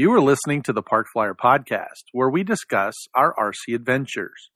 You 0.00 0.10
are 0.14 0.20
listening 0.22 0.62
to 0.62 0.72
the 0.72 0.80
Park 0.80 1.08
Flyer 1.12 1.34
Podcast, 1.34 2.04
where 2.12 2.30
we 2.30 2.42
discuss 2.42 2.94
our 3.14 3.34
RC 3.34 3.74
adventures. 3.74 4.48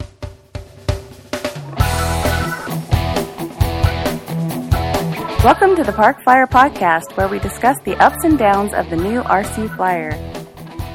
Welcome 5.44 5.76
to 5.76 5.84
the 5.84 5.92
Park 5.94 6.22
Flyer 6.24 6.46
Podcast, 6.46 7.14
where 7.18 7.28
we 7.28 7.38
discuss 7.40 7.78
the 7.80 7.94
ups 7.96 8.24
and 8.24 8.38
downs 8.38 8.72
of 8.72 8.88
the 8.88 8.96
new 8.96 9.20
RC 9.20 9.76
Flyer. 9.76 10.12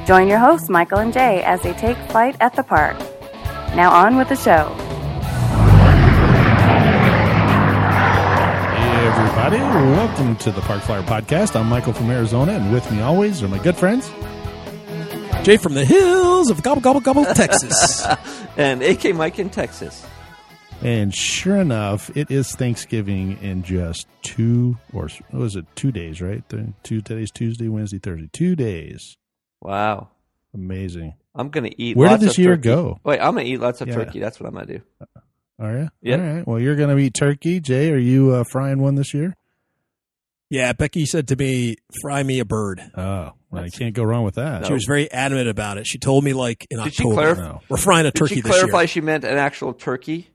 Join 0.04 0.26
your 0.26 0.38
hosts, 0.40 0.68
Michael 0.68 0.98
and 0.98 1.12
Jay, 1.12 1.44
as 1.44 1.62
they 1.62 1.72
take 1.74 1.96
flight 2.10 2.36
at 2.40 2.56
the 2.56 2.64
park. 2.64 2.98
Now 3.76 3.92
on 3.92 4.16
with 4.16 4.30
the 4.30 4.34
show. 4.34 4.64
Hey, 8.74 9.06
everybody. 9.06 9.58
Welcome 9.58 10.34
to 10.38 10.50
the 10.50 10.60
Park 10.62 10.82
Flyer 10.82 11.02
Podcast. 11.02 11.54
I'm 11.54 11.68
Michael 11.68 11.92
from 11.92 12.10
Arizona, 12.10 12.54
and 12.54 12.72
with 12.72 12.90
me 12.90 13.00
always 13.00 13.44
are 13.44 13.48
my 13.48 13.62
good 13.62 13.76
friends. 13.76 14.10
Jay 15.42 15.56
from 15.56 15.72
the 15.72 15.84
hills 15.86 16.50
of 16.50 16.62
Gobble 16.62 16.82
Gobble 16.82 17.00
Gobble, 17.00 17.24
Texas. 17.34 18.06
and 18.58 18.82
AK 18.82 19.14
Mike 19.14 19.38
in 19.38 19.48
Texas. 19.48 20.06
And 20.82 21.14
sure 21.14 21.56
enough, 21.56 22.14
it 22.14 22.30
is 22.30 22.54
Thanksgiving 22.54 23.38
in 23.42 23.62
just 23.62 24.06
two, 24.22 24.76
or 24.92 25.08
what 25.30 25.40
was 25.40 25.56
it, 25.56 25.64
two 25.76 25.92
days, 25.92 26.20
right? 26.20 26.44
Two 26.82 27.00
today's 27.00 27.30
Tuesday, 27.30 27.68
Wednesday, 27.68 27.98
Thursday. 27.98 28.28
Two 28.32 28.54
days. 28.54 29.16
Wow. 29.62 30.08
Amazing. 30.54 31.14
I'm 31.34 31.48
going 31.48 31.64
to 31.70 31.82
eat 31.82 31.96
Where 31.96 32.10
did 32.10 32.20
this 32.20 32.36
year 32.38 32.56
turkey. 32.56 32.62
go? 32.68 33.00
Wait, 33.04 33.18
I'm 33.20 33.32
going 33.34 33.46
to 33.46 33.52
eat 33.52 33.60
lots 33.60 33.80
of 33.80 33.88
Yeah. 33.88 33.94
turkey. 33.94 34.20
That's 34.20 34.38
what 34.40 34.46
I'm 34.46 34.54
going 34.54 34.66
to 34.66 34.78
do. 34.78 34.84
Are 35.58 35.72
you? 35.78 35.90
Yeah. 36.02 36.16
All 36.16 36.34
right. 36.34 36.46
Well, 36.46 36.58
you're 36.60 36.76
going 36.76 36.94
to 36.94 37.02
eat 37.02 37.14
turkey. 37.14 37.60
Jay, 37.60 37.90
are 37.90 37.98
you 37.98 38.32
uh, 38.32 38.44
frying 38.44 38.80
one 38.80 38.94
this 38.94 39.14
year? 39.14 39.34
Yeah, 40.50 40.72
Becky 40.74 41.06
said 41.06 41.28
to 41.28 41.36
me, 41.36 41.76
"Fry 42.02 42.22
me 42.22 42.40
a 42.40 42.44
bird." 42.44 42.82
Oh, 42.96 43.32
well, 43.50 43.64
you 43.64 43.70
can't 43.70 43.94
go 43.94 44.02
wrong 44.04 44.24
with 44.24 44.34
that. 44.34 44.66
She 44.66 44.72
was 44.72 44.84
very 44.86 45.10
adamant 45.10 45.48
about 45.48 45.78
it. 45.78 45.86
She 45.86 45.96
told 45.98 46.22
me 46.24 46.32
like 46.34 46.66
in 46.70 46.78
Did 46.82 46.92
she 46.92 47.04
October, 47.04 47.14
clarify- 47.14 47.42
No. 47.42 47.60
we're 47.68 47.76
frying 47.78 48.06
a 48.06 48.10
Did 48.10 48.18
turkey 48.18 48.34
she 48.36 48.40
this 48.42 48.50
clarify 48.52 48.80
year. 48.80 48.86
she 48.88 49.00
meant 49.00 49.24
an 49.24 49.38
actual 49.38 49.72
turkey? 49.72 50.28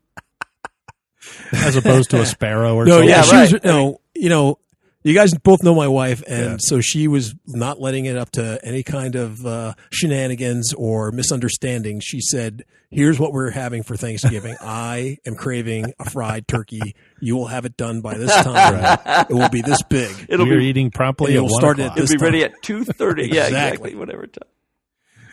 As 1.51 1.75
opposed 1.75 2.11
to 2.11 2.21
a 2.21 2.25
sparrow 2.25 2.75
or 2.75 2.85
No, 2.85 2.91
something. 2.93 3.09
yeah, 3.09 3.15
Yeah, 3.17 3.21
she 3.23 3.35
was. 3.37 3.53
right. 3.53 3.63
No, 3.65 3.99
you 4.13 4.29
know, 4.29 4.59
you 5.05 5.13
guys 5.13 5.33
both 5.35 5.63
know 5.63 5.73
my 5.75 5.87
wife, 5.87 6.23
and 6.27 6.51
Yeah. 6.51 6.57
so 6.59 6.81
she 6.81 7.07
was 7.07 7.33
not 7.47 7.79
letting 7.79 8.05
it 8.05 8.17
up 8.17 8.31
to 8.31 8.59
any 8.63 8.83
kind 8.83 9.15
of 9.15 9.45
uh, 9.45 9.73
shenanigans 9.91 10.73
or 10.73 11.11
misunderstanding. 11.11 11.99
She 11.99 12.19
said, 12.21 12.65
"Here's 12.89 13.19
what 13.19 13.31
we're 13.31 13.51
having 13.51 13.83
for 13.83 13.95
Thanksgiving. 13.95 14.55
I 14.61 15.17
am 15.25 15.35
craving 15.35 15.93
a 15.99 16.09
fried 16.09 16.47
turkey. 16.47 16.95
You 17.21 17.35
will 17.35 17.47
have 17.47 17.65
it 17.65 17.77
done 17.77 18.01
by 18.01 18.17
this 18.17 18.33
time. 18.43 19.25
It 19.29 19.33
will 19.33 19.49
be 19.49 19.61
this 19.61 19.81
big." 19.83 20.11
It'll 20.29 20.45
We're 20.47 20.57
be 20.59 20.65
eating 20.65 20.91
promptly 20.91 21.33
Yeah, 21.33 21.39
at 21.39 21.43
we'll 21.43 21.59
start 21.59 21.79
it 21.79 21.83
o'clock. 21.83 21.97
this 21.97 22.11
it'll 22.11 22.19
be 22.21 22.25
ready 22.25 22.43
at 22.43 22.53
2:30. 22.63 22.97
Yeah, 23.31 23.45
Exactly. 23.45 23.45
exactly. 23.45 23.95
Whatever 23.95 24.27
time. 24.27 24.49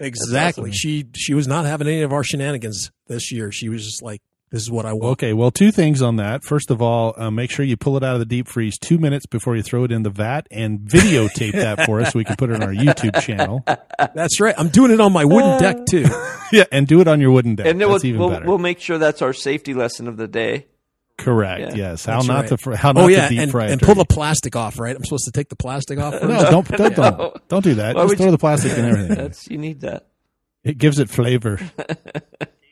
Exactly. 0.01 0.63
awesome. 0.71 0.73
She 0.73 1.07
she 1.15 1.35
was 1.35 1.47
not 1.49 1.65
having 1.65 1.87
any 1.87 2.03
of 2.03 2.13
our 2.13 2.25
shenanigans 2.25 2.91
this 3.07 3.31
year. 3.33 3.53
She 3.53 3.69
was 3.69 3.85
just 3.85 4.03
like, 4.03 4.21
"This 4.53 4.63
is 4.63 4.71
what 4.71 4.87
I 4.87 4.93
want." 4.93 5.13
Okay, 5.15 5.33
well, 5.33 5.51
two 5.51 5.73
things 5.73 6.01
on 6.03 6.17
that. 6.17 6.45
First 6.45 6.71
of 6.71 6.81
all, 6.81 7.15
uh, 7.17 7.31
make 7.33 7.51
sure 7.51 7.65
you 7.65 7.77
pull 7.77 7.97
it 7.97 8.05
out 8.05 8.15
of 8.15 8.21
the 8.21 8.27
deep 8.27 8.47
freeze 8.47 8.79
two 8.79 8.99
minutes 8.99 9.27
before 9.27 9.57
you 9.57 9.63
throw 9.63 9.83
it 9.83 9.91
in 9.91 10.05
the 10.05 10.11
vat 10.11 10.47
and 10.53 10.79
videotape 10.81 11.53
that 11.53 11.85
for 11.87 12.01
us 12.01 12.13
so 12.13 12.19
we 12.21 12.25
can 12.25 12.37
put 12.37 12.51
it 12.51 12.55
on 12.57 12.63
our 12.63 12.73
YouTube 12.73 13.21
channel. 13.21 13.65
That's 14.15 14.39
right. 14.41 14.55
I'm 14.57 14.69
doing 14.69 14.93
it 14.93 15.01
on 15.01 15.13
my 15.13 15.25
wooden 15.25 15.59
deck 15.59 15.87
too. 15.87 16.05
Yeah, 16.53 16.65
and 16.71 16.87
do 16.87 17.01
it 17.01 17.09
on 17.09 17.19
your 17.23 17.31
wooden 17.31 17.55
deck. 17.55 17.67
And 17.67 17.81
then 17.81 17.89
That's 17.89 18.03
we'll, 18.03 18.09
even 18.11 18.21
we'll, 18.21 18.29
better. 18.29 18.45
we'll 18.45 18.59
make 18.59 18.79
sure 18.79 18.99
that's 18.99 19.23
our 19.23 19.33
safety 19.33 19.73
lesson 19.73 20.07
of 20.07 20.19
the 20.19 20.29
day. 20.29 20.67
Correct. 21.17 21.61
Yeah. 21.63 21.75
yes. 21.93 22.05
How 22.05 22.17
That's 22.17 22.27
not 22.29 22.41
right. 22.41 22.49
to 22.51 22.57
fr- 22.59 22.75
how 22.75 22.93
not 22.93 23.05
Oh 23.05 23.07
yeah, 23.09 23.23
to 23.23 23.29
deep 23.31 23.39
and, 23.39 23.51
fry 23.51 23.69
a 23.69 23.73
and 23.73 23.81
pull 23.81 23.95
the 23.95 24.05
plastic 24.05 24.55
off. 24.55 24.79
Right. 24.79 24.95
I'm 24.95 25.03
supposed 25.03 25.25
to 25.25 25.31
take 25.33 25.49
the 25.49 25.57
plastic 25.57 25.99
off. 25.99 26.13
First? 26.13 26.27
No, 26.29 26.51
don't 26.51 26.69
don't 26.69 26.95
don't, 26.95 27.49
don't 27.49 27.65
do 27.65 27.75
that. 27.77 27.97
Why 27.97 28.03
Just 28.03 28.17
throw 28.19 28.27
you- 28.27 28.33
the 28.33 28.37
plastic 28.39 28.73
and 28.77 28.87
everything. 28.87 29.17
That's 29.17 29.49
you 29.49 29.57
need 29.57 29.81
that. 29.81 30.09
It 30.63 30.77
gives 30.77 30.99
it 30.99 31.09
flavor, 31.09 31.59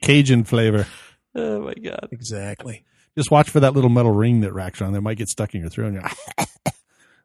Cajun 0.03 0.45
flavor. 0.45 0.87
Oh 1.35 1.61
my 1.61 1.75
god. 1.75 2.09
Exactly. 2.11 2.85
Just 3.17 3.31
watch 3.31 3.51
for 3.51 3.61
that 3.61 3.75
little 3.75 3.91
metal 3.91 4.13
ring 4.13 4.41
that 4.41 4.53
racks 4.53 4.81
on. 4.83 4.93
That 4.93 5.01
might 5.01 5.19
get 5.19 5.29
stuck 5.29 5.55
in 5.55 5.61
your 5.61 5.71
throat. 5.71 5.87
And 5.89 5.95
you're 5.95 6.03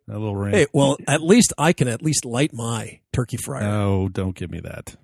that 0.07 0.19
little 0.19 0.35
ring. 0.35 0.53
Hey, 0.53 0.67
well, 0.73 0.97
at 1.07 1.21
least 1.21 1.53
I 1.57 1.73
can 1.73 1.87
at 1.87 2.01
least 2.01 2.25
light 2.25 2.53
my 2.53 2.99
turkey 3.13 3.37
fryer. 3.37 3.63
Oh, 3.67 4.09
don't 4.09 4.35
give 4.35 4.51
me 4.51 4.59
that. 4.61 4.95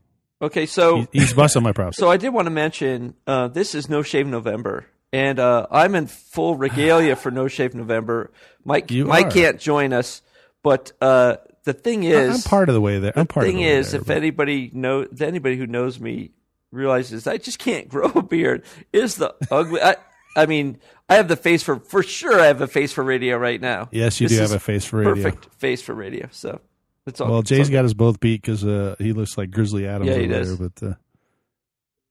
Okay, 0.42 0.66
so 0.66 1.02
He- 1.12 1.20
He's 1.20 1.34
busting 1.34 1.64
my 1.64 1.72
props. 1.72 1.98
So 2.00 2.10
I 2.10 2.18
did 2.18 2.30
want 2.30 2.48
to 2.48 2.52
mention 2.52 3.14
uh, 3.28 3.48
this 3.48 3.76
is 3.76 3.90
No 3.90 4.02
Shave 4.02 4.26
November, 4.28 4.86
and 5.14 5.40
uh, 5.40 5.68
I'm 5.70 5.94
in 5.96 6.08
full 6.08 6.56
regalia 6.56 7.16
for 7.16 7.30
No 7.32 7.48
Shave 7.48 7.76
November. 7.76 8.32
Mike 8.66 8.90
You 8.92 9.06
Mike 9.06 9.28
are. 9.28 9.32
can't 9.32 9.60
join 9.60 9.94
us, 9.94 10.22
but 10.64 10.92
uh, 11.00 11.38
the 11.64 11.74
thing 11.74 12.04
is, 12.04 12.44
I'm 12.46 12.50
part 12.50 12.70
of 12.70 12.74
the 12.76 12.82
way 12.82 12.98
there. 13.00 13.14
I'm 13.16 13.28
the 13.28 13.34
thing 13.34 13.50
of 13.50 13.54
the 13.56 13.62
way 13.62 13.70
is, 13.78 13.92
there, 13.92 14.02
if 14.02 14.08
but- 14.08 14.18
anybody 14.18 14.72
know 14.74 15.06
anybody 15.20 15.58
who 15.58 15.68
knows 15.68 16.00
me 16.00 16.32
realizes 16.72 17.28
I 17.28 17.38
just 17.38 17.60
can't 17.60 17.88
grow 17.90 18.12
a 18.16 18.22
beard. 18.22 18.64
is 18.94 19.16
the 19.16 19.34
ugly. 19.50 19.82
I, 19.82 19.96
I 20.36 20.46
mean, 20.46 20.80
I 21.10 21.16
have 21.16 21.28
the 21.28 21.36
face 21.36 21.62
for 21.64 21.80
for 21.80 22.02
sure. 22.04 22.40
I 22.40 22.46
have 22.46 22.62
a 22.62 22.68
face 22.68 22.94
for 22.94 23.04
radio 23.04 23.38
right 23.38 23.60
now. 23.60 23.90
Yes, 23.92 24.22
you 24.22 24.28
This 24.28 24.38
do 24.38 24.42
have 24.44 24.52
a 24.54 24.60
face 24.60 24.86
for 24.86 24.98
radio. 24.98 25.16
Perfect 25.16 25.54
face 25.56 25.82
for 25.82 25.94
radio. 25.94 26.28
So 26.32 26.62
it's 27.06 27.20
all. 27.20 27.30
Well, 27.32 27.42
Jay's 27.42 27.68
all- 27.68 27.74
got 27.74 27.86
us 27.86 27.94
both 27.94 28.20
beat 28.20 28.42
because 28.42 28.64
uh, 28.66 28.96
he 29.00 29.12
looks 29.14 29.38
like 29.38 29.52
Grizzly 29.52 29.88
Adams 29.88 30.10
Yeah, 30.10 30.18
he 30.18 30.26
over 30.26 30.34
does. 30.34 30.58
there. 30.60 30.70
But 30.70 30.88
uh, 30.88 30.94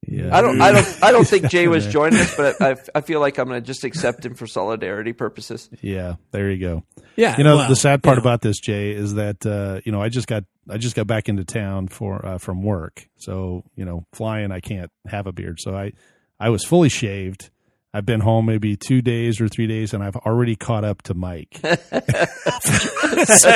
yeah, 0.06 0.34
I 0.36 0.40
don't. 0.40 0.60
I 0.60 0.72
don't. 0.72 0.98
I 1.04 1.12
don't 1.12 1.26
think 1.26 1.48
Jay 1.50 1.68
was 1.68 1.84
Yeah. 1.86 1.90
joining 1.92 2.18
us, 2.20 2.36
but 2.36 2.60
I, 2.62 2.76
I 2.94 3.00
feel 3.02 3.20
like 3.20 3.38
I'm 3.38 3.48
going 3.48 3.60
to 3.60 3.66
just 3.66 3.84
accept 3.84 4.24
him 4.24 4.34
for 4.34 4.46
solidarity 4.46 5.12
purposes. 5.12 5.68
Yeah, 5.82 6.14
there 6.32 6.50
you 6.50 6.58
go. 6.58 6.84
yeah. 7.16 7.36
You 7.36 7.44
know, 7.44 7.56
well, 7.56 7.68
the 7.68 7.76
sad 7.76 8.02
part 8.02 8.16
you 8.16 8.22
know, 8.22 8.28
about 8.28 8.40
this, 8.40 8.58
Jay, 8.60 8.90
is 8.92 9.14
that 9.14 9.44
uh, 9.44 9.80
you 9.84 9.92
know 9.92 10.00
I 10.00 10.08
just 10.08 10.26
got 10.26 10.44
I 10.68 10.78
just 10.78 10.96
got 10.96 11.06
back 11.06 11.28
into 11.28 11.44
town 11.44 11.88
for 11.88 12.24
uh, 12.24 12.38
from 12.38 12.62
work, 12.62 13.08
so 13.16 13.64
you 13.76 13.84
know 13.84 14.06
flying 14.12 14.52
I 14.52 14.60
can't 14.60 14.90
have 15.06 15.26
a 15.26 15.32
beard, 15.32 15.58
so 15.60 15.74
I 15.76 15.92
I 16.38 16.48
was 16.50 16.64
fully 16.64 16.88
shaved. 16.88 17.50
I've 17.92 18.06
been 18.06 18.20
home 18.20 18.46
maybe 18.46 18.76
two 18.76 19.02
days 19.02 19.40
or 19.40 19.48
three 19.48 19.66
days, 19.66 19.92
and 19.94 20.02
I've 20.02 20.14
already 20.16 20.54
caught 20.56 20.84
up 20.84 21.02
to 21.02 21.14
Mike. 21.14 21.58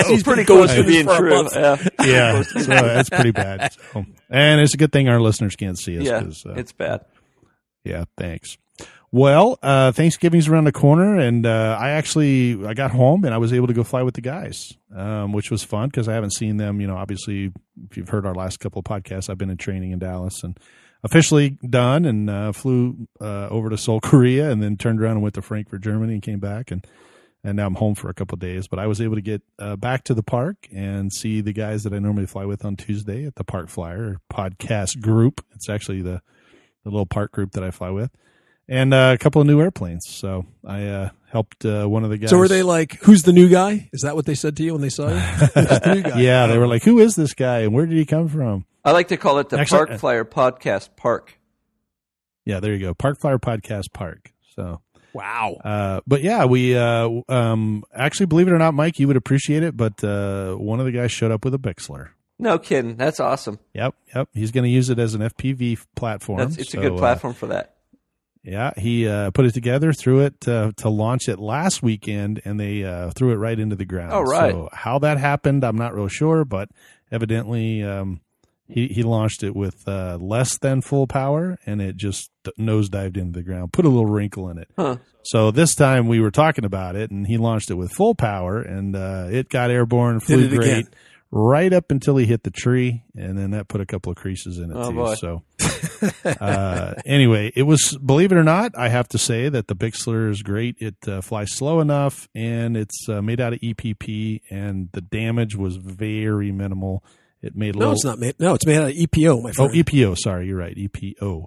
He's 0.07 0.23
pretty 0.23 0.45
close 0.45 0.73
going 0.73 0.83
to 0.83 0.85
being 0.85 1.07
this 1.07 1.17
for 1.17 1.27
a 1.29 1.49
true. 1.49 1.61
Yeah, 1.61 1.77
yeah, 2.05 2.43
so 2.43 2.61
that's 2.63 3.11
pretty 3.11 3.31
bad. 3.31 3.73
So, 3.93 4.05
and 4.31 4.61
it's 4.61 4.75
a 4.75 4.77
good 4.77 4.93
thing 4.93 5.09
our 5.09 5.21
listeners 5.21 5.55
can't 5.57 5.79
see 5.79 5.99
us. 5.99 6.05
yeah, 6.05 6.21
'cause, 6.23 6.45
uh, 6.47 6.55
it's 6.55 6.73
bad. 6.73 7.05
Yeah, 7.85 8.05
thanks. 8.17 8.57
Well, 9.13 9.61
uh, 9.63 9.93
Thanksgiving's 9.93 10.49
around 10.49 10.65
the 10.65 10.73
corner, 10.73 11.17
and 11.19 11.47
uh, 11.47 11.77
I 11.81 11.91
actually 11.91 12.67
I 12.67 12.75
got 12.75 12.91
home 12.91 13.25
and 13.25 13.33
I 13.33 13.39
was 13.39 13.53
able 13.53 13.69
to 13.69 13.73
go 13.73 13.85
fly 13.85 14.03
with 14.03 14.15
the 14.15 14.21
guys, 14.21 14.73
um, 14.95 15.33
which 15.33 15.53
was 15.53 15.63
fun 15.63 15.89
because 15.89 16.09
I 16.09 16.15
haven't 16.15 16.33
seen 16.35 16.57
them. 16.57 16.81
You 16.81 16.89
know, 16.89 16.97
obviously, 16.97 17.53
if 17.89 17.97
you've 17.97 18.09
heard 18.09 18.27
our 18.27 18.35
last 18.35 18.59
couple 18.59 18.81
of 18.81 18.85
podcasts, 18.85 19.31
I've 19.31 19.39
been 19.39 19.51
in 19.51 19.57
training 19.57 19.93
in 19.93 20.01
Dallas 20.01 20.43
and 20.43 20.59
officially 21.05 21.59
done, 21.69 22.05
and 22.05 22.29
uh, 22.29 22.53
flew 22.53 23.07
uh, 23.21 23.49
over 23.49 23.71
to 23.71 23.79
Seoul, 23.79 24.01
Korea, 24.03 24.51
and 24.51 24.61
then 24.63 24.77
turned 24.77 25.01
around 25.01 25.13
and 25.13 25.23
went 25.23 25.37
to 25.37 25.43
Frankfurt, 25.43 25.83
Germany, 25.83 26.15
and 26.15 26.23
came 26.23 26.41
back 26.41 26.71
and. 26.71 26.85
And 27.47 27.59
now 27.59 27.67
I'm 27.67 27.75
home 27.75 27.95
for 27.95 28.09
a 28.09 28.15
couple 28.15 28.37
of 28.37 28.41
days, 28.41 28.69
but 28.69 28.79
I 28.79 28.87
was 28.87 29.03
able 29.03 29.17
to 29.17 29.21
get 29.21 29.43
uh, 29.59 29.77
back 29.77 30.05
to 30.05 30.15
the 30.15 30.23
park 30.23 30.67
and 30.75 31.13
see 31.13 31.43
the 31.43 31.53
guys 31.53 31.83
that 31.83 31.93
I 31.93 31.99
normally 31.99 32.25
fly 32.25 32.47
with 32.47 32.65
on 32.65 32.75
Tuesday 32.75 33.27
at 33.27 33.35
the 33.35 33.45
Park 33.45 33.69
Flyer 33.69 34.17
podcast 34.33 35.03
group. 35.03 35.45
It's 35.55 35.69
actually 35.69 36.01
the 36.01 36.23
the 36.85 36.91
little 36.91 37.05
park 37.05 37.33
group 37.33 37.53
that 37.53 37.63
I 37.63 37.71
fly 37.71 37.91
with, 37.91 38.11
and 38.67 38.95
uh, 38.95 39.13
a 39.15 39.19
couple 39.19 39.43
of 39.43 39.47
new 39.47 39.61
airplanes. 39.61 40.07
So 40.09 40.47
I 40.67 40.87
uh, 40.87 41.11
helped 41.31 41.67
uh, 41.67 41.87
one 41.87 42.03
of 42.03 42.09
the 42.09 42.17
guys. 42.17 42.31
So 42.31 42.39
were 42.39 42.49
they 42.49 42.63
like, 42.63 42.95
"Who's 43.03 43.25
the 43.25 43.33
new 43.35 43.51
guy?" 43.51 43.91
Is 43.93 44.01
that 44.01 44.15
what 44.15 44.25
they 44.25 44.35
said 44.35 44.57
to 44.57 44.63
you 44.63 44.73
when 44.73 44.81
they 44.81 44.89
saw 44.89 45.09
you? 45.09 45.15
The 45.55 45.93
new 45.97 46.03
guy? 46.03 46.21
Yeah, 46.21 46.47
they 46.47 46.57
were 46.57 46.67
like, 46.67 46.85
"Who 46.85 46.99
is 46.99 47.15
this 47.15 47.35
guy, 47.35 47.59
and 47.59 47.75
where 47.75 47.85
did 47.85 47.99
he 47.99 48.07
come 48.07 48.29
from?" 48.29 48.65
I 48.85 48.93
like 48.93 49.09
to 49.09 49.17
call 49.17 49.39
it 49.39 49.49
the 49.49 49.59
Actually- 49.61 49.87
Park 49.87 49.99
Flyer 50.01 50.25
Podcast 50.25 50.91
Park. 50.97 51.39
Yeah, 52.45 52.61
there 52.61 52.75
you 52.75 52.81
go, 52.81 52.95
Park 52.95 53.19
Flyer 53.21 53.39
Podcast 53.39 53.93
Park. 53.95 54.33
So, 54.55 54.83
Wow. 55.15 55.57
uh, 55.65 56.01
but 56.07 56.23
yeah, 56.23 56.45
we 56.45 56.77
uh, 56.77 57.09
um, 57.29 57.85
actually, 57.95 58.27
believe 58.27 58.49
it 58.49 58.53
or 58.53 58.59
not, 58.59 58.75
Mike, 58.75 58.99
you 58.99 59.07
would 59.07 59.17
appreciate 59.17 59.63
it. 59.63 59.77
But 59.77 60.05
uh, 60.05 60.55
one 60.57 60.79
of 60.81 60.85
the 60.87 60.93
guys 60.93 61.11
showed 61.11 61.31
up 61.31 61.45
with 61.45 61.55
a 61.55 61.59
Bixler. 61.59 62.09
No 62.39 62.59
kidding. 62.59 62.97
That's 62.97 63.21
awesome. 63.21 63.59
Yep, 63.75 63.95
yep. 64.15 64.29
He's 64.35 64.51
going 64.51 64.65
to 64.65 64.71
use 64.71 64.91
it 64.91 64.99
as 64.99 65.15
an 65.15 65.23
FPV 65.23 65.79
platform. 65.95 66.41
That's 66.41 66.57
it's 66.59 66.73
So, 66.73 66.81
a 66.81 66.83
good 66.83 66.93
uh, 66.95 66.99
platform 66.99 67.33
for 67.33 67.47
that. 67.47 67.77
Yeah, 68.43 68.73
he 68.77 69.09
uh, 69.09 69.31
put 69.31 69.47
it 69.47 69.55
together, 69.55 69.95
threw 69.95 70.21
it 70.21 70.47
uh, 70.47 70.73
to 70.77 70.91
launch 70.91 71.29
it 71.31 71.39
last 71.39 71.83
weekend, 71.83 72.43
and 72.45 72.61
they 72.61 72.85
uh, 72.85 73.11
threw 73.13 73.33
it 73.33 73.37
right 73.37 73.59
into 73.59 73.75
the 73.77 73.87
ground. 73.87 74.13
Oh, 74.13 74.21
right. 74.21 74.53
So 74.53 74.69
how 74.73 74.99
that 74.99 75.17
happened, 75.17 75.65
I'm 75.65 75.77
not 75.77 75.95
real 75.95 76.09
sure, 76.09 76.45
but 76.45 76.69
evidently 77.11 77.83
um, 77.83 78.21
he 78.75 78.89
he 78.89 79.03
launched 79.05 79.43
it 79.45 79.55
with 79.55 79.87
uh, 79.87 80.19
less 80.21 80.59
than 80.59 80.81
full 80.83 81.07
power, 81.07 81.57
and 81.65 81.81
it 81.81 81.97
just 81.97 82.31
nosedived 82.59 83.17
into 83.17 83.39
the 83.39 83.43
ground, 83.45 83.73
put 83.73 83.85
a 83.85 83.89
little 83.89 84.07
wrinkle 84.07 84.49
in 84.51 84.59
it. 84.59 84.69
Huh. 84.77 84.97
So 85.23 85.51
this 85.53 85.75
time 85.75 86.09
we 86.09 86.21
were 86.21 86.33
talking 86.33 86.65
about 86.65 86.97
it, 86.97 87.11
and 87.11 87.27
he 87.27 87.39
launched 87.39 87.71
it 87.71 87.75
with 87.75 87.93
full 87.93 88.15
power, 88.15 88.61
and 88.61 88.95
uh, 88.97 89.29
it 89.31 89.49
got 89.49 89.71
airborne, 89.71 90.19
flew 90.21 90.41
it 90.41 90.47
again. 90.53 90.57
great. 90.59 90.87
Right 91.37 91.73
up 91.73 91.91
until 91.91 92.17
he 92.17 92.27
hit 92.27 92.45
the 92.45 92.51
tree, 92.53 93.03
and 93.17 93.37
then 93.37 93.51
that 93.53 93.67
put 93.67 93.81
a 93.81 93.87
couple 93.87 94.11
of 94.13 94.17
creases 94.17 94.59
in 94.59 94.71
it 94.71 94.77
Oh, 94.77 94.91
too. 94.91 94.95
boy. 94.97 95.15
So 95.17 95.43
uh, 96.41 96.95
anyway, 97.05 97.53
it 97.57 97.65
was 97.65 97.97
believe 98.05 98.31
it 98.33 98.37
or 98.37 98.45
not, 98.45 98.73
I 98.77 98.89
have 98.89 99.09
to 99.09 99.19
say 99.19 99.49
that 99.49 99.67
the 99.69 99.75
Bixler 99.75 100.31
is 100.31 100.43
great. 100.43 100.77
It 100.79 100.97
uh, 101.09 101.21
flies 101.23 101.53
slow 101.53 101.81
enough, 101.81 102.29
and 102.35 102.77
it's 102.77 103.09
uh, 103.09 103.21
made 103.23 103.41
out 103.41 103.53
of 103.53 103.61
EPP, 103.61 104.43
and 104.51 104.91
the 104.93 105.01
damage 105.01 105.57
was 105.57 105.77
very 105.77 106.53
minimal. 106.53 107.03
It 107.45 107.55
made 107.55 107.77
a 107.77 107.79
No, 107.79 107.93
it's 107.93 108.05
not 108.05 108.19
made. 108.19 108.41
No, 108.41 108.55
it's 108.55 108.65
made 108.65 108.79
out 108.79 108.91
of 108.91 108.97
EPO, 108.97 109.43
my 109.43 109.53
friend. 109.53 109.71
Oh. 109.71 109.77
EPO. 109.77 110.17
Sorry, 110.19 110.47
you're 110.47 110.57
right. 110.57 110.75
EPO. 110.75 111.47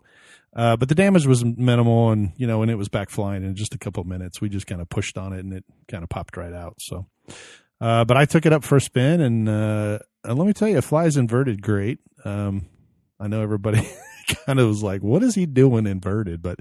Uh, 0.55 0.75
but 0.75 0.89
the 0.89 0.95
damage 0.95 1.25
was 1.25 1.43
minimal, 1.43 2.11
and 2.11 2.33
you 2.37 2.45
know, 2.45 2.61
and 2.61 2.69
it 2.69 2.75
was 2.75 2.87
back 2.87 3.09
flying 3.09 3.43
in 3.43 3.55
just 3.55 3.73
a 3.73 3.79
couple 3.79 4.01
of 4.01 4.07
minutes. 4.07 4.39
We 4.39 4.49
just 4.49 4.67
kind 4.67 4.79
of 4.79 4.89
pushed 4.89 5.17
on 5.17 5.33
it, 5.33 5.39
and 5.39 5.53
it 5.53 5.65
kind 5.87 6.03
of 6.03 6.09
popped 6.09 6.37
right 6.37 6.53
out. 6.53 6.75
So, 6.79 7.07
uh, 7.81 8.05
but 8.05 8.15
I 8.15 8.25
took 8.25 8.45
it 8.45 8.53
up 8.53 8.63
for 8.63 8.75
a 8.75 8.81
spin, 8.81 9.21
and, 9.21 9.49
uh, 9.49 9.99
and 10.23 10.37
let 10.37 10.47
me 10.47 10.53
tell 10.53 10.67
you, 10.67 10.77
it 10.77 10.83
flies 10.83 11.17
inverted 11.17 11.61
great. 11.61 11.99
Um, 12.25 12.67
I 13.19 13.27
know 13.27 13.41
everybody 13.41 13.87
kind 14.45 14.59
of 14.59 14.67
was 14.67 14.83
like, 14.83 15.01
"What 15.01 15.23
is 15.23 15.33
he 15.33 15.47
doing 15.47 15.87
inverted?" 15.87 16.41
But 16.43 16.59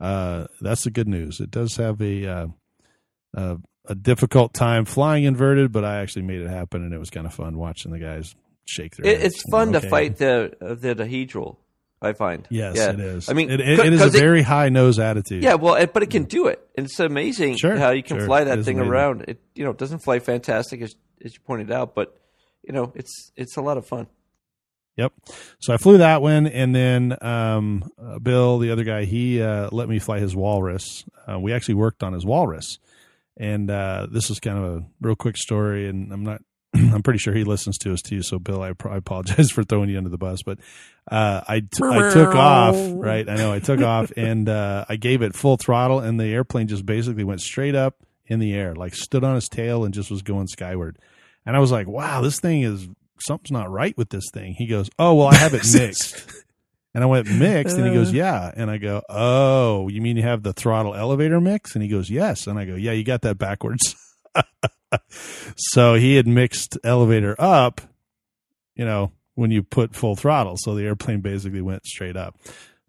uh, 0.00 0.46
that's 0.60 0.84
the 0.84 0.90
good 0.90 1.08
news. 1.08 1.40
It 1.40 1.50
does 1.50 1.76
have 1.76 2.00
a 2.00 2.26
uh, 2.26 2.46
uh, 3.36 3.56
a 3.86 3.94
difficult 3.94 4.54
time 4.54 4.84
flying 4.84 5.24
inverted, 5.24 5.72
but 5.72 5.84
I 5.84 6.00
actually 6.00 6.22
made 6.22 6.40
it 6.40 6.48
happen, 6.48 6.82
and 6.82 6.92
it 6.92 6.98
was 6.98 7.10
kind 7.10 7.26
of 7.26 7.34
fun 7.34 7.58
watching 7.58 7.92
the 7.92 7.98
guys 7.98 8.34
shake 8.66 8.96
their. 8.96 9.12
It, 9.12 9.22
it's 9.22 9.42
fun 9.50 9.68
Okay. 9.74 9.80
to 9.80 9.88
fight 9.90 10.16
the 10.18 10.52
uh, 10.60 10.74
the 10.74 10.94
dihedral. 10.94 11.56
I 12.04 12.14
find. 12.14 12.44
Yes, 12.50 12.76
Yeah. 12.76 12.90
it 12.90 12.98
is. 12.98 13.28
I 13.28 13.32
mean, 13.32 13.48
it, 13.48 13.60
it, 13.60 13.78
it 13.78 13.92
is 13.92 14.02
a 14.02 14.08
very 14.10 14.42
high 14.42 14.70
nose 14.70 14.98
attitude. 14.98 15.44
Yeah, 15.44 15.54
well, 15.54 15.76
it- 15.76 15.92
but 15.92 16.02
it 16.02 16.10
can 16.10 16.24
do 16.24 16.48
it. 16.48 16.60
And 16.76 16.86
it's 16.86 16.98
amazing 16.98 17.56
Sure, 17.58 17.76
how 17.78 17.90
you 17.90 18.02
can 18.02 18.18
sure. 18.18 18.26
fly 18.26 18.42
that 18.42 18.64
thing 18.64 18.78
amazing. 18.78 18.90
around. 18.92 19.24
It 19.28 19.40
you 19.54 19.64
know 19.64 19.72
doesn't 19.72 20.00
fly 20.00 20.18
fantastic 20.18 20.82
as 20.82 20.96
as 21.24 21.34
you 21.34 21.40
pointed 21.46 21.70
out, 21.70 21.94
but 21.94 22.18
you 22.66 22.72
know 22.72 22.92
it's 22.96 23.30
it's 23.36 23.56
a 23.56 23.60
lot 23.62 23.76
of 23.78 23.86
fun. 23.86 24.08
Yep. 24.96 25.12
So 25.60 25.72
I 25.72 25.76
flew 25.76 25.98
that 25.98 26.20
one, 26.22 26.46
and 26.48 26.74
then 26.74 27.16
um, 27.24 27.88
uh, 27.98 28.18
Bill, 28.18 28.58
the 28.58 28.72
other 28.72 28.84
guy, 28.84 29.04
he 29.04 29.40
uh, 29.40 29.68
let 29.72 29.88
me 29.88 29.98
fly 30.00 30.18
his 30.18 30.34
Walrus. 30.36 31.04
Uh, 31.26 31.38
we 31.38 31.52
actually 31.52 31.74
worked 31.76 32.02
on 32.02 32.12
his 32.12 32.26
Walrus, 32.26 32.78
and 33.36 33.70
uh, 33.70 34.06
this 34.10 34.28
is 34.28 34.38
kind 34.40 34.58
of 34.58 34.64
a 34.64 34.84
real 35.00 35.14
quick 35.16 35.36
story. 35.38 35.88
And 35.88 36.12
I'm 36.12 36.24
not, 36.24 36.42
I'm 36.92 37.02
pretty 37.02 37.18
sure 37.18 37.34
he 37.34 37.44
listens 37.44 37.78
to 37.78 37.92
us 37.92 38.00
too. 38.02 38.22
So 38.22 38.38
Bill, 38.38 38.62
I, 38.62 38.72
I 38.88 38.96
apologize 38.96 39.50
for 39.52 39.62
throwing 39.62 39.90
you 39.90 39.98
under 39.98 40.10
the 40.10 40.18
bus, 40.18 40.42
but 40.42 40.58
uh, 41.10 41.42
I 41.46 41.60
t- 41.60 41.68
I 41.82 42.12
took 42.12 42.34
off. 42.34 42.76
Right, 42.76 43.28
I 43.28 43.36
know 43.36 43.52
I 43.52 43.58
took 43.58 43.80
off, 43.80 44.12
and 44.16 44.48
uh, 44.48 44.84
I 44.88 44.96
gave 44.96 45.22
it 45.22 45.34
full 45.34 45.56
throttle, 45.56 46.00
and 46.00 46.18
the 46.18 46.26
airplane 46.26 46.68
just 46.68 46.86
basically 46.86 47.24
went 47.24 47.40
straight 47.40 47.74
up 47.74 47.96
in 48.26 48.38
the 48.38 48.54
air, 48.54 48.74
like 48.74 48.94
stood 48.94 49.24
on 49.24 49.36
its 49.36 49.48
tail 49.48 49.84
and 49.84 49.92
just 49.92 50.10
was 50.10 50.22
going 50.22 50.46
skyward. 50.46 50.98
And 51.44 51.56
I 51.56 51.58
was 51.58 51.72
like, 51.72 51.86
wow, 51.86 52.20
this 52.22 52.40
thing 52.40 52.62
is 52.62 52.88
something's 53.18 53.50
not 53.50 53.70
right 53.70 53.96
with 53.96 54.10
this 54.10 54.30
thing. 54.32 54.54
He 54.54 54.66
goes, 54.66 54.88
oh, 54.98 55.14
well, 55.14 55.28
I 55.28 55.34
have 55.34 55.54
it 55.54 55.66
mixed. 55.74 56.24
And 56.94 57.02
I 57.02 57.06
went 57.06 57.26
mixed, 57.26 57.76
and 57.76 57.86
he 57.86 57.92
goes, 57.92 58.12
yeah. 58.12 58.50
And 58.54 58.70
I 58.70 58.76
go, 58.76 59.02
oh, 59.08 59.88
you 59.88 60.02
mean 60.02 60.16
you 60.18 60.22
have 60.24 60.42
the 60.42 60.52
throttle 60.52 60.94
elevator 60.94 61.40
mix? 61.40 61.74
And 61.74 61.82
he 61.82 61.88
goes, 61.88 62.10
yes. 62.10 62.46
And 62.46 62.58
I 62.58 62.64
go, 62.66 62.74
yeah, 62.74 62.92
you 62.92 63.02
got 63.02 63.22
that 63.22 63.38
backwards. 63.38 63.96
so 65.56 65.94
he 65.94 66.16
had 66.16 66.26
mixed 66.26 66.78
elevator 66.84 67.34
up, 67.38 67.80
you 68.74 68.84
know, 68.84 69.12
when 69.34 69.50
you 69.50 69.62
put 69.62 69.94
full 69.94 70.16
throttle. 70.16 70.56
So 70.58 70.74
the 70.74 70.84
airplane 70.84 71.20
basically 71.20 71.62
went 71.62 71.86
straight 71.86 72.16
up. 72.16 72.36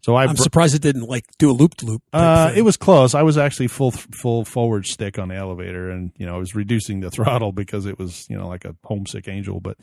So 0.01 0.16
I, 0.16 0.25
I'm 0.25 0.36
br- 0.36 0.42
surprised 0.42 0.75
it 0.75 0.81
didn't 0.81 1.07
like 1.07 1.25
do 1.38 1.50
a 1.50 1.54
loop 1.54 1.81
loop. 1.81 2.01
uh, 2.12 2.51
it 2.54 2.63
was 2.63 2.75
close. 2.75 3.16
I 3.16 3.24
was 3.24 3.38
actually 3.38 3.68
full 3.68 3.92
full 3.92 4.44
forward 4.44 4.86
stick 4.86 5.18
on 5.18 5.30
the 5.30 5.36
elevator, 5.36 5.90
and 5.90 6.12
you 6.18 6.25
know 6.25 6.36
I 6.36 6.38
was 6.38 6.56
reducing 6.56 7.00
the 7.00 7.10
throttle 7.12 7.54
because 7.54 7.86
it 7.86 7.98
was 7.98 8.30
you 8.30 8.38
know 8.38 8.50
like 8.50 8.66
a 8.66 8.75
homesick 8.84 9.30
angel. 9.30 9.62
But 9.62 9.78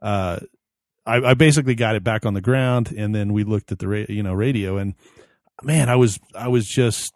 uh, 0.00 0.38
I, 1.04 1.16
I 1.16 1.34
basically 1.34 1.74
got 1.74 1.96
it 1.96 2.04
back 2.04 2.24
on 2.24 2.34
the 2.34 2.40
ground, 2.40 2.94
and 2.96 3.12
then 3.12 3.32
we 3.32 3.42
looked 3.42 3.72
at 3.72 3.80
the 3.80 3.88
ra- 3.88 4.06
you 4.08 4.22
know 4.22 4.34
radio, 4.34 4.76
and 4.76 4.94
man, 5.64 5.88
I 5.88 5.96
was 5.96 6.20
I 6.32 6.46
was 6.46 6.68
just 6.68 7.12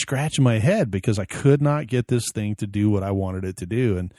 scratching 0.00 0.44
my 0.44 0.58
head 0.58 0.90
because 0.90 1.18
I 1.18 1.24
could 1.24 1.60
not 1.62 1.86
get 1.86 2.08
this 2.08 2.24
thing 2.34 2.54
to 2.56 2.66
do 2.66 2.90
what 2.90 3.02
I 3.02 3.10
wanted 3.10 3.44
it 3.44 3.56
to 3.58 3.66
do, 3.66 3.96
and 3.98 4.12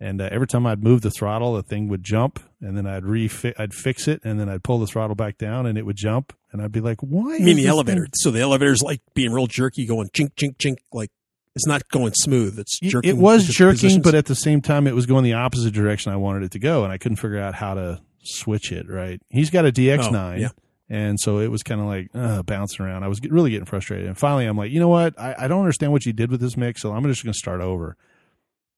and 0.00 0.20
uh, 0.20 0.28
every 0.32 0.48
time 0.48 0.66
I'd 0.66 0.82
move 0.82 1.02
the 1.02 1.10
throttle, 1.12 1.54
the 1.54 1.62
thing 1.62 1.86
would 1.88 2.02
jump, 2.02 2.40
and 2.60 2.76
then 2.76 2.86
I'd 2.86 3.04
refi- 3.04 3.54
I'd 3.58 3.72
fix 3.72 4.08
it, 4.08 4.20
and 4.24 4.40
then 4.40 4.48
I'd 4.48 4.64
pull 4.64 4.78
the 4.80 4.86
throttle 4.88 5.14
back 5.14 5.38
down, 5.38 5.64
and 5.66 5.78
it 5.78 5.86
would 5.86 5.96
jump, 5.96 6.32
and 6.50 6.60
I'd 6.60 6.72
be 6.72 6.80
like, 6.80 7.00
"Why?" 7.00 7.36
I 7.36 7.38
mean 7.38 7.56
the 7.56 7.66
elevator. 7.66 8.02
thing- 8.02 8.10
So 8.14 8.30
the 8.32 8.40
elevator's 8.40 8.82
like 8.82 9.00
being 9.14 9.32
real 9.32 9.46
jerky, 9.46 9.86
going 9.86 10.08
chink 10.10 10.34
chink 10.34 10.56
chink. 10.56 10.78
Like 10.92 11.10
it's 11.54 11.66
not 11.66 11.86
going 11.90 12.12
smooth. 12.14 12.58
It's 12.58 12.80
jerking. 12.80 13.10
It 13.10 13.16
was 13.16 13.46
jerking, 13.46 13.74
positions. 13.76 14.02
but 14.04 14.14
at 14.14 14.24
the 14.26 14.34
same 14.34 14.60
time, 14.60 14.86
it 14.86 14.94
was 14.94 15.06
going 15.06 15.22
the 15.22 15.34
opposite 15.34 15.72
direction 15.72 16.10
I 16.12 16.16
wanted 16.16 16.42
it 16.44 16.50
to 16.52 16.58
go, 16.58 16.82
and 16.82 16.92
I 16.92 16.98
couldn't 16.98 17.16
figure 17.18 17.38
out 17.38 17.54
how 17.54 17.74
to 17.74 18.00
switch 18.24 18.72
it. 18.72 18.88
Right? 18.88 19.20
He's 19.28 19.50
got 19.50 19.66
a 19.66 19.70
DX9, 19.72 20.14
Oh, 20.14 20.36
yeah. 20.36 20.48
And 20.92 21.18
so 21.18 21.38
it 21.38 21.48
was 21.50 21.62
kind 21.62 21.80
of 21.80 21.86
like 21.86 22.08
uh, 22.14 22.42
bouncing 22.42 22.84
around. 22.84 23.02
I 23.02 23.08
was 23.08 23.18
get- 23.18 23.32
really 23.32 23.50
getting 23.50 23.64
frustrated, 23.66 24.06
and 24.06 24.16
finally, 24.18 24.44
I'm 24.44 24.56
like, 24.56 24.70
you 24.70 24.78
know 24.78 24.88
what? 24.88 25.18
I, 25.18 25.34
I 25.38 25.48
don't 25.48 25.60
understand 25.60 25.90
what 25.92 26.04
you 26.06 26.12
did 26.12 26.30
with 26.30 26.40
this 26.40 26.56
mix, 26.56 26.82
so 26.82 26.92
I'm 26.92 27.02
just 27.04 27.24
going 27.24 27.32
to 27.32 27.38
start 27.38 27.60
over. 27.60 27.96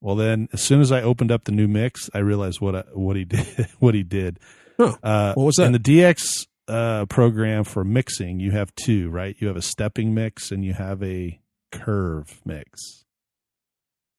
Well, 0.00 0.16
then, 0.16 0.48
as 0.52 0.62
soon 0.62 0.80
as 0.80 0.92
I 0.92 1.02
opened 1.02 1.32
up 1.32 1.44
the 1.44 1.52
new 1.52 1.66
mix, 1.66 2.08
I 2.14 2.18
realized 2.18 2.60
what 2.60 2.76
I, 2.76 2.80
what 2.92 3.16
he 3.16 3.24
did. 3.36 3.68
what 3.80 3.94
he 3.94 4.02
did. 4.02 4.38
Uh, 4.78 5.32
What 5.34 5.44
was 5.44 5.56
that? 5.56 5.66
In 5.66 5.72
the 5.72 5.78
DX 5.78 6.46
uh, 6.68 7.06
program 7.06 7.64
for 7.64 7.84
mixing, 7.84 8.38
you 8.40 8.50
have 8.52 8.74
two, 8.74 9.08
right? 9.10 9.34
You 9.38 9.48
have 9.48 9.56
a 9.56 9.62
stepping 9.62 10.14
mix 10.14 10.50
and 10.50 10.64
you 10.64 10.72
have 10.74 11.02
a 11.02 11.40
curve 11.72 12.40
mix. 12.44 13.04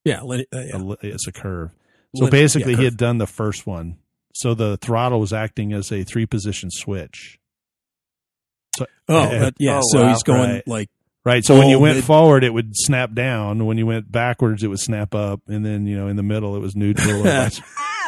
yeah, 0.04 0.22
uh, 0.22 0.36
yeah. 0.54 0.96
it's 1.02 1.28
a 1.28 1.32
curve. 1.32 1.72
So 2.16 2.24
Line- 2.26 2.32
basically, 2.32 2.72
yeah, 2.74 2.78
he 2.80 2.84
had 2.86 2.98
done 2.98 3.18
the 3.20 3.28
first 3.28 3.66
one. 3.68 3.98
So 4.34 4.54
the 4.54 4.78
throttle 4.78 5.20
was 5.20 5.32
acting 5.34 5.72
as 5.72 5.92
a 5.92 6.04
three 6.04 6.26
position 6.26 6.70
switch. 6.72 7.40
So, 8.77 8.86
Oh, 9.10 9.30
that- 9.30 9.54
yeah. 9.60 9.77
Oh, 9.77 9.81
so 9.92 10.01
wow. 10.04 10.10
he's 10.10 10.24
going 10.24 10.50
Right. 10.50 10.68
like 10.68 10.89
right. 11.24 11.44
So 11.45 11.57
when 11.57 11.68
you 11.69 11.80
went 11.80 11.98
mid- 11.98 12.04
forward, 12.06 12.44
it 12.44 12.54
would 12.54 12.75
snap 12.75 13.13
down. 13.13 13.66
When 13.66 13.77
you 13.77 13.86
went 13.86 14.12
backwards, 14.12 14.63
it 14.63 14.68
would 14.68 14.80
snap 14.80 15.13
up. 15.16 15.42
And 15.48 15.66
then, 15.66 15.86
you 15.88 15.98
know, 15.98 16.07
in 16.07 16.16
the 16.16 16.24
middle, 16.24 16.56
it 16.56 16.60
was 16.60 16.75
neutral. 16.75 17.24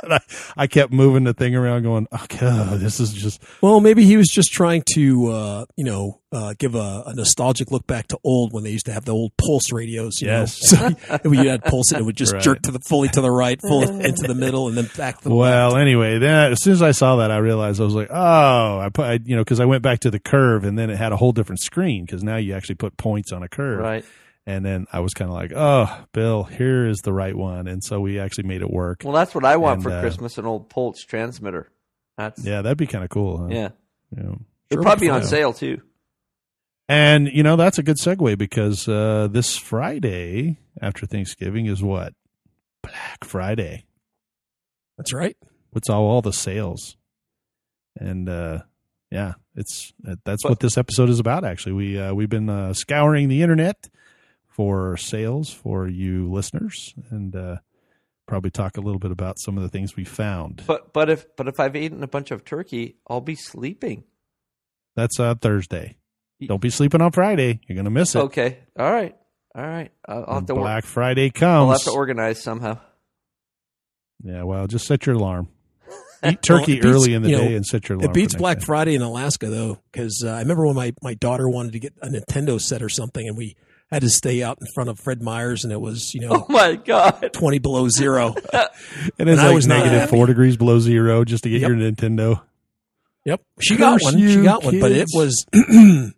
or 0.04 0.10
vice- 0.10 0.20
And 0.56 0.58
I, 0.58 0.64
I 0.64 0.68
kept 0.68 0.92
moving 0.94 1.24
the 1.24 1.34
thing 1.34 1.56
around 1.56 1.84
going, 1.84 2.08
okay, 2.14 2.78
this 2.78 3.00
is 3.00 3.14
just, 3.14 3.42
Well, 3.62 3.80
maybe 3.80 4.04
he 4.06 4.18
was 4.18 4.28
just 4.28 4.52
trying 4.52 4.84
to, 4.94 5.28
uh, 5.32 5.66
you 5.76 5.84
know, 5.86 6.20
uh, 6.32 6.54
give 6.60 6.76
a, 6.76 7.04
a 7.06 7.14
nostalgic 7.16 7.72
look 7.72 7.88
back 7.88 8.08
to 8.10 8.20
old 8.24 8.52
when 8.52 8.64
they 8.64 8.70
used 8.72 8.86
to 8.88 8.92
have 8.92 9.06
the 9.06 9.14
old 9.14 9.32
pulse 9.38 9.72
radios. 9.72 10.22
You 10.22 10.28
Yes. 10.28 10.74
Know? 10.74 10.90
So 11.08 11.18
when 11.30 11.40
you 11.44 11.50
had 11.50 11.64
pulse, 11.64 11.92
it 11.94 12.04
would 12.04 12.18
just 12.18 12.34
Right. 12.34 12.42
jerk 12.42 12.62
to 12.64 12.72
the 12.72 12.80
fully 12.80 13.08
to 13.10 13.22
the 13.22 13.32
right, 13.32 13.60
full 13.62 13.84
into 14.02 14.24
the 14.28 14.36
middle, 14.36 14.68
and 14.68 14.76
then 14.78 14.90
back 14.98 15.22
the 15.22 15.34
well, 15.34 15.70
left. 15.72 15.82
anyway, 15.82 16.20
then 16.20 16.52
as 16.52 16.62
soon 16.62 16.74
as 16.74 16.82
I 16.82 16.92
saw 16.92 17.16
that, 17.18 17.32
I 17.32 17.38
realized 17.38 17.80
I 17.80 17.86
was 17.86 17.94
like, 17.96 18.10
oh, 18.12 18.80
I 18.80 18.90
put, 18.94 19.06
I, 19.06 19.20
you 19.24 19.36
know, 19.38 19.42
because 19.42 19.60
I 19.62 19.66
went 19.66 19.84
back 19.84 20.02
to 20.02 20.12
the 20.12 20.20
curve, 20.20 20.66
and 20.66 20.78
then 20.78 20.90
it 20.90 20.98
had 20.98 21.12
a 21.14 21.18
whole 21.18 21.32
different 21.32 21.62
screen 21.62 22.06
because 22.06 22.24
now 22.24 22.36
you 22.36 22.54
actually 22.54 22.76
put 22.76 22.98
points 22.98 23.32
on 23.32 23.42
a 23.44 23.48
curve, 23.48 23.80
Right. 23.80 24.06
And 24.48 24.64
then 24.66 24.88
I 24.94 25.02
was 25.02 25.14
kind 25.14 25.30
of 25.30 25.36
like, 25.36 25.52
oh, 25.54 26.06
Bill, 26.14 26.44
here 26.46 26.88
is 26.88 27.00
the 27.00 27.12
right 27.12 27.36
one, 27.36 27.68
and 27.68 27.84
so 27.84 28.00
we 28.00 28.18
actually 28.18 28.48
made 28.48 28.62
it 28.62 28.70
work. 28.72 29.02
Well, 29.04 29.14
that's 29.14 29.36
what 29.36 29.44
I 29.44 29.58
want 29.58 29.76
And, 29.76 29.84
for 29.84 29.92
uh, 29.92 30.00
Christmas—an 30.00 30.46
old 30.46 30.70
Pulse 30.70 31.04
transmitter. 31.04 31.70
That's 32.18 32.44
yeah, 32.46 32.62
that'd 32.62 32.78
be 32.78 32.88
kind 32.88 33.04
of 33.04 33.10
cool. 33.10 33.40
Huh? 33.40 33.48
yeah. 33.52 33.70
Yeah. 34.16 34.36
It'll 34.70 34.84
probably 34.86 35.08
be 35.08 35.12
on 35.12 35.24
sale 35.26 35.52
too. 35.52 35.82
And 36.88 37.28
you 37.28 37.44
know 37.44 37.58
that's 37.58 37.78
a 37.78 37.84
good 37.84 37.98
segue 37.98 38.38
because 38.38 38.88
uh, 38.88 39.28
this 39.30 39.58
Friday 39.58 40.58
after 40.82 41.06
Thanksgiving 41.06 41.66
is 41.66 41.84
what 41.84 42.14
Black 42.82 43.26
Friday. 43.26 43.84
That's 44.98 45.12
right. 45.14 45.36
What's 45.72 45.90
all 45.90 46.06
all 46.06 46.22
the 46.22 46.32
sales? 46.32 46.96
And 48.00 48.30
uh, 48.30 48.60
yeah, 49.12 49.34
it's 49.56 49.92
that's 50.24 50.44
But- 50.44 50.50
what 50.50 50.60
this 50.62 50.78
episode 50.78 51.10
is 51.10 51.20
about. 51.20 51.44
Actually, 51.44 51.74
we 51.74 52.00
uh, 52.00 52.14
we've 52.14 52.30
been 52.30 52.50
uh, 52.50 52.74
scouring 52.74 53.28
the 53.28 53.42
internet 53.42 53.90
for 54.58 54.98
sales 54.98 55.54
for 55.54 55.88
you 55.88 56.30
listeners, 56.30 56.94
and 57.12 57.34
uh, 57.36 57.58
probably 58.28 58.50
talk 58.52 58.76
a 58.78 58.82
little 58.82 59.00
bit 59.00 59.12
about 59.12 59.40
some 59.40 59.56
of 59.56 59.64
the 59.64 59.70
things 59.70 59.96
we 59.96 60.04
found. 60.04 60.64
But 60.68 60.92
but 60.92 61.10
if 61.10 61.26
but 61.38 61.48
if 61.48 61.60
I've 61.60 61.76
eaten 61.78 62.04
a 62.04 62.08
bunch 62.08 62.32
of 62.32 62.44
turkey, 62.44 62.98
I'll 63.08 63.22
be 63.22 63.36
sleeping. 63.36 64.04
That's 64.96 65.20
uh, 65.20 65.36
Thursday. 65.36 65.98
Don't 66.46 66.62
be 66.62 66.70
sleeping 66.72 67.02
on 67.02 67.12
Friday. 67.12 67.62
You're 67.68 67.76
gonna 67.78 67.90
miss 67.92 68.16
it. 68.16 68.20
Okay. 68.20 68.58
All 68.78 68.92
right. 68.92 69.16
All 69.56 69.66
right. 69.66 69.92
I'll, 70.08 70.18
I'll 70.18 70.26
have 70.26 70.34
When 70.36 70.46
to. 70.48 70.54
wor- 70.56 70.64
Black 70.64 70.86
Friday 70.86 71.32
I'll 71.42 71.72
have 71.72 71.84
to 71.84 71.92
organize 71.92 72.42
somehow. 72.44 72.80
Yeah, 74.24 74.44
well, 74.44 74.68
just 74.68 74.88
set 74.88 75.06
your 75.06 75.16
alarm. 75.16 75.48
Eat 76.26 76.42
turkey 76.42 76.74
it 76.74 76.82
beats- 76.82 76.86
early 76.86 77.14
in 77.14 77.22
the 77.22 77.30
you 77.30 77.38
know, 77.38 77.48
day 77.48 77.56
and 77.56 77.66
set 77.66 77.88
your 77.90 77.98
alarm. 77.98 78.10
It 78.12 78.14
beats 78.14 78.36
Black 78.36 78.60
day. 78.60 78.66
Friday 78.66 78.96
in 78.96 79.02
Alaska 79.04 79.48
though, 79.50 79.80
because 79.92 80.24
uh, 80.26 80.30
I 80.32 80.40
remember 80.40 80.66
when 80.66 80.76
my, 80.76 80.94
my 81.04 81.14
daughter 81.14 81.48
wanted 81.48 81.74
to 81.74 81.80
get 81.80 81.94
a 82.02 82.08
Nintendo 82.08 82.60
set 82.60 82.82
or 82.82 82.90
something, 82.90 83.28
and 83.28 83.38
we 83.38 83.56
had 83.92 84.02
to 84.02 84.10
stay 84.10 84.44
out 84.44 84.58
in 84.60 84.68
front 84.76 84.90
of 84.90 85.00
Fred 85.00 85.22
Meyer's, 85.22 85.64
and 85.64 85.72
it 85.74 85.80
was 85.82 86.14
you 86.14 86.22
know 86.22 86.30
Oh 86.50 86.52
my 86.52 86.76
god. 86.76 87.30
twenty 87.34 87.60
below 87.60 87.90
zero. 87.90 88.36
And 89.20 89.30
it's 89.30 89.40
and 89.40 89.42
I 89.42 89.54
was 89.54 89.66
negative 89.68 90.00
happy. 90.02 90.10
four 90.12 90.26
degrees 90.28 90.58
below 90.58 90.80
zero 90.80 91.24
just 91.24 91.44
to 91.44 91.50
get 91.50 91.62
Yep. 91.62 91.70
your 91.70 91.78
Nintendo. 91.78 92.42
Yep, 93.26 93.42
she 93.62 93.76
got 93.76 93.94
Curse 94.00 94.04
one. 94.04 94.14
She 94.20 94.34
you, 94.34 94.44
got 94.44 94.64
one, 94.64 94.80
but 94.80 94.92
it 94.92 95.08
was. 95.14 95.46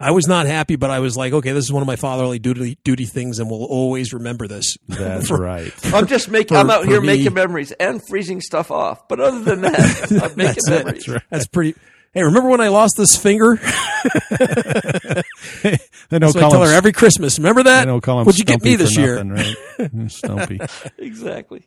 I 0.00 0.10
was 0.10 0.26
not 0.26 0.46
happy, 0.46 0.76
but 0.76 0.90
I 0.90 0.98
was 0.98 1.16
like, 1.16 1.32
okay, 1.32 1.52
this 1.52 1.64
is 1.64 1.72
one 1.72 1.82
of 1.82 1.86
my 1.86 1.96
fatherly 1.96 2.38
duty 2.38 2.78
duty 2.84 3.04
things, 3.06 3.38
and 3.38 3.48
we'll 3.50 3.64
always 3.64 4.12
remember 4.12 4.46
this. 4.48 4.76
That's 4.88 5.28
For- 5.28 5.38
right. 5.40 5.72
I'm 5.94 6.06
just 6.06 6.30
making. 6.30 6.56
For- 6.56 6.60
I'm 6.60 6.70
out 6.70 6.86
here 6.86 7.00
me- 7.00 7.06
making 7.08 7.34
memories 7.34 7.72
and 7.72 8.00
freezing 8.08 8.40
stuff 8.40 8.70
off. 8.70 9.06
But 9.08 9.20
other 9.20 9.40
than 9.40 9.60
that, 9.62 10.10
I'm 10.10 10.36
making 10.36 10.54
That's 10.66 10.68
it. 10.68 10.84
memories. 10.84 11.22
That's 11.30 11.46
pretty. 11.46 11.74
Hey, 12.14 12.22
remember 12.22 12.48
when 12.48 12.60
I 12.60 12.68
lost 12.68 12.94
this 12.96 13.16
finger? 13.16 13.56
they 14.30 16.18
don't 16.18 16.36
I 16.36 16.40
call 16.40 16.50
tell 16.52 16.62
her 16.62 16.72
every 16.72 16.92
Christmas. 16.92 17.38
Remember 17.38 17.62
they 17.64 17.70
that? 17.70 17.84
don't 17.86 18.00
call 18.00 18.20
him 18.20 18.26
What'd 18.26 18.38
you 18.38 18.44
get 18.44 18.60
Stumpy 18.60 18.70
me 18.70 18.76
this 18.76 18.94
for 18.94 19.00
year? 19.00 19.24
nothing, 19.24 19.56
right? 20.02 20.10
Stumpy. 20.10 20.60
Exactly. 20.98 21.66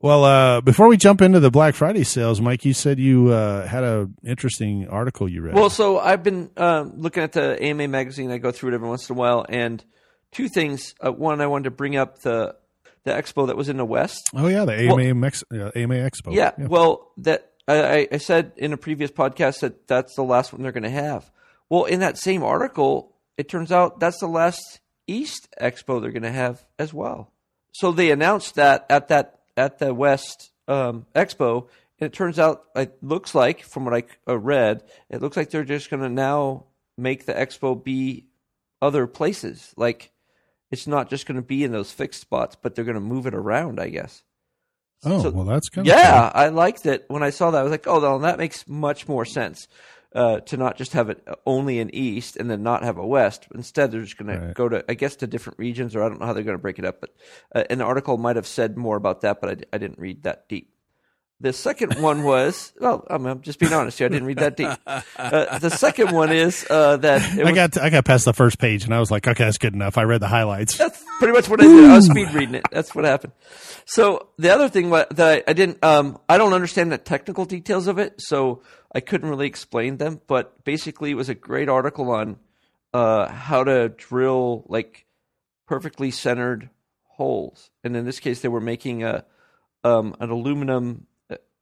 Well, 0.00 0.24
uh, 0.24 0.60
before 0.62 0.88
we 0.88 0.96
jump 0.96 1.22
into 1.22 1.38
the 1.38 1.50
Black 1.52 1.76
Friday 1.76 2.02
sales, 2.02 2.40
Mike, 2.40 2.64
you 2.64 2.74
said 2.74 2.98
you 2.98 3.28
uh, 3.28 3.64
had 3.68 3.84
an 3.84 4.16
interesting 4.24 4.88
article 4.88 5.28
you 5.28 5.42
read. 5.42 5.54
Well, 5.54 5.70
so 5.70 6.00
I've 6.00 6.24
been 6.24 6.50
um, 6.56 6.94
looking 6.96 7.22
at 7.22 7.30
the 7.32 7.56
AMA 7.62 7.86
magazine. 7.86 8.32
I 8.32 8.38
go 8.38 8.50
through 8.50 8.72
it 8.72 8.74
every 8.74 8.88
once 8.88 9.08
in 9.08 9.14
a 9.14 9.18
while, 9.18 9.46
and 9.48 9.84
two 10.32 10.48
things. 10.48 10.96
Uh, 11.00 11.12
one, 11.12 11.40
I 11.40 11.46
wanted 11.46 11.64
to 11.64 11.70
bring 11.70 11.94
up 11.94 12.18
the 12.22 12.56
the 13.04 13.12
expo 13.12 13.46
that 13.46 13.56
was 13.56 13.68
in 13.68 13.76
the 13.76 13.84
West. 13.84 14.28
oh 14.34 14.48
yeah, 14.48 14.64
the 14.64 14.72
AMA 14.76 15.14
Mex- 15.14 15.44
uh, 15.52 15.70
AMA 15.76 15.94
Expo. 15.94 16.34
Yeah, 16.34 16.50
well, 16.58 17.12
that 17.18 17.51
I, 17.68 18.08
I 18.10 18.16
said 18.18 18.52
in 18.56 18.72
a 18.72 18.76
previous 18.76 19.10
podcast 19.10 19.60
that 19.60 19.86
that's 19.86 20.14
the 20.16 20.24
last 20.24 20.52
one 20.52 20.62
they're 20.62 20.72
going 20.72 20.82
to 20.82 20.90
have. 20.90 21.30
Well, 21.68 21.84
in 21.84 22.00
that 22.00 22.18
same 22.18 22.42
article, 22.42 23.14
it 23.36 23.48
turns 23.48 23.72
out 23.72 24.00
that's 24.00 24.18
the 24.20 24.26
last 24.26 24.80
East 25.06 25.48
Expo 25.60 26.00
they're 26.00 26.10
going 26.10 26.22
to 26.22 26.30
have 26.30 26.64
as 26.78 26.92
well. 26.92 27.32
So 27.72 27.92
they 27.92 28.10
announced 28.10 28.56
that 28.56 28.86
at 28.90 29.08
that 29.08 29.40
at 29.56 29.78
the 29.78 29.94
West 29.94 30.52
um, 30.68 31.06
Expo, 31.14 31.68
and 31.98 32.06
it 32.06 32.12
turns 32.12 32.38
out 32.38 32.64
it 32.74 32.98
looks 33.02 33.34
like, 33.34 33.62
from 33.62 33.84
what 33.84 33.94
I 33.94 34.04
uh, 34.28 34.38
read, 34.38 34.82
it 35.08 35.22
looks 35.22 35.36
like 35.36 35.50
they're 35.50 35.64
just 35.64 35.90
going 35.90 36.02
to 36.02 36.08
now 36.08 36.64
make 36.98 37.26
the 37.26 37.32
expo 37.32 37.82
be 37.82 38.26
other 38.80 39.06
places. 39.06 39.72
Like 39.76 40.10
it's 40.70 40.86
not 40.86 41.08
just 41.08 41.26
going 41.26 41.36
to 41.36 41.42
be 41.42 41.64
in 41.64 41.72
those 41.72 41.92
fixed 41.92 42.20
spots, 42.20 42.56
but 42.60 42.74
they're 42.74 42.84
going 42.84 42.96
to 42.96 43.00
move 43.00 43.26
it 43.26 43.34
around. 43.34 43.80
I 43.80 43.88
guess. 43.88 44.22
Oh 45.04 45.22
So- 45.22 45.30
well, 45.30 45.44
that's 45.44 45.68
kind 45.68 45.86
of 45.86 45.92
Yeah, 45.92 46.30
I 46.34 46.48
liked 46.48 46.86
it 46.86 47.04
when 47.08 47.22
I 47.22 47.30
saw 47.30 47.50
that. 47.50 47.58
I 47.58 47.62
was 47.62 47.70
like, 47.72 47.86
oh, 47.86 48.00
well, 48.00 48.18
that 48.20 48.38
makes 48.38 48.66
much 48.68 49.08
more 49.08 49.24
sense 49.24 49.66
uh, 50.14 50.40
to 50.40 50.56
not 50.56 50.76
just 50.76 50.92
have 50.92 51.08
it 51.10 51.26
only 51.46 51.78
in 51.78 51.92
East 51.94 52.36
and 52.36 52.50
then 52.50 52.62
not 52.62 52.84
have 52.84 52.98
a 52.98 53.06
West. 53.06 53.46
Instead, 53.54 53.90
they're 53.90 54.02
just 54.02 54.16
going 54.18 54.28
Right. 54.28 54.48
to 54.48 54.52
go 54.54 54.68
to, 54.68 54.84
I 54.88 54.94
guess, 54.94 55.16
to 55.16 55.26
different 55.26 55.58
regions, 55.58 55.96
or 55.96 56.02
I 56.02 56.08
don't 56.08 56.20
know 56.20 56.26
how 56.26 56.32
they're 56.34 56.42
going 56.44 56.56
to 56.58 56.62
break 56.62 56.78
it 56.78 56.84
up. 56.84 57.00
But 57.00 57.10
uh, 57.54 57.64
an 57.70 57.80
article 57.80 58.16
might 58.18 58.36
have 58.36 58.46
said 58.46 58.76
more 58.76 58.96
about 58.96 59.22
that, 59.22 59.40
but 59.40 59.50
I, 59.50 59.76
I 59.76 59.78
didn't 59.78 59.98
read 59.98 60.22
that 60.24 60.48
deep. 60.48 60.68
The 61.42 61.52
second 61.52 62.00
one 62.00 62.22
was, 62.22 62.72
well, 62.80 63.04
I'm, 63.10 63.26
I'm 63.26 63.40
just 63.42 63.58
being 63.58 63.72
honest 63.72 63.98
here. 63.98 64.06
I 64.06 64.10
didn't 64.10 64.26
read 64.26 64.38
that 64.38 64.56
deep. 64.56 64.70
Uh, 64.86 65.58
the 65.58 65.70
second 65.70 66.12
one 66.12 66.30
is 66.32 66.64
uh, 66.70 66.96
that 66.98 67.36
it 67.36 67.40
I 67.40 67.50
was- 67.50 67.54
got 67.54 67.76
I 67.78 67.90
got 67.90 68.04
past 68.04 68.24
the 68.24 68.32
first 68.32 68.58
page 68.60 68.84
and 68.84 68.94
I 68.94 69.00
was 69.00 69.10
like, 69.10 69.26
okay, 69.26 69.44
that's 69.44 69.58
good 69.58 69.74
enough. 69.74 69.98
I 69.98 70.04
read 70.04 70.20
the 70.20 70.28
highlights. 70.28 70.78
That's 70.78 71.02
pretty 71.18 71.32
much 71.32 71.48
what 71.48 71.60
I 71.60 71.64
did. 71.64 71.84
I 71.90 71.96
was 71.96 72.06
speed 72.06 72.32
reading 72.32 72.54
it. 72.54 72.64
That's 72.70 72.94
what 72.94 73.04
happened. 73.04 73.32
So 73.86 74.28
the 74.38 74.50
other 74.54 74.68
thing 74.68 74.90
that 74.90 75.18
I, 75.20 75.42
I 75.46 75.52
didn't, 75.52 75.82
um, 75.84 76.18
I 76.28 76.38
don't 76.38 76.52
understand 76.52 76.92
the 76.92 76.98
technical 76.98 77.44
details 77.44 77.88
of 77.88 77.98
it, 77.98 78.20
so 78.20 78.62
I 78.94 79.00
couldn't 79.00 79.28
really 79.28 79.46
explain 79.48 79.96
them. 79.96 80.20
But 80.28 80.64
basically, 80.64 81.10
it 81.10 81.14
was 81.14 81.28
a 81.28 81.34
great 81.34 81.68
article 81.68 82.10
on 82.12 82.36
uh, 82.94 83.26
how 83.28 83.64
to 83.64 83.88
drill 83.88 84.64
like 84.68 85.06
perfectly 85.66 86.12
centered 86.12 86.70
holes, 87.08 87.70
and 87.82 87.96
in 87.96 88.04
this 88.04 88.20
case, 88.20 88.40
they 88.42 88.48
were 88.48 88.60
making 88.60 89.02
a 89.02 89.24
um, 89.84 90.14
an 90.20 90.30
aluminum 90.30 91.08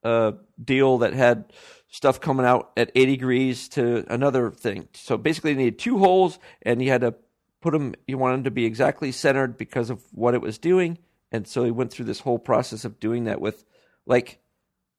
uh, 0.03 0.33
deal 0.63 0.99
that 0.99 1.13
had 1.13 1.53
stuff 1.89 2.21
coming 2.21 2.47
out 2.47 2.71
at 2.77 2.91
80 2.95 3.13
degrees 3.13 3.69
to 3.71 4.05
another 4.13 4.51
thing. 4.51 4.89
So 4.95 5.17
basically, 5.17 5.51
you 5.51 5.57
needed 5.57 5.79
two 5.79 5.99
holes, 5.99 6.39
and 6.63 6.83
you 6.83 6.91
had 6.91 7.03
to 7.03 7.15
put 7.61 7.73
them. 7.73 7.95
You 8.07 8.19
wanted 8.19 8.37
them 8.39 8.45
to 8.45 8.51
be 8.51 8.65
exactly 8.65 9.13
centered 9.13 9.57
because 9.57 9.91
of 9.91 10.03
what 10.13 10.35
it 10.35 10.41
was 10.41 10.59
doing, 10.59 10.99
and 11.33 11.47
so 11.47 11.65
he 11.65 11.71
went 11.71 11.91
through 11.91 12.07
this 12.07 12.21
whole 12.21 12.39
process 12.39 12.85
of 12.85 13.01
doing 13.01 13.25
that 13.25 13.41
with, 13.41 13.65
like, 14.07 14.39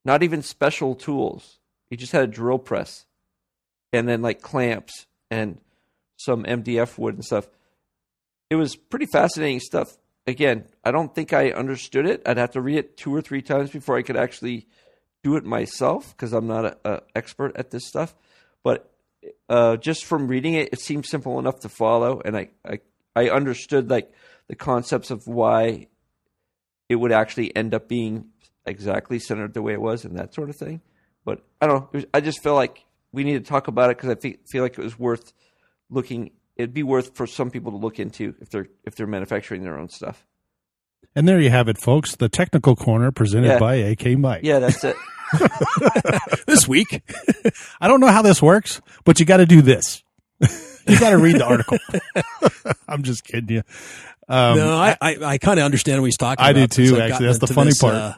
not 0.05 0.23
even 0.23 0.41
special 0.41 0.95
tools. 0.95 1.59
He 1.89 1.97
just 1.97 2.11
had 2.11 2.23
a 2.23 2.27
drill 2.27 2.59
press, 2.59 3.05
and 3.91 4.07
then 4.07 4.21
like 4.21 4.41
clamps 4.41 5.05
and 5.29 5.59
some 6.17 6.43
MDF 6.43 6.97
wood 6.97 7.15
and 7.15 7.25
stuff. 7.25 7.49
It 8.49 8.55
was 8.55 8.75
pretty 8.75 9.07
fascinating 9.07 9.59
stuff. 9.59 9.97
Again, 10.27 10.65
I 10.83 10.91
don't 10.91 11.15
think 11.15 11.33
I 11.33 11.49
understood 11.49 12.05
it. 12.05 12.21
I'd 12.25 12.37
have 12.37 12.51
to 12.51 12.61
read 12.61 12.77
it 12.77 12.97
two 12.97 13.15
or 13.15 13.21
three 13.21 13.41
times 13.41 13.71
before 13.71 13.97
I 13.97 14.03
could 14.03 14.17
actually 14.17 14.67
do 15.23 15.35
it 15.35 15.45
myself 15.45 16.15
because 16.15 16.33
I'm 16.33 16.47
not 16.47 16.77
an 16.83 16.99
expert 17.15 17.55
at 17.55 17.71
this 17.71 17.87
stuff. 17.87 18.15
But 18.63 18.91
uh, 19.49 19.77
just 19.77 20.05
from 20.05 20.27
reading 20.27 20.53
it, 20.55 20.69
it 20.71 20.79
seemed 20.79 21.05
simple 21.05 21.39
enough 21.39 21.59
to 21.61 21.69
follow, 21.69 22.21
and 22.23 22.35
I, 22.35 22.49
I 22.65 22.79
I 23.15 23.29
understood 23.29 23.89
like 23.89 24.11
the 24.47 24.55
concepts 24.55 25.11
of 25.11 25.27
why 25.27 25.87
it 26.89 26.95
would 26.95 27.11
actually 27.11 27.55
end 27.55 27.73
up 27.73 27.87
being 27.87 28.29
exactly 28.65 29.19
centered 29.19 29.53
the 29.53 29.61
way 29.61 29.73
it 29.73 29.81
was 29.81 30.05
and 30.05 30.17
that 30.17 30.33
sort 30.33 30.49
of 30.49 30.55
thing. 30.55 30.81
But 31.23 31.43
I 31.61 31.67
don't 31.67 31.81
know. 31.81 31.89
Was, 31.93 32.05
I 32.13 32.21
just 32.21 32.41
feel 32.41 32.55
like 32.55 32.85
we 33.11 33.23
need 33.23 33.43
to 33.43 33.49
talk 33.49 33.67
about 33.67 33.89
it 33.89 33.97
because 33.97 34.09
I 34.09 34.15
fe- 34.15 34.39
feel 34.49 34.63
like 34.63 34.77
it 34.77 34.83
was 34.83 34.97
worth 34.97 35.33
looking. 35.89 36.31
It'd 36.55 36.73
be 36.73 36.83
worth 36.83 37.15
for 37.15 37.27
some 37.27 37.49
people 37.49 37.71
to 37.71 37.77
look 37.77 37.99
into 37.99 38.35
if 38.41 38.49
they're 38.49 38.67
if 38.83 38.95
they're 38.95 39.07
manufacturing 39.07 39.63
their 39.63 39.77
own 39.77 39.89
stuff. 39.89 40.25
And 41.15 41.27
there 41.27 41.39
you 41.41 41.49
have 41.49 41.67
it, 41.67 41.77
folks. 41.77 42.15
The 42.15 42.29
technical 42.29 42.75
corner 42.75 43.11
presented 43.11 43.47
Yeah. 43.47 43.59
by 43.59 43.75
AK 43.75 44.17
Mike. 44.17 44.41
Yeah, 44.43 44.59
that's 44.59 44.83
it. 44.83 44.95
this 46.47 46.67
week. 46.67 47.01
I 47.81 47.87
don't 47.87 47.99
know 47.99 48.07
how 48.07 48.21
this 48.21 48.41
works, 48.41 48.81
but 49.03 49.19
you 49.19 49.25
got 49.25 49.37
to 49.37 49.45
do 49.45 49.61
this. 49.61 50.03
you 50.87 50.99
got 50.99 51.11
to 51.11 51.17
read 51.17 51.35
the 51.37 51.45
article. 51.45 51.77
I'm 52.87 53.03
just 53.03 53.23
kidding 53.23 53.57
you. 53.57 53.63
Um, 54.27 54.57
no, 54.57 54.73
I, 54.77 54.97
I, 55.01 55.17
I 55.21 55.37
kind 55.37 55.59
of 55.59 55.65
understand 55.65 56.01
what 56.01 56.05
he's 56.07 56.17
talking 56.17 56.43
I 56.43 56.51
about. 56.51 56.69
do 56.69 56.87
too, 56.87 56.99
actually. 57.01 57.25
That's 57.27 57.39
the 57.39 57.47
funny 57.47 57.71
this, 57.71 57.79
part. 57.79 57.93
uh, 57.95 58.13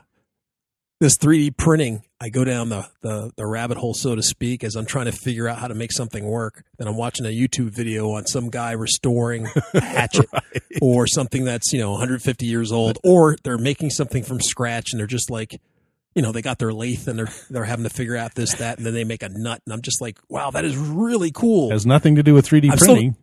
this 1.04 1.18
3D 1.18 1.56
printing, 1.58 2.02
I 2.22 2.30
go 2.30 2.46
down 2.46 2.70
the, 2.70 2.88
the, 3.02 3.32
the 3.36 3.46
rabbit 3.46 3.78
hole, 3.78 3.94
so 3.94 4.16
to 4.16 4.24
speak, 4.24 4.64
as 4.64 4.76
I'm 4.76 4.86
trying 4.86 5.06
to 5.06 5.12
figure 5.12 5.50
out 5.50 5.58
how 5.58 5.68
to 5.68 5.76
make 5.76 5.92
something 5.92 6.24
work. 6.24 6.64
And 6.80 6.88
I'm 6.88 6.96
watching 6.96 7.26
a 7.26 7.30
YouTube 7.30 7.70
video 7.72 8.12
on 8.12 8.26
some 8.26 8.50
guy 8.50 8.72
restoring 8.72 9.48
a 9.74 9.82
hatchet 9.82 10.30
or 10.82 11.06
something 11.06 11.44
that's, 11.44 11.74
you 11.74 11.80
know, 11.80 11.92
150 11.92 12.46
years 12.46 12.72
old, 12.72 12.98
or 13.04 13.36
they're 13.44 13.58
making 13.58 13.90
something 13.90 14.24
from 14.24 14.40
scratch 14.40 14.94
and 14.94 15.00
they're 15.00 15.06
just 15.06 15.30
like, 15.30 15.60
you 16.16 16.22
know, 16.22 16.32
they 16.32 16.42
got 16.42 16.58
their 16.60 16.72
lathe 16.72 17.08
and 17.08 17.20
they're 17.20 17.34
they're 17.50 17.66
having 17.66 17.84
to 17.84 17.90
figure 17.90 18.16
out 18.16 18.34
this, 18.36 18.54
that, 18.56 18.78
and 18.78 18.86
then 18.86 18.94
they 18.94 19.04
make 19.04 19.24
a 19.24 19.30
nut. 19.30 19.62
And 19.66 19.74
I'm 19.74 19.82
just 19.82 20.00
like, 20.00 20.18
wow, 20.30 20.52
that 20.52 20.64
is 20.64 20.78
really 20.78 21.32
cool. 21.32 21.72
has 21.72 21.86
nothing 21.86 22.16
to 22.16 22.24
do 22.24 22.34
with 22.34 22.48
3D 22.48 22.72
I'm 22.72 22.78
still- 22.78 22.96
printing. 22.96 23.18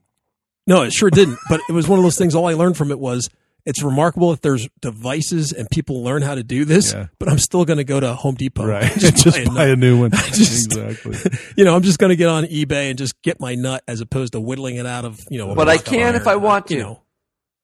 No, 0.66 0.82
it 0.82 0.92
sure 0.92 1.10
didn't. 1.10 1.38
But 1.48 1.62
it 1.68 1.72
was 1.72 1.88
one 1.88 1.98
of 1.98 2.04
those 2.04 2.18
things. 2.18 2.34
All 2.34 2.46
I 2.46 2.52
learned 2.52 2.76
from 2.76 2.90
it 2.90 2.98
was 2.98 3.30
it's 3.66 3.82
remarkable 3.82 4.30
that 4.30 4.42
there's 4.42 4.68
devices 4.80 5.52
and 5.52 5.68
people 5.70 6.02
learn 6.02 6.22
how 6.22 6.34
to 6.34 6.42
do 6.42 6.64
this. 6.64 6.92
Yeah. 6.92 7.06
But 7.18 7.28
I'm 7.28 7.38
still 7.38 7.64
going 7.64 7.76
to 7.78 7.84
go 7.84 8.00
to 8.00 8.14
Home 8.14 8.34
Depot. 8.34 8.64
right. 8.66 8.90
and 9.04 9.16
Just, 9.16 9.24
buy 9.24 9.42
a 9.42 9.46
buy 9.46 9.52
nut. 9.54 9.68
a 9.70 9.76
new 9.76 10.00
one. 10.00 10.10
just- 10.32 10.66
exactly. 10.76 11.16
You 11.56 11.64
know, 11.64 11.74
I'm 11.76 11.82
just 11.82 11.98
going 11.98 12.10
to 12.10 12.16
get 12.16 12.28
on 12.28 12.44
eBay 12.44 12.90
and 12.90 12.98
just 12.98 13.20
get 13.22 13.40
my 13.40 13.54
nut 13.54 13.82
as 13.88 14.00
opposed 14.00 14.32
to 14.32 14.40
whittling 14.40 14.76
it 14.76 14.86
out 14.86 15.04
of 15.04 15.20
you 15.30 15.38
know. 15.38 15.54
But 15.54 15.68
I 15.68 15.78
can 15.78 16.14
if. 16.16 16.26
I 16.26 16.36
want 16.36 16.70
You 16.70 16.76
to. 16.78 16.82
know, 16.82 17.02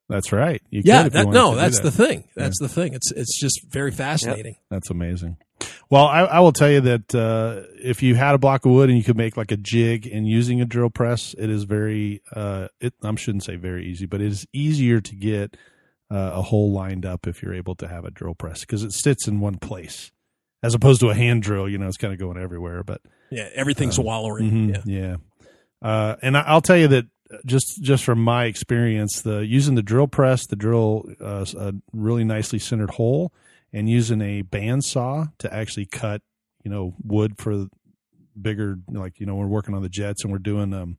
That's 0.08 0.32
right. 0.32 0.62
You 0.70 0.82
yeah. 0.84 1.04
could 1.04 1.14
if 1.14 1.18
you 1.18 1.24
That, 1.24 1.30
no, 1.32 1.50
to 1.54 1.56
that's 1.60 1.76
that. 1.80 1.82
the 1.84 1.90
thing. 1.90 2.24
That's 2.36 2.58
the 2.60 2.68
thing. 2.68 2.94
It's 2.94 3.10
it's 3.12 3.38
just 3.40 3.60
very 3.68 3.90
fascinating. 3.90 4.56
That's 4.70 4.90
amazing. 4.90 5.36
Well, 5.88 6.04
I, 6.06 6.20
I 6.22 6.40
will 6.40 6.52
tell 6.52 6.70
you 6.70 6.80
that 6.82 7.14
uh, 7.14 7.62
if 7.82 8.02
you 8.02 8.14
had 8.16 8.34
a 8.34 8.38
block 8.38 8.66
of 8.66 8.72
wood 8.72 8.88
and 8.90 8.98
you 8.98 9.04
could 9.04 9.16
make 9.16 9.36
like 9.36 9.52
a 9.52 9.56
jig 9.56 10.06
and 10.06 10.28
using 10.28 10.60
a 10.60 10.64
drill 10.64 10.90
press, 10.90 11.34
it 11.38 11.48
is 11.48 11.64
very. 11.64 12.20
Uh, 12.34 12.68
it 12.80 12.92
I 13.02 13.14
shouldn't 13.14 13.44
say 13.44 13.56
very 13.56 13.86
easy, 13.86 14.04
but 14.04 14.20
it 14.20 14.26
is 14.26 14.46
easier 14.52 15.00
to 15.00 15.14
get 15.14 15.56
uh, 16.10 16.32
a 16.34 16.42
hole 16.42 16.72
lined 16.72 17.04
up 17.04 17.26
if 17.26 17.42
you're 17.42 17.54
able 17.54 17.74
to 17.76 17.88
have 17.88 18.04
a 18.04 18.10
drill 18.10 18.34
press 18.34 18.60
because 18.60 18.82
it 18.82 18.92
sits 18.92 19.26
in 19.26 19.40
one 19.40 19.56
place, 19.58 20.12
as 20.62 20.74
opposed 20.74 21.00
to 21.00 21.08
a 21.10 21.14
hand 21.14 21.42
drill. 21.42 21.68
You 21.68 21.78
know, 21.78 21.88
it's 21.88 21.96
kind 21.96 22.12
of 22.12 22.18
going 22.20 22.36
everywhere. 22.38 22.82
But 22.84 23.00
Yeah, 23.30 23.48
everything's 23.54 23.98
wallowing. 23.98 24.50
Mhm, 24.50 24.86
Yeah. 24.86 25.00
yeah. 25.00 25.16
Uh, 25.82 26.16
and 26.22 26.36
I, 26.36 26.42
I'll 26.42 26.60
tell 26.62 26.76
you 26.76 26.88
that 26.88 27.06
just 27.44 27.82
just 27.82 28.04
from 28.04 28.22
my 28.22 28.44
experience, 28.44 29.20
the 29.22 29.44
using 29.44 29.74
the 29.74 29.82
drill 29.82 30.06
press, 30.06 30.46
the 30.46 30.56
drill 30.56 31.04
uh, 31.20 31.44
a 31.58 31.72
really 31.92 32.24
nicely 32.24 32.58
centered 32.60 32.90
hole, 32.90 33.32
and 33.72 33.88
using 33.90 34.20
a 34.22 34.42
bandsaw 34.44 35.32
to 35.38 35.52
actually 35.52 35.86
cut, 35.86 36.22
you 36.64 36.70
know, 36.70 36.94
wood 37.04 37.36
for 37.36 37.66
bigger, 38.40 38.78
like 38.88 39.18
you 39.18 39.26
know, 39.26 39.34
we're 39.34 39.46
working 39.48 39.74
on 39.74 39.82
the 39.82 39.88
jets 39.88 40.22
and 40.22 40.32
we're 40.32 40.38
doing 40.38 40.72
um. 40.72 40.98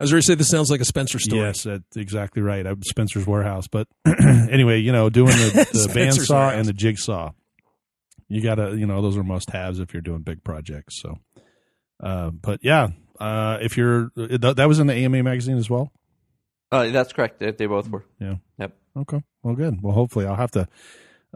I 0.00 0.04
was 0.04 0.12
ready 0.12 0.22
to 0.22 0.26
say 0.26 0.34
this 0.34 0.48
sounds 0.48 0.70
like 0.70 0.80
a 0.80 0.84
Spencer 0.84 1.18
story. 1.20 1.42
Yes, 1.42 1.62
that's 1.62 1.96
exactly 1.96 2.42
right. 2.42 2.66
I'm 2.66 2.82
Spencer's 2.82 3.26
warehouse, 3.26 3.68
but 3.68 3.86
anyway, 4.06 4.80
you 4.80 4.90
know, 4.92 5.08
doing 5.08 5.28
the, 5.28 5.68
the 5.72 5.92
bandsaw 5.94 6.30
Warehouse. 6.30 6.54
and 6.54 6.66
the 6.66 6.72
jigsaw, 6.72 7.32
you 8.28 8.42
gotta, 8.42 8.76
you 8.76 8.86
know, 8.86 9.00
those 9.02 9.16
are 9.16 9.22
must 9.22 9.50
haves 9.50 9.78
if 9.78 9.94
you're 9.94 10.02
doing 10.02 10.22
big 10.22 10.42
projects. 10.42 11.00
So, 11.00 11.18
uh, 12.02 12.30
but 12.30 12.60
yeah, 12.62 12.88
uh, 13.20 13.58
if 13.60 13.76
you're 13.76 14.10
th- 14.16 14.40
that 14.40 14.66
was 14.66 14.80
in 14.80 14.88
the 14.88 14.94
AMA 14.94 15.22
magazine 15.22 15.56
as 15.58 15.70
well. 15.70 15.92
Uh, 16.72 16.88
that's 16.88 17.12
correct. 17.12 17.38
They, 17.38 17.52
they 17.52 17.66
both 17.66 17.88
were. 17.88 18.04
Yeah. 18.18 18.36
Yep. 18.58 18.76
Okay, 18.96 19.22
well, 19.44 19.54
good. 19.54 19.80
Well, 19.80 19.94
hopefully, 19.94 20.26
I'll 20.26 20.34
have 20.34 20.50
to. 20.52 20.66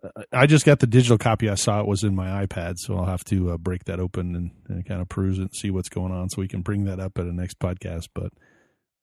Uh, 0.03 0.23
I 0.33 0.47
just 0.47 0.65
got 0.65 0.81
the 0.81 0.87
digital 0.87 1.19
copy. 1.19 1.49
I 1.49 1.55
saw 1.55 1.81
it 1.81 1.87
was 1.87 2.03
in 2.03 2.15
my 2.17 2.45
iPad, 2.45 2.79
so 2.79 2.97
I'll 2.97 3.05
have 3.07 3.25
to 3.27 3.53
uh, 3.53 3.57
break 3.57 3.85
that 3.85 4.01
open 4.01 4.35
and, 4.35 4.51
and 4.69 4.85
kind 4.87 5.01
of 5.01 5.09
peruse 5.09 5.39
it 5.39 5.43
and 5.43 5.55
see 5.55 5.71
what's 5.71 5.89
going 5.89 6.13
on, 6.13 6.29
so 6.29 6.41
we 6.41 6.49
can 6.49 6.63
bring 6.63 6.85
that 6.87 6.99
up 6.99 7.19
at 7.19 7.27
a 7.27 7.33
next 7.33 7.61
podcast. 7.61 8.09
But 8.15 8.33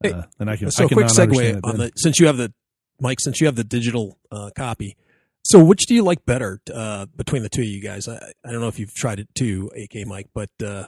Hey, 0.01 0.11
uh, 0.11 0.23
then 0.37 0.49
I 0.49 0.55
can. 0.55 0.71
So 0.71 0.85
I 0.85 0.87
can 0.87 0.95
quick 0.95 1.07
not 1.07 1.19
understand 1.19 1.63
segue 1.63 1.67
on 1.69 1.77
the 1.77 1.91
since 1.95 2.19
you 2.19 2.27
have 2.27 2.37
the 2.37 2.53
Mike 2.99 3.19
since 3.19 3.39
you 3.41 3.47
have 3.47 3.55
the 3.55 3.63
digital 3.63 4.17
uh, 4.31 4.49
copy. 4.55 4.97
So 5.43 5.63
which 5.63 5.85
do 5.85 5.93
you 5.93 6.03
like 6.03 6.25
better 6.25 6.59
uh, 6.73 7.05
between 7.15 7.43
the 7.43 7.49
two 7.49 7.61
of 7.61 7.67
you 7.67 7.81
guys? 7.81 8.07
I, 8.07 8.15
I 8.43 8.51
don't 8.51 8.61
know 8.61 8.67
if 8.67 8.79
you've 8.79 8.93
tried 8.93 9.19
it 9.19 9.27
too, 9.35 9.71
AK 9.75 10.07
Mike, 10.07 10.29
but 10.33 10.49
uh, 10.63 10.87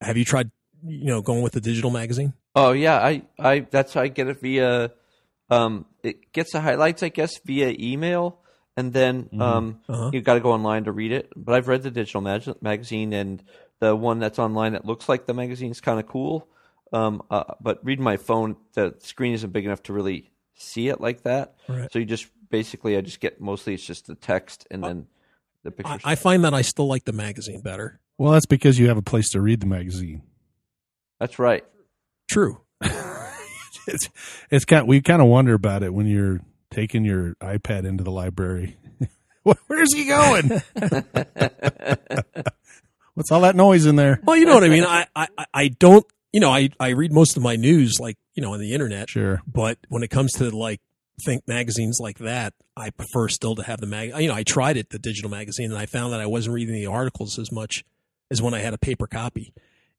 have 0.00 0.16
you 0.16 0.24
tried 0.24 0.50
you 0.84 1.06
know 1.06 1.22
going 1.22 1.42
with 1.42 1.52
the 1.52 1.60
digital 1.60 1.90
magazine? 1.90 2.32
Oh 2.56 2.72
yeah, 2.72 2.96
I, 2.98 3.22
I 3.38 3.60
that's 3.60 3.94
how 3.94 4.02
I 4.02 4.08
get 4.08 4.28
it 4.28 4.40
via. 4.40 4.92
Um, 5.50 5.84
it 6.02 6.32
gets 6.32 6.52
the 6.52 6.60
highlights, 6.60 7.02
I 7.02 7.10
guess, 7.10 7.38
via 7.44 7.74
email, 7.78 8.40
and 8.76 8.92
then 8.92 9.28
um, 9.40 9.80
Uh-huh. 9.88 10.10
you 10.12 10.22
got 10.22 10.34
to 10.34 10.40
go 10.40 10.52
online 10.52 10.84
to 10.84 10.92
read 10.92 11.12
it. 11.12 11.30
But 11.36 11.54
I've 11.54 11.68
read 11.68 11.82
the 11.82 11.90
digital 11.90 12.20
mag- 12.22 12.62
magazine, 12.62 13.12
and 13.12 13.42
the 13.78 13.94
one 13.94 14.18
that's 14.20 14.38
online 14.38 14.72
that 14.72 14.84
looks 14.84 15.08
like 15.08 15.26
the 15.26 15.34
magazine 15.34 15.70
is 15.70 15.80
kind 15.80 16.00
of 16.00 16.06
cool. 16.06 16.48
Um, 16.94 17.22
uh, 17.30 17.44
but 17.60 17.84
reading 17.84 18.04
my 18.04 18.16
phone, 18.16 18.56
the 18.74 18.94
screen 19.00 19.34
isn't 19.34 19.52
big 19.52 19.64
enough 19.64 19.82
to 19.84 19.92
really 19.92 20.30
see 20.54 20.88
it 20.88 21.00
like 21.00 21.22
that. 21.22 21.56
Right. 21.68 21.92
So 21.92 21.98
you 21.98 22.04
just 22.04 22.26
basically, 22.50 22.96
I 22.96 23.00
just 23.00 23.20
get 23.20 23.40
mostly 23.40 23.74
it's 23.74 23.84
just 23.84 24.06
the 24.06 24.14
text 24.14 24.66
and 24.70 24.82
then 24.84 25.06
the 25.64 25.70
I, 25.70 25.72
pictures. 25.72 26.00
I 26.04 26.14
find 26.14 26.44
that 26.44 26.54
I 26.54 26.62
still 26.62 26.86
like 26.86 27.04
the 27.04 27.12
magazine 27.12 27.60
better. 27.60 28.00
Well, 28.16 28.32
that's 28.32 28.46
because 28.46 28.78
you 28.78 28.88
have 28.88 28.96
a 28.96 29.02
place 29.02 29.30
to 29.30 29.40
read 29.40 29.60
the 29.60 29.66
magazine. 29.66 30.22
that's 31.18 31.38
right. 31.38 31.64
True. 32.30 32.60
It's 33.86 34.08
it's 34.50 34.64
kind. 34.64 34.88
We 34.88 35.00
kind 35.02 35.20
of 35.20 35.28
wonder 35.28 35.54
about 35.54 35.82
it 35.82 35.92
when 35.92 36.06
you're 36.06 36.40
taking 36.70 37.04
your 37.04 37.34
iPad 37.34 37.84
into 37.84 38.02
the 38.02 38.10
library. 38.10 38.78
Where's 39.42 39.92
he 39.94 40.06
going? 40.06 40.48
What's 43.14 43.30
all 43.30 43.42
that 43.42 43.54
noise 43.54 43.84
in 43.86 43.96
there? 43.96 44.20
Well, 44.24 44.36
you 44.36 44.46
know 44.46 44.54
what 44.54 44.64
I 44.64 44.68
mean. 44.68 44.84
I, 44.84 45.06
I, 45.14 45.28
I 45.52 45.68
don't. 45.68 46.04
You 46.34 46.40
know, 46.40 46.50
I, 46.50 46.70
I 46.80 46.88
read 46.90 47.12
most 47.12 47.36
of 47.36 47.44
my 47.44 47.54
news 47.54 48.00
like 48.00 48.16
you 48.34 48.42
know 48.42 48.54
on 48.54 48.58
the 48.60 48.72
internet. 48.74 49.08
Sure. 49.08 49.40
But 49.46 49.78
when 49.88 50.02
it 50.02 50.10
comes 50.10 50.32
to 50.34 50.50
like 50.50 50.80
think 51.24 51.46
magazines 51.46 51.98
like 52.00 52.18
that, 52.18 52.54
I 52.76 52.90
prefer 52.90 53.28
still 53.28 53.54
to 53.54 53.62
have 53.62 53.80
the 53.80 53.86
mag. 53.86 54.12
You 54.20 54.26
know, 54.28 54.34
I 54.34 54.42
tried 54.42 54.76
it, 54.76 54.90
the 54.90 54.98
digital 54.98 55.30
magazine, 55.30 55.70
and 55.70 55.78
I 55.78 55.86
found 55.86 56.12
that 56.12 56.20
I 56.20 56.26
wasn't 56.26 56.54
reading 56.54 56.74
the 56.74 56.86
articles 56.86 57.38
as 57.38 57.52
much 57.52 57.84
as 58.32 58.42
when 58.42 58.52
I 58.52 58.58
had 58.58 58.74
a 58.74 58.78
paper 58.78 59.06
copy. 59.06 59.54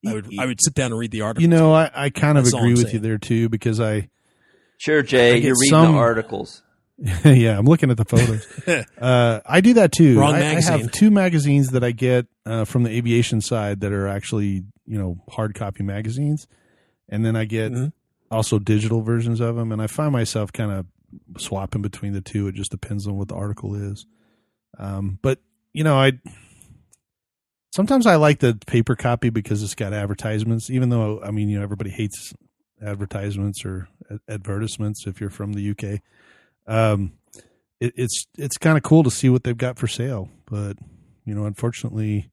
I 0.05 0.13
would 0.13 0.27
I 0.37 0.45
would 0.45 0.59
sit 0.61 0.73
down 0.73 0.91
and 0.91 0.99
read 0.99 1.11
the 1.11 1.21
articles. 1.21 1.41
You 1.41 1.47
know, 1.47 1.73
I, 1.73 1.89
I 1.95 2.09
kind 2.09 2.37
of 2.37 2.43
That's 2.43 2.53
agree 2.53 2.71
with 2.73 2.81
saying. 2.81 2.95
you 2.95 2.99
there 2.99 3.17
too 3.17 3.47
because 3.47 3.79
I, 3.79 4.09
Sure, 4.77 5.01
Jay, 5.01 5.31
I 5.31 5.35
you're 5.35 5.55
reading 5.59 5.69
some- 5.69 5.93
the 5.93 5.97
articles. 5.99 6.61
yeah, 7.25 7.57
I'm 7.57 7.65
looking 7.65 7.91
at 7.91 7.97
the 7.97 8.05
photos. 8.05 8.47
uh, 8.97 9.41
I 9.45 9.59
do 9.61 9.73
that 9.73 9.91
too. 9.91 10.17
Wrong 10.19 10.33
I, 10.35 10.55
I 10.55 10.61
have 10.61 10.91
two 10.91 11.11
magazines 11.11 11.71
that 11.71 11.83
I 11.83 11.91
get 11.91 12.27
uh, 12.45 12.63
from 12.65 12.83
the 12.83 12.89
aviation 12.89 13.41
side 13.41 13.81
that 13.81 13.91
are 13.91 14.07
actually 14.07 14.63
you 14.85 14.97
know 14.97 15.17
hard 15.29 15.55
copy 15.55 15.83
magazines, 15.83 16.47
and 17.09 17.25
then 17.25 17.35
I 17.35 17.45
get 17.45 17.71
Mhm. 17.73 17.91
also 18.31 18.59
digital 18.59 19.01
versions 19.01 19.39
of 19.41 19.55
them, 19.57 19.71
and 19.73 19.81
I 19.81 19.87
find 19.87 20.11
myself 20.13 20.53
kind 20.53 20.71
of 20.71 20.85
swapping 21.37 21.81
between 21.81 22.13
the 22.13 22.21
two. 22.21 22.47
It 22.47 22.55
just 22.55 22.71
depends 22.71 23.07
on 23.07 23.17
what 23.17 23.27
the 23.27 23.35
article 23.35 23.75
is. 23.75 24.05
Um, 24.77 25.19
but 25.21 25.39
you 25.73 25.83
know, 25.83 25.97
I 25.97 26.13
sometimes 27.73 28.05
I 28.07 28.15
like 28.15 28.39
the 28.39 28.57
paper 28.67 28.95
copy 28.95 29.29
because 29.29 29.63
it's 29.63 29.75
got 29.75 29.93
advertisements. 29.93 30.69
Even 30.69 30.89
though 30.89 31.21
I 31.21 31.31
mean, 31.31 31.49
you 31.49 31.57
know, 31.57 31.63
everybody 31.63 31.89
hates 31.89 32.33
advertisements 32.81 33.65
or 33.65 33.87
advertisements 34.29 35.07
if 35.07 35.19
you're 35.19 35.29
from 35.29 35.53
the 35.53 35.71
UK. 35.71 35.99
Um, 36.67 37.13
it, 37.79 37.93
it's 37.95 38.25
it's 38.37 38.57
kind 38.57 38.77
of 38.77 38.83
cool 38.83 39.03
to 39.03 39.11
see 39.11 39.29
what 39.29 39.43
they've 39.43 39.57
got 39.57 39.77
for 39.77 39.87
sale, 39.87 40.29
but 40.49 40.77
you 41.25 41.33
know, 41.35 41.45
unfortunately, 41.45 42.29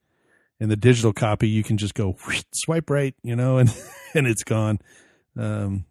in 0.61 0.69
the 0.69 0.77
digital 0.77 1.13
copy, 1.13 1.49
you 1.49 1.63
can 1.63 1.77
just 1.79 1.95
go 1.95 2.17
swipe 2.55 2.89
right, 2.91 3.15
you 3.23 3.37
know, 3.37 3.59
and 3.59 3.75
and 4.15 4.27
it's 4.27 4.45
gone. 4.45 4.79
Um, 5.37 5.87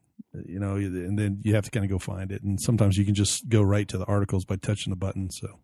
you 0.45 0.59
know, 0.59 0.75
and 0.75 1.19
then 1.19 1.41
you 1.43 1.55
have 1.55 1.65
to 1.65 1.71
kind 1.71 1.83
of 1.83 1.91
go 1.91 1.99
find 1.99 2.31
it, 2.31 2.41
and 2.43 2.59
sometimes 2.61 2.97
you 2.97 3.03
can 3.03 3.15
just 3.15 3.49
go 3.49 3.61
right 3.61 3.87
to 3.89 3.97
the 3.97 4.05
articles 4.05 4.45
by 4.45 4.55
touching 4.55 4.91
the 4.91 4.95
button, 4.95 5.29
so 5.29 5.59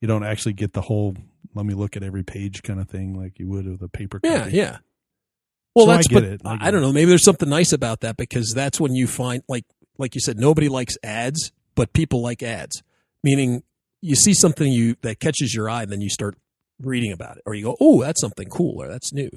you 0.00 0.08
don't 0.08 0.24
actually 0.24 0.52
get 0.52 0.72
the 0.74 0.82
whole 0.82 1.16
let 1.54 1.64
me 1.66 1.74
look 1.74 1.96
at 1.96 2.02
every 2.02 2.22
page 2.22 2.62
kind 2.62 2.78
of 2.80 2.88
thing 2.88 3.14
like 3.18 3.38
you 3.38 3.48
would 3.48 3.66
with 3.66 3.82
a 3.82 3.88
paper 3.88 4.20
Yeah, 4.22 4.44
copy. 4.44 4.56
yeah. 4.56 4.78
Well, 5.74 5.86
So 5.86 5.92
I 5.92 5.96
that's 5.96 6.08
get 6.08 6.14
but 6.14 6.24
it. 6.24 6.40
I 6.44 6.68
I, 6.68 6.70
don't 6.70 6.80
know. 6.82 6.92
Maybe 6.92 7.08
there's 7.08 7.24
something 7.24 7.48
nice 7.48 7.72
about 7.72 8.00
that 8.00 8.16
because 8.16 8.52
that's 8.54 8.78
when 8.78 8.94
you 8.94 9.06
find 9.06 9.42
like 9.48 9.64
like 9.98 10.14
you 10.14 10.20
said, 10.20 10.38
nobody 10.38 10.68
likes 10.68 10.96
ads, 11.02 11.50
but 11.80 11.94
people 11.94 12.20
like 12.20 12.42
ads. 12.42 12.82
Meaning, 13.24 13.62
you 14.02 14.14
see 14.14 14.34
something 14.34 14.70
you 14.70 14.96
that 15.00 15.18
catches 15.18 15.54
your 15.54 15.70
eye, 15.70 15.82
and 15.84 15.90
then 15.90 16.02
you 16.02 16.10
start 16.10 16.36
reading 16.82 17.10
about 17.10 17.38
it, 17.38 17.42
or 17.46 17.54
you 17.54 17.64
go, 17.64 17.76
"Oh, 17.80 18.02
that's 18.02 18.20
something 18.20 18.48
cool," 18.50 18.82
or 18.82 18.86
"That's 18.88 19.14
new," 19.14 19.30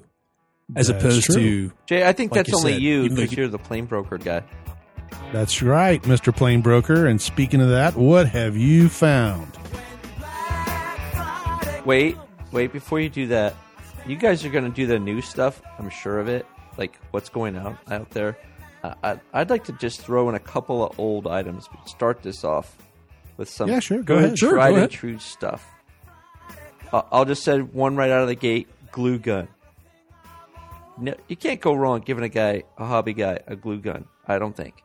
as 0.76 0.88
That's 0.88 1.00
opposed 1.02 1.24
true. 1.28 1.36
to 1.70 1.74
Jay, 1.86 2.06
I 2.06 2.12
think 2.12 2.32
Like 2.34 2.40
that's 2.40 2.50
you 2.50 2.58
only 2.58 2.74
said, 2.74 2.82
you 2.82 3.10
because 3.10 3.32
you- 3.32 3.38
you're 3.38 3.48
the 3.48 3.58
plane 3.60 3.86
broker 3.86 4.18
guy. 4.18 4.44
That's 5.32 5.62
right, 5.62 6.02
Mr. 6.04 6.36
Plane 6.36 6.62
Broker. 6.62 7.08
And 7.08 7.22
speaking 7.22 7.62
of 7.62 7.70
that, 7.70 7.96
what 7.96 8.28
have 8.28 8.58
you 8.58 8.90
found? 8.90 9.58
Wait, 11.86 12.18
wait, 12.52 12.72
before 12.74 13.00
you 13.00 13.10
do 13.10 13.28
that, 13.28 13.56
you 14.08 14.16
guys 14.18 14.44
are 14.46 14.50
going 14.50 14.64
to 14.64 14.70
do 14.72 14.86
the 14.88 15.00
new 15.00 15.22
stuff. 15.22 15.62
I'm 15.80 15.90
sure 15.90 16.20
of 16.20 16.28
it. 16.28 16.46
Like 16.78 16.98
what's 17.12 17.30
going 17.30 17.56
out 17.56 17.78
out 17.92 18.10
there. 18.12 18.38
Uh, 18.84 18.94
I, 19.04 19.20
I'd 19.34 19.50
like 19.50 19.64
to 19.66 19.72
just 19.74 20.02
throw 20.02 20.28
in 20.30 20.36
a 20.36 20.40
couple 20.40 20.84
of 20.86 21.00
old 21.00 21.26
items. 21.28 21.70
Start 21.86 22.22
this 22.22 22.44
off 22.44 22.76
with 23.38 23.50
some 23.50 23.70
Yeah, 23.70 23.80
sure, 23.80 24.00
go 24.04 24.16
good, 24.16 24.24
ahead. 24.26 24.40
Sure, 24.40 24.52
tried 24.54 24.70
go 24.70 24.74
and 24.76 24.78
ahead. 24.80 24.92
true 24.92 25.20
stuff. 25.20 25.66
Uh, 26.92 27.02
I'll 27.12 27.26
just 27.26 27.44
say 27.44 27.60
one 27.60 27.96
right 27.96 28.12
out 28.12 28.22
of 28.22 28.28
the 28.28 28.36
gate: 28.36 28.68
glue 28.92 29.18
gun. 29.20 29.48
No, 30.98 31.16
you 31.28 31.36
can't 31.36 31.60
go 31.60 31.74
wrong 31.74 32.02
giving 32.02 32.24
a 32.24 32.30
guy, 32.30 32.64
a 32.78 32.86
hobby 32.86 33.14
guy, 33.14 33.40
a 33.48 33.56
glue 33.56 33.80
gun. 33.80 34.06
I 34.28 34.38
don't 34.38 34.56
think. 34.56 34.76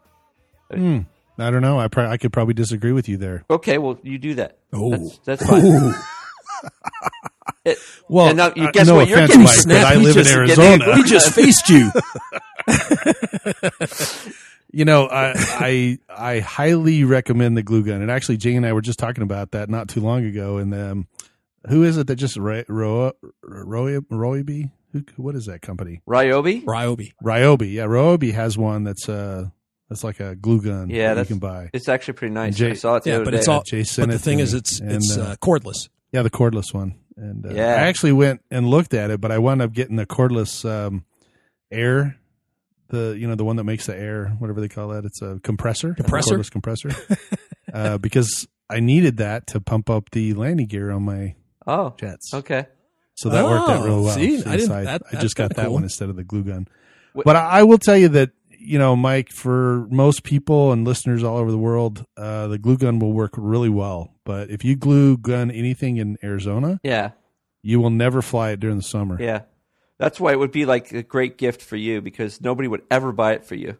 Hmm. 0.73 1.01
I 1.39 1.51
don't 1.51 1.63
know. 1.63 1.79
I 1.79 1.89
pro- 1.89 2.09
I 2.09 2.17
could 2.17 2.33
probably 2.33 2.55
disagree 2.55 2.93
with 2.93 3.09
you 3.09 3.17
there. 3.17 3.45
Okay, 3.51 3.79
well, 3.79 3.99
you 4.03 4.19
do 4.19 4.35
that. 4.37 4.59
Oh. 4.73 4.91
That's, 4.91 5.19
that's 5.41 5.47
fine. 5.47 5.95
It- 7.65 7.79
Well, 8.09 8.29
and 8.29 8.37
now 8.39 8.53
you 8.57 8.65
uh, 8.65 8.71
guess 8.73 8.87
no 8.87 8.95
what? 8.97 9.09
You're 9.09 9.19
offense, 9.19 9.31
getting 9.33 9.45
Mike, 9.45 9.55
but 9.57 9.63
snapped. 9.63 9.87
I 9.87 9.95
live 9.97 10.17
in 10.17 10.25
just- 10.25 10.35
Arizona. 10.35 10.97
he 10.97 11.03
just 11.05 11.33
faced 11.35 11.69
you. 11.69 11.91
You 14.71 14.85
know, 14.85 15.07
I, 15.09 15.33
I 15.35 15.99
I 16.15 16.41
highly 16.41 17.03
recommend 17.03 17.57
the 17.57 17.63
glue 17.63 17.83
gun. 17.83 18.03
And 18.03 18.11
actually, 18.11 18.37
Jane 18.37 18.59
and 18.59 18.67
I 18.67 18.75
were 18.75 18.83
just 18.83 18.99
talking 18.99 19.23
about 19.23 19.53
that 19.53 19.71
not 19.71 19.89
too 19.89 20.01
long 20.03 20.27
ago. 20.27 20.59
And 20.59 20.75
um, 20.75 21.09
who 21.71 21.85
is 21.85 21.97
it 21.97 22.07
that 22.09 22.17
just 22.17 22.37
Roy 22.37 22.65
Roy 22.69 23.13
Ryobi? 23.43 24.71
Who 24.93 25.05
what 25.17 25.35
is 25.37 25.47
that 25.47 25.63
company? 25.63 26.03
Ryobi? 26.07 26.65
Ryobi. 26.65 27.13
Ryobi. 27.25 27.73
Yeah, 27.73 27.85
Ryobi 27.85 28.35
has 28.35 28.59
one 28.59 28.85
that's 28.85 29.09
uh 29.09 29.47
that's 29.89 30.05
like 30.05 30.21
a 30.21 30.37
glue 30.37 30.61
gun. 30.61 30.91
Yeah, 30.91 31.15
that 31.15 31.21
you 31.23 31.27
can 31.27 31.39
buy. 31.39 31.71
It's 31.73 31.89
actually 31.89 32.15
pretty 32.15 32.35
nice. 32.35 32.55
Jay- 32.55 32.73
I 32.73 32.75
saw 32.75 32.97
it 32.97 33.07
Yeah, 33.07 33.21
but 33.21 33.31
day. 33.31 33.39
it's 33.39 33.49
all. 33.49 33.63
Jay 33.63 33.85
But 33.97 33.97
the 33.97 34.03
it 34.03 34.07
to 34.13 34.19
thing 34.19 34.41
is, 34.41 34.53
it's 34.53 34.81
and, 34.81 34.93
it's 34.93 35.17
uh, 35.17 35.23
uh, 35.23 35.37
cordless. 35.37 35.89
Yeah, 36.13 36.21
the 36.21 36.31
cordless 36.31 36.75
one. 36.75 36.95
And 37.17 37.47
uh, 37.47 37.55
Yeah. 37.55 37.69
I 37.69 37.87
actually 37.89 38.13
went 38.13 38.43
and 38.51 38.69
looked 38.69 38.93
at 38.93 39.11
it, 39.11 39.19
but 39.19 39.33
I 39.33 39.39
wound 39.39 39.63
up 39.63 39.73
getting 39.73 39.97
the 39.97 40.05
cordless 40.07 40.69
um, 40.69 41.07
air, 41.73 42.19
the 42.89 43.17
you 43.19 43.27
know 43.29 43.35
the 43.35 43.45
one 43.45 43.57
that 43.57 43.65
makes 43.65 43.87
the 43.87 43.97
air, 43.97 44.29
whatever 44.39 44.61
they 44.61 44.69
call 44.69 44.89
that. 44.89 45.05
It's 45.05 45.21
a 45.23 45.41
compressor, 45.43 45.91
a 45.93 45.95
Compressor? 45.95 46.39
cordless 46.39 46.51
compressor, 46.51 46.91
uh, 47.73 47.99
because 47.99 48.47
I 48.71 48.81
needed 48.81 49.19
that 49.19 49.47
to 49.49 49.61
pump 49.61 49.89
up 49.91 50.11
the 50.11 50.35
landing 50.35 50.67
gear 50.67 50.91
on 50.91 51.03
my 51.03 51.35
oh, 51.67 51.95
jets. 51.99 52.33
okay. 52.35 52.67
So 53.15 53.31
that 53.31 53.45
worked 53.45 53.69
out 53.69 53.81
Oh, 53.81 53.85
real 53.85 54.03
well. 54.05 54.15
see, 54.15 54.43
I 54.45 54.57
didn't- 54.57 54.71
I, 54.73 54.85
that- 54.85 55.03
I 55.13 55.17
just 55.21 55.35
got 55.35 55.55
that 55.57 55.65
cool. 55.67 55.75
one 55.75 55.83
instead 55.83 56.09
of 56.09 56.15
the 56.17 56.23
glue 56.25 56.45
gun. 56.45 56.69
But 57.15 57.35
I, 57.35 57.41
I 57.49 57.63
will 57.65 57.79
tell 57.79 57.97
you 57.97 58.09
that 58.11 58.31
you 58.61 58.79
know, 58.79 58.95
Mike, 58.97 59.31
for 59.31 59.87
most 59.89 60.25
people 60.25 60.73
and 60.73 60.85
listeners 60.85 61.23
all 61.23 61.37
over 61.39 61.51
the 61.51 61.59
world, 61.59 62.05
uh, 62.17 62.49
the 62.49 62.59
glue 62.59 62.77
gun 62.77 62.99
will 62.99 63.13
work 63.13 63.33
really 63.37 63.69
well. 63.69 64.13
But 64.25 64.51
if 64.51 64.65
you 64.65 64.77
glue 64.77 65.17
gun 65.17 65.51
anything 65.51 65.97
in 65.97 66.19
Arizona, 66.25 66.81
Yeah, 66.83 67.13
you 67.63 67.81
will 67.81 67.91
never 67.91 68.21
fly 68.21 68.51
it 68.51 68.61
during 68.61 68.77
the 68.77 68.83
summer. 68.83 69.17
yeah. 69.21 69.43
That's 69.99 70.21
why 70.21 70.33
it 70.33 70.39
would 70.39 70.53
be 70.53 70.65
like 70.65 70.93
a 70.93 71.03
great 71.03 71.39
gift 71.39 71.61
for 71.63 71.77
you 71.77 72.01
because 72.01 72.41
nobody 72.41 72.69
would 72.69 72.83
ever 72.91 73.13
buy 73.13 73.33
it 73.33 73.45
for 73.45 73.55
you. 73.57 73.77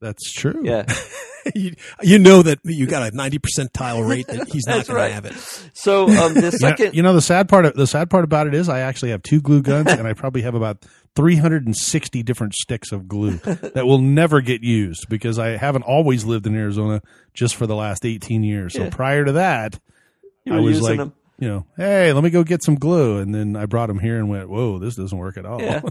That's 0.00 0.32
true. 0.32 0.60
Yeah, 0.62 0.84
you, 1.56 1.74
you 2.02 2.20
know 2.20 2.42
that 2.42 2.60
you 2.64 2.86
got 2.86 3.12
a 3.12 3.16
ninety 3.16 3.40
percentile 3.40 4.08
rate 4.08 4.28
that 4.28 4.46
he's 4.48 4.64
not 4.64 4.86
going 4.86 4.96
right. 4.96 5.08
to 5.08 5.14
have 5.14 5.24
it. 5.24 5.34
So 5.74 6.04
um, 6.04 6.34
the 6.34 6.40
You 6.40 6.42
know, 6.42 6.50
second, 6.50 6.94
you 6.94 7.02
know 7.02 7.14
the 7.14 7.20
sad 7.20 7.48
part. 7.48 7.74
The 7.74 7.86
sad 7.86 8.08
part 8.08 8.22
about 8.22 8.46
it 8.46 8.54
is, 8.54 8.68
I 8.68 8.78
actually 8.80 9.10
have 9.10 9.22
two 9.24 9.40
glue 9.40 9.60
guns, 9.60 9.90
and 9.90 10.06
I 10.06 10.12
probably 10.12 10.42
have 10.42 10.54
about 10.54 10.84
360 11.16 12.22
different 12.22 12.54
sticks 12.54 12.92
of 12.92 13.08
glue 13.08 13.38
that 13.38 13.86
will 13.86 13.98
never 13.98 14.40
get 14.40 14.62
used 14.62 15.08
because 15.08 15.36
I 15.36 15.56
haven't 15.56 15.82
always 15.82 16.24
lived 16.24 16.46
in 16.46 16.54
Arizona 16.54 17.02
just 17.34 17.56
for 17.56 17.66
the 17.66 17.74
last 17.74 18.06
18 18.06 18.44
years. 18.44 18.74
So 18.74 18.84
Yeah. 18.84 18.90
prior 18.90 19.24
to 19.24 19.32
that, 19.32 19.80
I 20.48 20.60
was 20.60 20.80
like, 20.80 20.98
them. 20.98 21.12
You 21.38 21.48
know, 21.48 21.66
hey, 21.76 22.12
let 22.12 22.22
me 22.24 22.30
go 22.30 22.42
get 22.44 22.62
some 22.64 22.74
glue, 22.76 23.18
and 23.18 23.34
then 23.34 23.54
I 23.56 23.66
brought 23.66 23.90
him 23.90 23.98
here 23.98 24.18
and 24.18 24.28
went, 24.28 24.48
whoa, 24.48 24.78
this 24.78 24.96
doesn't 24.96 25.16
work 25.16 25.36
at 25.36 25.46
all. 25.46 25.60
Yeah. 25.62 25.80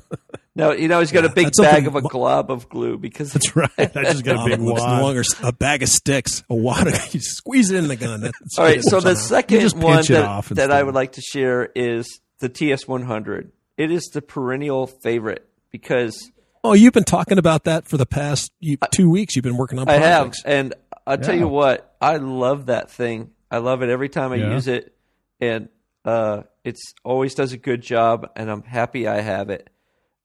No, 0.56 0.72
you 0.72 0.88
know 0.88 1.00
he's 1.02 1.12
got 1.12 1.24
a 1.24 1.30
big 1.30 1.46
bag 1.46 1.54
something- 1.54 1.86
of 1.86 1.96
a 1.96 2.02
glob 2.02 2.50
of 2.50 2.68
glue 2.68 2.98
because 2.98 3.32
That's 3.32 3.56
right. 3.56 3.70
I 3.78 3.86
just 4.06 4.26
got 4.26 4.38
a 4.38 4.40
Um, 4.40 4.46
big 4.50 4.54
it's 4.54 4.64
no 4.64 4.72
wad. 4.74 5.02
longer 5.04 5.24
a 5.44 5.52
bag 5.54 5.84
of 5.84 5.90
sticks, 5.90 6.42
a 6.50 6.56
wad. 6.56 6.88
Of, 6.88 6.96
you 7.14 7.20
squeeze 7.20 7.70
it 7.70 7.78
in 7.78 7.88
the 7.88 7.96
gun. 7.96 8.22
That's 8.22 8.58
All 8.58 8.66
right, 8.66 8.82
so 8.84 9.00
the 9.00 9.14
somehow. 9.14 9.22
second 9.38 9.74
one 9.84 10.02
that, 10.08 10.46
that 10.56 10.72
I 10.72 10.82
would 10.82 10.96
like 10.96 11.12
to 11.12 11.22
share 11.22 11.70
is 11.76 12.22
the 12.40 12.50
TS100. 12.50 13.50
It 13.78 13.92
is 13.92 14.06
the 14.06 14.24
perennial 14.24 14.88
favorite 14.88 15.48
because 15.70 16.32
Oh, 16.64 16.74
you've 16.74 16.94
been 16.94 17.04
talking 17.04 17.38
about 17.38 17.66
that 17.66 17.88
for 17.88 17.98
the 17.98 18.08
past 18.08 18.52
two 18.92 19.12
weeks. 19.12 19.36
You've 19.36 19.44
been 19.44 19.58
working 19.58 19.78
on 19.78 19.88
I 19.88 19.98
have, 20.00 20.34
and 20.44 20.74
I'll 21.06 21.20
tell 21.20 21.36
you 21.38 21.48
what, 21.48 21.96
I 22.02 22.18
love 22.18 22.66
that 22.66 22.90
thing. 22.90 23.30
I 23.52 23.60
love 23.60 23.84
it 23.84 23.90
every 23.90 24.10
time 24.10 24.32
I 24.32 24.38
Yeah. 24.38 24.56
use 24.56 24.68
it, 24.68 24.96
and 25.40 25.70
uh, 26.06 26.44
it's 26.64 26.94
always 27.04 27.36
does 27.36 27.54
a 27.54 27.58
good 27.58 27.82
job, 27.82 28.30
and 28.36 28.50
I'm 28.50 28.64
happy 28.64 29.08
I 29.08 29.22
have 29.22 29.50
it. 29.50 29.70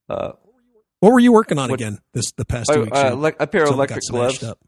Uh, 0.08 0.32
What 1.00 1.12
were 1.12 1.20
you 1.20 1.32
working 1.32 1.58
on 1.58 1.70
What- 1.70 1.80
again 1.80 1.98
this 2.14 2.32
the 2.32 2.44
past 2.44 2.70
uh, 2.70 2.74
two 2.74 2.80
weeks? 2.82 2.98
uh, 2.98 3.14
le- 3.14 3.32
a 3.40 3.46
pair 3.46 3.64
of 3.64 3.70
electric 3.70 4.02
gloves. 4.10 4.42
up. 4.42 4.58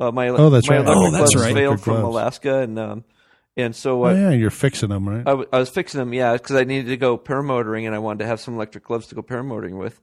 Uh, 0.00 0.10
my 0.12 0.28
Oh, 0.28 0.48
that's 0.50 0.68
my 0.68 0.76
right. 0.76 0.86
electric 0.86 1.06
Oh, 1.06 1.10
that's 1.10 1.34
gloves 1.34 1.46
right. 1.46 1.54
failed 1.54 1.80
from 1.80 1.94
gloves. 2.00 2.14
Alaska, 2.14 2.58
and 2.60 2.78
um, 2.78 3.04
and 3.56 3.74
so 3.74 4.04
Oh 4.04 4.08
I, 4.08 4.14
yeah, 4.14 4.30
you're 4.30 4.50
fixing 4.50 4.88
them, 4.90 5.08
right? 5.08 5.20
I, 5.26 5.30
w- 5.30 5.48
I 5.52 5.58
was 5.58 5.68
fixing 5.70 5.98
them, 5.98 6.12
yeah, 6.14 6.34
because 6.34 6.54
I 6.54 6.62
needed 6.64 6.88
to 6.90 6.96
go 6.96 7.18
paramotoring, 7.18 7.84
and 7.86 7.94
I 7.94 7.98
wanted 7.98 8.20
to 8.20 8.26
have 8.26 8.40
some 8.40 8.54
electric 8.54 8.84
gloves 8.84 9.08
to 9.08 9.14
go 9.16 9.22
paramotoring 9.22 9.76
with, 9.76 10.00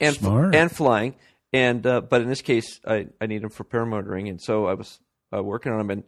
and 0.00 0.14
Smart. 0.16 0.54
and 0.54 0.72
flying. 0.72 1.14
And 1.52 1.86
uh, 1.86 2.00
but 2.00 2.20
in 2.22 2.28
this 2.28 2.40
case, 2.42 2.80
I, 2.86 3.06
I 3.20 3.26
need 3.26 3.42
them 3.42 3.50
for 3.50 3.64
paramotoring, 3.64 4.28
and 4.30 4.40
so 4.40 4.66
I 4.66 4.74
was 4.74 4.98
uh, 5.36 5.42
working 5.42 5.72
on 5.72 5.78
them, 5.78 5.90
and 5.90 6.04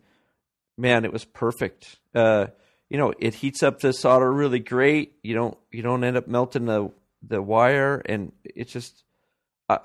man, 0.79 1.05
it 1.05 1.13
was 1.13 1.25
perfect. 1.27 1.99
Uh, 2.15 2.47
you 2.91 2.99
know, 2.99 3.15
it 3.19 3.35
heats 3.35 3.63
up 3.63 3.81
the 3.81 3.93
solder 3.95 4.31
really 4.31 4.59
great. 4.59 5.15
You 5.23 5.35
don't 5.35 5.57
you 5.71 5.81
don't 5.83 6.05
end 6.05 6.17
up 6.19 6.29
melting 6.29 6.67
the 6.67 6.91
the 7.27 7.41
wire, 7.41 8.03
and 8.05 8.33
it's 8.45 8.73
just 8.73 9.05
I 9.69 9.79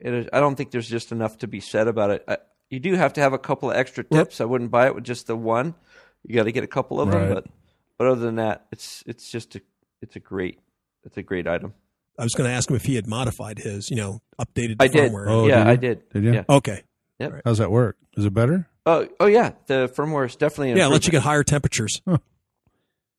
it 0.00 0.12
is, 0.14 0.28
I 0.32 0.40
don't 0.40 0.56
think 0.56 0.70
there's 0.72 0.88
just 0.88 1.12
enough 1.12 1.38
to 1.38 1.46
be 1.46 1.60
said 1.60 1.88
about 1.88 2.10
it. 2.10 2.24
I, 2.28 2.36
you 2.68 2.78
do 2.80 2.94
have 2.94 3.14
to 3.14 3.20
have 3.20 3.32
a 3.32 3.38
couple 3.38 3.70
of 3.70 3.76
extra 3.76 4.04
Well- 4.10 4.24
tips. 4.24 4.40
I 4.40 4.44
wouldn't 4.44 4.70
buy 4.70 4.86
it 4.86 4.94
with 4.94 5.04
just 5.04 5.26
the 5.26 5.36
one. 5.36 5.74
You 6.24 6.34
got 6.34 6.44
to 6.44 6.52
get 6.52 6.64
a 6.64 6.68
couple 6.68 7.00
of 7.00 7.08
Right. 7.08 7.20
them, 7.24 7.34
but 7.34 7.46
but 7.98 8.06
other 8.08 8.20
than 8.20 8.36
that, 8.36 8.66
it's 8.72 9.02
it's 9.06 9.30
just 9.30 9.56
a 9.56 9.60
it's 10.02 10.16
a 10.16 10.20
great 10.20 10.58
it's 11.04 11.16
a 11.16 11.22
great 11.22 11.46
item. 11.46 11.72
I 12.18 12.24
was 12.24 12.34
going 12.34 12.50
to 12.50 12.54
ask 12.54 12.68
him 12.68 12.76
if 12.76 12.84
he 12.84 12.96
had 12.96 13.06
modified 13.06 13.58
his, 13.58 13.88
you 13.88 13.96
know, 13.96 14.20
updated 14.38 14.76
the 14.76 14.84
I 14.84 14.88
did. 14.88 15.10
firmware. 15.10 15.26
Oh, 15.28 15.46
yeah, 15.46 15.64
did? 15.64 15.66
I 15.66 15.76
did. 15.76 16.08
Did 16.10 16.24
you? 16.24 16.32
Yeah. 16.34 16.44
Okay. 16.50 16.82
How's 17.46 17.56
that 17.58 17.70
work? 17.70 17.96
Is 18.18 18.26
it 18.26 18.34
better? 18.34 18.68
Oh, 18.84 19.08
oh 19.20 19.26
yeah. 19.26 19.52
The 19.66 19.90
firmware 19.94 20.26
is 20.26 20.36
definitely 20.36 20.74
Yeah, 20.78 20.86
it 20.86 20.90
lets 20.90 21.06
you 21.06 21.12
get 21.12 21.22
higher 21.22 21.42
temperatures. 21.42 22.02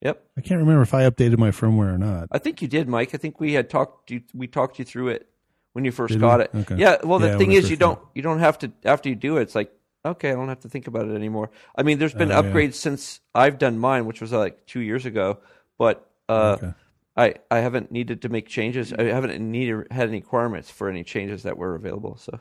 Yep. 0.02 0.24
I 0.38 0.42
can't 0.42 0.60
remember 0.60 0.82
if 0.82 0.94
I 0.94 1.04
updated 1.10 1.38
my 1.38 1.52
firmware 1.52 1.94
or 1.94 1.98
not. 1.98 2.30
I 2.32 2.38
think 2.40 2.62
you 2.62 2.68
did, 2.68 2.88
Mike. 2.90 3.14
I 3.14 3.18
think 3.18 3.40
we 3.40 3.54
had 3.54 3.70
talked 3.70 4.12
you 4.12 4.22
we 4.34 4.48
talked 4.48 4.80
you 4.80 4.86
through 4.86 5.10
it 5.10 5.28
when 5.74 5.86
you 5.86 5.92
first 5.92 6.14
Did 6.14 6.22
got 6.22 6.40
we? 6.40 6.44
it. 6.44 6.52
Okay. 6.56 6.76
Yeah. 6.76 6.98
Well, 7.04 7.20
the 7.20 7.28
Yeah, 7.28 7.38
thing 7.38 7.52
is, 7.54 7.70
you 7.70 7.78
don't 7.78 8.00
you 8.16 8.22
don't 8.22 8.40
have 8.40 8.60
to 8.60 8.72
after 8.86 9.10
you 9.10 9.16
do 9.16 9.38
it. 9.38 9.44
It's 9.44 9.56
like 9.56 9.72
okay, 10.06 10.32
I 10.32 10.34
don't 10.34 10.50
have 10.50 10.62
to 10.62 10.70
think 10.70 10.88
about 10.88 11.08
it 11.10 11.16
anymore. 11.16 11.52
I 11.76 11.84
mean, 11.84 12.00
there's 12.00 12.14
been 12.16 12.32
Oh, 12.32 12.42
yeah. 12.42 12.42
upgrades 12.44 12.76
since 12.76 13.20
I've 13.36 13.58
done 13.60 13.80
mine, 13.80 14.06
which 14.06 14.22
was 14.22 14.34
uh, 14.34 14.40
like 14.40 14.66
two 14.66 14.82
years 14.82 15.06
ago, 15.06 15.40
but 15.78 16.10
uh, 16.30 16.58
Okay. 16.58 16.74
I 17.18 17.36
I 17.52 17.60
haven't 17.60 17.92
needed 17.92 18.22
to 18.24 18.30
make 18.30 18.48
changes. 18.48 18.94
I 18.94 19.04
haven't 19.06 19.40
needed 19.52 19.88
had 19.92 20.10
any 20.10 20.20
requirements 20.20 20.72
for 20.72 20.90
any 20.90 21.04
changes 21.04 21.44
that 21.44 21.58
were 21.58 21.76
available. 21.76 22.18
So 22.18 22.40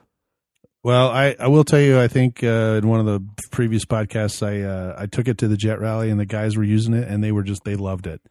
Well, 0.83 1.11
I, 1.11 1.37
I 1.39 1.49
will 1.49 1.65
tell 1.65 1.81
you, 1.81 2.01
I 2.01 2.09
think 2.09 2.43
uh, 2.43 2.81
in 2.83 2.89
one 2.89 3.01
of 3.01 3.07
the 3.07 3.23
previous 3.51 3.85
podcasts, 3.85 4.43
I 4.43 4.63
uh, 4.63 4.95
I 4.99 5.07
took 5.07 5.29
it 5.29 5.37
to 5.39 5.49
the 5.49 5.57
Jet 5.57 5.79
Rally, 5.79 6.11
and 6.11 6.19
the 6.19 6.25
guys 6.25 6.57
were 6.57 6.65
using 6.65 6.95
it, 6.95 7.07
and 7.07 7.23
they 7.23 7.33
were 7.33 7.43
just 7.43 7.65
they 7.65 7.77
loved 7.77 8.07
it. 8.07 8.23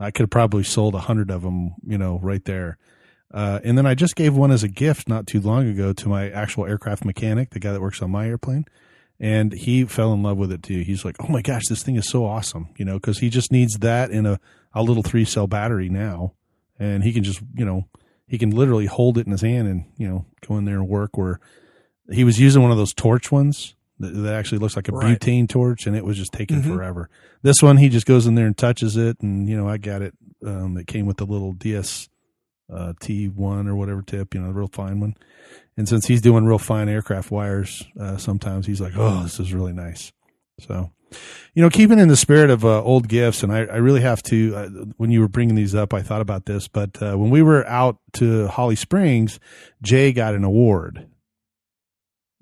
I 0.00 0.10
could 0.10 0.24
have 0.24 0.30
probably 0.30 0.64
sold 0.64 0.96
a 0.96 1.00
hundred 1.00 1.30
of 1.30 1.42
them, 1.42 1.74
you 1.86 1.96
know, 1.96 2.18
right 2.20 2.44
there. 2.44 2.76
Uh, 3.32 3.60
and 3.62 3.78
then 3.78 3.86
I 3.86 3.94
just 3.94 4.16
gave 4.16 4.34
one 4.34 4.50
as 4.50 4.64
a 4.64 4.68
gift 4.68 5.08
not 5.08 5.28
too 5.28 5.40
long 5.40 5.68
ago 5.68 5.92
to 5.92 6.08
my 6.08 6.28
actual 6.28 6.66
aircraft 6.66 7.04
mechanic, 7.04 7.50
the 7.50 7.60
guy 7.60 7.72
that 7.72 7.80
works 7.80 8.02
on 8.02 8.10
my 8.10 8.26
airplane, 8.26 8.64
and 9.20 9.52
he 9.52 9.84
fell 9.84 10.12
in 10.12 10.24
love 10.24 10.38
with 10.38 10.50
it 10.50 10.64
too. 10.64 10.80
He's 10.80 11.04
like, 11.04 11.16
"Oh 11.20 11.28
my 11.28 11.40
gosh, 11.40 11.68
this 11.68 11.84
thing 11.84 11.94
is 11.94 12.08
so 12.08 12.26
awesome!" 12.26 12.70
You 12.76 12.84
know, 12.84 12.94
because 12.94 13.20
he 13.20 13.30
just 13.30 13.52
needs 13.52 13.78
that 13.78 14.10
in 14.10 14.26
a 14.26 14.40
a 14.74 14.82
little 14.82 15.04
three 15.04 15.24
cell 15.24 15.46
battery 15.46 15.88
now, 15.88 16.32
and 16.80 17.04
he 17.04 17.12
can 17.12 17.22
just 17.22 17.40
you 17.54 17.64
know 17.64 17.86
he 18.26 18.38
can 18.38 18.50
literally 18.50 18.86
hold 18.86 19.18
it 19.18 19.26
in 19.26 19.32
his 19.32 19.42
hand 19.42 19.68
and 19.68 19.84
you 19.96 20.08
know 20.08 20.26
go 20.48 20.56
in 20.58 20.64
there 20.64 20.78
and 20.78 20.88
work 20.88 21.16
where 21.16 21.38
he 22.10 22.24
was 22.24 22.40
using 22.40 22.62
one 22.62 22.70
of 22.70 22.76
those 22.78 22.92
torch 22.94 23.30
ones 23.30 23.74
that, 23.98 24.08
that 24.14 24.34
actually 24.34 24.58
looks 24.58 24.74
like 24.76 24.88
a 24.88 24.92
Right. 24.92 25.18
butane 25.18 25.48
torch 25.48 25.86
and 25.86 25.94
it 25.96 26.04
was 26.04 26.16
just 26.16 26.32
taking 26.32 26.62
Mhm. 26.62 26.74
forever 26.74 27.08
this 27.42 27.62
one 27.62 27.76
he 27.76 27.88
just 27.88 28.06
goes 28.06 28.26
in 28.26 28.34
there 28.34 28.46
and 28.46 28.56
touches 28.56 28.96
it 28.96 29.20
and 29.22 29.48
you 29.48 29.56
know 29.56 29.68
i 29.68 29.76
got 29.78 30.02
it 30.02 30.14
um 30.44 30.76
it 30.76 30.86
came 30.86 31.06
with 31.06 31.18
the 31.18 31.26
little 31.26 31.52
ds 31.52 32.08
uh, 32.72 32.92
t1 33.00 33.68
or 33.68 33.76
whatever 33.76 34.02
tip 34.02 34.34
you 34.34 34.40
know 34.40 34.46
the 34.48 34.54
real 34.54 34.68
fine 34.72 34.98
one 35.00 35.14
and 35.76 35.88
since 35.88 36.06
he's 36.06 36.20
doing 36.22 36.44
real 36.44 36.58
fine 36.58 36.88
aircraft 36.88 37.30
wires 37.30 37.84
uh, 38.00 38.16
sometimes 38.16 38.66
he's 38.66 38.80
like 38.80 38.94
oh 38.96 39.22
this 39.22 39.38
is 39.38 39.52
really 39.52 39.72
nice 39.72 40.12
so 40.58 40.90
you 41.54 41.62
know 41.62 41.68
keeping 41.68 41.98
in 41.98 42.08
the 42.08 42.16
spirit 42.16 42.48
of 42.48 42.64
uh, 42.64 42.82
old 42.82 43.06
gifts 43.08 43.42
and 43.42 43.52
I, 43.52 43.58
I 43.66 43.76
really 43.76 44.00
have 44.00 44.22
to 44.24 44.56
uh, 44.56 44.68
when 44.96 45.10
you 45.10 45.20
were 45.20 45.28
bringing 45.28 45.54
these 45.54 45.74
up 45.74 45.92
i 45.92 46.00
thought 46.00 46.22
about 46.22 46.46
this 46.46 46.66
but 46.66 47.00
uh, 47.02 47.14
when 47.16 47.28
we 47.30 47.42
were 47.42 47.66
out 47.68 47.98
to 48.14 48.46
holly 48.48 48.76
springs 48.76 49.38
jay 49.82 50.12
got 50.12 50.34
an 50.34 50.42
award 50.44 51.06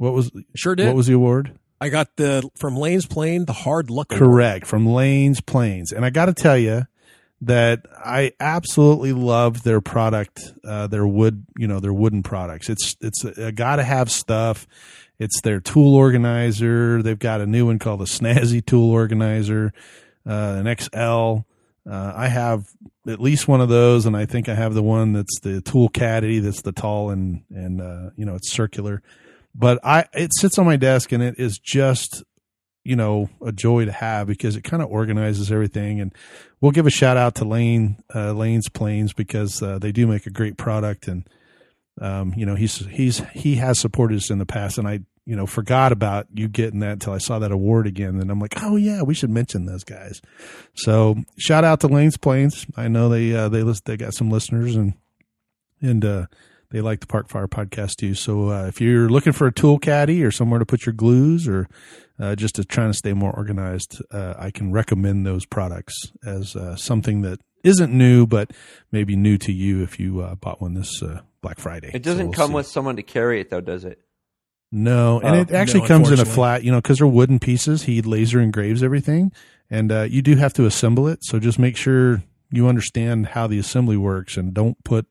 what 0.01 0.15
was 0.15 0.31
Sure 0.57 0.75
did. 0.75 0.87
what 0.87 0.97
was 0.97 1.07
the 1.09 1.13
award? 1.13 1.59
I 1.79 1.91
got 1.91 2.17
the 2.17 2.49
from 2.59 2.77
Lane's 2.77 3.05
Plane 3.05 3.45
the 3.45 3.53
hard 3.53 3.91
luck. 3.91 4.11
Award. 4.13 4.23
Correct 4.23 4.67
from 4.67 4.87
Lane's 4.87 5.43
Planes, 5.43 5.93
and 5.93 6.07
I 6.07 6.11
got 6.11 6.27
to 6.27 6.33
tell 6.33 6.57
you 6.57 6.87
that 7.43 7.87
I 7.99 8.33
absolutely 8.41 9.13
love 9.13 9.63
their 9.63 9.83
product, 9.83 10.41
uh, 10.65 10.87
their 10.87 11.07
wood, 11.07 11.45
you 11.59 11.69
know, 11.69 11.81
their 11.81 11.93
wooden 11.93 12.23
products. 12.23 12.71
It's 12.71 12.97
it's 13.03 13.25
a, 13.25 13.53
got 13.53 13.77
to 13.77 13.85
have 13.85 14.11
stuff. 14.11 14.67
It's 15.19 15.43
their 15.43 15.61
tool 15.61 15.95
organizer. 15.95 17.03
They've 17.03 17.19
got 17.19 17.43
a 17.43 17.47
new 17.47 17.67
one 17.67 17.79
called 17.79 18.01
the 18.01 18.07
Snazzy 18.07 18.65
Tool 18.65 18.91
Organizer, 18.91 19.75
uh, 20.27 20.63
an 20.65 20.77
XL. 20.79 21.45
Uh, 21.91 22.13
I 22.17 22.29
have 22.29 22.65
at 23.07 23.21
least 23.21 23.49
one 23.49 23.61
of 23.61 23.69
those, 23.69 24.07
and 24.07 24.17
I 24.17 24.25
think 24.25 24.49
I 24.49 24.55
have 24.55 24.73
the 24.73 24.83
one 24.83 25.13
that's 25.13 25.41
the 25.41 25.61
Tool 25.61 25.91
Caddy. 25.91 26.39
That's 26.39 26.63
the 26.63 26.73
tall 26.73 27.11
and 27.11 27.43
and 27.51 27.83
uh, 27.83 28.11
you 28.17 28.25
know 28.25 28.35
it's 28.35 28.51
circular. 28.51 29.03
But 29.55 29.79
I 29.85 30.05
it 30.13 30.33
sits 30.35 30.59
on 30.59 30.67
my 30.67 30.77
desk, 30.77 31.13
and 31.13 31.23
it 31.23 31.35
is 31.39 31.59
just 31.59 32.23
you 32.85 32.97
know 32.97 33.29
a 33.45 33.53
joy 33.53 33.85
to 33.85 33.93
have 33.93 34.27
because 34.27 34.57
it 34.57 34.65
kind 34.65 34.83
of 34.83 34.91
organizes 34.91 35.53
everything. 35.53 36.01
And 36.01 36.15
we'll 36.61 36.73
give 36.73 36.87
a 36.87 36.91
shout 36.91 37.17
out 37.17 37.35
to 37.37 37.45
lane 37.45 38.03
uh, 38.15 38.33
lane's 38.33 38.69
planes 38.69 39.13
because 39.13 39.63
uh, 39.63 39.79
they 39.79 39.93
do 39.93 40.07
make 40.07 40.27
a 40.27 40.31
great 40.31 40.57
product 40.57 41.09
and 41.09 41.29
um, 42.01 42.33
you 42.37 42.47
know 42.47 42.55
he's 42.55 42.87
he's 42.87 43.23
he 43.33 43.57
has 43.57 43.79
supported 43.79 44.17
us 44.17 44.31
in 44.31 44.39
the 44.39 44.47
past 44.47 44.79
and 44.79 44.89
i 44.89 45.01
you 45.27 45.37
know 45.37 45.47
forgot 45.47 45.93
about 45.93 46.27
you 46.33 46.49
getting 46.49 46.81
that 46.81 46.93
until 46.93 47.13
i 47.13 47.19
saw 47.19 47.39
that 47.39 47.53
award 47.53 47.87
again 47.87 48.21
and 48.21 48.31
i'm 48.31 48.41
like 48.41 48.55
oh 48.63 48.77
yeah 48.77 49.03
we 49.03 49.15
should 49.15 49.31
mention 49.31 49.67
those 49.67 49.85
guys. 49.85 50.23
So 50.75 51.17
shout 51.39 51.63
out 51.65 51.81
to 51.81 51.89
lane's 51.89 52.17
planes 52.17 52.67
i 52.77 52.89
know 52.89 53.09
they 53.09 53.35
uh, 53.35 53.49
they 53.49 53.63
list 53.63 53.85
they 53.85 53.97
got 53.97 54.15
some 54.15 54.31
listeners 54.31 54.75
and 54.77 54.95
and 55.83 56.05
uh 56.05 56.27
they 56.71 56.81
like 56.81 57.01
the 57.01 57.07
Park 57.07 57.29
Flyer 57.29 57.47
podcast 57.49 57.97
too. 57.97 58.15
So 58.15 58.51
uh, 58.51 58.67
if 58.67 58.81
you're 58.81 59.09
looking 59.09 59.33
for 59.33 59.47
a 59.47 59.53
tool 59.53 59.79
caddy 59.79 60.23
or 60.23 60.31
somewhere 60.31 60.59
to 60.59 60.67
put 60.67 60.87
your 60.87 60.93
glues 60.93 61.49
or 61.49 61.69
uh, 62.19 62.37
just 62.37 62.55
to 62.57 62.65
trying 62.65 62.91
to 62.91 62.97
stay 62.97 63.13
more 63.13 63.33
organized, 63.33 64.01
uh, 64.13 64.35
I 64.39 64.51
can 64.51 64.73
recommend 64.73 65.27
those 65.27 65.47
products 65.47 66.13
as 66.25 66.55
uh, 66.57 66.77
something 66.77 67.23
that 67.23 67.41
isn't 67.65 67.93
new, 67.93 68.27
but 68.27 68.53
maybe 68.93 69.17
new 69.17 69.37
to 69.39 69.53
you 69.53 69.83
if 69.83 69.99
you 70.01 70.21
uh, 70.21 70.35
bought 70.37 70.61
one 70.61 70.75
this 70.75 71.03
uh, 71.03 71.21
Black 71.43 71.59
Friday. 71.59 71.91
it 71.93 72.03
doesn't 72.03 72.19
So 72.21 72.25
we'll 72.27 72.33
come 72.35 72.49
see. 72.51 72.55
with 72.55 72.67
someone 72.67 72.97
to 72.97 73.03
carry 73.03 73.41
it, 73.41 73.51
though, 73.51 73.61
does 73.61 73.85
it? 73.85 73.99
No, 74.73 75.19
and 75.21 75.35
Oh, 75.37 75.41
it 75.41 75.51
actually 75.51 75.81
no, 75.81 75.89
comes 75.89 76.11
in 76.13 76.21
a 76.21 76.25
flat, 76.25 76.63
you 76.63 76.71
know, 76.71 76.79
because 76.79 76.99
they're 76.99 77.07
wooden 77.07 77.39
pieces. 77.41 77.83
He 77.85 78.01
laser 78.03 78.41
engraves 78.41 78.83
everything, 78.85 79.33
and 79.69 79.91
uh, 79.91 80.03
you 80.03 80.23
do 80.23 80.37
have 80.37 80.53
to 80.55 80.65
assemble 80.67 81.09
it. 81.09 81.25
So 81.25 81.41
just 81.41 81.59
make 81.59 81.77
sure 81.77 82.23
you 82.53 82.69
understand 82.69 83.27
how 83.29 83.47
the 83.49 83.59
assembly 83.59 83.97
works, 83.97 84.37
and 84.37 84.55
don't 84.55 84.83
put. 84.85 85.07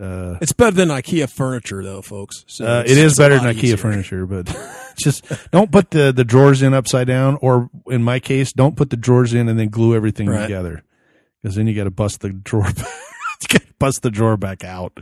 Uh, 0.00 0.38
It's 0.40 0.52
better 0.52 0.74
than 0.74 0.88
IKEA 0.88 1.28
furniture, 1.30 1.82
though, 1.84 2.02
folks. 2.02 2.44
So 2.48 2.64
uh, 2.66 2.80
it's- 2.80 2.90
it 2.90 2.98
is 2.98 3.12
it's 3.12 3.18
a 3.18 3.22
better 3.22 3.36
lot 3.36 3.44
than 3.44 3.54
IKEA 3.56 3.62
easier. 3.64 3.76
furniture, 3.76 4.26
but 4.26 4.46
just 4.98 5.24
don't 5.52 5.70
put 5.70 5.90
the 5.90 6.12
the 6.12 6.24
drawers 6.24 6.62
in 6.62 6.74
upside 6.74 7.06
down, 7.06 7.38
or 7.40 7.70
in 7.88 8.02
my 8.02 8.18
case, 8.20 8.52
don't 8.52 8.76
put 8.76 8.90
the 8.90 8.96
drawers 8.96 9.34
in 9.34 9.48
and 9.48 9.58
then 9.58 9.68
glue 9.68 9.94
everything 9.94 10.28
Right. 10.28 10.42
together, 10.42 10.82
because 11.42 11.54
then 11.56 11.66
you 11.66 11.74
got 11.74 11.84
to 11.84 11.90
bust 11.90 12.20
the 12.20 12.30
drawer, 12.30 12.66
you 13.52 13.58
bust 13.78 14.02
the 14.02 14.10
drawer 14.10 14.36
back 14.36 14.64
out. 14.64 14.98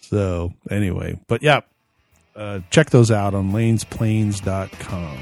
So 0.00 0.52
anyway, 0.70 1.18
but 1.28 1.42
yeah, 1.42 1.60
uh, 2.34 2.60
check 2.70 2.88
those 2.90 3.10
out 3.10 3.34
on 3.34 3.52
lanesplanes.com. 3.52 5.18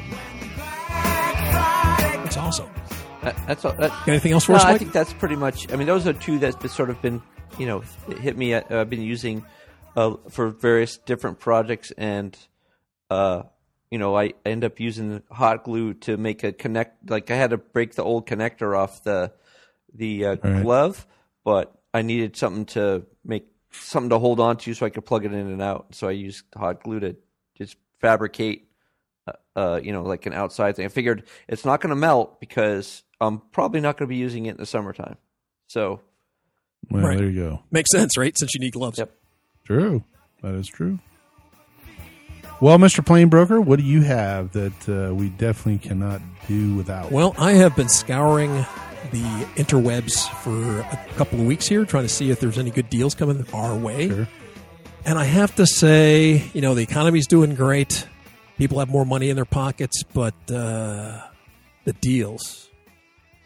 That's 2.22 2.36
awesome. 2.36 2.68
That, 3.22 3.36
that's 3.46 3.64
all. 3.64 3.72
That, 3.72 3.92
anything 4.08 4.32
else 4.32 4.44
for 4.44 4.52
no, 4.52 4.58
us, 4.58 4.64
I 4.64 4.78
think 4.78 4.92
that's 4.92 5.12
pretty 5.12 5.36
much. 5.36 5.70
I 5.72 5.76
mean, 5.76 5.86
those 5.86 6.06
are 6.06 6.12
two 6.12 6.38
that's 6.38 6.72
sort 6.72 6.90
of 6.90 7.00
been, 7.02 7.20
you 7.60 7.66
know, 7.66 7.82
it 8.08 8.18
hit 8.18 8.38
me. 8.38 8.54
Uh, 8.54 8.62
I've 8.70 8.88
been 8.88 9.02
using 9.02 9.44
uh, 9.94 10.14
for 10.30 10.48
various 10.48 10.96
different 10.96 11.38
projects, 11.38 11.90
and 11.90 12.36
uh, 13.10 13.42
you 13.90 13.98
know, 13.98 14.16
I 14.16 14.32
end 14.46 14.64
up 14.64 14.80
using 14.80 15.22
hot 15.30 15.64
glue 15.64 15.92
to 15.94 16.16
make 16.16 16.42
a 16.42 16.52
connect. 16.52 17.10
Like 17.10 17.30
I 17.30 17.36
had 17.36 17.50
to 17.50 17.58
break 17.58 17.94
the 17.94 18.02
old 18.02 18.26
connector 18.26 18.76
off 18.76 19.04
the 19.04 19.32
the 19.94 20.24
uh, 20.24 20.36
Right. 20.36 20.62
glove, 20.62 21.06
but 21.44 21.78
I 21.92 22.00
needed 22.00 22.34
something 22.34 22.64
to 22.66 23.04
make 23.24 23.46
something 23.72 24.08
to 24.08 24.18
hold 24.18 24.40
on 24.40 24.56
to 24.56 24.72
so 24.72 24.86
I 24.86 24.90
could 24.90 25.04
plug 25.04 25.26
it 25.26 25.32
in 25.32 25.46
and 25.46 25.60
out. 25.60 25.94
So 25.94 26.08
I 26.08 26.12
used 26.12 26.44
hot 26.56 26.82
glue 26.82 27.00
to 27.00 27.16
just 27.58 27.76
fabricate 28.00 28.70
uh, 29.26 29.32
uh, 29.54 29.80
you 29.82 29.92
know, 29.92 30.02
like 30.02 30.24
an 30.24 30.32
outside 30.32 30.76
thing. 30.76 30.86
I 30.86 30.88
figured 30.88 31.24
it's 31.46 31.66
not 31.66 31.82
going 31.82 31.90
to 31.90 31.96
melt 31.96 32.40
because 32.40 33.02
I'm 33.20 33.40
probably 33.52 33.80
not 33.80 33.98
going 33.98 34.08
to 34.08 34.10
be 34.10 34.16
using 34.16 34.46
it 34.46 34.52
in 34.52 34.56
the 34.56 34.64
summertime. 34.64 35.18
So 35.66 36.00
Well, 36.88 37.04
Right. 37.04 37.18
there 37.18 37.28
you 37.28 37.40
go. 37.40 37.62
Makes 37.70 37.90
sense, 37.92 38.16
right? 38.16 38.36
Since 38.38 38.54
you 38.54 38.60
need 38.60 38.72
gloves. 38.72 38.98
Yep. 38.98 39.12
True. 39.64 40.04
That 40.42 40.54
is 40.54 40.66
true. 40.68 40.98
Well, 42.60 42.76
Mr. 42.78 43.04
Plane 43.04 43.28
Broker, 43.28 43.60
what 43.60 43.78
do 43.78 43.84
you 43.84 44.02
have 44.02 44.52
that 44.52 44.88
uh, 44.88 45.14
we 45.14 45.30
definitely 45.30 45.78
cannot 45.86 46.20
do 46.46 46.74
without? 46.74 47.10
Well, 47.10 47.34
I 47.38 47.52
have 47.52 47.74
been 47.74 47.88
scouring 47.88 48.52
the 49.12 49.46
interwebs 49.56 50.28
for 50.42 50.80
a 50.80 51.06
couple 51.16 51.40
of 51.40 51.46
weeks 51.46 51.66
here, 51.66 51.84
trying 51.86 52.04
to 52.04 52.08
see 52.08 52.30
if 52.30 52.38
there's 52.40 52.58
any 52.58 52.70
good 52.70 52.90
deals 52.90 53.14
coming 53.14 53.46
our 53.54 53.74
way. 53.76 54.08
Sure. 54.08 54.28
And 55.06 55.18
I 55.18 55.24
have 55.24 55.54
to 55.56 55.66
say, 55.66 56.44
you 56.52 56.60
know, 56.60 56.74
the 56.74 56.82
economy's 56.82 57.26
doing 57.26 57.54
great. 57.54 58.06
People 58.58 58.78
have 58.80 58.90
more 58.90 59.06
money 59.06 59.30
in 59.30 59.36
their 59.36 59.46
pockets, 59.46 60.02
but 60.02 60.34
uh, 60.50 61.18
the 61.84 61.92
deals 62.00 62.66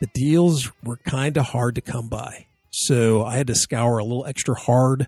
the 0.01 0.07
deals 0.12 0.70
were 0.83 0.97
kind 0.99 1.37
of 1.37 1.47
hard 1.47 1.77
to 1.77 1.81
come 1.81 2.09
by. 2.09 2.47
So 2.76 3.24
I 3.24 3.37
had 3.37 3.46
to 3.46 3.54
scour 3.54 3.98
a 3.98 4.04
little 4.04 4.26
extra 4.26 4.54
hard. 4.54 5.06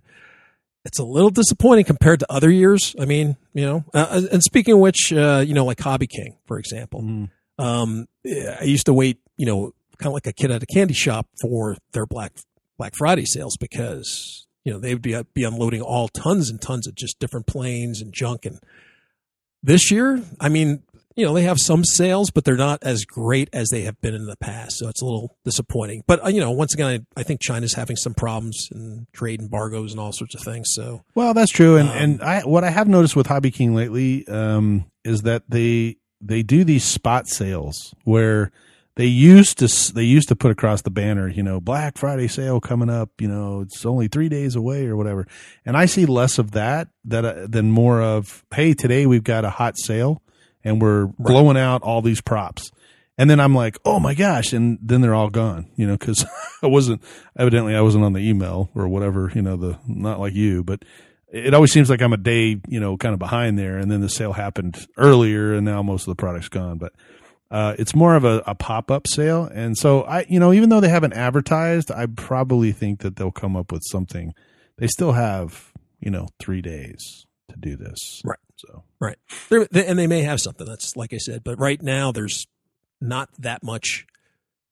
It's 0.84 1.00
a 1.00 1.04
little 1.04 1.30
disappointing 1.30 1.84
compared 1.84 2.20
to 2.20 2.26
other 2.30 2.48
years. 2.50 2.94
I 3.00 3.06
mean, 3.06 3.36
you 3.54 3.66
know, 3.66 3.84
uh, 3.92 4.22
and 4.30 4.40
speaking 4.42 4.74
of 4.74 4.80
which, 4.80 5.12
uh, 5.12 5.42
you 5.44 5.52
know, 5.52 5.64
like 5.64 5.80
Hobby 5.80 6.06
King, 6.06 6.36
for 6.46 6.58
example, 6.60 7.02
Mm. 7.02 7.30
um, 7.58 8.06
I 8.24 8.62
used 8.64 8.86
to 8.86 8.94
wait, 8.94 9.18
you 9.36 9.46
know, 9.46 9.72
kind 9.98 10.08
of 10.08 10.12
like 10.14 10.28
a 10.28 10.32
kid 10.32 10.52
at 10.52 10.62
a 10.62 10.66
candy 10.66 10.94
shop 10.94 11.26
for 11.40 11.76
their 11.92 12.06
Black 12.06 12.32
Black 12.78 12.94
Friday 12.94 13.24
sales 13.24 13.56
because 13.56 14.46
you 14.64 14.72
know 14.72 14.78
they'd 14.78 15.00
be 15.02 15.20
be 15.34 15.42
unloading 15.42 15.80
all 15.82 16.06
tons 16.08 16.50
and 16.50 16.60
tons 16.60 16.86
of 16.86 16.94
just 16.94 17.18
different 17.18 17.46
planes 17.46 18.00
and 18.00 18.12
junk. 18.12 18.44
And 18.46 18.60
this 19.62 19.90
year, 19.90 20.22
I 20.38 20.48
mean, 20.50 20.82
you 21.16 21.24
know, 21.24 21.32
they 21.32 21.42
have 21.42 21.58
some 21.58 21.82
sales, 21.82 22.30
but 22.30 22.44
they're 22.44 22.56
not 22.56 22.82
as 22.82 23.04
great 23.04 23.48
as 23.52 23.70
they 23.70 23.82
have 23.82 24.00
been 24.02 24.14
in 24.14 24.26
the 24.26 24.36
past. 24.36 24.76
So 24.76 24.88
it's 24.88 25.00
a 25.00 25.04
little 25.04 25.36
disappointing. 25.44 26.04
But 26.06 26.24
uh, 26.24 26.28
you 26.28 26.40
know, 26.40 26.50
once 26.50 26.74
again, 26.74 26.86
I, 27.16 27.20
I 27.20 27.22
think 27.22 27.40
China's 27.40 27.74
having 27.74 27.96
some 27.96 28.14
problems 28.14 28.68
and 28.70 29.06
trade 29.12 29.40
embargoes 29.40 29.92
and 29.92 30.00
all 30.00 30.12
sorts 30.12 30.34
of 30.34 30.42
things. 30.42 30.68
So 30.72 31.02
Well, 31.14 31.34
that's 31.34 31.50
true, 31.50 31.76
and 31.76 31.88
Um, 31.88 31.96
and 31.96 32.22
I 32.22 32.40
what 32.42 32.64
I 32.64 32.70
have 32.70 32.86
noticed 32.86 33.16
with 33.16 33.26
Hobby 33.26 33.50
King 33.50 33.74
lately 33.74 34.28
um, 34.28 34.84
is 35.04 35.22
that 35.22 35.44
they 35.48 35.96
they 36.20 36.42
do 36.42 36.64
these 36.64 36.84
spot 36.84 37.28
sales 37.28 37.94
where 38.04 38.52
they 38.96 39.06
used 39.06 39.58
to 39.58 39.94
they 39.94 40.04
used 40.04 40.28
to 40.28 40.36
put 40.36 40.50
across 40.50 40.82
the 40.82 40.90
banner, 40.90 41.28
you 41.28 41.42
know, 41.42 41.60
Black 41.60 41.96
Friday 41.96 42.28
sale 42.28 42.60
coming 42.60 42.90
up, 42.90 43.10
you 43.20 43.28
know, 43.28 43.62
it's 43.62 43.86
only 43.86 44.08
three 44.08 44.28
days 44.28 44.54
away 44.54 44.86
or 44.86 44.96
whatever, 44.96 45.26
and 45.64 45.76
I 45.78 45.86
see 45.86 46.04
less 46.04 46.38
of 46.38 46.50
that 46.52 46.88
that 47.04 47.24
uh, 47.24 47.46
than 47.48 47.70
more 47.70 48.02
of 48.02 48.44
hey, 48.54 48.74
today 48.74 49.06
we've 49.06 49.24
got 49.24 49.46
a 49.46 49.50
hot 49.50 49.78
sale 49.78 50.22
and 50.66 50.82
we're 50.82 51.06
blowing 51.18 51.56
out 51.56 51.82
all 51.82 52.02
these 52.02 52.20
props. 52.20 52.72
And 53.16 53.30
then 53.30 53.38
I'm 53.38 53.54
like, 53.54 53.78
oh 53.84 54.00
my 54.00 54.14
gosh. 54.14 54.52
And 54.52 54.78
then 54.82 55.00
they're 55.00 55.14
all 55.14 55.30
gone, 55.30 55.70
you 55.76 55.86
know, 55.86 55.96
cause 55.96 56.26
I 56.62 56.66
wasn't, 56.66 57.02
evidently 57.38 57.74
I 57.76 57.80
wasn't 57.80 58.04
on 58.04 58.12
the 58.12 58.28
email 58.28 58.68
or 58.74 58.88
whatever, 58.88 59.30
you 59.32 59.42
know, 59.42 59.56
the, 59.56 59.78
not 59.86 60.18
like 60.18 60.34
you, 60.34 60.64
but 60.64 60.84
it 61.28 61.54
always 61.54 61.70
seems 61.70 61.88
like 61.88 62.02
I'm 62.02 62.12
a 62.12 62.18
day, 62.18 62.60
you 62.66 62.80
know, 62.80 62.96
kind 62.96 63.12
of 63.12 63.20
behind 63.20 63.58
there. 63.58 63.78
And 63.78 63.90
then 63.90 64.00
the 64.00 64.08
sale 64.08 64.32
happened 64.32 64.86
earlier 64.96 65.54
and 65.54 65.64
now 65.64 65.82
most 65.82 66.02
of 66.02 66.08
the 66.08 66.20
product's 66.20 66.48
gone. 66.48 66.78
But, 66.78 66.92
uh, 67.48 67.76
it's 67.78 67.94
more 67.94 68.16
of 68.16 68.24
a, 68.24 68.42
a 68.44 68.56
pop 68.56 68.90
up 68.90 69.06
sale. 69.06 69.44
And 69.44 69.78
so 69.78 70.02
I, 70.02 70.26
you 70.28 70.40
know, 70.40 70.52
even 70.52 70.68
though 70.68 70.80
they 70.80 70.88
haven't 70.88 71.12
advertised, 71.12 71.92
I 71.92 72.06
probably 72.06 72.72
think 72.72 73.00
that 73.00 73.14
they'll 73.14 73.30
come 73.30 73.54
up 73.54 73.70
with 73.70 73.82
something. 73.84 74.34
They 74.78 74.88
still 74.88 75.12
have, 75.12 75.72
you 76.00 76.10
know, 76.10 76.26
three 76.40 76.60
days 76.60 77.24
to 77.50 77.56
do 77.56 77.76
this. 77.76 78.20
Right. 78.24 78.38
So, 78.66 78.82
Right. 79.00 79.16
They're, 79.48 79.66
and 79.72 79.98
they 79.98 80.06
may 80.06 80.22
have 80.22 80.40
something. 80.40 80.66
That's 80.66 80.96
like 80.96 81.12
I 81.12 81.18
said, 81.18 81.44
but 81.44 81.58
right 81.58 81.80
now 81.82 82.12
there's 82.12 82.46
not 83.00 83.28
that 83.38 83.62
much, 83.62 84.06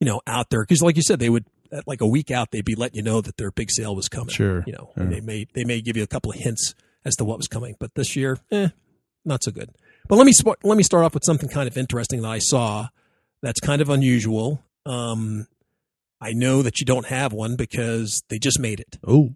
you 0.01 0.07
know, 0.07 0.21
out 0.27 0.51
there. 0.51 0.63
Because 0.63 0.83
like 0.83 0.97
you 0.97 1.03
said, 1.03 1.19
they 1.19 1.29
would 1.31 1.45
at 1.73 1.87
like 1.87 2.01
a 2.01 2.07
week 2.07 2.31
out, 2.31 2.51
they'd 2.51 2.65
be 2.65 2.75
letting 2.75 2.97
you 2.97 3.03
know 3.03 3.21
that 3.21 3.37
their 3.37 3.51
big 3.51 3.71
sale 3.71 3.95
was 3.95 4.09
coming. 4.09 4.35
Sure. 4.35 4.65
You 4.67 4.73
know, 4.73 4.91
and 4.97 5.11
Yeah. 5.11 5.17
they 5.17 5.21
may 5.21 5.47
they 5.55 5.65
may 5.65 5.81
give 5.81 5.97
you 5.97 6.03
a 6.03 6.07
couple 6.07 6.31
of 6.33 6.39
hints 6.39 6.75
as 7.05 7.15
to 7.17 7.25
what 7.25 7.37
was 7.37 7.49
coming. 7.49 7.75
But 7.79 7.95
this 7.95 8.17
year, 8.17 8.39
eh, 8.51 8.69
not 9.25 9.43
so 9.45 9.51
good. 9.53 9.71
But 10.09 10.17
let 10.17 10.27
me 10.27 10.33
let 10.63 10.77
me 10.77 10.83
start 10.83 11.05
off 11.05 11.15
with 11.15 11.25
something 11.25 11.49
kind 11.49 11.69
of 11.69 11.77
interesting 11.77 12.23
that 12.23 12.29
I 12.31 12.39
saw. 12.39 12.89
That's 13.43 13.61
kind 13.61 13.83
of 13.83 13.91
unusual. 13.91 14.63
Um, 14.87 15.47
I 16.21 16.33
know 16.33 16.63
that 16.63 16.81
you 16.81 16.87
don't 16.87 17.07
have 17.07 17.33
one 17.33 17.57
because 17.57 18.23
they 18.29 18.39
just 18.39 18.59
made 18.59 18.81
it. 18.81 18.99
oh, 19.07 19.35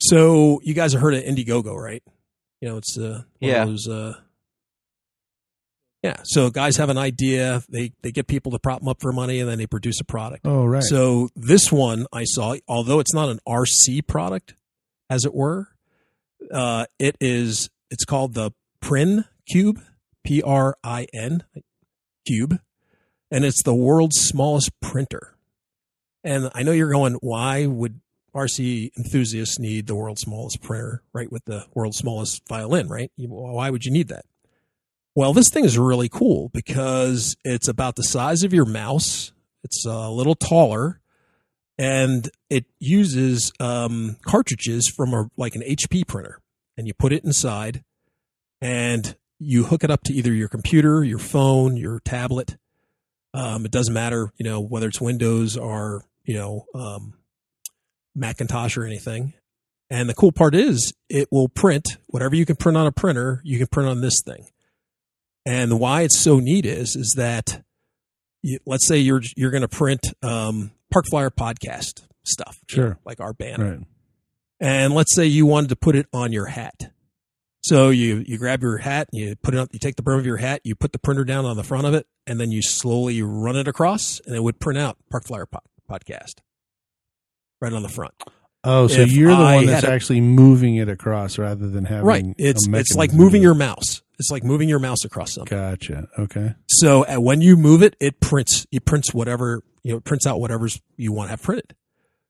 So 0.00 0.60
you 0.64 0.72
guys 0.72 0.92
have 0.92 1.02
heard 1.02 1.12
of 1.14 1.22
Indiegogo, 1.24 1.74
right? 1.76 2.02
You 2.60 2.68
know, 2.68 2.76
it's 2.76 2.98
uh, 2.98 3.22
one 3.38 3.50
Yeah. 3.50 3.62
of 3.62 3.68
those. 3.68 3.88
Uh, 3.88 4.14
yeah. 6.02 6.16
So 6.24 6.50
guys 6.50 6.76
have 6.78 6.88
an 6.88 6.98
idea. 6.98 7.62
They 7.68 7.92
they 8.02 8.10
get 8.12 8.26
people 8.26 8.52
to 8.52 8.58
prop 8.58 8.80
them 8.80 8.88
up 8.88 9.00
for 9.00 9.12
money, 9.12 9.38
and 9.40 9.48
then 9.48 9.58
they 9.58 9.66
produce 9.66 10.00
a 10.00 10.04
product. 10.04 10.46
oh, 10.46 10.64
right. 10.64 10.82
So 10.82 11.28
this 11.36 11.70
one 11.70 12.06
I 12.12 12.24
saw, 12.24 12.56
although 12.68 13.00
it's 13.00 13.12
not 13.14 13.28
an 13.28 13.38
RC 13.46 14.06
product, 14.06 14.54
as 15.10 15.24
it 15.24 15.34
were, 15.34 15.68
uh, 16.52 16.86
it 16.98 17.16
is. 17.20 17.68
It's 17.90 18.04
called 18.04 18.34
the 18.34 18.52
Prin 18.80 19.24
Cube, 19.50 19.80
P 20.24 20.42
R 20.42 20.76
I 20.82 21.06
N 21.12 21.44
Cube, 22.26 22.60
and 23.30 23.44
it's 23.44 23.62
the 23.62 23.74
world's 23.74 24.16
smallest 24.20 24.70
printer. 24.80 25.34
And 26.24 26.50
I 26.54 26.62
know 26.62 26.72
you're 26.72 26.92
going, 26.92 27.14
why 27.20 27.66
would 27.66 28.00
RC 28.34 28.90
enthusiasts 28.96 29.58
need 29.58 29.86
the 29.86 29.94
world's 29.94 30.22
smallest 30.22 30.62
printer, 30.62 31.02
right? 31.12 31.30
With 31.30 31.44
the 31.44 31.66
world's 31.74 31.98
smallest 31.98 32.46
violin, 32.48 32.88
right? 32.88 33.10
Why 33.16 33.70
would 33.70 33.84
you 33.84 33.92
need 33.92 34.08
that? 34.08 34.24
Well, 35.14 35.32
this 35.32 35.48
thing 35.48 35.64
is 35.64 35.76
really 35.76 36.08
cool 36.08 36.50
because 36.50 37.36
it's 37.44 37.68
about 37.68 37.96
the 37.96 38.04
size 38.04 38.44
of 38.44 38.54
your 38.54 38.64
mouse. 38.64 39.32
It's 39.64 39.84
a 39.84 40.08
little 40.08 40.36
taller, 40.36 41.00
and 41.76 42.30
it 42.48 42.66
uses 42.78 43.52
um, 43.58 44.16
cartridges 44.24 44.88
from 44.88 45.12
a 45.12 45.30
like 45.36 45.56
an 45.56 45.62
HP 45.62 46.06
printer, 46.06 46.40
and 46.76 46.86
you 46.86 46.94
put 46.94 47.12
it 47.12 47.24
inside, 47.24 47.82
and 48.60 49.16
you 49.40 49.64
hook 49.64 49.82
it 49.82 49.90
up 49.90 50.04
to 50.04 50.12
either 50.12 50.32
your 50.32 50.48
computer, 50.48 51.02
your 51.02 51.18
phone, 51.18 51.76
your 51.76 51.98
tablet. 52.00 52.56
Um, 53.34 53.64
it 53.64 53.72
doesn't 53.72 53.94
matter, 53.94 54.32
you 54.36 54.44
know, 54.44 54.60
whether 54.60 54.88
it's 54.88 55.00
Windows 55.00 55.56
or 55.56 56.04
you 56.24 56.34
know 56.34 56.66
um, 56.74 57.14
Macintosh 58.14 58.76
or 58.76 58.84
anything. 58.84 59.34
And 59.88 60.08
the 60.08 60.14
cool 60.14 60.30
part 60.32 60.54
is, 60.54 60.92
it 61.08 61.28
will 61.32 61.48
print 61.48 61.96
whatever 62.06 62.36
you 62.36 62.46
can 62.46 62.56
print 62.56 62.78
on 62.78 62.86
a 62.86 62.92
printer. 62.92 63.40
You 63.44 63.58
can 63.58 63.66
print 63.66 63.88
on 63.88 64.00
this 64.00 64.22
thing. 64.24 64.46
And 65.44 65.80
why 65.80 66.02
it's 66.02 66.18
so 66.18 66.38
neat 66.38 66.64
is 66.66 66.94
is 66.94 67.14
that 67.16 67.62
you, 68.42 68.58
let's 68.66 68.86
say 68.86 68.98
you're 68.98 69.22
you're 69.36 69.50
going 69.50 69.62
to 69.62 69.68
print 69.68 70.12
um, 70.22 70.70
Park 70.92 71.06
Flyer 71.10 71.30
podcast 71.30 72.02
stuff, 72.24 72.58
you 72.68 72.74
Sure. 72.74 72.88
know, 72.90 72.96
like 73.04 73.20
our 73.20 73.32
banner, 73.32 73.70
right. 73.78 73.86
and 74.60 74.94
let's 74.94 75.14
say 75.14 75.26
you 75.26 75.46
wanted 75.46 75.70
to 75.70 75.76
put 75.76 75.96
it 75.96 76.06
on 76.12 76.32
your 76.32 76.46
hat. 76.46 76.92
So 77.62 77.88
you 77.90 78.22
you 78.26 78.38
grab 78.38 78.62
your 78.62 78.78
hat, 78.78 79.08
and 79.12 79.20
you 79.20 79.36
put 79.36 79.54
it 79.54 79.58
on, 79.58 79.68
you 79.72 79.78
take 79.78 79.96
the 79.96 80.02
brim 80.02 80.18
of 80.18 80.26
your 80.26 80.36
hat, 80.36 80.60
you 80.64 80.74
put 80.74 80.92
the 80.92 80.98
printer 80.98 81.24
down 81.24 81.44
on 81.46 81.56
the 81.56 81.64
front 81.64 81.86
of 81.86 81.94
it, 81.94 82.06
and 82.26 82.38
then 82.38 82.50
you 82.50 82.62
slowly 82.62 83.22
run 83.22 83.56
it 83.56 83.66
across, 83.66 84.20
and 84.26 84.36
it 84.36 84.42
would 84.42 84.60
print 84.60 84.78
out 84.78 84.98
Park 85.10 85.24
Flyer 85.26 85.46
po- 85.46 85.60
podcast 85.90 86.34
right 87.60 87.72
on 87.72 87.82
the 87.82 87.88
front. 87.88 88.14
Oh, 88.62 88.88
so 88.88 89.00
If 89.00 89.12
you're 89.12 89.30
the 89.30 89.36
I 89.36 89.54
one 89.56 89.66
that's 89.66 89.84
a- 89.84 89.90
actually 89.90 90.20
moving 90.20 90.76
it 90.76 90.88
across 90.88 91.38
rather 91.38 91.68
than 91.68 91.84
having 91.86 92.04
Right. 92.06 92.24
It's 92.36 92.66
it's 92.68 92.94
like 92.94 93.12
moving 93.14 93.40
your 93.42 93.54
mouse. 93.54 94.02
It's 94.18 94.30
like 94.30 94.44
moving 94.44 94.68
your 94.68 94.78
mouse 94.80 95.04
across 95.04 95.32
something. 95.32 95.56
Gotcha. 95.56 96.08
Okay. 96.18 96.54
So 96.68 97.06
uh, 97.06 97.16
when 97.16 97.40
you 97.40 97.56
move 97.56 97.82
it, 97.82 97.96
it 98.00 98.20
prints. 98.20 98.66
It 98.70 98.84
prints 98.84 99.14
whatever 99.14 99.62
you 99.82 99.92
know. 99.92 99.96
It 99.98 100.04
prints 100.04 100.26
out 100.26 100.40
whatever's 100.40 100.78
you 100.98 101.10
want 101.12 101.28
to 101.28 101.30
have 101.30 101.42
printed. 101.42 101.74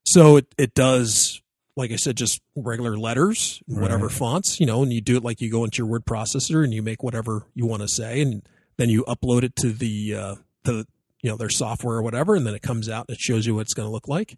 So 0.04 0.36
it 0.36 0.46
it 0.56 0.72
does, 0.74 1.42
like 1.76 1.90
I 1.90 1.96
said, 1.96 2.16
just 2.16 2.40
regular 2.54 2.96
letters, 2.96 3.60
whatever 3.66 4.06
Right. 4.06 4.14
fonts, 4.16 4.60
you 4.60 4.66
know. 4.66 4.84
And 4.84 4.92
you 4.92 5.00
do 5.00 5.16
it 5.16 5.24
like 5.24 5.40
you 5.40 5.50
go 5.50 5.64
into 5.64 5.78
your 5.78 5.88
word 5.88 6.04
processor 6.04 6.62
and 6.62 6.72
you 6.72 6.80
make 6.80 7.02
whatever 7.02 7.44
you 7.54 7.66
want 7.66 7.82
to 7.82 7.88
say, 7.88 8.20
and 8.20 8.42
then 8.76 8.88
you 8.88 9.04
upload 9.08 9.42
it 9.42 9.56
to 9.56 9.72
the 9.72 10.14
uh, 10.14 10.34
to 10.66 10.84
you 11.24 11.30
know 11.30 11.36
their 11.36 11.50
software 11.50 11.96
or 11.96 12.02
whatever, 12.02 12.36
and 12.36 12.46
then 12.46 12.54
it 12.54 12.62
comes 12.62 12.88
out 12.88 13.06
and 13.08 13.16
it 13.16 13.20
shows 13.20 13.46
you 13.46 13.56
what 13.56 13.62
it's 13.62 13.74
going 13.74 13.88
to 13.88 13.92
look 13.92 14.06
like. 14.06 14.36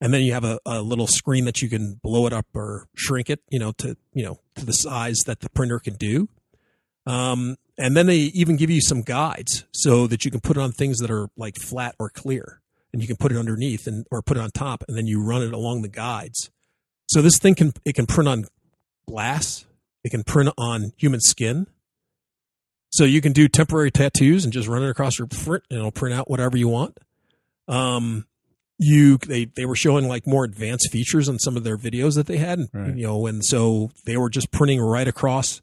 And 0.00 0.14
then 0.14 0.22
you 0.22 0.32
have 0.32 0.44
a, 0.44 0.58
a 0.64 0.80
little 0.80 1.06
screen 1.06 1.44
that 1.44 1.60
you 1.60 1.68
can 1.68 2.00
blow 2.02 2.26
it 2.26 2.32
up 2.32 2.46
or 2.54 2.88
shrink 2.94 3.28
it, 3.28 3.40
you 3.50 3.58
know, 3.58 3.72
to 3.72 3.96
you 4.14 4.24
know 4.24 4.40
to 4.54 4.64
the 4.64 4.72
size 4.72 5.18
that 5.26 5.40
the 5.40 5.50
printer 5.50 5.78
can 5.78 5.94
do. 5.94 6.28
Um, 7.06 7.56
and 7.76 7.96
then 7.96 8.06
they 8.06 8.16
even 8.16 8.56
give 8.56 8.70
you 8.70 8.80
some 8.80 9.02
guides 9.02 9.64
so 9.72 10.06
that 10.06 10.24
you 10.24 10.30
can 10.30 10.40
put 10.40 10.56
it 10.56 10.60
on 10.60 10.72
things 10.72 10.98
that 10.98 11.10
are 11.10 11.28
like 11.36 11.56
flat 11.56 11.94
or 11.98 12.10
clear, 12.10 12.60
and 12.92 13.02
you 13.02 13.08
can 13.08 13.16
put 13.16 13.32
it 13.32 13.38
underneath 13.38 13.86
and 13.86 14.06
or 14.10 14.22
put 14.22 14.36
it 14.36 14.40
on 14.40 14.50
top, 14.50 14.84
and 14.88 14.96
then 14.96 15.06
you 15.06 15.22
run 15.22 15.42
it 15.42 15.52
along 15.52 15.82
the 15.82 15.88
guides. 15.88 16.50
So 17.06 17.22
this 17.22 17.38
thing 17.38 17.54
can 17.54 17.72
it 17.84 17.94
can 17.94 18.06
print 18.06 18.28
on 18.28 18.44
glass, 19.08 19.66
it 20.04 20.10
can 20.10 20.24
print 20.24 20.50
on 20.56 20.92
human 20.96 21.20
skin. 21.20 21.66
So 22.92 23.04
you 23.04 23.20
can 23.20 23.32
do 23.32 23.48
temporary 23.48 23.90
tattoos 23.92 24.44
and 24.44 24.52
just 24.52 24.66
run 24.66 24.82
it 24.82 24.90
across 24.90 25.18
your 25.18 25.28
print, 25.28 25.64
and 25.70 25.78
it'll 25.78 25.92
print 25.92 26.14
out 26.14 26.30
whatever 26.30 26.56
you 26.56 26.68
want. 26.68 26.98
Um, 27.68 28.26
you 28.82 29.18
they 29.18 29.44
they 29.44 29.66
were 29.66 29.76
showing 29.76 30.08
like 30.08 30.26
more 30.26 30.42
advanced 30.44 30.90
features 30.90 31.28
on 31.28 31.38
some 31.38 31.56
of 31.56 31.64
their 31.64 31.76
videos 31.76 32.14
that 32.14 32.26
they 32.26 32.38
had, 32.38 32.60
Right. 32.72 32.96
you 32.96 33.06
know, 33.06 33.26
and 33.26 33.44
so 33.44 33.90
they 34.06 34.16
were 34.16 34.30
just 34.30 34.50
printing 34.50 34.80
right 34.80 35.06
across 35.06 35.60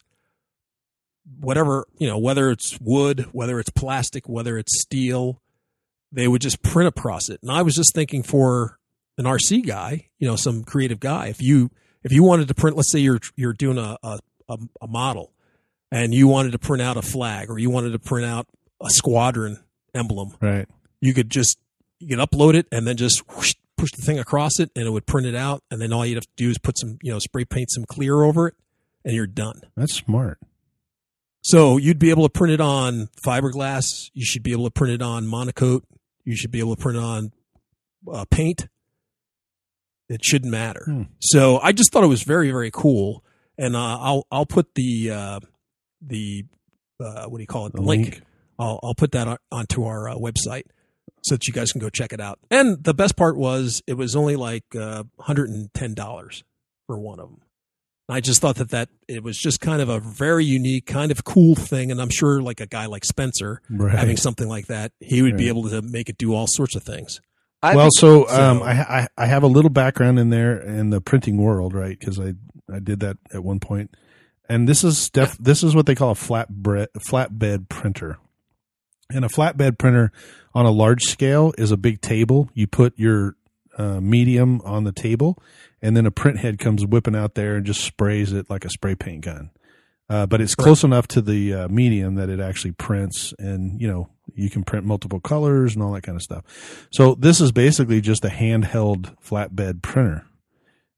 whatever 1.40 1.86
you 1.98 2.08
know 2.08 2.18
whether 2.18 2.50
it's 2.50 2.80
wood 2.80 3.28
whether 3.34 3.60
it's 3.60 3.70
plastic 3.70 4.30
whether 4.30 4.58
it's 4.58 4.82
steel 4.82 5.42
they 6.12 6.26
would 6.28 6.42
just 6.42 6.62
print 6.64 6.88
across 6.88 7.28
it 7.28 7.38
and 7.42 7.52
i 7.52 7.62
was 7.62 7.76
just 7.76 7.94
thinking 7.94 8.24
for 8.24 8.80
an 9.18 9.26
rc 9.26 9.66
guy 9.68 10.06
you 10.20 10.28
know 10.28 10.38
some 10.38 10.64
creative 10.64 11.02
guy 11.02 11.28
if 11.28 11.42
you 11.42 11.70
if 12.04 12.14
you 12.14 12.24
wanted 12.24 12.48
to 12.48 12.54
print 12.54 12.78
let's 12.78 12.90
say 12.90 13.00
you're 13.00 13.20
you're 13.36 13.52
doing 13.52 13.78
a 13.78 13.98
a, 14.04 14.20
a, 14.48 14.58
a 14.84 14.88
model 14.88 15.34
and 15.92 16.14
you 16.14 16.30
wanted 16.30 16.54
to 16.54 16.60
print 16.60 16.82
out 16.82 16.96
a 16.96 17.02
flag 17.02 17.50
or 17.50 17.60
you 17.60 17.70
wanted 17.70 17.92
to 17.92 18.00
print 18.00 18.26
out 18.26 18.48
a 18.82 18.90
squadron 18.90 19.62
emblem 19.94 20.32
Right. 20.40 20.66
you 21.02 21.14
could 21.14 21.30
just 21.30 21.58
you 22.00 22.08
can 22.16 22.20
upload 22.26 22.54
it 22.54 22.68
and 22.72 22.86
then 22.88 22.98
just 22.98 23.28
whoosh, 23.36 23.54
push 23.78 23.92
the 23.92 24.02
thing 24.02 24.20
across 24.20 24.60
it 24.60 24.70
and 24.76 24.86
it 24.86 24.90
would 24.92 25.06
print 25.06 25.28
it 25.28 25.36
out 25.36 25.64
and 25.72 25.82
then 25.82 25.92
all 25.94 26.06
you'd 26.06 26.16
have 26.16 26.24
to 26.26 26.30
do 26.36 26.50
is 26.50 26.58
put 26.58 26.78
some 26.78 26.98
you 27.02 27.12
know 27.12 27.20
spray 27.20 27.46
paint 27.46 27.70
some 27.72 27.86
clear 27.86 28.24
over 28.24 28.48
it 28.48 28.56
and 29.06 29.14
you're 29.16 29.28
done 29.28 29.62
That's 29.76 29.94
smart. 29.94 30.40
so 31.42 31.78
you'd 31.78 32.00
be 32.00 32.10
able 32.10 32.24
to 32.24 32.30
print 32.30 32.54
it 32.54 32.60
on 32.62 33.08
fiberglass. 33.24 34.10
You 34.14 34.26
should 34.26 34.44
be 34.44 34.52
able 34.52 34.66
to 34.66 34.72
print 34.72 34.94
it 34.94 35.02
on 35.02 35.26
MonoKote. 35.26 35.84
you 36.26 36.36
should 36.36 36.52
be 36.52 36.60
able 36.60 36.76
to 36.76 36.82
print 36.82 36.98
on 36.98 37.32
uh, 38.12 38.26
paint. 38.30 38.68
It 40.10 40.24
shouldn't 40.24 40.52
matter. 40.52 40.84
Hmm. 40.86 41.02
So 41.20 41.60
I 41.60 41.72
just 41.74 41.92
thought 41.92 42.04
it 42.04 42.08
was 42.08 42.24
very 42.24 42.50
very 42.52 42.72
cool, 42.72 43.24
and 43.58 43.76
uh, 43.76 43.98
I'll 44.00 44.26
I'll 44.32 44.46
put 44.46 44.74
the 44.76 45.12
uh, 45.12 45.40
the 46.02 46.46
uh, 47.04 47.26
what 47.26 47.38
do 47.38 47.42
you 47.44 47.48
call 47.48 47.66
it 47.68 47.74
The 47.74 47.82
link. 47.82 48.04
link. 48.06 48.22
I'll 48.58 48.80
I'll 48.84 48.96
put 48.96 49.12
that 49.12 49.28
on, 49.28 49.38
onto 49.52 49.84
our 49.84 50.10
uh, 50.10 50.16
website 50.16 50.64
so 51.28 51.36
that 51.36 51.48
you 51.48 51.54
guys 51.54 51.72
can 51.72 51.80
go 51.82 51.90
check 51.90 52.14
it 52.14 52.20
out. 52.20 52.40
And 52.52 52.84
the 52.84 52.94
best 52.94 53.16
part 53.16 53.38
was 53.38 53.82
it 53.88 53.94
was 53.96 54.16
only 54.16 54.36
like 54.36 54.64
uh, 54.76 55.04
hundred 55.20 55.50
and 55.50 55.74
ten 55.74 55.94
dollars 55.94 56.44
for 56.88 56.98
one 57.00 57.20
of 57.20 57.30
them. 57.30 57.42
I 58.10 58.22
just 58.22 58.40
thought 58.40 58.56
that 58.56 58.70
that 58.70 58.88
it 59.10 59.22
was 59.22 59.38
just 59.38 59.60
kind 59.60 59.82
of 59.82 59.90
a 59.90 60.00
very 60.00 60.46
unique, 60.46 60.86
kind 60.86 61.12
of 61.12 61.26
cool 61.26 61.56
thing, 61.56 61.92
and 61.92 62.02
I'm 62.02 62.10
sure 62.10 62.42
like 62.42 62.62
a 62.62 62.66
guy 62.66 62.86
like 62.86 63.04
Spencer 63.04 63.62
Right. 63.70 63.94
having 63.94 64.16
something 64.16 64.48
like 64.48 64.68
that, 64.68 64.94
he 65.02 65.22
would 65.22 65.36
be 65.36 65.50
able 65.50 65.68
to 65.70 65.82
make 65.82 66.08
it 66.08 66.18
do 66.18 66.34
all 66.34 66.48
sorts 66.48 66.76
of 66.76 66.84
things. 66.84 67.20
I 67.62 67.76
well, 67.76 67.86
think- 67.86 67.94
so, 67.98 68.26
so- 68.28 68.42
um, 68.42 68.64
I, 68.64 68.72
I 68.72 69.08
I 69.18 69.26
have 69.26 69.44
a 69.44 69.48
little 69.48 69.70
background 69.72 70.20
in 70.20 70.30
there 70.30 70.58
in 70.58 70.90
the 70.90 71.02
printing 71.02 71.38
world, 71.38 71.74
right? 71.74 72.00
Because 72.00 72.18
I 72.20 72.36
I 72.74 72.80
did 72.80 73.02
that 73.02 73.18
at 73.34 73.44
one 73.44 73.60
point, 73.60 73.94
and 74.48 74.70
this 74.70 74.86
is 74.86 75.10
def, 75.10 75.38
this 75.38 75.62
is 75.62 75.76
what 75.76 75.86
they 75.86 75.96
call 75.96 76.12
a 76.12 76.16
flatbed 76.16 76.88
flatbed 77.10 77.68
printer, 77.68 78.20
and 79.10 79.26
a 79.26 79.30
flatbed 79.30 79.78
printer 79.78 80.12
on 80.54 80.66
a 80.66 80.72
large 80.72 81.04
scale 81.04 81.54
is 81.58 81.72
a 81.72 81.78
big 81.78 82.02
table. 82.02 82.50
You 82.54 82.68
put 82.68 82.98
your 82.98 83.36
uh, 83.78 84.00
medium 84.02 84.62
on 84.66 84.84
the 84.84 84.92
table, 84.92 85.38
and 85.82 85.96
then 85.96 86.06
a 86.06 86.12
print 86.12 86.40
head 86.40 86.58
comes 86.60 86.86
whipping 86.86 87.16
out 87.16 87.36
there 87.36 87.56
and 87.56 87.66
just 87.66 87.82
sprays 87.82 88.34
it 88.34 88.50
like 88.50 88.66
a 88.66 88.70
spray 88.70 88.96
paint 88.96 89.26
gun. 89.26 89.52
Uh, 90.10 90.26
but 90.26 90.40
it's 90.40 90.56
close 90.56 90.84
enough 90.86 91.06
to 91.10 91.22
the 91.22 91.54
uh, 91.54 91.68
medium 91.68 92.16
that 92.16 92.30
it 92.30 92.40
actually 92.40 92.72
prints, 92.72 93.34
and 93.40 93.82
you 93.82 93.88
know 93.88 94.10
you 94.34 94.50
can 94.50 94.64
print 94.64 94.86
multiple 94.86 95.20
colors 95.20 95.74
and 95.74 95.84
all 95.84 95.92
that 95.92 96.04
kind 96.04 96.16
of 96.16 96.22
stuff. 96.22 96.88
So 96.92 97.16
this 97.16 97.42
is 97.42 97.52
basically 97.52 98.00
just 98.02 98.24
a 98.24 98.30
handheld 98.30 99.16
flatbed 99.22 99.82
printer, 99.82 100.26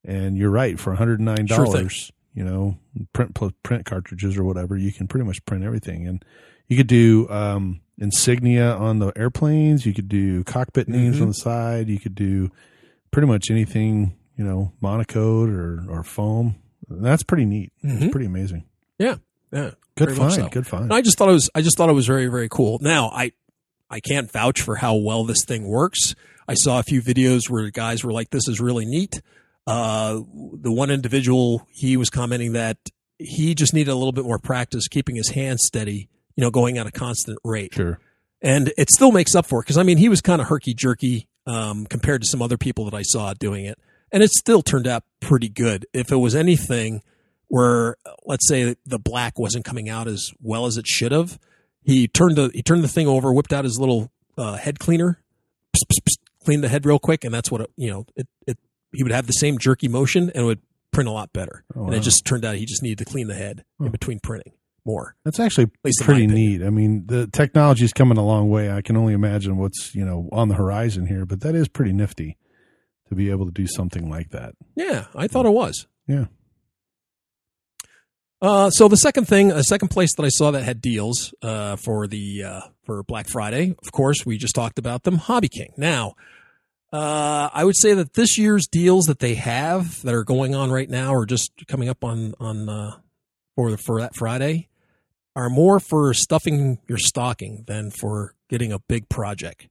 and 0.06 0.38
you're 0.38 0.52
right 0.52 0.80
for 0.80 0.91
109 0.91 1.48
Sure 1.48 1.65
dollars. 1.65 2.12
you 2.36 2.43
know, 2.43 2.78
print 3.12 3.36
print 3.63 3.86
cartridges 3.86 4.38
or 4.38 4.43
whatever, 4.43 4.78
you 4.78 4.91
can 4.91 5.08
pretty 5.08 5.26
much 5.26 5.43
print 5.43 5.63
everything, 5.63 6.08
and 6.08 6.24
you 6.69 6.77
could 6.77 6.88
do 6.88 7.27
um, 7.29 7.82
insignia 7.99 8.73
on 8.75 8.99
the 8.99 9.12
airplanes. 9.17 9.86
You 9.86 9.93
could 9.93 10.08
do 10.08 10.43
cockpit 10.45 10.88
names 10.88 11.17
Mhm. 11.17 11.21
on 11.23 11.27
the 11.29 11.34
side. 11.34 11.89
You 11.89 11.99
could 11.99 12.15
do 12.15 12.49
pretty 13.12 13.27
much 13.27 13.51
anything, 13.51 14.13
you 14.38 14.45
know, 14.45 14.71
MonoKote 14.82 15.49
or 15.49 15.86
or 15.89 16.03
foam. 16.03 16.55
That's 16.89 17.23
pretty 17.23 17.45
neat. 17.45 17.73
Mhm. 17.84 18.01
It's 18.03 18.12
pretty 18.12 18.25
amazing. 18.27 18.63
Yeah, 18.97 19.15
Yeah. 19.51 19.71
Good 19.95 20.15
find. 20.15 20.34
so. 20.34 20.47
Good 20.47 20.65
find. 20.65 20.84
And 20.86 20.93
I 20.93 21.01
just 21.01 21.17
thought 21.17 21.27
it 21.29 21.34
was 21.34 21.49
I 21.53 21.62
just 21.62 21.75
thought 21.77 21.89
it 21.89 21.93
was 21.93 22.08
very 22.08 22.27
very 22.27 22.47
cool. 22.49 22.79
Now 22.82 23.10
I 23.10 23.34
I 23.89 23.99
can't 23.99 24.32
vouch 24.32 24.62
for 24.62 24.75
how 24.77 24.95
well 24.95 25.23
this 25.25 25.43
thing 25.43 25.67
works. 25.67 26.15
I 26.47 26.53
saw 26.53 26.79
a 26.79 26.84
few 26.84 27.01
videos 27.01 27.49
where 27.49 27.69
guys 27.69 28.03
were 28.03 28.12
like, 28.13 28.29
"This 28.29 28.47
is 28.47 28.60
really 28.60 28.86
neat." 28.86 29.21
Uh, 29.67 30.21
the 30.53 30.71
one 30.71 30.89
individual 30.89 31.67
he 31.71 31.95
was 31.97 32.10
commenting 32.10 32.53
that 32.53 32.77
he 33.19 33.53
just 33.53 33.73
needed 33.73 33.91
a 33.91 33.95
little 33.95 34.12
bit 34.13 34.23
more 34.23 34.39
practice 34.39 34.88
keeping 34.88 35.15
his 35.15 35.29
hands 35.29 35.63
steady, 35.65 36.08
you 36.39 36.45
know, 36.45 36.52
going 36.52 36.78
at 36.78 36.88
a 36.88 36.91
constant 36.91 37.38
rate. 37.43 37.73
Sure. 37.73 37.99
and 38.41 38.71
it 38.78 38.89
still 38.89 39.12
makes 39.12 39.36
up 39.36 39.45
for 39.45 39.60
it 39.60 39.63
because 39.63 39.78
I 39.78 39.84
mean 39.84 39.97
he 39.97 40.08
was 40.08 40.21
kind 40.21 40.39
of 40.41 40.47
herky 40.47 40.73
jerky 40.73 41.28
um, 41.45 41.86
compared 41.86 42.21
to 42.21 42.28
some 42.28 42.41
other 42.41 42.58
people 42.58 42.86
that 42.86 42.93
I 42.93 43.02
saw 43.02 43.34
doing 43.34 43.65
it, 43.65 43.78
and 44.10 44.23
it 44.23 44.30
still 44.32 44.62
turned 44.62 44.88
out 44.88 45.04
pretty 45.19 45.49
good. 45.49 45.86
If 45.93 46.13
it 46.13 46.15
was 46.15 46.36
anything 46.36 47.02
where, 47.49 47.97
let's 48.23 48.47
say, 48.47 48.75
the 48.86 48.99
black 48.99 49.38
wasn't 49.38 49.65
coming 49.65 49.89
out 49.89 50.08
as 50.08 50.32
well 50.41 50.65
as 50.65 50.78
it 50.78 50.88
should 50.88 51.12
have, 51.12 51.38
he 51.84 52.08
turned 52.08 52.38
the 52.38 52.52
he 52.54 52.62
turned 52.63 52.86
the 52.86 52.88
thing 52.88 53.08
over, 53.08 53.34
whipped 53.34 53.52
out 53.52 53.65
his 53.65 53.78
little 53.78 54.10
uh, 54.38 54.56
head 54.56 54.80
cleaner, 54.80 55.19
pss, 55.75 55.84
pss, 55.91 55.99
pss, 56.06 56.45
cleaned 56.45 56.63
the 56.63 56.69
head 56.69 56.86
real 56.86 56.99
quick, 56.99 57.25
and 57.25 57.34
that's 57.34 57.52
what 57.52 57.60
it, 57.62 57.71
you 57.75 57.89
know. 57.91 58.06
It, 58.15 58.28
it 58.47 58.58
he 58.93 59.04
would 59.04 59.12
have 59.12 59.28
the 59.28 59.34
same 59.34 59.58
jerky 59.58 59.88
motion 59.89 60.30
and 60.30 60.43
it 60.43 60.45
would 60.45 60.62
print 60.91 61.10
a 61.10 61.12
lot 61.12 61.34
better. 61.34 61.63
Oh, 61.75 61.82
And 61.82 61.89
wow. 61.89 61.95
it 61.97 61.99
just 62.02 62.23
turned 62.25 62.45
out 62.45 62.56
he 62.56 62.65
just 62.65 62.82
needed 62.82 62.97
to 62.99 63.06
clean 63.06 63.28
the 63.28 63.36
head 63.36 63.63
in 63.80 63.89
between 63.91 64.19
printing 64.19 64.54
more. 64.89 65.15
That's 65.23 65.39
actually 65.39 65.67
pretty 66.02 66.25
neat. 66.25 66.63
I 66.63 66.71
mean, 66.71 67.06
the 67.06 67.28
technology 67.28 67.86
is 67.86 67.93
coming 67.93 68.17
a 68.17 68.25
long 68.25 68.49
way. 68.49 68.71
I 68.71 68.82
can 68.82 68.97
only 68.97 69.13
imagine 69.13 69.58
what's 69.58 69.93
you 69.93 70.04
know 70.04 70.28
on 70.32 70.49
the 70.49 70.56
horizon 70.56 71.06
here, 71.06 71.25
but 71.25 71.41
that 71.41 71.56
is 71.56 71.67
pretty 71.67 71.93
nifty 71.93 72.38
to 73.08 73.15
be 73.15 73.30
able 73.30 73.45
to 73.45 73.52
do 73.52 73.67
something 73.67 74.10
like 74.10 74.30
that. 74.30 74.56
Yeah, 74.75 75.06
I 75.15 75.28
thought 75.28 75.45
it 75.45 75.54
was. 75.54 75.88
Yeah. 76.08 76.25
Uh, 78.41 78.69
so 78.69 78.88
the 78.88 78.97
second 78.97 79.25
thing, 79.25 79.52
a 79.52 79.63
second 79.63 79.89
place 79.89 80.15
that 80.15 80.23
I 80.23 80.30
saw 80.30 80.52
that 80.52 80.63
had 80.63 80.82
deals 80.82 81.34
uh, 81.41 81.75
for 81.75 82.08
the 82.08 82.43
uh, 82.43 82.62
for 82.84 83.04
Black 83.04 83.28
Friday, 83.28 83.75
of 83.84 83.91
course, 83.91 84.25
we 84.25 84.38
just 84.38 84.56
talked 84.56 84.80
about 84.80 85.04
them. 85.04 85.17
Hobby 85.17 85.49
King. 85.49 85.73
Now, 85.75 86.15
uh, 86.93 87.49
I 87.54 87.65
would 87.65 87.75
say 87.75 87.93
that 87.93 88.13
this 88.13 88.38
year's 88.38 88.65
deals 88.65 89.06
that 89.06 89.19
they 89.19 89.36
have 89.36 90.02
that 90.04 90.13
are 90.13 90.23
going 90.23 90.56
on 90.56 90.71
right 90.71 90.89
now, 90.89 91.13
or 91.13 91.25
just 91.25 91.52
coming 91.67 91.89
up 91.89 92.04
on 92.04 92.34
on 92.39 92.69
uh, 92.69 92.91
for 93.56 93.75
for 93.75 93.99
that 94.02 94.15
Friday, 94.15 94.68
are 95.39 95.49
more 95.49 95.80
for 95.80 96.13
stuffing 96.13 96.80
your 96.89 96.97
stocking 96.97 97.63
than 97.65 97.91
for 97.91 98.36
getting 98.49 98.73
a 98.73 98.80
big 98.80 99.08
project. 99.08 99.69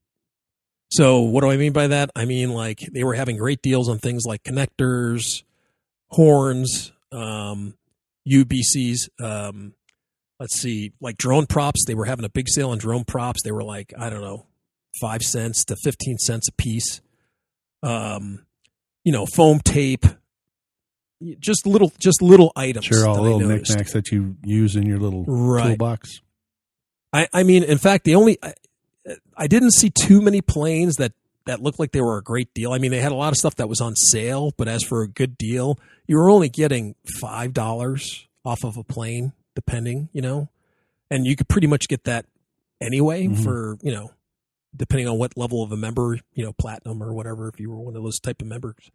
So 0.91 1.21
what 1.21 1.43
do 1.43 1.51
I 1.51 1.59
mean 1.59 1.73
by 1.75 1.89
that? 1.89 2.11
I 2.17 2.25
mean 2.25 2.51
like 2.51 2.81
they 2.95 3.05
were 3.05 3.13
having 3.13 3.37
great 3.37 3.61
deals 3.61 3.91
on 3.91 3.99
things 3.99 4.25
like 4.25 4.43
connectors, 4.43 5.43
horns, 6.09 6.93
um, 7.13 7.75
UBCs. 8.27 9.11
Um, 9.21 9.75
let's 10.41 10.59
see, 10.59 10.93
like 11.03 11.19
drone 11.19 11.45
props. 11.45 11.85
They 11.85 11.95
were 11.95 12.07
having 12.07 12.25
a 12.25 12.31
big 12.31 12.49
sale 12.49 12.71
on 12.71 12.79
drone 12.79 13.05
props. 13.05 13.43
They 13.43 13.53
were 13.53 13.65
like 13.65 13.93
I 13.99 14.09
don't 14.09 14.23
know, 14.23 14.47
five 14.99 15.21
cents 15.23 15.67
to 15.67 15.77
fifteen 15.85 16.17
cents 16.17 16.49
a 16.49 16.53
piece. 16.53 17.03
Um, 17.83 18.47
you 19.05 19.13
know, 19.13 19.27
foam 19.27 19.61
tape. 19.63 20.07
Just 21.41 21.67
little, 21.67 21.93
just 21.99 22.23
little 22.23 22.53
items. 22.55 22.87
Sure, 22.87 23.07
all 23.09 23.17
that 23.17 23.23
the 23.23 23.29
I 23.29 23.33
little 23.33 23.49
knickknacks 23.49 23.93
that 23.93 24.13
you 24.13 24.37
use 24.45 24.77
in 24.77 24.87
your 24.87 24.99
little 24.99 25.25
Right. 25.25 25.69
toolbox. 25.69 26.21
I, 27.13 27.27
I 27.33 27.43
mean, 27.43 27.65
in 27.65 27.79
fact, 27.79 28.05
the 28.05 28.15
only 28.15 28.39
I, 28.43 28.53
I 29.37 29.47
didn't 29.49 29.73
see 29.73 29.91
too 29.91 30.21
many 30.21 30.41
planes 30.43 30.97
that 30.97 31.13
that 31.47 31.61
looked 31.63 31.79
like 31.81 31.93
they 31.93 32.01
were 32.03 32.19
a 32.19 32.23
great 32.23 32.53
deal. 32.55 32.73
I 32.73 32.79
mean, 32.79 32.91
they 32.91 33.01
had 33.01 33.11
a 33.11 33.17
lot 33.17 33.33
of 33.33 33.37
stuff 33.39 33.57
that 33.57 33.69
was 33.69 33.81
on 33.81 33.97
sale, 33.97 34.53
but 34.57 34.69
as 34.69 34.85
for 34.85 35.03
a 35.03 35.09
good 35.09 35.37
deal, 35.39 35.79
you 36.07 36.17
were 36.19 36.31
only 36.31 36.49
getting 36.51 36.95
five 37.21 37.53
dollars 37.55 38.27
off 38.45 38.63
of 38.65 38.77
a 38.77 38.85
plane, 38.85 39.33
depending, 39.57 40.11
you 40.13 40.21
know, 40.23 40.51
and 41.11 41.27
you 41.27 41.35
could 41.37 41.49
pretty 41.49 41.67
much 41.67 41.89
get 41.89 42.05
that 42.05 42.27
anyway 42.81 43.27
Mhm. 43.27 43.43
for 43.43 43.77
you 43.83 43.91
know, 43.93 44.13
depending 44.77 45.09
on 45.09 45.19
what 45.19 45.37
level 45.37 45.63
of 45.65 45.73
a 45.73 45.77
member, 45.77 46.19
you 46.35 46.45
know, 46.45 46.53
platinum 46.53 47.03
or 47.03 47.13
whatever, 47.13 47.49
if 47.49 47.59
you 47.59 47.71
were 47.71 47.81
one 47.81 47.97
of 47.97 48.03
those 48.03 48.21
type 48.21 48.41
of 48.43 48.47
members. 48.47 48.91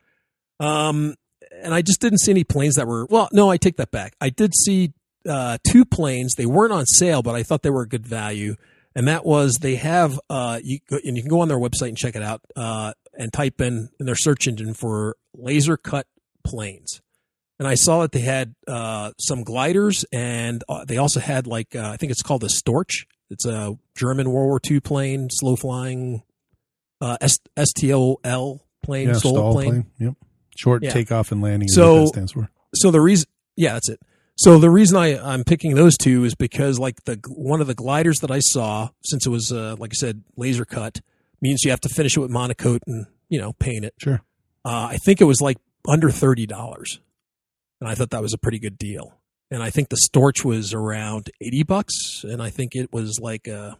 Um, 0.60 1.16
and 1.52 1.74
I 1.74 1.82
just 1.82 2.00
didn't 2.02 2.20
see 2.20 2.32
any 2.32 2.44
planes 2.44 2.76
that 2.76 2.88
were 2.88 3.06
well. 3.10 3.30
No, 3.32 3.50
I 3.50 3.58
take 3.58 3.78
that 3.78 3.92
back. 3.92 4.16
I 4.22 4.30
did 4.30 4.54
see 4.56 4.94
uh, 5.28 5.58
two 5.68 5.86
planes. 5.86 6.36
They 6.36 6.46
weren't 6.46 6.74
on 6.74 6.86
sale, 6.86 7.22
but 7.22 7.36
I 7.36 7.44
thought 7.44 7.62
they 7.64 7.70
were 7.70 7.84
a 7.84 7.88
good 7.88 8.06
value. 8.06 8.56
And 8.96 9.08
that 9.08 9.26
was 9.26 9.56
they 9.58 9.76
have 9.76 10.20
uh, 10.30 10.60
you 10.64 10.80
and 10.90 11.18
you 11.18 11.24
can 11.24 11.30
go 11.30 11.40
on 11.42 11.48
their 11.48 11.58
website 11.58 11.88
and 11.90 11.98
check 11.98 12.16
it 12.16 12.22
out 12.22 12.42
uh, 12.56 12.94
and 13.18 13.34
type 13.34 13.60
in 13.62 13.90
in 14.00 14.06
their 14.06 14.16
search 14.16 14.48
engine 14.48 14.74
for 14.76 15.16
laser 15.34 15.78
cut 15.78 16.06
planes. 16.44 17.02
And 17.60 17.68
I 17.68 17.76
saw 17.76 18.02
that 18.02 18.12
they 18.12 18.20
had 18.20 18.54
uh, 18.68 19.12
some 19.20 19.44
gliders, 19.44 20.06
and 20.12 20.64
uh, 20.70 20.86
they 20.86 20.98
also 20.98 21.20
had 21.20 21.48
like 21.48 21.76
uh, 21.76 21.90
I 21.92 21.98
think 21.98 22.12
it's 22.12 22.22
called 22.22 22.44
a 22.44 22.48
Storch. 22.48 23.06
It's 23.30 23.46
a 23.46 23.78
German 23.96 24.30
World 24.32 24.48
War 24.48 24.60
II 24.70 24.80
plane, 24.82 25.30
slow 25.32 25.56
flying 25.56 26.22
uh, 27.02 27.18
S- 27.22 27.40
STOL 27.58 28.20
plane, 28.84 29.08
Yeah, 29.08 29.14
STOL 29.14 29.32
stall 29.34 29.54
plane. 29.54 29.70
plane. 29.72 29.86
Yep. 30.00 30.14
Short 30.58 30.84
Yeah. 30.84 30.92
takeoff 30.92 31.32
and 31.32 31.42
landing 31.42 31.68
is 31.70 31.76
So- 31.76 31.94
what 31.96 32.02
that 32.02 32.08
stands 32.10 32.32
for. 32.34 32.50
so 32.76 32.92
the 32.92 33.02
reason 33.02 33.28
yeah 33.56 33.74
that's 33.74 33.90
it. 33.90 34.00
So 34.36 34.58
the 34.58 34.70
reason 34.72 34.98
I, 34.98 35.18
i'm 35.20 35.44
picking 35.44 35.76
those 35.76 35.96
two 35.98 36.24
is 36.26 36.34
because 36.36 36.80
like 36.80 37.04
the 37.06 37.20
one 37.28 37.62
of 37.62 37.68
the 37.68 37.76
gliders 37.76 38.20
that 38.22 38.32
i 38.32 38.40
saw 38.40 38.90
since 39.04 39.26
it 39.28 39.30
was 39.30 39.52
uh, 39.52 39.76
like 39.78 39.92
i 39.94 39.98
said 39.98 40.24
laser 40.38 40.66
cut 40.66 41.02
means 41.42 41.62
you 41.64 41.70
have 41.72 41.82
to 41.82 41.90
finish 41.90 42.18
it 42.18 42.20
with 42.20 42.32
MonoKote 42.32 42.80
and 42.88 43.06
you 43.30 43.40
know 43.40 43.54
paint 43.54 43.86
it. 43.86 43.94
Sure. 44.00 44.22
uh, 44.66 44.88
i 44.92 44.98
think 45.06 45.22
it 45.22 45.26
was 45.26 45.40
like 45.42 45.58
under 45.88 46.10
$30 46.10 46.48
and 47.80 47.90
i 47.90 47.94
thought 47.96 48.10
that 48.12 48.22
was 48.22 48.34
a 48.34 48.38
pretty 48.38 48.58
good 48.60 48.78
deal. 48.78 49.20
And 49.52 49.62
i 49.62 49.70
think 49.70 49.90
the 49.90 50.02
storch 50.12 50.44
was 50.44 50.74
around 50.74 51.30
80 51.42 51.64
bucks. 51.64 52.24
And 52.24 52.42
i 52.42 52.50
think 52.50 52.76
it 52.76 52.92
was 52.92 53.20
like 53.22 53.48
a 53.48 53.78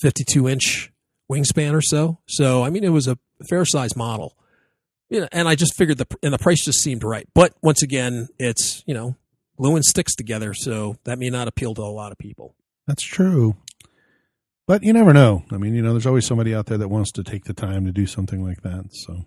52 0.00 0.48
inch 0.48 0.92
wingspan 1.30 1.72
or 1.72 1.82
so. 1.82 2.18
So 2.28 2.62
i 2.62 2.70
mean 2.70 2.84
it 2.84 2.90
was 2.92 3.08
a 3.08 3.18
fair 3.48 3.64
size 3.64 3.96
model 3.96 4.36
you 5.12 5.20
know, 5.20 5.28
and 5.32 5.46
I 5.48 5.54
just 5.54 5.76
figured 5.76 5.98
the 5.98 6.06
and 6.22 6.32
the 6.32 6.38
price 6.38 6.64
just 6.64 6.80
seemed 6.80 7.04
right. 7.04 7.28
But 7.34 7.54
once 7.62 7.82
again, 7.82 8.28
it's 8.38 8.82
you 8.86 8.94
know 8.94 9.16
glue 9.58 9.76
and 9.76 9.84
sticks 9.84 10.14
together, 10.14 10.54
so 10.54 10.96
that 11.04 11.18
may 11.18 11.30
not 11.30 11.46
appeal 11.48 11.74
to 11.74 11.82
a 11.82 11.92
lot 11.92 12.10
of 12.12 12.18
people. 12.18 12.56
That's 12.86 13.02
true. 13.04 13.56
But 14.66 14.82
you 14.84 14.92
never 14.92 15.12
know. 15.12 15.44
I 15.50 15.58
mean, 15.58 15.74
you 15.74 15.82
know, 15.82 15.92
there's 15.92 16.06
always 16.06 16.24
somebody 16.26 16.54
out 16.54 16.66
there 16.66 16.78
that 16.78 16.88
wants 16.88 17.12
to 17.12 17.24
take 17.24 17.44
the 17.44 17.52
time 17.52 17.84
to 17.84 17.92
do 17.92 18.06
something 18.06 18.42
like 18.44 18.62
that. 18.62 18.86
So 18.92 19.24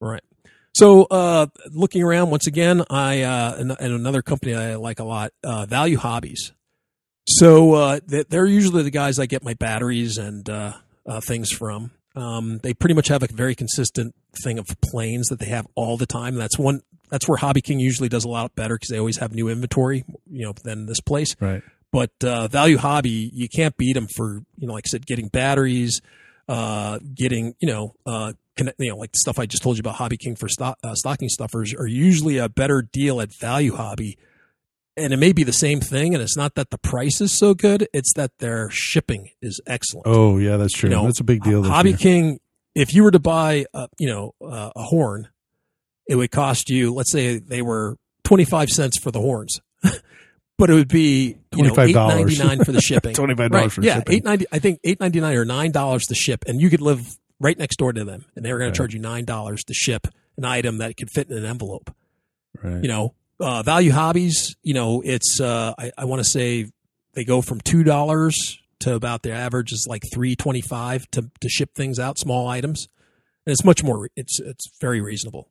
Right. 0.00 0.22
So 0.74 1.04
uh, 1.04 1.46
looking 1.72 2.02
around 2.02 2.30
once 2.30 2.46
again, 2.46 2.82
I 2.90 3.22
uh, 3.22 3.56
and, 3.58 3.70
and 3.80 3.92
another 3.94 4.22
company 4.22 4.54
I 4.54 4.74
like 4.76 5.00
a 5.00 5.04
lot, 5.04 5.32
uh, 5.42 5.66
Value 5.66 5.96
Hobbies. 5.96 6.52
So 7.26 7.72
uh, 7.74 8.00
they- 8.06 8.24
they're 8.28 8.46
usually 8.46 8.82
the 8.82 8.90
guys 8.90 9.18
I 9.18 9.26
get 9.26 9.42
my 9.42 9.54
batteries 9.54 10.18
and 10.18 10.48
uh, 10.48 10.74
uh, 11.06 11.20
things 11.20 11.50
from. 11.50 11.90
Um, 12.14 12.58
they 12.62 12.72
pretty 12.74 12.94
much 12.94 13.08
have 13.08 13.22
a 13.22 13.26
very 13.26 13.54
consistent 13.54 14.14
thing 14.42 14.58
of 14.58 14.66
planes 14.80 15.28
that 15.28 15.38
they 15.38 15.46
have 15.46 15.66
all 15.74 15.96
the 15.96 16.06
time. 16.06 16.34
That's 16.36 16.58
one. 16.58 16.82
That's 17.10 17.28
where 17.28 17.38
Hobby 17.38 17.60
King 17.60 17.78
usually 17.78 18.08
does 18.08 18.24
a 18.24 18.28
lot 18.28 18.54
better 18.54 18.74
because 18.74 18.88
they 18.88 18.98
always 18.98 19.18
have 19.18 19.32
new 19.32 19.48
inventory, 19.48 20.04
you 20.30 20.44
know, 20.44 20.52
than 20.64 20.86
this 20.86 21.00
place. 21.00 21.36
Right. 21.40 21.62
But 21.92 22.12
uh, 22.22 22.48
Value 22.48 22.78
Hobby, 22.78 23.30
you 23.32 23.48
can't 23.48 23.76
beat 23.76 23.94
them 23.94 24.08
for 24.08 24.42
you 24.58 24.66
know, 24.66 24.74
like 24.74 24.84
I 24.86 24.90
said, 24.90 25.06
getting 25.06 25.28
batteries, 25.28 26.02
uh, 26.48 26.98
getting 27.14 27.54
you 27.60 27.68
know, 27.68 27.94
uh, 28.04 28.32
connect, 28.56 28.80
you 28.80 28.90
know, 28.90 28.96
like 28.96 29.12
the 29.12 29.18
stuff 29.18 29.38
I 29.38 29.46
just 29.46 29.62
told 29.62 29.76
you 29.76 29.80
about 29.80 29.94
Hobby 29.94 30.16
King 30.16 30.36
for 30.36 30.48
stock, 30.48 30.78
uh, 30.82 30.94
stocking 30.94 31.28
stuffers 31.28 31.72
are 31.74 31.86
usually 31.86 32.38
a 32.38 32.48
better 32.48 32.82
deal 32.82 33.20
at 33.20 33.32
Value 33.32 33.74
Hobby. 33.74 34.18
And 34.98 35.12
it 35.12 35.18
may 35.18 35.32
be 35.32 35.44
the 35.44 35.52
same 35.52 35.80
thing, 35.80 36.14
and 36.14 36.22
it's 36.22 36.38
not 36.38 36.54
that 36.54 36.70
the 36.70 36.78
price 36.78 37.20
is 37.20 37.38
so 37.38 37.52
good; 37.52 37.86
it's 37.92 38.14
that 38.14 38.38
their 38.38 38.70
shipping 38.70 39.28
is 39.42 39.60
excellent. 39.66 40.06
Oh 40.06 40.38
yeah, 40.38 40.56
that's 40.56 40.72
true. 40.72 40.88
You 40.88 40.96
know, 40.96 41.04
that's 41.04 41.20
a 41.20 41.24
big 41.24 41.42
deal. 41.42 41.62
Hobby 41.62 41.90
year. 41.90 41.98
King, 41.98 42.40
if 42.76 42.94
you 42.94 43.02
were 43.02 43.10
to 43.10 43.18
buy, 43.18 43.66
uh, 43.74 43.88
you 43.98 44.06
know, 44.08 44.34
uh, 44.40 44.70
a 44.76 44.82
horn, 44.82 45.28
it 46.06 46.14
would 46.14 46.30
cost 46.30 46.70
you. 46.70 46.94
Let's 46.94 47.10
say 47.10 47.38
they 47.38 47.62
were 47.62 47.96
twenty 48.22 48.44
five 48.44 48.68
cents 48.68 48.98
for 48.98 49.10
the 49.10 49.20
horns, 49.20 49.60
but 50.58 50.70
it 50.70 50.74
would 50.74 50.88
be 50.88 51.36
you 51.56 51.62
know 51.64 51.70
eight 51.78 51.94
$25. 51.96 52.08
ninety 52.08 52.38
nine 52.38 52.64
for 52.64 52.72
the 52.72 52.80
shipping. 52.82 53.14
$25 53.14 53.50
right? 53.50 53.72
for 53.72 53.82
yeah, 53.82 53.96
shipping. 53.96 54.14
eight 54.16 54.24
ninety. 54.24 54.46
I 54.52 54.58
think 54.58 54.80
eight 54.84 55.00
ninety 55.00 55.20
nine 55.20 55.36
or 55.36 55.44
nine 55.44 55.72
dollars 55.72 56.04
to 56.06 56.14
ship, 56.14 56.44
and 56.46 56.60
you 56.60 56.70
could 56.70 56.80
live 56.82 57.16
right 57.40 57.58
next 57.58 57.76
door 57.76 57.92
to 57.92 58.04
them, 58.04 58.24
and 58.36 58.44
they 58.44 58.52
were 58.52 58.58
going 58.58 58.68
Right. 58.68 58.74
to 58.74 58.78
charge 58.78 58.94
you 58.94 59.00
nine 59.00 59.24
dollars 59.24 59.64
to 59.64 59.74
ship 59.74 60.06
an 60.36 60.44
item 60.44 60.78
that 60.78 60.96
could 60.96 61.10
fit 61.10 61.30
in 61.30 61.36
an 61.38 61.44
envelope 61.46 61.94
Right. 62.62 62.82
you 62.82 62.88
know 62.88 63.14
uh, 63.40 63.62
value 63.62 63.90
hobbies 63.90 64.54
you 64.62 64.72
know 64.74 65.02
it's 65.04 65.40
uh, 65.40 65.74
i, 65.78 65.90
I 65.98 66.04
want 66.06 66.22
to 66.22 66.28
say 66.28 66.70
they 67.14 67.24
go 67.24 67.40
from 67.42 67.60
two 67.60 67.84
dollars 67.84 68.58
to 68.80 68.94
about 68.94 69.22
their 69.22 69.34
average 69.34 69.72
is 69.72 69.86
like 69.88 70.02
three 70.12 70.36
twenty 70.36 70.60
five 70.60 71.10
to 71.12 71.30
to 71.40 71.48
ship 71.48 71.74
things 71.74 71.98
out 71.98 72.18
small 72.18 72.48
items. 72.48 72.88
And 73.46 73.52
it's 73.52 73.64
much 73.64 73.82
more 73.82 74.10
it's 74.16 74.40
it's 74.40 74.70
very 74.80 75.00
reasonable. 75.00 75.48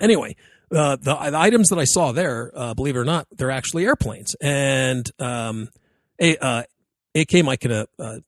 Anyway 0.00 0.36
uh, 0.72 0.96
the, 0.96 1.14
the 1.14 1.38
items 1.38 1.68
that 1.68 1.78
i 1.78 1.84
saw 1.84 2.12
there 2.12 2.52
uh, 2.54 2.74
believe 2.74 2.94
it 2.94 2.98
or 3.00 3.04
not 3.04 3.26
they're 3.32 3.50
actually 3.50 3.84
airplanes. 3.84 4.34
And 4.40 5.10
um, 5.18 5.68
a, 6.20 6.36
uh, 6.36 6.62
AK 7.14 7.44
Mike 7.44 7.60
could 7.60 7.86
uh, 7.98 8.20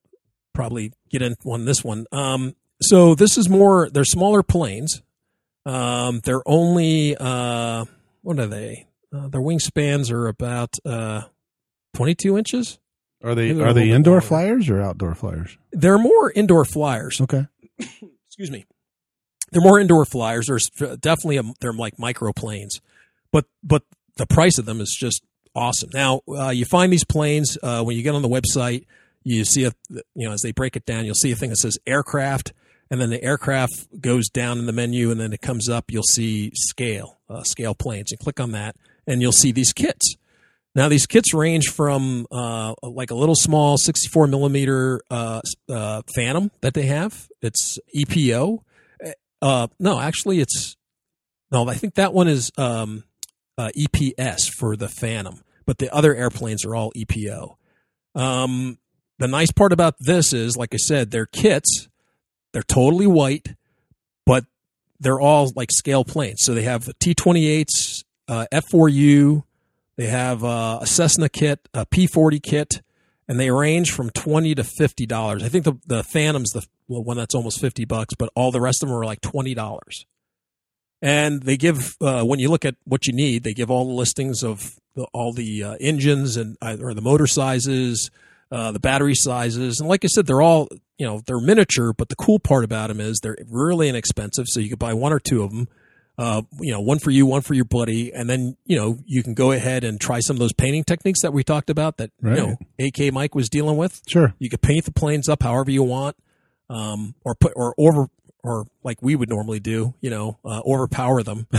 probably 0.52 0.92
get 1.10 1.22
in 1.22 1.36
on 1.44 1.64
this 1.64 1.84
one. 1.84 2.06
Um, 2.10 2.56
so 2.80 3.14
this 3.14 3.38
is 3.38 3.48
more 3.48 3.88
they're 3.90 4.04
smaller 4.04 4.42
planes. 4.42 5.02
Um, 5.64 6.20
they're 6.24 6.46
only 6.46 7.16
uh, 7.16 7.84
what 8.22 8.38
are 8.38 8.46
they? 8.46 8.86
Uh, 9.14 9.28
their 9.28 9.40
wingspans 9.40 10.10
are 10.10 10.26
about 10.26 10.78
uh, 10.84 11.22
22 11.94 12.38
inches. 12.38 12.78
Are 13.22 13.34
they 13.34 13.52
they're 13.52 13.72
they 13.72 13.90
indoor 13.90 14.14
longer. 14.14 14.26
flyers 14.26 14.68
or 14.68 14.80
outdoor 14.80 15.14
flyers? 15.14 15.56
They're 15.72 15.98
more 15.98 16.32
indoor 16.32 16.64
flyers. 16.64 17.20
Okay. 17.20 17.46
Excuse 18.26 18.50
me. 18.50 18.64
They're 19.52 19.62
more 19.62 19.78
indoor 19.78 20.04
flyers. 20.04 20.46
There's 20.46 20.68
definitely 20.70 21.36
a, 21.36 21.42
they're 21.60 21.72
like 21.72 21.96
microplanes, 21.98 22.80
but 23.30 23.44
but 23.62 23.82
the 24.16 24.26
price 24.26 24.58
of 24.58 24.64
them 24.64 24.80
is 24.80 24.96
just 24.98 25.22
awesome. 25.54 25.90
Now 25.92 26.22
uh, 26.28 26.48
you 26.48 26.64
find 26.64 26.92
these 26.92 27.04
planes 27.04 27.58
uh, 27.62 27.82
when 27.82 27.96
you 27.96 28.02
get 28.02 28.14
on 28.14 28.22
the 28.22 28.28
website. 28.28 28.86
You 29.24 29.44
see 29.44 29.64
a 29.64 29.72
you 30.14 30.26
know 30.26 30.32
as 30.32 30.40
they 30.40 30.52
break 30.52 30.74
it 30.74 30.86
down, 30.86 31.04
you'll 31.04 31.14
see 31.14 31.30
a 31.30 31.36
thing 31.36 31.50
that 31.50 31.58
says 31.58 31.78
aircraft, 31.86 32.52
and 32.90 33.00
then 33.00 33.10
the 33.10 33.22
aircraft 33.22 34.00
goes 34.00 34.28
down 34.28 34.58
in 34.58 34.66
the 34.66 34.72
menu, 34.72 35.10
and 35.10 35.20
then 35.20 35.32
it 35.32 35.42
comes 35.42 35.68
up. 35.68 35.90
You'll 35.90 36.02
see 36.02 36.50
scale 36.54 37.20
uh, 37.28 37.42
scale 37.44 37.74
planes, 37.74 38.10
and 38.10 38.18
click 38.18 38.40
on 38.40 38.52
that, 38.52 38.74
and 39.06 39.20
you'll 39.20 39.32
see 39.32 39.52
these 39.52 39.72
kits. 39.72 40.16
Now 40.74 40.88
these 40.88 41.06
kits 41.06 41.34
range 41.34 41.68
from 41.68 42.26
uh, 42.30 42.74
like 42.82 43.10
a 43.10 43.14
little 43.14 43.34
small 43.34 43.76
64 43.76 44.26
millimeter 44.26 45.00
uh, 45.10 45.40
uh, 45.68 46.02
Phantom 46.14 46.50
that 46.62 46.74
they 46.74 46.86
have. 46.86 47.28
It's 47.42 47.78
EPO. 47.94 48.60
Uh, 49.42 49.66
no, 49.78 50.00
actually, 50.00 50.40
it's 50.40 50.76
no. 51.50 51.68
I 51.68 51.74
think 51.74 51.94
that 51.94 52.14
one 52.14 52.28
is 52.28 52.50
um, 52.56 53.04
uh, 53.58 53.70
EPS 53.76 54.50
for 54.50 54.76
the 54.76 54.88
Phantom, 54.88 55.42
but 55.66 55.78
the 55.78 55.92
other 55.92 56.14
airplanes 56.14 56.64
are 56.64 56.74
all 56.74 56.92
EPO. 56.96 57.56
Um, 58.14 58.78
the 59.18 59.28
nice 59.28 59.52
part 59.52 59.72
about 59.72 59.96
this 59.98 60.32
is, 60.32 60.56
like 60.56 60.74
I 60.74 60.78
said, 60.78 61.10
they're 61.10 61.26
kits. 61.26 61.88
They're 62.52 62.62
totally 62.62 63.06
white, 63.06 63.54
but 64.26 64.44
they're 65.00 65.20
all 65.20 65.50
like 65.56 65.70
scale 65.72 66.04
planes. 66.04 66.38
So 66.42 66.54
they 66.54 66.62
have 66.62 66.84
T28s, 67.02 68.04
uh, 68.28 68.46
F4U. 68.52 69.44
They 69.97 70.07
have 70.07 70.43
uh, 70.43 70.78
a 70.80 70.86
Cessna 70.86 71.28
kit, 71.28 71.68
a 71.74 71.84
P40 71.84 72.43
kit, 72.43 72.82
and 73.28 73.38
they 73.38 73.51
range 73.51 73.93
from 73.93 74.11
twenty 74.11 74.55
to 74.55 74.64
fifty 74.64 75.07
dollars. 75.07 75.43
I 75.43 75.49
think 75.49 75.64
the 75.64 75.74
the 75.86 76.03
Phantom's 76.03 76.51
the 76.51 76.66
one 76.86 77.16
that's 77.16 77.34
almost 77.34 77.61
fifty 77.61 77.84
bucks, 77.84 78.14
but 78.18 78.30
all 78.34 78.51
the 78.51 78.61
rest 78.61 78.82
of 78.82 78.88
them 78.88 78.99
are 78.99 79.05
like 79.05 79.20
twenty 79.20 79.55
dollars. 79.55 80.07
And 81.01 81.43
they 81.43 81.57
give 81.57 81.97
uh, 82.01 82.24
when 82.24 82.38
you 82.38 82.49
look 82.49 82.64
at 82.64 82.76
what 82.84 83.07
you 83.07 83.12
need, 83.12 83.43
they 83.43 83.55
give 83.55 83.70
all 83.70 83.86
the 83.86 83.93
listings 83.93 84.43
of 84.43 84.76
the, 84.95 85.05
all 85.12 85.32
the 85.32 85.64
uh, 85.64 85.76
engines 85.80 86.36
and 86.36 86.57
uh, 86.62 86.76
or 86.80 86.95
the 86.95 87.01
motor 87.01 87.26
sizes, 87.26 88.11
uh, 88.51 88.72
the 88.72 88.80
battery 88.80 89.14
sizes, 89.14 89.80
and 89.80 89.88
like 89.88 90.05
I 90.05 90.09
said, 90.09 90.26
they're 90.26 90.43
all 90.43 90.68
you 90.99 91.07
know 91.07 91.22
they're 91.26 91.40
miniature. 91.40 91.93
But 91.93 92.09
the 92.09 92.16
cool 92.16 92.38
part 92.38 92.64
about 92.64 92.88
them 92.88 93.01
is 93.01 93.20
they're 93.20 93.36
really 93.49 93.88
inexpensive, 93.88 94.47
so 94.49 94.61
you 94.61 94.68
could 94.68 94.78
buy 94.78 94.95
one 94.95 95.12
or 95.12 95.18
two 95.18 95.43
of 95.43 95.51
them. 95.51 95.68
Uh, 96.18 96.42
you 96.60 96.70
know, 96.70 96.80
one 96.80 96.98
for 96.98 97.10
you, 97.10 97.24
one 97.24 97.40
for 97.40 97.54
your 97.54 97.64
buddy, 97.64 98.12
and 98.12 98.28
then 98.28 98.56
you 98.66 98.76
know 98.76 98.98
you 99.06 99.22
can 99.22 99.32
go 99.34 99.50
ahead 99.50 99.82
and 99.82 99.98
try 100.00 100.20
some 100.20 100.36
of 100.36 100.40
those 100.40 100.52
painting 100.52 100.84
techniques 100.84 101.22
that 101.22 101.32
we 101.32 101.42
talked 101.42 101.70
about 101.70 101.96
that 101.96 102.10
Right. 102.20 102.36
you 102.38 102.46
know 102.46 102.58
AK 102.78 103.12
Mike 103.12 103.34
was 103.34 103.48
dealing 103.48 103.76
with. 103.78 104.02
Sure. 104.06 104.34
You 104.38 104.50
could 104.50 104.60
paint 104.60 104.84
the 104.84 104.92
planes 104.92 105.28
up 105.28 105.42
however 105.42 105.70
you 105.70 105.82
want, 105.82 106.16
um, 106.68 107.14
or 107.24 107.34
put 107.34 107.52
or 107.56 107.74
over 107.78 108.08
or 108.44 108.66
like 108.82 108.98
we 109.00 109.14
would 109.16 109.28
normally 109.30 109.60
do, 109.60 109.94
you 110.00 110.10
know, 110.10 110.36
uh, 110.44 110.60
overpower 110.66 111.22
them. 111.22 111.46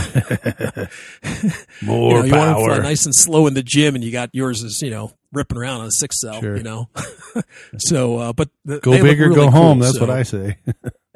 More 1.82 2.10
you 2.10 2.18
know, 2.18 2.24
you 2.24 2.32
want 2.34 2.48
to 2.50 2.54
power. 2.54 2.64
fly 2.66 2.78
nice 2.78 3.04
and 3.04 3.14
slow 3.14 3.46
in 3.46 3.54
the 3.54 3.62
gym, 3.62 3.94
and 3.94 4.04
you 4.04 4.12
got 4.12 4.30
yours 4.32 4.62
is 4.62 4.80
you 4.82 4.90
know 4.90 5.12
ripping 5.32 5.58
around 5.58 5.80
on 5.80 5.86
a 5.88 5.90
six 5.92 6.20
cell, 6.20 6.40
Sure. 6.40 6.56
you 6.56 6.62
know. 6.62 6.88
so, 7.78 8.18
uh, 8.18 8.32
but 8.32 8.50
the, 8.64 8.78
go 8.80 8.92
big 9.02 9.20
or 9.20 9.24
really 9.30 9.34
go 9.34 9.42
cool, 9.42 9.50
home. 9.50 9.78
That's 9.80 9.94
so- 9.94 10.00
what 10.06 10.10
I 10.10 10.22
say. 10.22 10.58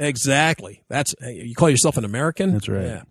Exactly. 0.01 0.84
That's 0.89 1.12
you 1.20 1.57
call 1.57 1.68
yourself 1.68 1.97
an 1.97 2.05
American. 2.05 2.53
That's 2.53 2.68
right. 2.68 2.84
Yeah. 2.84 3.03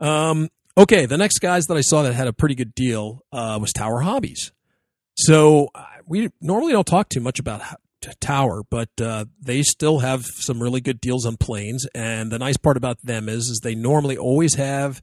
Um, 0.00 0.48
okay. 0.76 1.06
The 1.06 1.16
next 1.18 1.38
guys 1.40 1.66
that 1.66 1.76
I 1.76 1.80
saw 1.82 2.02
that 2.02 2.14
had 2.14 2.26
a 2.26 2.32
pretty 2.32 2.54
good 2.54 2.74
deal 2.74 3.22
uh, 3.32 3.58
was 3.60 3.72
Tower 3.72 4.00
Hobbies. 4.00 4.52
So 5.16 5.68
uh, 5.74 5.84
we 6.06 6.30
normally 6.40 6.72
don't 6.72 6.86
talk 6.86 7.08
too 7.08 7.20
much 7.20 7.38
about 7.38 7.60
Tower, 8.20 8.62
but 8.70 8.88
uh, 9.00 9.26
they 9.40 9.62
still 9.62 9.98
have 9.98 10.24
some 10.24 10.62
really 10.62 10.80
good 10.80 11.00
deals 11.00 11.26
on 11.26 11.36
planes. 11.36 11.86
And 11.94 12.30
the 12.32 12.38
nice 12.38 12.56
part 12.56 12.76
about 12.78 12.98
them 13.02 13.28
is, 13.28 13.48
is 13.48 13.60
they 13.62 13.74
normally 13.74 14.16
always 14.16 14.54
have 14.54 15.02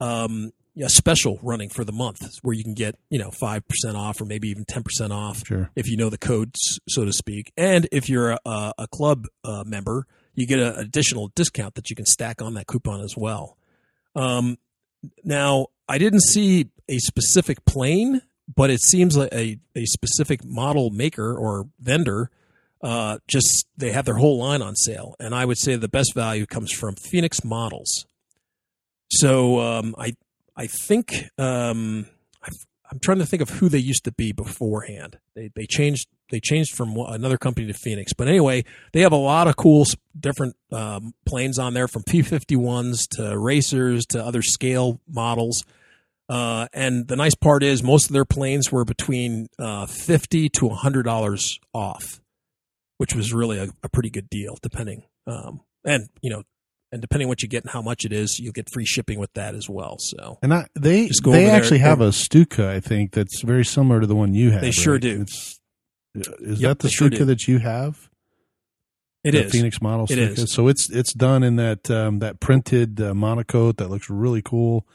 um, 0.00 0.52
a 0.80 0.88
special 0.88 1.40
running 1.42 1.68
for 1.68 1.82
the 1.84 1.90
month 1.90 2.20
where 2.42 2.54
you 2.54 2.62
can 2.62 2.74
get 2.74 2.94
you 3.10 3.18
know 3.18 3.32
five 3.32 3.66
percent 3.66 3.96
off 3.96 4.20
or 4.20 4.24
maybe 4.26 4.48
even 4.48 4.64
ten 4.64 4.84
percent 4.84 5.12
off 5.12 5.42
Sure. 5.44 5.70
if 5.74 5.88
you 5.88 5.96
know 5.96 6.08
the 6.10 6.18
codes, 6.18 6.78
so 6.88 7.04
to 7.04 7.12
speak. 7.12 7.52
And 7.56 7.88
if 7.90 8.08
you're 8.08 8.30
a, 8.30 8.38
a, 8.46 8.72
a 8.78 8.86
club 8.86 9.26
uh, 9.42 9.64
member, 9.66 10.06
you 10.36 10.46
get 10.46 10.60
an 10.60 10.76
additional 10.76 11.32
discount 11.34 11.74
that 11.74 11.90
you 11.90 11.96
can 11.96 12.06
stack 12.06 12.40
on 12.40 12.54
that 12.54 12.68
coupon 12.68 13.00
as 13.00 13.14
well. 13.16 13.56
Um, 14.18 14.58
now, 15.22 15.68
I 15.88 15.98
didn't 15.98 16.22
see 16.22 16.70
a 16.88 16.98
specific 16.98 17.64
plane, 17.64 18.20
but 18.52 18.68
it 18.68 18.80
seems 18.80 19.16
like 19.16 19.32
a, 19.32 19.58
a 19.76 19.84
specific 19.86 20.44
model 20.44 20.90
maker 20.90 21.36
or 21.36 21.68
vendor. 21.78 22.30
Uh, 22.82 23.18
just 23.26 23.66
they 23.76 23.92
have 23.92 24.04
their 24.04 24.14
whole 24.14 24.38
line 24.38 24.62
on 24.62 24.76
sale, 24.76 25.14
and 25.18 25.34
I 25.34 25.44
would 25.44 25.58
say 25.58 25.74
the 25.74 25.88
best 25.88 26.14
value 26.14 26.46
comes 26.46 26.72
from 26.72 26.94
Phoenix 26.94 27.44
Models. 27.44 28.06
So 29.10 29.58
um, 29.60 29.96
I 29.98 30.14
I 30.56 30.68
think 30.68 31.24
um, 31.38 32.06
I, 32.42 32.50
I'm 32.90 33.00
trying 33.00 33.18
to 33.18 33.26
think 33.26 33.42
of 33.42 33.50
who 33.50 33.68
they 33.68 33.78
used 33.78 34.04
to 34.04 34.12
be 34.12 34.32
beforehand. 34.32 35.18
They 35.34 35.50
they 35.56 35.66
changed 35.66 36.08
they 36.30 36.40
changed 36.40 36.74
from 36.74 36.96
another 36.96 37.38
company 37.38 37.66
to 37.66 37.72
Phoenix, 37.74 38.12
but 38.12 38.28
anyway, 38.28 38.64
they 38.92 39.00
have 39.00 39.12
a 39.12 39.16
lot 39.16 39.48
of 39.48 39.56
cool 39.56 39.86
different 40.18 40.56
um, 40.72 41.14
planes 41.26 41.58
on 41.58 41.74
there, 41.74 41.88
from 41.88 42.02
P51s 42.02 43.08
to 43.16 43.38
racers 43.38 44.06
to 44.06 44.24
other 44.24 44.42
scale 44.42 45.00
models. 45.08 45.64
Uh, 46.28 46.66
and 46.74 47.08
the 47.08 47.16
nice 47.16 47.34
part 47.34 47.62
is 47.62 47.82
most 47.82 48.06
of 48.06 48.12
their 48.12 48.26
planes 48.26 48.70
were 48.70 48.84
between 48.84 49.48
uh, 49.58 49.86
fifty 49.86 50.48
to 50.50 50.68
hundred 50.68 51.04
dollars 51.04 51.58
off, 51.72 52.20
which 52.98 53.14
was 53.14 53.32
really 53.32 53.58
a, 53.58 53.68
a 53.82 53.88
pretty 53.88 54.10
good 54.10 54.28
deal, 54.28 54.56
depending. 54.60 55.04
Um, 55.26 55.60
and 55.84 56.08
you 56.20 56.28
know, 56.28 56.42
and 56.92 57.00
depending 57.00 57.28
what 57.28 57.42
you 57.42 57.48
get 57.48 57.62
and 57.64 57.70
how 57.70 57.80
much 57.80 58.04
it 58.04 58.12
is, 58.12 58.38
you'll 58.38 58.52
get 58.52 58.68
free 58.70 58.84
shipping 58.84 59.18
with 59.18 59.32
that 59.34 59.54
as 59.54 59.70
well. 59.70 59.96
So 59.98 60.38
And 60.42 60.52
I, 60.52 60.66
they 60.74 61.06
they 61.06 61.28
over 61.28 61.36
there. 61.38 61.56
actually 61.56 61.78
have 61.78 62.00
a 62.02 62.12
Stuka, 62.12 62.68
I 62.70 62.80
think, 62.80 63.12
that's 63.12 63.40
very 63.42 63.64
similar 63.64 64.00
to 64.00 64.06
the 64.06 64.14
one 64.16 64.34
you 64.34 64.50
have. 64.50 64.60
They 64.60 64.70
sure 64.70 64.94
right? 64.94 65.02
do. 65.02 65.20
It's, 65.22 65.57
is 66.14 66.60
Yep, 66.60 66.68
that 66.68 66.78
the 66.80 66.88
sure 66.88 67.10
do. 67.10 67.24
that 67.24 67.46
you 67.48 67.58
have? 67.58 68.08
it 69.24 69.32
the 69.32 69.44
is. 69.46 69.52
Phoenix 69.52 69.82
model. 69.82 70.06
It 70.08 70.18
is. 70.18 70.52
So 70.52 70.68
it's 70.68 70.88
it's 70.90 71.12
done 71.12 71.42
in 71.42 71.56
that 71.56 71.90
um, 71.90 72.20
that 72.20 72.40
printed 72.40 73.00
uh, 73.00 73.12
MonoKote 73.12 73.76
that 73.78 73.88
looks 73.90 74.08
really 74.08 74.42
cool. 74.42 74.86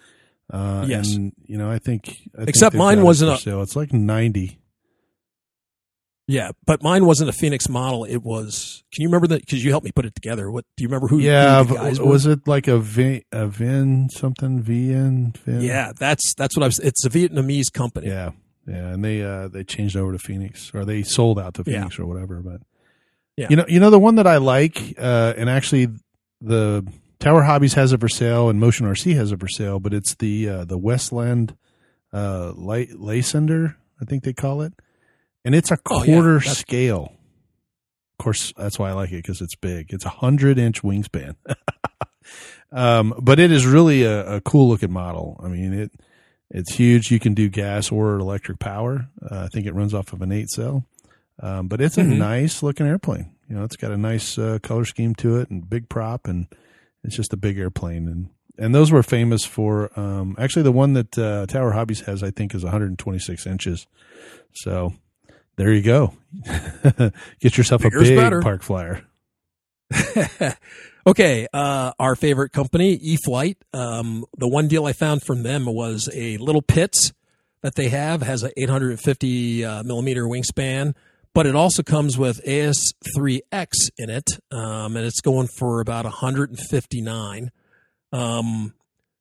Uh, 0.52 0.86
Yes. 0.88 1.14
and 1.16 1.34
you 1.46 1.58
know 1.58 1.70
I 1.72 1.80
think 1.80 2.18
I 2.38 2.44
Except 2.44 2.74
they've 2.74 2.80
mine 2.80 3.02
wasn't 3.04 3.32
a- 3.32 3.38
sale. 3.38 3.62
It's 3.62 3.76
like 3.76 3.92
ninety. 3.94 4.60
Yeah, 6.26 6.52
but 6.66 6.82
mine 6.82 7.06
wasn't 7.06 7.30
a 7.30 7.34
Phoenix 7.34 7.68
model. 7.68 8.06
It 8.06 8.24
was. 8.24 8.84
Can 8.94 9.02
you 9.02 9.10
remember 9.10 9.28
that? 9.28 9.42
Because 9.42 9.62
you 9.64 9.72
helped 9.72 9.84
me 9.84 9.92
put 9.92 10.06
it 10.06 10.16
together. 10.16 10.50
What 10.50 10.64
do 10.78 10.84
you 10.84 10.88
remember? 10.88 11.08
Who? 11.10 11.20
Yeah, 11.20 11.62
who 11.66 11.74
the 11.74 11.80
guys 11.80 11.98
v- 11.98 12.04
were? 12.06 12.10
was 12.12 12.26
it 12.26 12.48
like 12.48 12.70
a 12.70 12.80
Vin, 12.80 13.24
a 13.34 13.46
Vin 13.48 14.08
something 14.10 14.62
Vin? 14.62 15.34
Vin? 15.44 15.62
Yeah, 15.62 15.92
that's 16.00 16.34
that's 16.36 16.56
what 16.56 16.64
I 16.64 16.68
was. 16.68 16.80
It's 16.80 17.06
a 17.06 17.10
Vietnamese 17.10 17.72
company. 17.74 18.08
yeah, 18.08 18.32
yeah, 18.68 18.88
and 18.94 19.04
they 19.04 19.22
uh 19.24 19.48
they 19.48 19.64
changed 19.64 19.96
over 19.98 20.12
to 20.12 20.20
Phoenix 20.20 20.72
or 20.74 20.86
they 20.86 21.04
sold 21.04 21.40
out 21.40 21.54
to 21.56 21.64
Yeah. 21.66 21.80
Phoenix 21.80 22.00
or 22.00 22.06
whatever. 22.06 22.42
But 22.42 22.62
Yeah. 23.38 23.48
you 23.50 23.56
know, 23.56 23.66
you 23.68 23.80
know 23.80 23.90
the 23.90 24.00
one 24.00 24.16
that 24.16 24.28
I 24.28 24.38
like, 24.38 24.96
uh, 24.98 25.34
and 25.38 25.50
actually 25.50 25.88
the 26.42 26.86
Tower 27.20 27.44
Hobbies 27.44 27.74
has 27.76 27.94
it 27.94 28.00
for 28.00 28.10
sale 28.10 28.50
and 28.50 28.60
Motion 28.60 28.86
RC 28.86 29.16
has 29.16 29.32
it 29.32 29.40
for 29.40 29.48
sale, 29.48 29.80
but 29.80 29.94
it's 29.94 30.16
the 30.16 30.50
uh, 30.50 30.66
the 30.66 30.78
Westland 30.78 31.56
uh 32.12 32.54
light 32.56 33.00
Lysander, 33.00 33.76
I 34.02 34.06
think 34.06 34.24
they 34.24 34.34
call 34.34 34.62
it, 34.62 34.74
and 35.46 35.56
it's 35.56 35.72
a 35.72 35.78
Oh, 35.90 36.04
yeah, 36.04 36.14
quarter 36.14 36.42
scale. 36.42 37.14
Of 38.20 38.24
course, 38.24 38.54
that's 38.56 38.78
why 38.78 38.90
I 38.90 38.94
like 38.94 39.12
it 39.12 39.18
because 39.24 39.42
it's 39.42 39.56
big. 39.56 39.92
It's 39.92 40.06
a 40.06 40.10
hundred 40.10 40.58
inch 40.60 40.82
wingspan. 40.84 41.36
um, 42.72 43.14
but 43.22 43.40
it 43.40 43.52
is 43.52 43.66
really 43.66 44.04
a, 44.04 44.36
a 44.36 44.42
cool 44.42 44.70
looking 44.70 44.92
model. 44.92 45.40
I 45.44 45.48
mean, 45.48 45.74
it 45.74 45.92
it's 46.54 46.76
huge. 46.76 47.12
You 47.12 47.20
can 47.20 47.34
do 47.34 47.50
gas 47.50 47.92
or 47.92 48.18
electric 48.18 48.60
power. 48.60 49.10
Uh, 49.22 49.40
I 49.42 49.48
think 49.48 49.66
it 49.66 49.74
runs 49.76 49.94
off 49.94 50.14
of 50.14 50.22
an 50.22 50.32
eight 50.32 50.50
cell. 50.50 50.86
Um, 51.42 51.68
but 51.68 51.82
it's 51.82 51.98
a 51.98 52.02
Mhm. 52.04 52.18
nice 52.20 52.64
looking 52.64 52.86
airplane. 52.86 53.32
You 53.50 53.56
know, 53.58 53.64
it's 53.66 53.76
got 53.76 53.92
a 53.92 53.98
nice 53.98 54.38
uh, 54.38 54.60
color 54.64 54.86
scheme 54.86 55.16
to 55.16 55.38
it 55.40 55.50
and 55.50 55.68
big 55.70 55.90
prop, 55.90 56.28
and 56.28 56.48
it's 57.04 57.16
just 57.16 57.34
a 57.34 57.38
big 57.38 57.58
airplane. 57.58 58.08
And 58.08 58.30
and 58.58 58.74
those 58.74 58.92
were 58.92 59.02
famous 59.04 59.44
for 59.46 59.90
um, 60.00 60.36
actually 60.38 60.62
the 60.62 60.72
one 60.72 60.94
that 60.94 61.18
uh, 61.18 61.48
Tower 61.48 61.72
Hobbies 61.72 62.02
has, 62.02 62.22
I 62.24 62.30
think, 62.30 62.54
is 62.54 62.64
126 62.64 63.48
inches. 63.48 63.88
So 64.54 64.94
there 65.56 65.74
you 65.74 65.82
go. 65.82 66.14
Get 67.42 67.58
yourself 67.58 67.82
Bigger's 67.82 68.10
a 68.10 68.12
big 68.12 68.18
better. 68.20 68.42
park 68.42 68.62
flyer. 68.62 69.02
okay, 71.06 71.48
uh, 71.54 71.92
our 72.00 72.16
favorite 72.16 72.52
company, 72.52 72.94
E-flite. 72.94 73.58
Um, 73.74 74.26
the 74.38 74.48
one 74.48 74.68
deal 74.68 74.86
I 74.86 74.94
found 74.94 75.24
from 75.24 75.44
them 75.44 75.66
was 75.66 76.10
a 76.14 76.38
little 76.38 76.62
Pitts 76.62 77.14
that 77.62 77.76
they 77.76 77.90
have 77.90 78.22
has 78.22 78.44
a 78.44 78.52
850 78.62 79.66
uh, 79.66 79.84
millimeter 79.84 80.26
wingspan, 80.26 80.94
but 81.34 81.48
it 81.48 81.56
also 81.56 81.82
comes 81.82 82.18
with 82.18 82.44
AS3X 82.46 83.72
in 83.98 84.10
it, 84.10 84.30
um, 84.52 84.96
and 84.98 85.06
it's 85.06 85.22
going 85.22 85.48
for 85.48 85.80
about 85.80 86.06
159. 86.06 87.52
Um, 88.12 88.74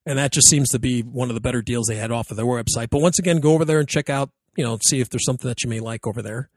and 0.04 0.18
that 0.18 0.32
just 0.32 0.48
seems 0.48 0.68
to 0.70 0.78
be 0.78 1.02
one 1.02 1.30
of 1.30 1.34
the 1.34 1.40
better 1.40 1.62
deals 1.62 1.86
they 1.86 1.96
had 1.96 2.10
off 2.10 2.30
of 2.30 2.36
their 2.36 2.44
website. 2.44 2.90
But 2.90 3.00
once 3.00 3.18
again, 3.18 3.38
go 3.38 3.54
over 3.54 3.64
there 3.64 3.78
and 3.78 3.88
check 3.88 4.10
out, 4.10 4.30
you 4.56 4.64
know, 4.64 4.78
see 4.84 5.00
if 5.00 5.08
there's 5.08 5.24
something 5.24 5.48
that 5.48 5.62
you 5.62 5.70
may 5.70 5.80
like 5.80 6.06
over 6.06 6.20
there. 6.20 6.50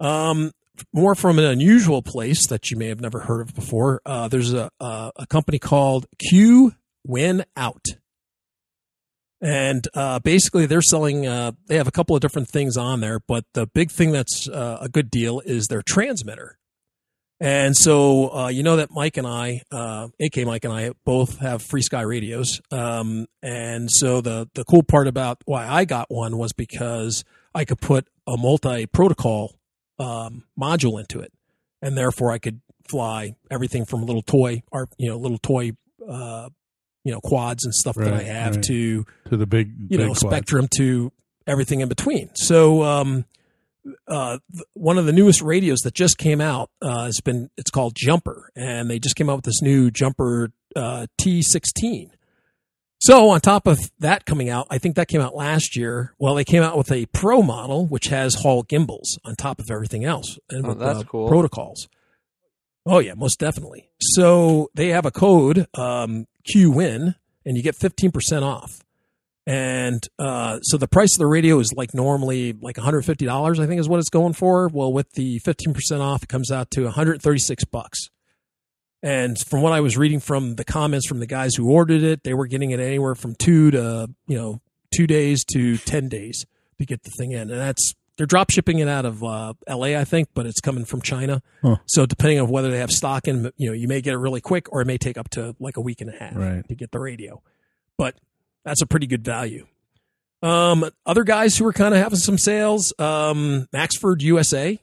Um, 0.00 0.52
more 0.92 1.14
from 1.14 1.38
an 1.38 1.44
unusual 1.44 2.02
place 2.02 2.46
that 2.46 2.70
you 2.70 2.76
may 2.76 2.88
have 2.88 3.00
never 3.00 3.20
heard 3.20 3.40
of 3.40 3.54
before. 3.54 4.00
Uh, 4.04 4.28
there's 4.28 4.52
a, 4.52 4.70
a 4.80 5.12
a 5.16 5.26
company 5.26 5.58
called 5.58 6.06
Q 6.18 6.74
Win 7.06 7.44
Out, 7.56 7.84
and 9.40 9.86
uh, 9.94 10.18
basically 10.20 10.66
they're 10.66 10.82
selling. 10.82 11.26
Uh, 11.26 11.52
they 11.66 11.76
have 11.76 11.88
a 11.88 11.92
couple 11.92 12.16
of 12.16 12.22
different 12.22 12.48
things 12.48 12.76
on 12.76 13.00
there, 13.00 13.20
but 13.26 13.44
the 13.54 13.66
big 13.66 13.90
thing 13.90 14.12
that's 14.12 14.48
uh, 14.48 14.78
a 14.80 14.88
good 14.88 15.10
deal 15.10 15.40
is 15.40 15.66
their 15.66 15.82
transmitter. 15.82 16.58
And 17.40 17.76
so 17.76 18.34
uh, 18.34 18.48
you 18.48 18.64
know 18.64 18.76
that 18.76 18.90
Mike 18.90 19.16
and 19.16 19.26
I, 19.26 19.62
uh, 19.70 20.08
AK 20.20 20.44
Mike 20.44 20.64
and 20.64 20.72
I, 20.72 20.90
both 21.04 21.38
have 21.38 21.62
FrSky 21.62 22.04
radios. 22.04 22.60
Um, 22.72 23.26
and 23.42 23.90
so 23.90 24.20
the 24.20 24.48
the 24.54 24.64
cool 24.64 24.82
part 24.82 25.06
about 25.06 25.38
why 25.44 25.66
I 25.66 25.84
got 25.84 26.10
one 26.10 26.36
was 26.36 26.52
because 26.52 27.24
I 27.54 27.64
could 27.64 27.80
put 27.80 28.08
a 28.26 28.36
multi 28.36 28.86
protocol 28.86 29.54
um, 29.98 30.44
module 30.58 30.98
into 30.98 31.20
it, 31.20 31.32
and 31.82 31.96
therefore 31.96 32.32
I 32.32 32.38
could 32.38 32.60
fly 32.88 33.36
everything 33.50 33.84
from 33.84 34.04
little 34.04 34.22
toy, 34.22 34.62
or 34.72 34.88
you 34.98 35.08
know, 35.08 35.16
little 35.16 35.38
toy, 35.38 35.72
uh, 36.08 36.48
you 37.04 37.12
know, 37.12 37.20
quads 37.20 37.64
and 37.64 37.74
stuff 37.74 37.96
that 37.96 38.12
I 38.12 38.22
have 38.22 38.56
right. 38.56 38.64
to 38.64 39.06
To 39.28 39.36
the 39.36 39.46
big, 39.46 39.72
you 39.88 39.98
big 39.98 40.06
know 40.06 40.14
quad. 40.14 40.32
Spektrum 40.32 40.68
to 40.78 41.12
everything 41.46 41.80
in 41.80 41.88
between. 41.88 42.30
So 42.34 42.82
um, 42.82 43.24
uh, 44.06 44.38
one 44.74 44.98
of 44.98 45.06
the 45.06 45.12
newest 45.12 45.42
radios 45.42 45.80
that 45.80 45.94
just 45.94 46.18
came 46.18 46.40
out 46.40 46.70
uh, 46.82 47.04
has 47.04 47.20
been 47.20 47.50
it's 47.56 47.70
called 47.70 47.94
Jumper, 47.96 48.50
and 48.56 48.90
they 48.90 48.98
just 48.98 49.16
came 49.16 49.30
out 49.30 49.36
with 49.36 49.44
this 49.44 49.62
new 49.62 49.90
Jumper 49.90 50.50
uh, 50.76 51.06
T16. 51.20 52.10
So 53.00 53.30
on 53.30 53.40
top 53.40 53.66
of 53.66 53.78
that 54.00 54.24
coming 54.26 54.50
out, 54.50 54.66
I 54.70 54.78
think 54.78 54.96
that 54.96 55.06
came 55.08 55.20
out 55.20 55.34
last 55.36 55.76
year. 55.76 56.14
Well, 56.18 56.34
they 56.34 56.44
came 56.44 56.62
out 56.62 56.76
with 56.76 56.90
a 56.90 57.06
Pro 57.06 57.42
model 57.42 57.86
which 57.86 58.08
has 58.08 58.34
Hall 58.34 58.62
gimbals 58.64 59.18
on 59.24 59.36
top 59.36 59.60
of 59.60 59.70
everything 59.70 60.04
else 60.04 60.38
and 60.50 60.64
Oh, 60.66 60.70
with 60.70 60.78
that's 60.80 61.00
uh, 61.00 61.04
cool. 61.04 61.28
protocols. 61.28 61.88
Oh 62.84 62.98
yeah, 62.98 63.14
most 63.14 63.38
definitely. 63.38 63.88
So 64.00 64.70
they 64.74 64.88
have 64.88 65.04
a 65.06 65.10
code 65.10 65.66
um, 65.74 66.26
QWin, 66.52 67.14
and 67.44 67.56
you 67.56 67.62
get 67.62 67.76
fifteen 67.76 68.10
percent 68.10 68.44
off. 68.44 68.80
And 69.46 70.06
uh, 70.18 70.58
so 70.60 70.76
the 70.76 70.88
price 70.88 71.14
of 71.14 71.18
the 71.18 71.26
radio 71.26 71.58
is 71.58 71.72
like 71.74 71.94
normally 71.94 72.52
like 72.54 72.76
one 72.78 72.84
hundred 72.84 73.02
fifty 73.02 73.26
dollars, 73.26 73.60
I 73.60 73.66
think 73.66 73.78
is 73.80 73.88
what 73.88 73.98
it's 74.00 74.08
going 74.10 74.32
for. 74.32 74.68
Well, 74.68 74.92
with 74.92 75.12
the 75.12 75.38
fifteen 75.40 75.72
percent 75.74 76.00
off, 76.02 76.22
it 76.22 76.28
comes 76.28 76.50
out 76.50 76.70
to 76.72 76.84
one 76.84 76.92
hundred 76.92 77.22
thirty 77.22 77.38
six 77.40 77.64
bucks. 77.64 78.08
And 79.02 79.38
from 79.38 79.62
what 79.62 79.72
I 79.72 79.80
was 79.80 79.96
reading 79.96 80.18
from 80.20 80.56
the 80.56 80.64
comments 80.64 81.06
from 81.06 81.20
the 81.20 81.26
guys 81.26 81.54
who 81.54 81.70
ordered 81.70 82.02
it, 82.02 82.24
they 82.24 82.34
were 82.34 82.46
getting 82.46 82.72
it 82.72 82.80
anywhere 82.80 83.14
from 83.14 83.34
two 83.36 83.70
to 83.70 84.10
you 84.26 84.36
know 84.36 84.60
two 84.94 85.06
days 85.06 85.44
to 85.52 85.76
ten 85.78 86.08
days 86.08 86.44
to 86.78 86.84
get 86.86 87.02
the 87.04 87.10
thing 87.10 87.32
in, 87.32 87.42
and 87.50 87.60
that's 87.60 87.94
they're 88.16 88.26
drop 88.26 88.50
shipping 88.50 88.80
it 88.80 88.88
out 88.88 89.04
of 89.04 89.22
uh, 89.22 89.52
L.A. 89.68 89.96
I 89.96 90.04
think, 90.04 90.30
but 90.34 90.44
it's 90.46 90.60
coming 90.60 90.84
from 90.84 91.00
China. 91.02 91.40
Huh. 91.62 91.76
So 91.86 92.04
depending 92.06 92.40
on 92.40 92.48
whether 92.48 92.68
they 92.70 92.78
have 92.78 92.90
stock 92.90 93.28
in, 93.28 93.52
you 93.56 93.68
know, 93.68 93.72
you 93.72 93.86
may 93.86 94.00
get 94.00 94.14
it 94.14 94.18
really 94.18 94.40
quick, 94.40 94.66
or 94.72 94.80
it 94.80 94.86
may 94.86 94.98
take 94.98 95.16
up 95.16 95.28
to 95.30 95.54
like 95.60 95.76
a 95.76 95.80
week 95.80 96.00
and 96.00 96.10
a 96.10 96.16
half 96.18 96.34
Right. 96.34 96.66
to 96.66 96.74
get 96.74 96.90
the 96.90 96.98
radio. 96.98 97.40
But 97.96 98.16
that's 98.64 98.82
a 98.82 98.86
pretty 98.86 99.06
good 99.06 99.24
value. 99.24 99.68
Um, 100.42 100.84
other 101.06 101.22
guys 101.24 101.56
who 101.56 101.66
are 101.66 101.72
kind 101.72 101.94
of 101.94 102.00
having 102.02 102.18
some 102.18 102.38
sales, 102.38 102.92
um, 102.98 103.68
Maxford 103.72 104.20
USA. 104.22 104.80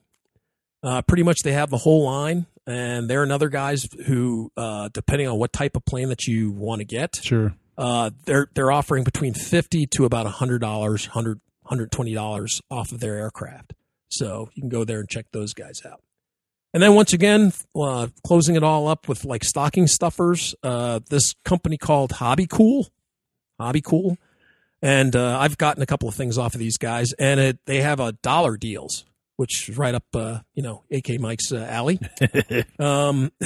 Uh, 0.84 1.02
pretty 1.02 1.24
much 1.24 1.40
they 1.44 1.54
have 1.54 1.70
the 1.72 1.78
whole 1.78 2.04
line, 2.06 2.46
and 2.68 3.10
they're 3.10 3.24
another 3.24 3.50
guys 3.50 3.88
who, 4.08 4.52
uh, 4.58 4.90
depending 4.94 5.28
on 5.28 5.38
what 5.38 5.54
type 5.54 5.76
of 5.76 5.86
plane 5.86 6.10
that 6.10 6.26
you 6.28 6.52
want 6.52 6.80
to 6.80 6.86
get, 6.86 7.16
Sure. 7.22 7.56
uh, 7.78 8.10
they're 8.26 8.48
they're 8.54 8.72
offering 8.72 9.04
between 9.04 9.34
fifty 9.34 9.86
to 9.96 10.06
about 10.06 10.26
hundred 10.26 10.60
dollars, 10.60 11.06
hundred 11.08 11.40
hundred 11.66 11.92
twenty 11.92 12.14
dollars 12.14 12.62
off 12.70 12.92
of 12.92 13.00
their 13.00 13.16
aircraft. 13.18 13.74
So 14.10 14.50
you 14.54 14.62
can 14.62 14.70
go 14.70 14.84
there 14.84 15.00
and 15.00 15.10
check 15.10 15.26
those 15.32 15.54
guys 15.54 15.82
out. 15.86 16.02
And 16.74 16.84
then 16.84 16.94
once 16.94 17.14
again, 17.14 17.54
uh, 17.76 18.08
closing 18.26 18.56
it 18.56 18.64
all 18.64 18.88
up 18.88 19.08
with 19.08 19.24
like 19.26 19.44
stocking 19.44 19.88
stuffers. 19.88 20.54
Uh, 20.62 21.00
this 21.10 21.34
company 21.46 21.78
called 21.78 22.12
Hobby 22.14 22.48
Cool, 22.48 22.88
Hobby 23.60 23.82
Cool, 23.82 24.18
and 24.82 25.16
uh, 25.16 25.38
I've 25.40 25.58
gotten 25.58 25.82
a 25.82 25.86
couple 25.86 26.10
of 26.10 26.16
things 26.16 26.38
off 26.38 26.54
of 26.54 26.60
these 26.60 26.78
guys, 26.78 27.14
and 27.14 27.40
it, 27.40 27.60
they 27.66 27.82
have 27.82 28.00
a 28.02 28.12
dollar 28.12 28.58
deals, 28.58 29.06
which 29.38 29.70
is 29.70 29.78
right 29.78 29.94
up, 29.96 30.04
uh, 30.14 30.40
you 30.54 30.64
know, 30.64 30.84
AK 30.92 31.20
Mike's 31.20 31.52
uh, 31.52 31.68
alley. 31.70 32.00
um, 32.80 33.32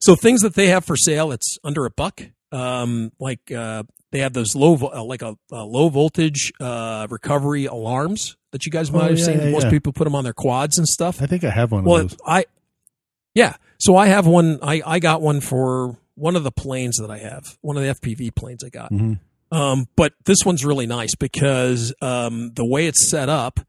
so 0.00 0.14
things 0.16 0.42
that 0.42 0.54
they 0.54 0.68
have 0.68 0.84
for 0.84 0.96
sale, 0.96 1.32
it's 1.32 1.58
under 1.64 1.84
a 1.86 1.90
buck. 1.90 2.22
Um, 2.52 3.12
like 3.18 3.50
uh, 3.50 3.82
they 4.12 4.20
have 4.20 4.32
those 4.32 4.54
low, 4.54 4.76
vo- 4.76 4.92
uh, 4.94 5.02
like 5.02 5.22
a, 5.22 5.36
a 5.50 5.64
low 5.64 5.88
voltage 5.88 6.52
uh, 6.60 7.06
recovery 7.10 7.66
alarms 7.66 8.36
that 8.52 8.64
you 8.64 8.72
guys 8.72 8.90
might 8.92 9.02
Oh, 9.04 9.08
have 9.08 9.18
yeah, 9.18 9.24
seen. 9.24 9.40
yeah, 9.40 9.50
Most 9.50 9.64
yeah. 9.64 9.70
people 9.70 9.92
put 9.92 10.04
them 10.04 10.14
on 10.14 10.24
their 10.24 10.32
quads 10.32 10.78
and 10.78 10.86
stuff. 10.86 11.20
I 11.20 11.26
think 11.26 11.44
I 11.44 11.50
have 11.50 11.72
one 11.72 11.84
Well, 11.84 12.02
of 12.02 12.10
those. 12.10 12.18
I, 12.26 12.44
yeah. 13.34 13.56
So 13.78 13.96
I 13.96 14.06
have 14.06 14.26
one. 14.26 14.58
I 14.62 14.80
I 14.86 14.98
got 15.00 15.20
one 15.20 15.40
for 15.40 15.98
one 16.14 16.34
of 16.36 16.44
the 16.44 16.52
planes 16.52 16.96
that 16.96 17.10
I 17.10 17.18
have. 17.18 17.58
One 17.60 17.76
of 17.76 17.82
the 17.82 17.90
FPV 17.94 18.34
planes 18.34 18.64
I 18.64 18.70
got. 18.70 18.90
Mhm. 18.90 19.18
Um, 19.52 19.86
but 19.96 20.14
this 20.24 20.38
one's 20.46 20.64
really 20.64 20.86
nice 20.86 21.14
because 21.14 21.92
um, 22.00 22.52
the 22.54 22.64
way 22.64 22.86
it's 22.86 23.10
set 23.10 23.28
up, 23.28 23.60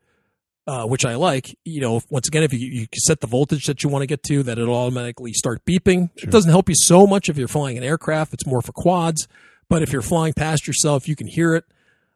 uh, 0.68 0.86
which 0.86 1.06
I 1.06 1.16
like. 1.16 1.58
You 1.64 1.82
know, 1.82 2.02
once 2.10 2.28
again, 2.28 2.44
if 2.44 2.54
you, 2.54 2.60
you 2.60 2.88
set 2.98 3.22
the 3.22 3.28
voltage 3.28 3.66
that 3.66 3.84
you 3.84 3.90
want 3.90 4.04
to 4.04 4.08
get 4.08 4.22
to, 4.24 4.44
that 4.44 4.60
it'll 4.60 4.76
automatically 4.76 5.34
start 5.34 5.66
beeping. 5.66 6.10
Sure. 6.18 6.28
It 6.28 6.32
doesn't 6.32 6.52
help 6.52 6.70
you 6.70 6.76
so 6.76 7.08
much 7.08 7.30
if 7.30 7.38
you're 7.38 7.48
flying 7.48 7.78
an 7.78 7.84
aircraft. 7.84 8.34
It's 8.34 8.46
more 8.46 8.62
for 8.62 8.74
quads. 8.74 9.28
But 9.70 9.82
if 9.82 9.92
you're 9.92 10.02
flying 10.02 10.34
past 10.34 10.68
yourself, 10.68 11.08
you 11.08 11.16
can 11.16 11.28
hear 11.28 11.56
it. 11.56 11.66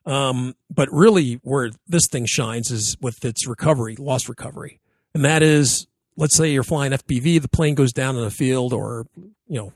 Um, 0.05 0.55
but 0.73 0.89
really, 0.91 1.35
where 1.43 1.69
this 1.87 2.07
thing 2.07 2.25
shines 2.25 2.71
is 2.71 2.97
with 3.01 3.23
its 3.23 3.47
recovery, 3.47 3.95
loss 3.95 4.27
recovery, 4.27 4.79
and 5.13 5.23
that 5.23 5.43
is, 5.43 5.85
let's 6.15 6.35
say 6.35 6.51
you're 6.51 6.63
flying 6.63 6.91
FPV, 6.91 7.39
the 7.41 7.47
plane 7.47 7.75
goes 7.75 7.93
down 7.93 8.17
in 8.17 8.23
a 8.23 8.31
field 8.31 8.73
or 8.73 9.05
you 9.47 9.57
know 9.57 9.73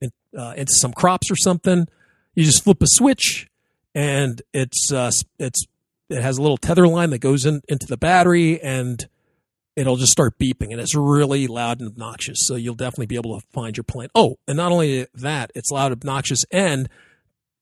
in, 0.00 0.10
uh, 0.36 0.54
into 0.56 0.72
some 0.72 0.94
crops 0.94 1.30
or 1.30 1.36
something. 1.36 1.86
You 2.34 2.44
just 2.44 2.64
flip 2.64 2.80
a 2.80 2.86
switch, 2.88 3.50
and 3.94 4.40
it's 4.54 4.90
uh, 4.90 5.10
it's 5.38 5.66
it 6.08 6.22
has 6.22 6.38
a 6.38 6.42
little 6.42 6.56
tether 6.56 6.86
line 6.88 7.10
that 7.10 7.18
goes 7.20 7.44
in 7.46 7.62
into 7.68 7.86
the 7.86 7.96
battery, 7.96 8.60
and 8.62 9.06
it'll 9.76 9.96
just 9.96 10.12
start 10.12 10.38
beeping, 10.38 10.70
and 10.72 10.80
it's 10.80 10.94
really 10.94 11.46
loud 11.46 11.80
and 11.80 11.88
obnoxious. 11.88 12.38
So 12.42 12.56
you'll 12.56 12.74
definitely 12.74 13.06
be 13.06 13.16
able 13.16 13.38
to 13.40 13.46
find 13.52 13.76
your 13.76 13.84
plane. 13.84 14.08
Oh, 14.14 14.36
and 14.46 14.56
not 14.56 14.72
only 14.72 15.06
that, 15.14 15.50
it's 15.54 15.70
loud, 15.70 15.92
obnoxious, 15.92 16.44
and 16.50 16.88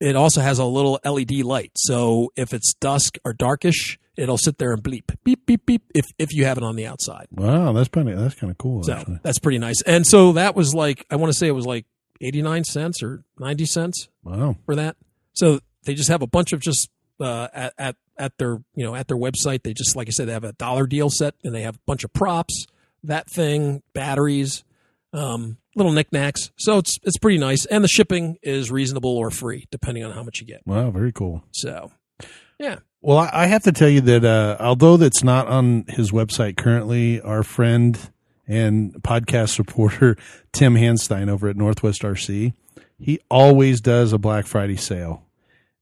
it 0.01 0.15
also 0.17 0.41
has 0.41 0.59
a 0.59 0.65
little 0.65 1.01
LED 1.05 1.43
light. 1.43 1.73
So 1.77 2.33
if 2.37 2.53
it's 2.53 2.75
dusk 2.75 3.19
or 3.25 3.33
darkish, 3.33 3.99
It'll 4.19 4.39
sit 4.39 4.57
there 4.57 4.73
and 4.73 4.83
bleep, 4.83 5.15
beep, 5.25 5.45
beep, 5.45 5.67
beep 5.67 5.83
if 5.95 6.07
if 6.19 6.33
you 6.33 6.47
have 6.47 6.57
it 6.57 6.65
on 6.65 6.75
the 6.75 6.87
outside. 6.87 7.27
Wow, 7.31 7.73
that's 7.75 7.89
pretty. 7.89 8.15
That's 8.15 8.35
kind 8.35 8.51
of 8.51 8.57
cool. 8.57 8.83
So 8.83 8.95
actually. 8.95 9.21
that's 9.23 9.39
pretty 9.39 9.59
nice. 9.59 9.83
And 9.83 10.07
so 10.07 10.33
that 10.33 10.57
was 10.57 10.75
like 10.75 11.05
I 11.11 11.17
want 11.17 11.31
to 11.35 11.39
say 11.39 11.49
it 11.49 11.55
was 11.55 11.67
like 11.67 11.85
eighty 12.23 12.41
nine 12.41 12.65
cents 12.65 13.03
or 13.03 13.25
ninety 13.39 13.67
cents 13.67 14.09
Wow. 14.25 14.57
for 14.65 14.75
that. 14.77 14.97
So 15.35 15.61
they 15.85 15.93
just 15.93 16.09
have 16.09 16.23
a 16.23 16.27
bunch 16.27 16.55
of 16.55 16.61
just 16.61 16.89
uh, 17.21 17.49
at, 17.53 17.75
at 17.77 17.97
at 18.19 18.37
their 18.39 18.59
you 18.75 18.85
know 18.85 18.95
at 18.95 19.09
their 19.09 19.17
website. 19.17 19.63
They 19.63 19.75
just 19.75 19.97
like 19.97 20.09
I 20.09 20.11
said, 20.11 20.29
they 20.29 20.33
have 20.33 20.45
a 20.45 20.53
dollar 20.53 20.87
deal 20.87 21.11
set, 21.11 21.35
and 21.45 21.55
they 21.55 21.63
have 21.63 21.77
a 21.77 21.81
bunch 21.87 22.05
of 22.05 22.13
props, 22.13 22.67
that 23.03 23.29
thing, 23.31 23.83
batteries, 23.93 24.65
um, 25.13 25.59
little 25.75 25.93
knickknacks. 25.93 26.51
So 26.57 26.79
it's 26.79 26.99
it's 27.03 27.19
pretty 27.19 27.39
nice, 27.39 27.65
and 27.67 27.83
the 27.85 27.89
shipping 27.89 28.39
is 28.43 28.71
reasonable 28.71 29.17
or 29.17 29.31
free 29.31 29.67
depending 29.71 30.05
on 30.05 30.13
how 30.13 30.23
much 30.23 30.41
you 30.41 30.47
get. 30.47 30.63
Wow, 30.67 30.91
very 30.91 31.13
cool. 31.13 31.45
So 31.53 31.93
yeah, 32.59 32.79
Well, 33.03 33.19
I, 33.19 33.31
I 33.33 33.47
have 33.47 33.63
to 33.65 33.73
tell 33.73 33.89
you 33.89 34.01
that 34.03 34.25
uh, 34.25 34.57
although 34.61 34.97
that's 34.97 35.23
not 35.23 35.47
on 35.47 35.85
his 35.89 36.11
website 36.11 36.57
currently, 36.57 37.21
our 37.21 37.43
friend 37.43 37.99
and 38.49 38.95
podcast 39.03 39.51
supporter 39.51 40.17
Tim 40.53 40.75
Hanstein 40.75 41.29
over 41.29 41.49
at 41.49 41.57
Northwest 41.57 42.03
RC, 42.03 42.55
he 42.99 43.21
always 43.31 43.81
does 43.81 44.13
a 44.15 44.19
Black 44.19 44.47
Friday 44.47 44.77
sale, 44.77 45.26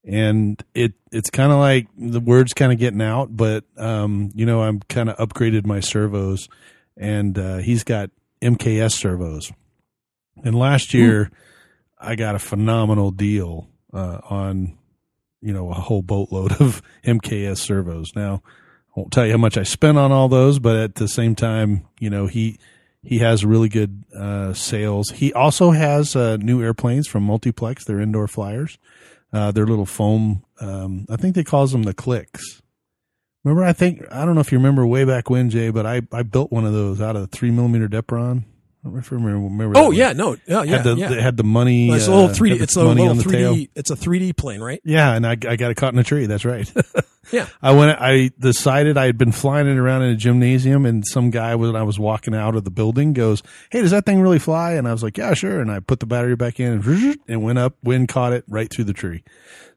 and 0.05 0.63
it 0.73 0.93
it's 1.11 1.29
kind 1.29 1.51
of 1.51 1.59
like 1.59 1.87
the 1.97 2.19
word's 2.19 2.53
kind 2.53 2.71
of 2.71 2.79
getting 2.79 3.01
out, 3.01 3.35
but 3.35 3.63
um, 3.77 4.31
you 4.35 4.45
know 4.45 4.61
I'm 4.61 4.79
kind 4.81 5.09
of 5.09 5.17
upgraded 5.17 5.65
my 5.65 5.79
servos, 5.79 6.47
and 6.97 7.37
uh, 7.37 7.57
he's 7.57 7.83
got 7.83 8.11
MKS 8.41 8.93
servos, 8.93 9.51
and 10.43 10.55
last 10.55 10.93
year 10.93 11.31
I 11.99 12.15
got 12.15 12.35
a 12.35 12.39
phenomenal 12.39 13.11
deal 13.11 13.69
uh, 13.93 14.19
on 14.29 14.77
you 15.45 15.53
know, 15.53 15.69
a 15.69 15.75
whole 15.75 16.01
boatload 16.01 16.53
of 16.59 16.81
MKS 17.05 17.57
servos. 17.57 18.15
Now, 18.15 18.41
I 18.89 18.99
won't 18.99 19.13
tell 19.13 19.27
you 19.27 19.31
how 19.31 19.37
much 19.37 19.57
I 19.57 19.63
spent 19.63 19.97
on 19.97 20.11
all 20.11 20.27
those, 20.27 20.57
but 20.57 20.75
at 20.75 20.95
the 20.95 21.07
same 21.07 21.35
time, 21.35 21.85
you 21.99 22.09
know, 22.09 22.25
he 22.25 22.57
he 23.03 23.19
has 23.19 23.45
really 23.45 23.69
good 23.69 24.03
uh, 24.17 24.53
sales. 24.53 25.11
He 25.11 25.31
also 25.31 25.69
has 25.69 26.15
uh, 26.15 26.37
new 26.37 26.63
airplanes 26.63 27.07
from 27.07 27.21
Multiplex. 27.21 27.85
They're 27.85 27.99
indoor 27.99 28.27
flyers. 28.27 28.79
Uh, 29.35 29.51
they're 29.51 29.67
little 29.67 29.85
foam. 29.85 30.43
Um, 30.61 31.05
I 31.09 31.17
think 31.17 31.35
they 31.35 31.43
calls 31.43 31.73
them 31.73 31.83
the 31.83 31.93
clicks. 31.93 32.61
Remember, 33.43 33.65
I 33.65 33.73
think 33.73 34.01
I 34.09 34.23
don't 34.23 34.33
know 34.33 34.41
if 34.41 34.51
you 34.51 34.57
remember 34.57 34.87
way 34.87 35.03
back 35.03 35.29
when, 35.29 35.49
Jay, 35.49 35.69
but 35.71 35.85
I 35.85 36.01
I 36.11 36.23
built 36.23 36.51
one 36.51 36.65
of 36.65 36.71
those 36.71 37.01
out 37.01 37.15
of 37.17 37.21
the 37.21 37.27
three 37.27 37.51
millimeter 37.51 37.89
Depron. 37.89 38.43
I 38.43 38.87
don't 38.87 38.93
know 38.93 38.99
if 38.99 39.11
you 39.11 39.17
remember. 39.17 39.43
remember 39.47 39.77
oh 39.77 39.87
one. 39.87 39.95
yeah, 39.95 40.13
no, 40.13 40.37
yeah, 40.47 40.63
yeah, 40.63 40.77
had 40.77 40.83
the 40.85 40.95
yeah. 40.95 41.09
had 41.09 41.37
the 41.37 41.43
money. 41.43 41.89
it's 41.89 42.07
a 42.07 42.13
uh, 42.13 42.15
little 42.15 42.33
three 42.33 42.51
D. 42.51 42.55
had 42.57 42.63
It's 42.63 42.75
a 42.77 42.83
little 42.83 43.09
on 43.09 43.17
the 43.17 43.23
tail. 43.23 43.53
three 43.53 43.65
D. 43.65 43.71
It's 43.75 43.89
a 43.89 43.95
three 43.95 44.19
D 44.19 44.31
plane, 44.31 44.61
right? 44.61 44.79
Yeah, 44.85 45.13
and 45.13 45.27
I, 45.27 45.31
I 45.31 45.57
got 45.57 45.69
it 45.69 45.75
caught 45.75 45.93
in 45.93 45.99
a 45.99 46.03
tree. 46.03 46.27
That's 46.27 46.45
right. 46.45 46.71
Yeah. 47.31 47.47
I 47.61 47.71
went. 47.73 47.99
I 47.99 48.31
decided 48.39 48.97
I 48.97 49.05
had 49.05 49.17
been 49.17 49.31
flying 49.31 49.67
it 49.67 49.77
around 49.77 50.03
in 50.03 50.11
a 50.11 50.15
gymnasium, 50.15 50.85
and 50.85 51.05
some 51.05 51.29
guy 51.29 51.55
when 51.55 51.75
I 51.75 51.83
was 51.83 51.99
walking 51.99 52.35
out 52.35 52.55
of 52.55 52.63
the 52.63 52.71
building 52.71 53.13
goes, 53.13 53.41
"Hey, 53.71 53.81
does 53.81 53.91
that 53.91 54.05
thing 54.05 54.21
really 54.21 54.39
fly?" 54.39 54.73
And 54.73 54.87
I 54.87 54.91
was 54.91 55.03
like, 55.03 55.17
"Yeah, 55.17 55.33
sure." 55.33 55.59
And 55.59 55.71
I 55.71 55.79
put 55.79 55.99
the 55.99 56.05
battery 56.05 56.35
back 56.35 56.59
in 56.59 56.81
and, 57.27 57.43
went 57.43 57.59
up. 57.59 57.75
Wind 57.83 58.07
caught 58.07 58.33
it 58.33 58.43
right 58.47 58.71
through 58.71 58.85
the 58.85 58.93
tree, 58.93 59.23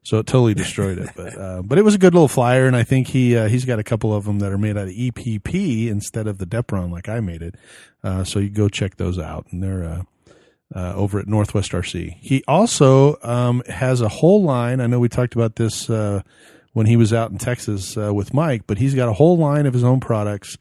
so 0.03 0.19
it 0.19 0.27
totally 0.27 0.55
destroyed 0.55 0.99
it. 0.99 1.11
But 1.17 1.39
uh, 1.39 1.63
but 1.63 1.79
it 1.79 1.85
was 1.85 1.95
a 1.95 1.99
good 1.99 2.15
little 2.15 2.29
flyer, 2.29 2.67
and 2.67 2.77
I 2.77 2.83
think 2.83 3.09
he 3.09 3.37
uh, 3.37 3.49
he's 3.49 3.65
got 3.65 3.79
a 3.79 3.85
couple 3.85 4.15
of 4.15 4.25
them 4.25 4.41
that 4.41 4.53
are 4.53 4.59
made 4.59 4.77
out 4.77 4.89
of 4.89 4.95
EPP 4.95 5.89
instead 5.89 6.27
of 6.27 6.39
the 6.39 6.47
Depron 6.47 6.91
like 6.91 7.09
I 7.09 7.21
made 7.21 7.43
it. 7.43 7.55
Uh, 8.03 8.25
so 8.25 8.39
you 8.39 8.51
go 8.51 8.69
check 8.69 8.97
those 8.97 9.19
out, 9.19 9.47
and 9.51 9.63
they're. 9.63 9.85
Uh, 9.85 10.03
uh, 10.75 10.93
over 10.95 11.19
at 11.19 11.27
Northwest 11.27 11.73
RC. 11.73 12.17
He 12.21 12.45
also 12.47 13.17
um, 13.23 13.63
has 13.69 14.01
a 14.01 14.09
whole 14.09 14.43
line. 14.43 14.81
I 14.81 14.87
know 14.87 15.01
we 15.01 15.09
talked 15.09 15.35
about 15.35 15.57
this 15.57 15.89
uh, 15.89 16.23
when 16.79 16.87
he 16.87 16.95
was 16.95 17.13
out 17.13 17.33
in 17.33 17.39
Texas 17.39 17.97
uh, 17.99 18.15
with 18.15 18.33
Mike, 18.33 18.63
but 18.69 18.79
he's 18.79 18.95
got 18.95 19.09
a 19.09 19.13
whole 19.13 19.37
line 19.37 19.67
of 19.67 19.75
his 19.75 19.83
own 19.83 19.99
products. 19.99 20.57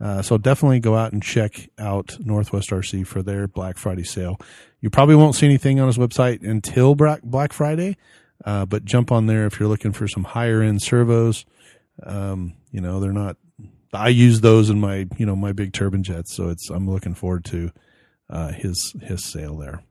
Uh, 0.00 0.20
so 0.20 0.36
definitely 0.36 0.80
go 0.80 0.96
out 0.96 1.12
and 1.12 1.22
check 1.22 1.70
out 1.78 2.18
Northwest 2.18 2.70
RC 2.70 3.06
for 3.06 3.22
their 3.22 3.46
Black 3.46 3.78
Friday 3.78 4.02
sale. 4.02 4.40
You 4.80 4.90
probably 4.90 5.14
won't 5.14 5.36
see 5.36 5.46
anything 5.46 5.78
on 5.78 5.86
his 5.86 5.96
website 5.96 6.42
until 6.42 6.96
Black 6.96 7.52
Friday, 7.52 7.96
uh, 8.44 8.66
but 8.66 8.84
jump 8.84 9.12
on 9.12 9.26
there 9.26 9.46
if 9.46 9.60
you're 9.60 9.68
looking 9.68 9.92
for 9.92 10.08
some 10.08 10.24
higher 10.24 10.60
end 10.60 10.82
servos. 10.82 11.46
Um, 12.02 12.54
you 12.72 12.80
know 12.80 12.98
they're 12.98 13.12
not. 13.12 13.36
I 13.92 14.08
use 14.08 14.40
those 14.40 14.70
in 14.70 14.80
my 14.80 15.06
you 15.18 15.26
know 15.26 15.36
my 15.36 15.52
big 15.52 15.72
turbine 15.72 16.02
jets, 16.02 16.34
so 16.34 16.48
it's 16.48 16.68
I'm 16.68 16.90
looking 16.90 17.14
forward 17.14 17.44
to 17.44 17.70
uh, 18.28 18.50
his 18.50 18.92
his 19.00 19.22
sale 19.22 19.56
there. 19.56 19.84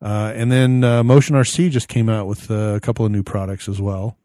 Uh, 0.00 0.32
and 0.34 0.50
then 0.50 0.82
uh, 0.82 1.04
Motion 1.04 1.36
RC 1.36 1.70
just 1.70 1.88
came 1.88 2.08
out 2.08 2.26
with 2.26 2.50
uh, 2.50 2.72
a 2.74 2.80
couple 2.80 3.04
of 3.04 3.12
new 3.12 3.22
products 3.22 3.68
as 3.68 3.82
well. 3.82 4.16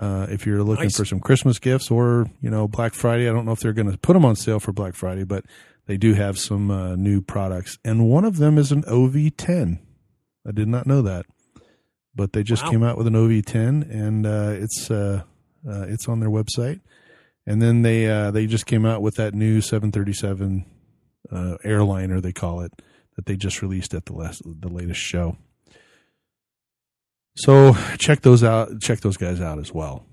Uh, 0.00 0.26
if 0.30 0.46
you're 0.46 0.62
looking 0.62 0.84
Nice. 0.84 0.96
for 0.96 1.04
some 1.04 1.20
Christmas 1.20 1.58
gifts 1.58 1.90
or 1.90 2.30
you 2.40 2.48
know 2.50 2.66
Black 2.66 2.94
Friday, 2.94 3.28
I 3.28 3.32
don't 3.32 3.44
know 3.44 3.52
if 3.52 3.60
they're 3.60 3.72
going 3.74 3.90
to 3.90 3.98
put 3.98 4.14
them 4.14 4.24
on 4.24 4.36
sale 4.36 4.58
for 4.58 4.72
Black 4.72 4.94
Friday, 4.94 5.24
but 5.24 5.44
they 5.86 5.96
do 5.98 6.14
have 6.14 6.38
some 6.38 6.70
uh, 6.70 6.96
new 6.96 7.20
products, 7.20 7.76
and 7.84 8.08
one 8.08 8.24
of 8.24 8.38
them 8.38 8.56
is 8.56 8.72
an 8.72 8.82
OV10. 8.84 9.80
I 10.46 10.52
did 10.52 10.68
not 10.68 10.86
know 10.86 11.02
that, 11.02 11.26
but 12.14 12.32
they 12.32 12.42
just 12.42 12.64
Wow. 12.64 12.70
came 12.70 12.82
out 12.82 12.96
with 12.96 13.06
an 13.06 13.14
OV10, 13.14 13.82
and 13.90 14.26
uh, 14.26 14.52
it's 14.54 14.90
uh, 14.90 15.22
uh, 15.68 15.82
it's 15.88 16.08
on 16.08 16.20
their 16.20 16.30
website. 16.30 16.80
And 17.46 17.60
then 17.60 17.82
they 17.82 18.08
uh, 18.08 18.30
they 18.30 18.46
just 18.46 18.66
came 18.66 18.86
out 18.86 19.02
with 19.02 19.16
that 19.16 19.34
new 19.34 19.60
737 19.60 20.64
uh, 21.30 21.56
airliner 21.64 22.20
they 22.20 22.32
call 22.32 22.60
it 22.60 22.72
that 23.16 23.26
they 23.26 23.36
just 23.36 23.60
released 23.62 23.92
at 23.94 24.06
the 24.06 24.12
last 24.14 24.42
the 24.44 24.68
latest 24.68 25.00
show. 25.00 25.36
So 27.36 27.74
check 27.98 28.20
those 28.20 28.44
out. 28.44 28.80
Check 28.80 29.00
those 29.00 29.16
guys 29.16 29.40
out 29.40 29.58
as 29.58 29.72
well. 29.72 30.06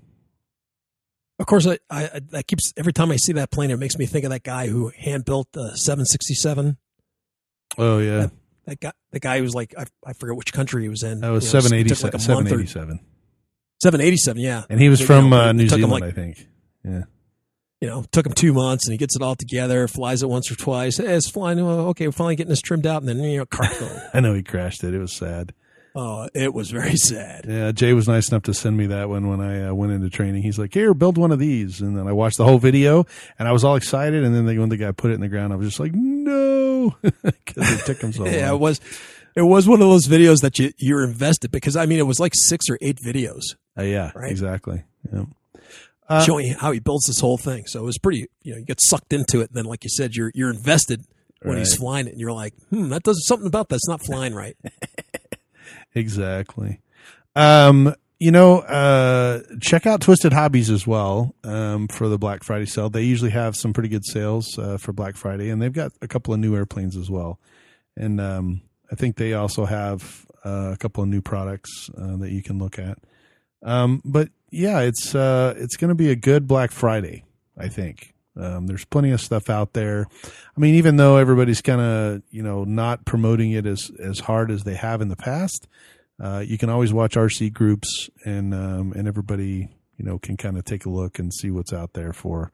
Of 1.38 1.46
course, 1.46 1.66
I, 1.66 1.78
I, 1.88 2.04
I 2.04 2.20
that 2.32 2.46
keeps 2.46 2.72
every 2.76 2.92
time 2.92 3.10
I 3.10 3.16
see 3.16 3.32
that 3.34 3.50
plane, 3.50 3.70
it 3.70 3.78
makes 3.78 3.96
me 3.96 4.06
think 4.06 4.24
of 4.24 4.30
that 4.30 4.42
guy 4.42 4.66
who 4.68 4.88
hand 4.96 5.24
built 5.24 5.48
the 5.52 5.74
767. 5.76 6.76
Oh 7.78 7.98
yeah, 7.98 8.28
That 8.66 8.80
guy, 8.80 8.92
the 9.12 9.20
guy 9.20 9.38
who 9.38 9.44
was 9.44 9.54
like, 9.54 9.74
I, 9.78 9.84
I 10.04 10.12
forget 10.14 10.36
which 10.36 10.52
country 10.52 10.82
he 10.82 10.88
was 10.88 11.02
in. 11.02 11.20
that 11.20 11.30
was 11.30 11.44
You 11.44 11.56
know, 11.56 11.60
seven 11.60 11.78
eighty 11.78 11.88
took 11.90 12.02
like 12.02 12.20
seven. 12.20 12.34
month 12.44 12.46
or- 12.52 12.66
Seven 12.66 13.00
eighty 14.02 14.16
seven, 14.18 14.42
787, 14.42 14.42
yeah. 14.42 14.64
and 14.68 14.80
he 14.80 14.88
was 14.88 15.00
You 15.00 15.06
from 15.06 15.30
know, 15.30 15.40
uh, 15.40 15.52
New 15.52 15.68
Zealand, 15.68 15.92
like- 15.92 16.02
I 16.02 16.10
think. 16.10 16.46
Yeah, 16.84 17.02
You 17.80 17.88
know, 17.88 18.04
took 18.10 18.26
him 18.26 18.32
two 18.32 18.52
months 18.52 18.86
and 18.86 18.92
he 18.92 18.98
gets 18.98 19.14
it 19.16 19.22
all 19.22 19.36
together, 19.36 19.86
flies 19.86 20.22
it 20.22 20.28
once 20.28 20.50
or 20.50 20.56
twice. 20.56 20.96
Hey, 20.98 21.14
it's 21.14 21.30
flying. 21.30 21.64
Well, 21.64 21.88
okay, 21.88 22.06
we're 22.08 22.12
finally 22.12 22.36
getting 22.36 22.48
this 22.50 22.60
trimmed 22.62 22.86
out. 22.86 23.02
And 23.02 23.08
then, 23.08 23.18
you 23.20 23.38
know, 23.38 23.46
cargo. 23.46 24.00
I 24.14 24.20
know 24.20 24.34
he 24.34 24.42
crashed 24.42 24.82
it. 24.82 24.94
It 24.94 24.98
was 24.98 25.12
sad. 25.12 25.52
Oh, 25.94 26.28
it 26.34 26.52
was 26.54 26.70
very 26.70 26.96
sad. 26.96 27.44
Yeah, 27.48 27.72
Jay 27.72 27.92
was 27.92 28.08
nice 28.08 28.28
enough 28.30 28.42
to 28.44 28.54
send 28.54 28.76
me 28.76 28.86
that 28.86 29.08
one 29.08 29.28
when 29.28 29.40
I 29.40 29.68
uh, 29.68 29.74
went 29.74 29.92
into 29.92 30.08
training. 30.10 30.42
He's 30.42 30.58
like, 30.58 30.72
"Here, 30.74 30.94
build 30.94 31.18
one 31.18 31.32
of 31.32 31.38
these," 31.38 31.80
and 31.80 31.96
then 31.96 32.06
I 32.06 32.12
watched 32.12 32.36
the 32.38 32.44
whole 32.44 32.58
video, 32.58 33.06
and 33.38 33.46
I 33.48 33.52
was 33.52 33.64
all 33.64 33.76
excited. 33.76 34.22
And 34.24 34.34
then 34.34 34.46
they, 34.46 34.58
when 34.58 34.68
the 34.68 34.76
guy 34.76 34.92
put 34.92 35.10
it 35.10 35.14
in 35.14 35.20
the 35.20 35.28
ground, 35.28 35.52
I 35.52 35.56
was 35.56 35.68
just 35.68 35.80
like, 35.80 35.92
"No," 35.94 36.96
because 37.02 37.72
it 37.80 37.86
took 37.86 38.00
him 38.00 38.12
so 38.12 38.24
Yeah, 38.26 38.48
it 38.48 38.52
long. 38.52 38.60
was. 38.60 38.80
It 39.36 39.42
was 39.42 39.68
one 39.68 39.80
of 39.80 39.88
those 39.88 40.06
videos 40.08 40.40
that 40.40 40.58
you 40.58 40.72
you're 40.76 41.04
invested 41.04 41.52
because 41.52 41.76
I 41.76 41.86
mean 41.86 42.00
it 42.00 42.06
was 42.06 42.18
like 42.18 42.32
six 42.34 42.68
or 42.68 42.76
eight 42.80 42.98
videos 42.98 43.42
Uh, 43.78 43.82
yeah, 43.82 44.10
Right. 44.14 44.28
exactly. 44.30 44.82
Yeah. 45.12 45.26
Uh, 46.08 46.24
showing 46.24 46.52
how 46.54 46.72
he 46.72 46.80
builds 46.80 47.06
this 47.06 47.20
whole 47.20 47.38
thing. 47.38 47.64
So 47.66 47.78
it 47.78 47.84
was 47.84 47.96
pretty. 47.96 48.26
You 48.42 48.52
know, 48.52 48.58
you 48.58 48.64
get 48.64 48.80
sucked 48.82 49.12
into 49.12 49.38
it. 49.40 49.50
And 49.50 49.54
then, 49.56 49.64
like 49.66 49.84
you 49.84 49.90
said, 49.90 50.16
you're 50.16 50.32
you're 50.34 50.50
invested 50.50 51.04
when 51.42 51.58
he's 51.58 51.76
flying 51.76 52.08
it, 52.08 52.10
and 52.10 52.20
you're 52.20 52.32
like, 52.32 52.54
hmm, 52.70 52.88
that 52.88 53.04
does 53.04 53.24
something 53.24 53.46
about 53.46 53.68
that's 53.68 53.86
not 53.88 54.02
flying 54.04 54.34
right. 54.34 54.56
Exactly. 55.94 56.80
Um, 57.34 57.94
you 58.18 58.30
know, 58.30 58.58
uh, 58.58 59.40
check 59.60 59.86
out 59.86 60.02
Twisted 60.02 60.34
Hobbies 60.34 60.68
as 60.68 60.86
well 60.86 61.34
um, 61.42 61.88
for 61.88 62.08
the 62.08 62.18
Black 62.18 62.44
Friday 62.44 62.66
sale. 62.66 62.90
They 62.90 63.02
usually 63.02 63.30
have 63.30 63.56
some 63.56 63.72
pretty 63.72 63.88
good 63.88 64.04
sales 64.04 64.58
uh, 64.58 64.76
for 64.76 64.92
Black 64.92 65.16
Friday, 65.16 65.48
and 65.48 65.60
they've 65.60 65.72
got 65.72 65.92
a 66.02 66.08
couple 66.08 66.34
of 66.34 66.40
new 66.40 66.54
airplanes 66.54 66.96
as 66.96 67.10
well. 67.10 67.40
And 67.96 68.20
um, 68.20 68.60
I 68.92 68.94
think 68.94 69.16
they 69.16 69.32
also 69.32 69.64
have 69.64 70.26
uh, 70.44 70.72
a 70.74 70.76
couple 70.76 71.02
of 71.02 71.08
new 71.08 71.22
products 71.22 71.90
uh, 71.96 72.16
that 72.16 72.30
you 72.30 72.42
can 72.42 72.58
look 72.58 72.78
at. 72.78 72.98
Um, 73.62 74.02
but 74.04 74.28
yeah, 74.50 74.80
it's 74.80 75.14
uh, 75.14 75.54
it's 75.56 75.76
going 75.76 75.90
to 75.90 75.94
be 75.94 76.10
a 76.10 76.16
good 76.16 76.46
Black 76.46 76.72
Friday. 76.72 77.24
I 77.56 77.68
think 77.68 78.14
um, 78.36 78.66
there's 78.66 78.84
plenty 78.84 79.10
of 79.10 79.20
stuff 79.20 79.50
out 79.50 79.72
there. 79.72 80.06
I 80.24 80.60
mean, 80.60 80.74
even 80.76 80.96
though 80.96 81.16
everybody's 81.16 81.62
kind 81.62 81.80
of 81.80 82.22
you 82.30 82.42
know 82.42 82.64
not 82.64 83.04
promoting 83.04 83.52
it 83.52 83.66
as 83.66 83.90
as 83.98 84.20
hard 84.20 84.50
as 84.50 84.64
they 84.64 84.74
have 84.74 85.00
in 85.00 85.08
the 85.08 85.16
past, 85.16 85.66
uh, 86.22 86.42
you 86.46 86.58
can 86.58 86.70
always 86.70 86.92
watch 86.92 87.14
RC 87.14 87.52
groups 87.52 88.08
and 88.24 88.54
um, 88.54 88.92
and 88.92 89.08
everybody 89.08 89.68
you 89.96 90.04
know 90.04 90.18
can 90.18 90.36
kind 90.36 90.56
of 90.56 90.64
take 90.64 90.86
a 90.86 90.90
look 90.90 91.18
and 91.18 91.32
see 91.32 91.50
what's 91.50 91.72
out 91.72 91.92
there 91.94 92.12
for 92.12 92.52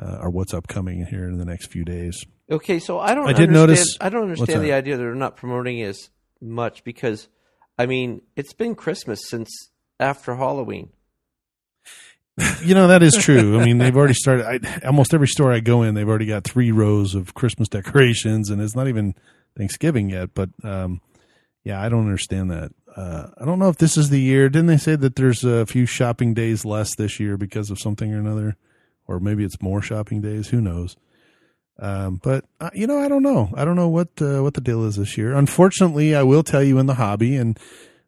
uh, 0.00 0.18
or 0.22 0.30
what's 0.30 0.54
upcoming 0.54 1.04
here 1.06 1.24
in 1.24 1.38
the 1.38 1.44
next 1.44 1.66
few 1.66 1.84
days. 1.84 2.24
Okay, 2.50 2.78
so 2.78 2.98
I 2.98 3.14
don't. 3.14 3.26
I 3.28 3.32
did 3.32 3.48
understand, 3.50 3.68
notice- 3.68 3.98
I 4.00 4.08
don't 4.08 4.22
understand 4.22 4.62
the 4.62 4.72
idea 4.72 4.96
that 4.96 5.02
they're 5.02 5.14
not 5.14 5.36
promoting 5.36 5.82
as 5.82 6.08
much 6.40 6.84
because, 6.84 7.28
I 7.78 7.86
mean, 7.86 8.22
it's 8.36 8.52
been 8.52 8.74
Christmas 8.74 9.28
since 9.28 9.50
after 10.00 10.36
Halloween. 10.36 10.90
You 12.62 12.74
know 12.74 12.88
that 12.88 13.02
is 13.02 13.14
true. 13.14 13.58
I 13.58 13.64
mean, 13.64 13.78
they've 13.78 13.96
already 13.96 14.14
started. 14.14 14.64
I, 14.64 14.86
almost 14.86 15.14
every 15.14 15.28
store 15.28 15.52
I 15.52 15.60
go 15.60 15.82
in, 15.82 15.94
they've 15.94 16.08
already 16.08 16.26
got 16.26 16.44
three 16.44 16.70
rows 16.70 17.14
of 17.14 17.34
Christmas 17.34 17.68
decorations, 17.68 18.50
and 18.50 18.60
it's 18.60 18.76
not 18.76 18.88
even 18.88 19.14
Thanksgiving 19.56 20.10
yet. 20.10 20.30
But 20.34 20.50
um, 20.62 21.00
yeah, 21.64 21.80
I 21.80 21.88
don't 21.88 22.06
understand 22.06 22.50
that. 22.50 22.72
Uh, 22.96 23.28
I 23.40 23.44
don't 23.44 23.58
know 23.58 23.68
if 23.68 23.78
this 23.78 23.96
is 23.96 24.10
the 24.10 24.20
year. 24.20 24.48
Didn't 24.48 24.66
they 24.66 24.76
say 24.76 24.96
that 24.96 25.16
there's 25.16 25.44
a 25.44 25.66
few 25.66 25.86
shopping 25.86 26.34
days 26.34 26.64
less 26.64 26.94
this 26.94 27.18
year 27.18 27.36
because 27.36 27.70
of 27.70 27.78
something 27.78 28.12
or 28.12 28.18
another? 28.18 28.56
or 29.08 29.18
maybe 29.18 29.42
it's 29.42 29.60
more 29.60 29.82
shopping 29.82 30.20
days. 30.20 30.48
Who 30.48 30.60
knows? 30.60 30.96
Um, 31.80 32.20
but 32.22 32.44
uh, 32.60 32.70
you 32.74 32.86
know, 32.86 32.98
I 32.98 33.08
don't 33.08 33.22
know. 33.22 33.50
I 33.54 33.64
don't 33.64 33.76
know 33.76 33.88
what 33.88 34.08
uh, 34.20 34.42
what 34.42 34.54
the 34.54 34.60
deal 34.60 34.84
is 34.84 34.96
this 34.96 35.16
year. 35.16 35.34
Unfortunately, 35.34 36.14
I 36.14 36.22
will 36.22 36.42
tell 36.42 36.62
you 36.62 36.78
in 36.78 36.86
the 36.86 36.94
hobby, 36.94 37.36
and 37.36 37.58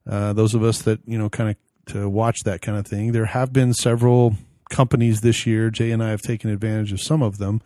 uh, 0.08 0.32
those 0.34 0.54
of 0.54 0.62
us 0.62 0.82
that 0.82 1.00
you 1.06 1.18
know 1.18 1.30
kind 1.30 1.50
of 1.50 1.56
to 1.92 2.08
watch 2.08 2.40
that 2.44 2.60
kind 2.62 2.78
of 2.78 2.86
thing, 2.86 3.12
there 3.12 3.26
have 3.26 3.52
been 3.52 3.72
several 3.74 4.36
companies 4.70 5.20
this 5.20 5.46
year. 5.46 5.70
Jay 5.70 5.90
and 5.90 6.02
I 6.02 6.10
have 6.10 6.22
taken 6.22 6.50
advantage 6.50 6.92
of 6.92 7.00
some 7.00 7.22
of 7.22 7.38
them 7.38 7.60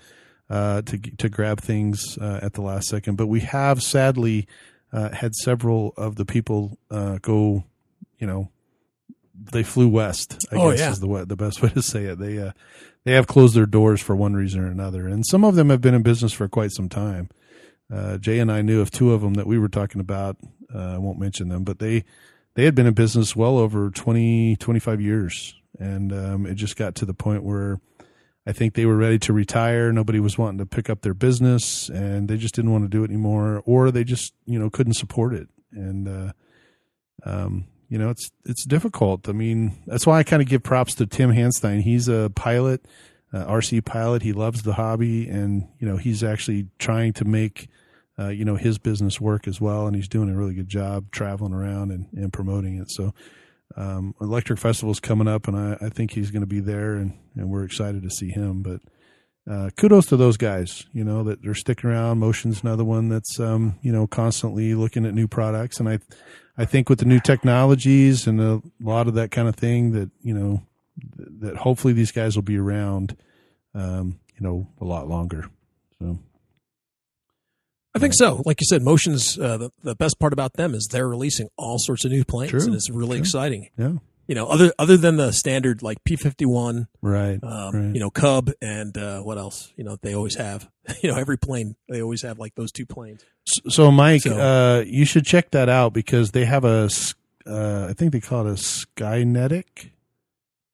uh, 0.50 0.82
to 0.82 0.98
to 0.98 1.28
grab 1.28 1.60
things 1.60 2.18
uh, 2.18 2.40
at 2.42 2.52
the 2.54 2.62
last 2.62 2.88
second, 2.88 3.16
but 3.16 3.26
we 3.26 3.40
have 3.40 3.82
sadly 3.82 4.46
uh, 4.92 5.10
had 5.10 5.34
several 5.34 5.92
of 5.96 6.16
the 6.16 6.24
people 6.24 6.78
go, 7.22 7.64
you 8.18 8.26
know, 8.26 8.50
they 9.34 9.62
flew 9.62 9.88
west. 9.88 10.38
I 10.52 10.56
Oh, 10.56 10.70
guess 10.70 10.80
yeah. 10.80 10.90
is 10.92 11.00
the 11.00 11.24
the 11.26 11.36
best 11.36 11.62
way 11.62 11.70
to 11.70 11.82
say 11.82 12.04
it. 12.04 12.18
They 12.18 12.38
uh, 12.38 12.52
they 13.04 13.12
have 13.12 13.26
closed 13.26 13.54
their 13.54 13.66
doors 13.66 14.00
for 14.00 14.14
one 14.16 14.34
reason 14.34 14.60
or 14.60 14.66
another, 14.68 15.06
and 15.08 15.24
some 15.26 15.44
of 15.44 15.54
them 15.56 15.68
have 15.70 15.80
been 15.80 15.94
in 15.94 16.02
business 16.02 16.32
for 16.32 16.48
quite 16.48 16.70
some 16.72 16.88
time. 16.88 17.28
Uh, 17.92 18.16
Jay 18.16 18.38
and 18.38 18.50
I 18.50 18.62
knew 18.62 18.80
of 18.80 18.90
two 18.90 19.12
of 19.12 19.20
them 19.20 19.34
that 19.34 19.46
we 19.46 19.58
were 19.58 19.68
talking 19.68 20.00
about. 20.00 20.36
Uh, 20.74 20.94
I 20.94 20.98
won't 20.98 21.18
mention 21.18 21.48
them, 21.48 21.64
but 21.64 21.78
they 21.80 22.04
they 22.54 22.64
had 22.64 22.74
been 22.74 22.86
in 22.86 22.94
business 22.94 23.34
well 23.34 23.58
over 23.58 23.90
20, 23.90 24.56
25 24.56 25.00
years, 25.00 25.54
and 25.78 26.12
um, 26.12 26.46
it 26.46 26.54
just 26.54 26.76
got 26.76 26.94
to 26.96 27.04
the 27.04 27.14
point 27.14 27.42
where 27.42 27.80
I 28.46 28.52
think 28.52 28.74
they 28.74 28.86
were 28.86 28.96
ready 28.96 29.18
to 29.20 29.32
retire. 29.32 29.92
Nobody 29.92 30.20
was 30.20 30.36
wanting 30.36 30.58
to 30.58 30.66
pick 30.66 30.90
up 30.90 31.00
their 31.02 31.14
business, 31.14 31.88
and 31.88 32.28
they 32.28 32.36
just 32.36 32.54
didn't 32.54 32.72
want 32.72 32.84
to 32.84 32.88
do 32.88 33.02
it 33.02 33.10
anymore, 33.10 33.62
or 33.64 33.90
they 33.90 34.04
just 34.04 34.34
you 34.46 34.58
know 34.58 34.70
couldn't 34.70 34.94
support 34.94 35.34
it, 35.34 35.48
and 35.72 36.08
uh, 36.08 36.32
um, 37.24 37.64
you 37.88 37.98
know 37.98 38.10
it's 38.10 38.30
it's 38.44 38.64
difficult. 38.64 39.28
I 39.28 39.32
mean, 39.32 39.82
that's 39.86 40.06
why 40.06 40.18
I 40.18 40.22
kind 40.22 40.42
of 40.42 40.48
give 40.48 40.62
props 40.62 40.94
to 40.96 41.06
Tim 41.06 41.32
Hanstein. 41.32 41.80
He's 41.80 42.06
a 42.06 42.30
pilot, 42.34 42.84
uh, 43.32 43.46
RC 43.46 43.84
pilot. 43.84 44.22
He 44.22 44.32
loves 44.32 44.62
the 44.62 44.74
hobby, 44.74 45.28
and 45.28 45.66
you 45.78 45.88
know 45.88 45.96
he's 45.96 46.22
actually 46.22 46.68
trying 46.78 47.14
to 47.14 47.24
make 47.24 47.68
uh, 48.18 48.28
you 48.28 48.44
know 48.44 48.56
his 48.56 48.78
business 48.78 49.20
work 49.20 49.46
as 49.48 49.60
well, 49.60 49.86
and 49.86 49.96
he's 49.96 50.08
doing 50.08 50.30
a 50.30 50.36
really 50.36 50.54
good 50.54 50.68
job 50.68 51.10
traveling 51.10 51.52
around 51.52 51.90
and, 51.90 52.06
and 52.12 52.32
promoting 52.32 52.78
it. 52.78 52.90
So. 52.90 53.14
Um, 53.76 54.14
Electric 54.20 54.60
Festival's 54.60 55.00
coming 55.00 55.26
up, 55.26 55.48
and 55.48 55.56
I, 55.56 55.86
I 55.86 55.88
think 55.88 56.12
he's 56.12 56.30
going 56.30 56.42
to 56.42 56.46
be 56.46 56.60
there, 56.60 56.94
and, 56.94 57.18
and 57.34 57.48
we're 57.48 57.64
excited 57.64 58.02
to 58.02 58.10
see 58.10 58.28
him. 58.28 58.62
But 58.62 58.80
uh, 59.50 59.70
kudos 59.76 60.06
to 60.06 60.16
those 60.16 60.36
guys, 60.36 60.84
you 60.92 61.04
know, 61.04 61.22
that 61.24 61.42
they're 61.42 61.54
sticking 61.54 61.90
around. 61.90 62.18
Motion's 62.18 62.62
another 62.62 62.84
one 62.84 63.08
that's, 63.08 63.38
um, 63.38 63.78
you 63.82 63.92
know, 63.92 64.06
constantly 64.06 64.74
looking 64.74 65.04
at 65.04 65.14
new 65.14 65.28
products. 65.28 65.80
And 65.80 65.88
I, 65.88 65.98
I 66.56 66.64
think 66.64 66.88
with 66.88 67.00
the 67.00 67.04
new 67.04 67.20
technologies 67.20 68.26
and 68.26 68.40
a 68.40 68.62
lot 68.80 69.06
of 69.06 69.14
that 69.14 69.30
kind 69.30 69.48
of 69.48 69.56
thing 69.56 69.92
that, 69.92 70.10
you 70.22 70.34
know, 70.34 70.62
th- 71.16 71.28
that 71.40 71.56
hopefully 71.56 71.92
these 71.92 72.12
guys 72.12 72.36
will 72.36 72.42
be 72.42 72.58
around, 72.58 73.16
um, 73.74 74.18
you 74.38 74.46
know, 74.46 74.68
a 74.80 74.84
lot 74.84 75.08
longer. 75.08 75.50
So, 75.98 76.18
I 77.94 77.98
think 78.00 78.14
so. 78.14 78.42
Like 78.44 78.60
you 78.60 78.66
said, 78.68 78.82
Motion's 78.82 79.38
uh, 79.38 79.56
the, 79.56 79.70
the 79.82 79.94
best 79.94 80.18
part 80.18 80.32
about 80.32 80.54
them 80.54 80.74
is 80.74 80.88
they're 80.90 81.08
releasing 81.08 81.48
all 81.56 81.78
sorts 81.78 82.04
of 82.04 82.10
new 82.10 82.24
planes, 82.24 82.50
True, 82.50 82.64
and 82.64 82.74
it's 82.74 82.90
really 82.90 83.16
true. 83.16 83.20
exciting. 83.20 83.68
yeah. 83.78 83.92
You 84.26 84.34
know, 84.34 84.46
other 84.46 84.72
other 84.78 84.96
than 84.96 85.16
the 85.18 85.32
standard 85.32 85.82
like 85.82 86.02
P 86.02 86.16
fifty 86.16 86.46
one, 86.46 86.88
Right. 87.02 87.38
um, 87.42 87.94
you 87.94 88.00
know, 88.00 88.08
Cub, 88.10 88.50
and 88.62 88.96
uh, 88.96 89.20
what 89.20 89.36
else? 89.36 89.70
You 89.76 89.84
know, 89.84 89.96
they 90.02 90.14
always 90.14 90.36
have. 90.36 90.68
You 91.02 91.10
know, 91.12 91.16
every 91.18 91.36
plane 91.38 91.76
they 91.88 92.02
always 92.02 92.22
have 92.22 92.38
like 92.38 92.54
those 92.56 92.72
two 92.72 92.84
planes. 92.86 93.22
S- 93.46 93.74
So, 93.74 93.90
Mike, 93.90 94.22
So- 94.22 94.36
uh, 94.38 94.84
you 94.86 95.04
should 95.04 95.24
check 95.26 95.50
that 95.52 95.68
out 95.68 95.92
because 95.92 96.30
they 96.32 96.44
have 96.46 96.64
a, 96.64 96.88
uh, 97.46 97.86
I 97.88 97.92
think 97.94 98.12
they 98.12 98.20
call 98.20 98.46
it 98.46 98.52
a 98.52 98.56
Skynetic. 98.56 99.92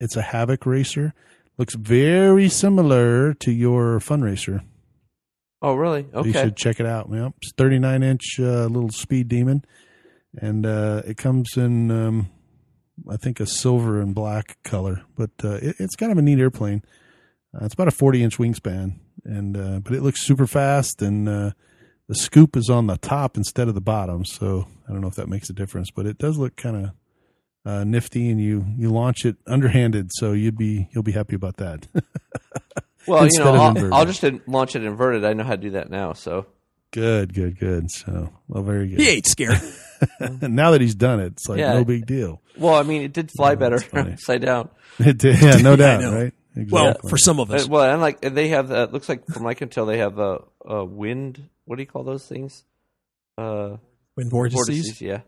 It's 0.00 0.16
a 0.16 0.22
Havoc 0.22 0.64
racer. 0.64 1.12
Looks 1.58 1.74
very 1.74 2.48
similar 2.48 3.34
to 3.34 3.50
your 3.52 3.98
Fun 4.00 4.22
Racer. 4.22 4.62
Oh, 5.62 5.74
really? 5.74 6.06
Okay. 6.14 6.28
You 6.28 6.32
should 6.32 6.56
check 6.56 6.80
it 6.80 6.86
out. 6.86 7.08
Yep. 7.12 7.32
It's 7.42 7.52
39 7.56 8.02
inch 8.02 8.36
uh, 8.38 8.64
little 8.66 8.90
speed 8.90 9.28
demon. 9.28 9.64
And 10.40 10.64
uh, 10.64 11.02
it 11.06 11.16
comes 11.16 11.56
in, 11.56 11.90
um, 11.90 12.30
I 13.10 13.16
think, 13.16 13.40
a 13.40 13.46
silver 13.46 14.00
and 14.00 14.14
black 14.14 14.56
color. 14.62 15.02
But 15.16 15.30
uh, 15.44 15.54
it, 15.56 15.76
it's 15.78 15.96
kind 15.96 16.12
of 16.12 16.18
a 16.18 16.22
neat 16.22 16.38
airplane. 16.38 16.82
Uh, 17.54 17.64
it's 17.64 17.74
about 17.74 17.88
a 17.88 17.92
40 17.92 18.22
inch 18.22 18.38
wingspan. 18.38 18.94
and 19.24 19.56
uh, 19.56 19.80
But 19.80 19.92
it 19.94 20.02
looks 20.02 20.22
super 20.22 20.46
fast. 20.46 21.02
And 21.02 21.28
uh, 21.28 21.50
the 22.08 22.14
scoop 22.14 22.56
is 22.56 22.70
on 22.70 22.86
the 22.86 22.96
top 22.96 23.36
instead 23.36 23.68
of 23.68 23.74
the 23.74 23.80
bottom. 23.80 24.24
So 24.24 24.66
I 24.88 24.92
don't 24.92 25.00
know 25.00 25.08
if 25.08 25.16
that 25.16 25.28
makes 25.28 25.50
a 25.50 25.54
difference. 25.54 25.90
But 25.90 26.06
it 26.06 26.18
does 26.18 26.38
look 26.38 26.56
kind 26.56 26.76
of. 26.86 26.90
Uh, 27.62 27.84
nifty, 27.84 28.30
and 28.30 28.40
you 28.40 28.64
you 28.78 28.88
launch 28.88 29.26
it 29.26 29.36
underhanded, 29.46 30.08
so 30.14 30.32
you'd 30.32 30.56
be 30.56 30.88
you'll 30.92 31.02
be 31.02 31.12
happy 31.12 31.34
about 31.36 31.58
that. 31.58 31.86
Well, 33.06 33.24
you 33.30 33.38
know, 33.38 33.54
I'll. 33.54 33.94
I'll 33.94 34.06
just 34.06 34.22
launch 34.46 34.76
it 34.76 34.84
inverted. 34.84 35.24
I 35.24 35.32
know 35.32 35.44
how 35.44 35.50
to 35.52 35.56
do 35.56 35.70
that 35.70 35.90
now. 35.90 36.12
So 36.12 36.46
good, 36.92 37.32
good, 37.34 37.58
good. 37.58 37.90
So 37.90 38.30
well, 38.48 38.62
very 38.62 38.88
good. 38.88 39.00
He 39.00 39.08
ain't 39.08 39.26
scared. 39.26 39.60
And 40.18 40.40
now 40.54 40.70
that 40.72 40.80
he's 40.80 40.94
done 40.94 41.20
it, 41.20 41.32
it's 41.32 41.48
like 41.48 41.58
Yeah. 41.58 41.74
no 41.74 41.84
big 41.84 42.06
deal. 42.06 42.40
Well, 42.58 42.74
I 42.74 42.82
mean, 42.82 43.02
it 43.02 43.12
did 43.12 43.30
fly 43.30 43.54
better 43.54 43.78
upside 43.92 44.42
down. 44.42 44.68
It 44.98 45.18
did, 45.18 45.40
yeah, 45.40 45.56
no 45.56 45.76
doubt, 45.76 46.00
know. 46.02 46.14
right? 46.14 46.32
well, 46.70 46.94
for 47.08 47.16
some 47.16 47.38
of 47.40 47.50
Uh, 47.50 47.54
us, 47.54 47.68
well, 47.68 47.90
and 47.90 48.00
like 48.02 48.20
they 48.20 48.48
have, 48.48 48.70
uh, 48.72 48.88
looks 48.90 49.08
like 49.08 49.24
from 49.26 49.44
what 49.44 49.50
I 49.50 49.54
can 49.54 49.68
tell, 49.68 49.86
they 49.86 49.98
have 49.98 50.18
a, 50.18 50.42
a 50.64 50.84
wind. 50.84 51.48
What 51.64 51.76
do 51.76 51.82
you 51.82 51.86
call 51.86 52.02
those 52.04 52.26
things? 52.26 52.64
Uh, 53.38 53.76
when 54.14 54.28
vortices, 54.28 54.66
vortices. 54.66 55.00
Yeah. 55.00 55.20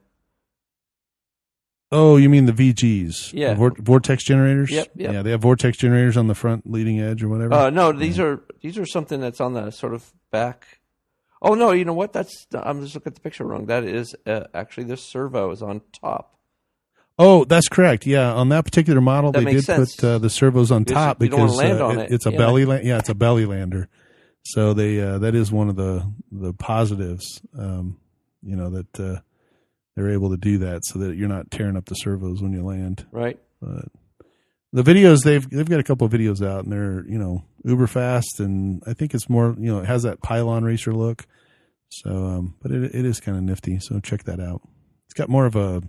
Oh, 1.93 2.17
you 2.17 2.29
mean 2.29 2.47
the 2.47 2.53
VGs? 2.53 3.33
Yeah. 3.35 3.55
Vor- 3.55 3.77
vortex 3.79 4.25
generators. 4.25 4.71
Yep, 4.71 4.89
yep. 4.97 5.13
Yeah, 5.13 5.23
they 5.23 5.31
have 5.31 5.43
vortex 5.43 5.77
generators 5.79 6.17
on 6.17 6.27
the 6.27 6.35
front 6.35 6.69
leading 6.69 6.99
edge 7.01 7.23
or 7.23 7.29
whatever. 7.29 7.55
Uh, 7.55 7.71
no, 7.71 7.93
these 7.93 8.19
are 8.19 8.43
these 8.61 8.79
are 8.79 8.87
something 8.87 9.21
that's 9.21 9.41
on 9.41 9.53
the 9.55 9.71
sort 9.71 9.95
of 9.95 10.13
back. 10.31 10.81
Oh 11.41 11.55
no, 11.55 11.73
you 11.73 11.85
know 11.85 11.93
what? 11.95 12.13
That's 12.13 12.47
I'm 12.53 12.83
just 12.83 12.95
looking 12.95 13.11
at 13.11 13.15
the 13.15 13.21
picture 13.21 13.45
wrong. 13.45 13.67
That 13.67 13.85
is 13.85 14.15
uh, 14.27 14.45
actually 14.55 14.85
the 14.85 14.97
servo 14.97 15.51
is 15.53 15.63
on 15.63 15.83
top. 16.01 16.39
oh, 17.19 17.45
that's 17.45 17.69
correct. 17.69 18.07
Yeah, 18.07 18.33
on 18.33 18.49
that 18.49 18.65
particular 18.65 19.01
model, 19.01 19.33
That 19.33 19.45
they 19.45 19.53
did 19.55 19.65
sense. 19.65 19.97
put 19.97 20.05
uh, 20.05 20.19
the 20.19 20.31
servos 20.31 20.71
on 20.71 20.85
Because 20.85 20.95
top 21.05 21.23
you 21.23 21.29
don't 21.29 21.41
wanna 21.41 21.53
because 21.53 21.81
uh, 21.81 21.87
on 21.87 21.99
it- 21.99 22.03
it. 22.11 22.13
it's 22.15 22.27
a 22.27 22.31
Yeah. 22.33 22.39
belly. 22.39 22.65
La- 22.65 22.75
yeah, 22.77 22.99
it's 22.99 23.09
a 23.09 23.15
belly 23.15 23.45
lander. 23.47 23.89
So 24.45 24.73
they 24.73 25.01
uh, 25.01 25.19
that 25.19 25.35
is 25.35 25.53
one 25.53 25.69
of 25.69 25.77
the 25.77 26.11
the 26.31 26.53
positives. 26.53 27.41
Um, 27.57 27.99
you 28.43 28.57
know 28.57 28.71
that 28.71 29.01
uh, 29.01 29.21
they're 29.97 30.11
able 30.11 30.31
to 30.31 30.37
do 30.37 30.59
that 30.59 30.85
so 30.85 30.99
that 31.01 31.17
you're 31.17 31.29
not 31.29 31.51
tearing 31.51 31.77
up 31.77 31.85
the 31.87 31.95
servos 31.95 32.41
when 32.43 32.53
you 32.53 32.65
land. 32.65 33.07
Right. 33.13 33.39
but 33.61 33.87
the 34.75 34.83
videos 34.83 35.19
they've 35.23 35.49
they've 35.51 35.69
got 35.69 35.81
a 35.81 35.85
couple 35.85 36.07
of 36.07 36.13
videos 36.13 36.47
out 36.47 36.65
and 36.65 36.73
they're 36.73 37.05
you 37.07 37.19
know 37.19 37.45
uber 37.65 37.87
fast 37.87 38.41
and 38.41 38.83
I 38.87 38.95
think 38.95 39.13
it's 39.15 39.29
more 39.29 39.55
you 39.59 39.71
know 39.73 39.81
it 39.81 39.87
has 39.87 40.05
that 40.05 40.23
pylon 40.23 40.65
racer 40.65 40.93
look. 40.95 41.27
So, 41.91 42.11
um, 42.11 42.55
but 42.63 42.71
it 42.73 42.95
it 42.95 43.05
is 43.05 43.21
kind 43.21 43.37
of 43.37 43.45
nifty. 43.45 43.79
So 43.81 44.01
check 44.01 44.25
that 44.25 44.41
out. 44.41 44.63
It's 45.05 45.15
got 45.15 45.29
more 45.29 45.45
of 45.45 45.57
a 45.57 45.83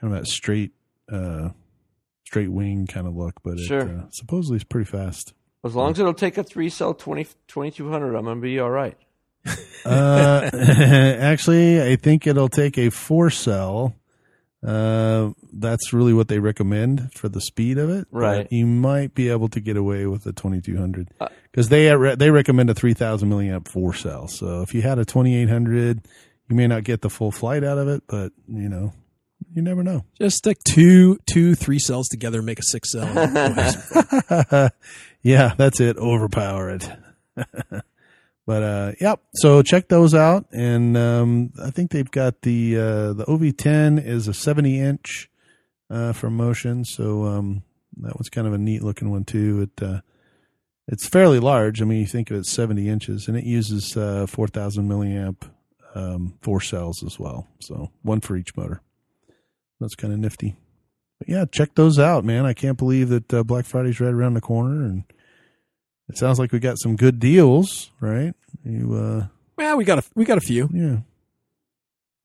kind 0.00 0.04
of 0.04 0.10
that 0.12 0.26
straight 0.28 0.70
uh, 1.12 1.48
straight 2.24 2.52
wing 2.52 2.86
kind 2.86 3.08
of 3.08 3.16
look, 3.16 3.34
but 3.42 3.58
Sure. 3.58 3.80
it, 3.80 3.98
uh, 3.98 4.08
supposedly 4.10 4.56
it's 4.56 4.64
pretty 4.64 4.88
fast. 4.88 5.32
As 5.64 5.74
long 5.74 5.90
as 5.90 5.98
it'll 5.98 6.14
take 6.14 6.38
a 6.38 6.44
three 6.44 6.68
cell 6.68 6.94
20, 6.94 7.24
2200, 7.48 8.14
I'm 8.14 8.26
gonna 8.26 8.40
be 8.40 8.60
all 8.60 8.70
right. 8.70 8.96
Uh, 9.84 10.50
actually, 10.52 11.80
I 11.82 11.96
think 11.96 12.26
it'll 12.26 12.48
take 12.48 12.76
a 12.78 12.90
four 12.90 13.30
cell. 13.30 13.94
Uh, 14.66 15.30
that's 15.52 15.92
really 15.92 16.12
what 16.12 16.26
they 16.28 16.40
recommend 16.40 17.12
for 17.14 17.28
the 17.28 17.40
speed 17.40 17.78
of 17.78 17.88
it. 17.90 18.08
but 18.12 18.18
Right. 18.18 18.48
you 18.50 18.66
might 18.66 19.14
be 19.14 19.28
able 19.30 19.48
to 19.50 19.60
get 19.60 19.76
away 19.76 20.04
with 20.06 20.26
a 20.26 20.32
2200 20.32 21.08
Uh, 21.20 21.28
because 21.50 21.68
they 21.68 21.94
re- 21.96 22.16
they 22.16 22.30
recommend 22.30 22.68
a 22.68 22.74
3000 22.74 23.30
milliamp 23.30 23.68
four 23.68 23.94
cell. 23.94 24.26
So 24.26 24.62
if 24.62 24.74
you 24.74 24.82
had 24.82 24.98
a 24.98 25.04
2800, 25.04 26.00
you 26.48 26.56
may 26.56 26.66
not 26.66 26.82
get 26.82 27.02
the 27.02 27.08
full 27.10 27.30
flight 27.30 27.62
out 27.62 27.78
of 27.78 27.86
it, 27.86 28.02
but 28.08 28.32
you 28.48 28.68
know, 28.68 28.92
you 29.54 29.62
never 29.62 29.84
know. 29.84 30.04
just 30.20 30.38
stick 30.38 30.58
two, 30.64 31.18
two, 31.30 31.54
three 31.54 31.78
cells 31.78 32.08
together, 32.08 32.38
and 32.38 32.46
make 32.46 32.58
a 32.58 32.62
six 32.64 32.90
cell. 32.90 33.06
yeah, 35.22 35.54
that's 35.56 35.78
it. 35.80 35.96
Overpower 35.98 36.70
it. 36.70 36.90
But 38.48 38.62
uh, 38.62 38.92
yep. 38.98 39.20
So 39.34 39.60
check 39.60 39.88
those 39.88 40.14
out, 40.14 40.46
and 40.52 40.96
um, 40.96 41.52
I 41.62 41.68
think 41.68 41.90
they've 41.90 42.10
got 42.10 42.40
the 42.40 42.78
uh, 42.78 43.12
the 43.12 43.26
OV10 43.26 44.02
is 44.02 44.26
a 44.26 44.32
70 44.32 44.80
inch 44.80 45.30
uh, 45.90 46.14
from 46.14 46.34
Motion, 46.34 46.86
so 46.86 47.26
um, 47.26 47.62
that 47.98 48.16
was 48.16 48.30
kind 48.30 48.46
of 48.46 48.54
a 48.54 48.58
neat 48.58 48.82
looking 48.82 49.10
one 49.10 49.26
too. 49.26 49.68
It 49.68 49.82
uh, 49.84 50.00
it's 50.86 51.06
fairly 51.06 51.38
large. 51.40 51.82
I 51.82 51.84
mean, 51.84 52.00
you 52.00 52.06
think 52.06 52.30
of 52.30 52.38
it 52.38 52.46
70 52.46 52.88
inches, 52.88 53.28
and 53.28 53.36
it 53.36 53.44
uses 53.44 53.98
uh, 53.98 54.26
4,000 54.26 54.88
milliamp 54.88 55.42
um, 55.94 56.38
four 56.40 56.62
cells 56.62 57.02
as 57.04 57.18
well. 57.18 57.46
So 57.60 57.90
one 58.00 58.22
for 58.22 58.34
each 58.34 58.56
motor. 58.56 58.80
That's 59.78 59.94
kind 59.94 60.14
of 60.14 60.20
nifty. 60.20 60.56
But 61.18 61.28
yeah, 61.28 61.44
check 61.52 61.74
those 61.74 61.98
out, 61.98 62.24
man. 62.24 62.46
I 62.46 62.54
can't 62.54 62.78
believe 62.78 63.10
that 63.10 63.30
uh, 63.30 63.42
Black 63.42 63.66
Friday's 63.66 64.00
right 64.00 64.14
around 64.14 64.32
the 64.32 64.40
corner, 64.40 64.86
and 64.86 65.04
it 66.08 66.16
sounds 66.16 66.38
like 66.38 66.52
we 66.52 66.58
got 66.58 66.78
some 66.78 66.96
good 66.96 67.18
deals, 67.18 67.90
right? 68.00 68.34
You 68.64 68.94
uh 68.94 69.26
well, 69.56 69.76
we 69.76 69.84
got 69.84 69.98
a 69.98 70.02
we 70.14 70.24
got 70.24 70.38
a 70.38 70.42
few. 70.42 70.68
Yeah. 70.72 70.98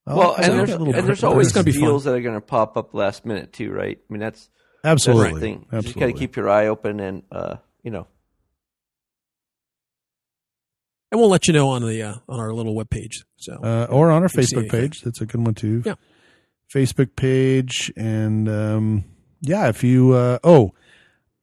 I'll 0.05 0.17
well, 0.17 0.36
and 0.36 0.59
there's, 0.59 0.69
and 0.69 1.07
there's 1.07 1.23
always 1.23 1.51
going 1.51 1.65
to 1.65 1.71
be 1.71 1.77
deals 1.77 2.03
fun. 2.03 2.13
that 2.13 2.19
are 2.19 2.21
going 2.21 2.36
to 2.36 2.41
pop 2.41 2.75
up 2.75 2.93
last 2.93 3.25
minute 3.25 3.53
too, 3.53 3.71
right? 3.71 3.97
I 3.97 4.13
mean, 4.13 4.19
that's 4.19 4.49
absolutely 4.84 5.31
that's 5.31 5.39
thing. 5.39 5.65
Absolutely. 5.71 5.77
You 5.77 5.81
just 5.81 5.99
got 5.99 6.05
to 6.07 6.13
keep 6.13 6.36
your 6.36 6.49
eye 6.49 6.67
open, 6.67 6.99
and 6.99 7.23
uh, 7.31 7.55
you 7.84 7.91
know, 7.91 8.07
and 11.11 11.21
we'll 11.21 11.29
let 11.29 11.47
you 11.47 11.53
know 11.53 11.69
on 11.69 11.84
the 11.84 12.01
uh, 12.01 12.15
on 12.27 12.39
our 12.39 12.53
little 12.53 12.75
web 12.75 12.89
page. 12.89 13.23
So 13.38 13.53
uh, 13.63 13.88
or 13.89 14.11
on 14.11 14.23
our 14.23 14.29
Facebook 14.29 14.69
page. 14.69 15.01
That's 15.01 15.21
a 15.21 15.25
good 15.25 15.43
one 15.43 15.53
too. 15.53 15.84
Yeah, 15.86 15.95
Facebook 16.73 17.15
page, 17.15 17.93
and 17.95 18.49
um, 18.49 19.05
yeah, 19.39 19.69
if 19.69 19.86
you 19.86 20.11
uh, 20.13 20.39
oh, 20.43 20.73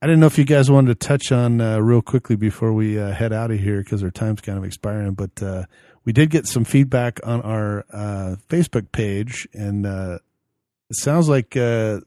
I 0.02 0.06
didn't 0.06 0.20
know 0.20 0.26
if 0.26 0.38
you 0.38 0.46
guys 0.46 0.70
wanted 0.70 0.98
to 0.98 1.06
touch 1.06 1.30
on 1.30 1.60
uh, 1.60 1.78
real 1.78 2.00
quickly 2.00 2.34
before 2.34 2.72
we 2.72 2.98
uh, 2.98 3.12
head 3.12 3.34
out 3.34 3.50
of 3.50 3.60
here 3.60 3.82
because 3.82 4.02
our 4.02 4.10
time's 4.10 4.40
kind 4.40 4.56
of 4.56 4.64
expiring, 4.64 5.12
but 5.12 5.42
uh, 5.42 5.64
we 6.06 6.14
did 6.14 6.30
get 6.30 6.46
some 6.46 6.64
feedback 6.64 7.20
on 7.22 7.42
our 7.42 7.84
uh, 7.92 8.36
Facebook 8.48 8.92
page, 8.92 9.46
and 9.52 9.84
uh, 9.84 10.18
it 10.88 10.96
sounds 10.96 11.28
like 11.28 11.54
uh, 11.54 12.00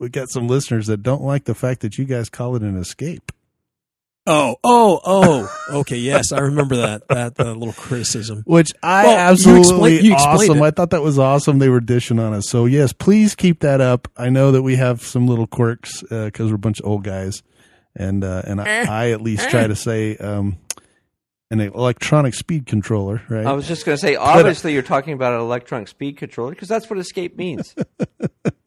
we 0.00 0.08
got 0.08 0.30
some 0.30 0.48
listeners 0.48 0.88
that 0.88 1.04
don't 1.04 1.22
like 1.22 1.44
the 1.44 1.54
fact 1.54 1.82
that 1.82 1.96
you 1.96 2.06
guys 2.06 2.28
call 2.28 2.56
it 2.56 2.62
an 2.62 2.76
escape. 2.76 3.30
Oh 4.28 4.56
oh 4.62 5.00
oh 5.04 5.78
okay 5.80 5.96
yes 5.96 6.30
I 6.32 6.40
remember 6.40 6.76
that 6.76 7.08
that 7.08 7.40
uh, 7.40 7.52
little 7.52 7.72
criticism. 7.72 8.42
which 8.46 8.70
I 8.82 9.04
Well, 9.04 9.12
you 9.12 9.18
absolutely 9.18 10.00
you 10.00 10.12
explained 10.12 10.50
awesome. 10.50 10.58
it. 10.58 10.62
I 10.66 10.70
thought 10.70 10.90
that 10.90 11.02
was 11.02 11.18
awesome. 11.18 11.58
They 11.58 11.68
were 11.68 11.80
dishing 11.80 12.18
on 12.20 12.32
us. 12.34 12.48
So 12.48 12.66
yes, 12.66 12.92
please 12.92 13.34
keep 13.34 13.60
that 13.60 13.80
up. 13.80 14.06
I 14.16 14.28
know 14.28 14.52
that 14.52 14.62
we 14.62 14.76
have 14.76 15.02
some 15.02 15.26
little 15.26 15.46
quirks 15.46 16.02
because 16.02 16.50
we're 16.50 16.56
a 16.56 16.58
bunch 16.58 16.78
of 16.80 16.86
old 16.86 17.02
guys, 17.04 17.42
and 17.96 18.22
uh, 18.22 18.42
and 18.44 18.60
Eh. 18.60 18.86
I, 18.88 19.06
I 19.06 19.10
at 19.10 19.20
least 19.22 19.50
try 19.50 19.66
to 19.66 19.74
say 19.76 20.16
um, 20.18 20.58
an 21.50 21.60
electronic 21.60 22.34
speed 22.34 22.66
controller, 22.66 23.22
right? 23.30 23.46
I 23.46 23.52
was 23.52 23.66
just 23.66 23.86
going 23.86 23.96
to 23.96 24.00
say, 24.00 24.16
obviously, 24.16 24.74
you're 24.74 24.82
talking 24.82 25.14
about 25.14 25.32
an 25.32 25.40
electronic 25.40 25.88
speed 25.88 26.18
controller 26.18 26.50
because 26.50 26.68
that's 26.68 26.90
what 26.90 26.98
escape 26.98 27.36
means. 27.38 27.74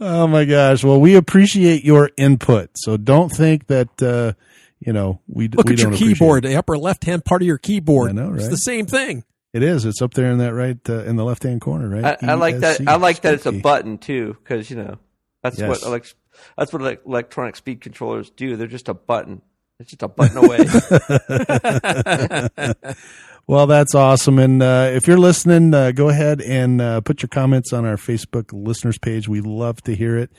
oh 0.00 0.26
my 0.26 0.44
gosh! 0.44 0.82
Well, 0.84 1.00
we 1.00 1.14
appreciate 1.16 1.84
your 1.84 2.10
input. 2.16 2.70
So 2.76 2.96
don't 2.96 3.30
think 3.30 3.66
that 3.68 4.02
uh, 4.02 4.32
you 4.80 4.92
know 4.92 5.20
we 5.28 5.48
Look 5.48 5.66
we 5.66 5.74
at 5.74 5.78
your 5.78 5.86
don't 5.90 5.94
appreciate 5.94 6.14
keyboard, 6.18 6.44
it. 6.44 6.48
the 6.48 6.56
upper 6.56 6.76
left 6.78 7.04
hand 7.04 7.24
part 7.24 7.42
of 7.42 7.46
your 7.46 7.58
keyboard. 7.58 8.10
I 8.10 8.12
know, 8.12 8.30
right? 8.30 8.40
It's 8.40 8.48
the 8.48 8.56
same 8.56 8.86
thing. 8.86 9.24
It 9.52 9.62
is. 9.62 9.84
It's 9.84 10.02
up 10.02 10.14
there 10.14 10.30
in 10.32 10.38
that 10.38 10.52
right 10.54 10.78
uh, 10.88 11.04
in 11.04 11.14
the 11.16 11.24
left 11.24 11.42
hand 11.44 11.60
corner, 11.60 11.88
right? 11.88 12.16
I, 12.22 12.32
I 12.32 12.34
like 12.34 12.58
that. 12.58 12.80
I 12.86 12.96
like 12.96 13.20
that 13.22 13.34
it's 13.34 13.46
a 13.46 13.52
button 13.52 13.98
too, 13.98 14.36
because 14.42 14.68
you 14.70 14.76
know 14.76 14.98
that's 15.42 15.58
Yes. 15.58 15.68
what 15.68 15.82
elect- 15.82 16.14
that's 16.58 16.72
what 16.72 17.00
electronic 17.06 17.54
speed 17.56 17.80
controllers 17.80 18.30
do. 18.30 18.56
They're 18.56 18.66
just 18.66 18.88
a 18.88 18.94
button. 18.94 19.42
It's 19.78 19.90
just 19.90 20.02
a 20.02 20.08
button 20.08 20.36
away. 20.38 20.58
Well, 23.46 23.66
that's 23.66 23.94
awesome. 23.94 24.38
And 24.38 24.62
uh, 24.62 24.90
if 24.94 25.06
you're 25.06 25.18
listening, 25.18 25.74
uh, 25.74 25.92
go 25.92 26.08
ahead 26.08 26.40
and 26.40 26.80
uh, 26.80 27.02
put 27.02 27.20
your 27.20 27.28
comments 27.28 27.74
on 27.74 27.84
our 27.84 27.96
Facebook 27.96 28.50
listeners 28.54 28.96
page. 28.96 29.28
We 29.28 29.42
love 29.42 29.82
to 29.82 29.94
hear 29.94 30.16
it. 30.16 30.30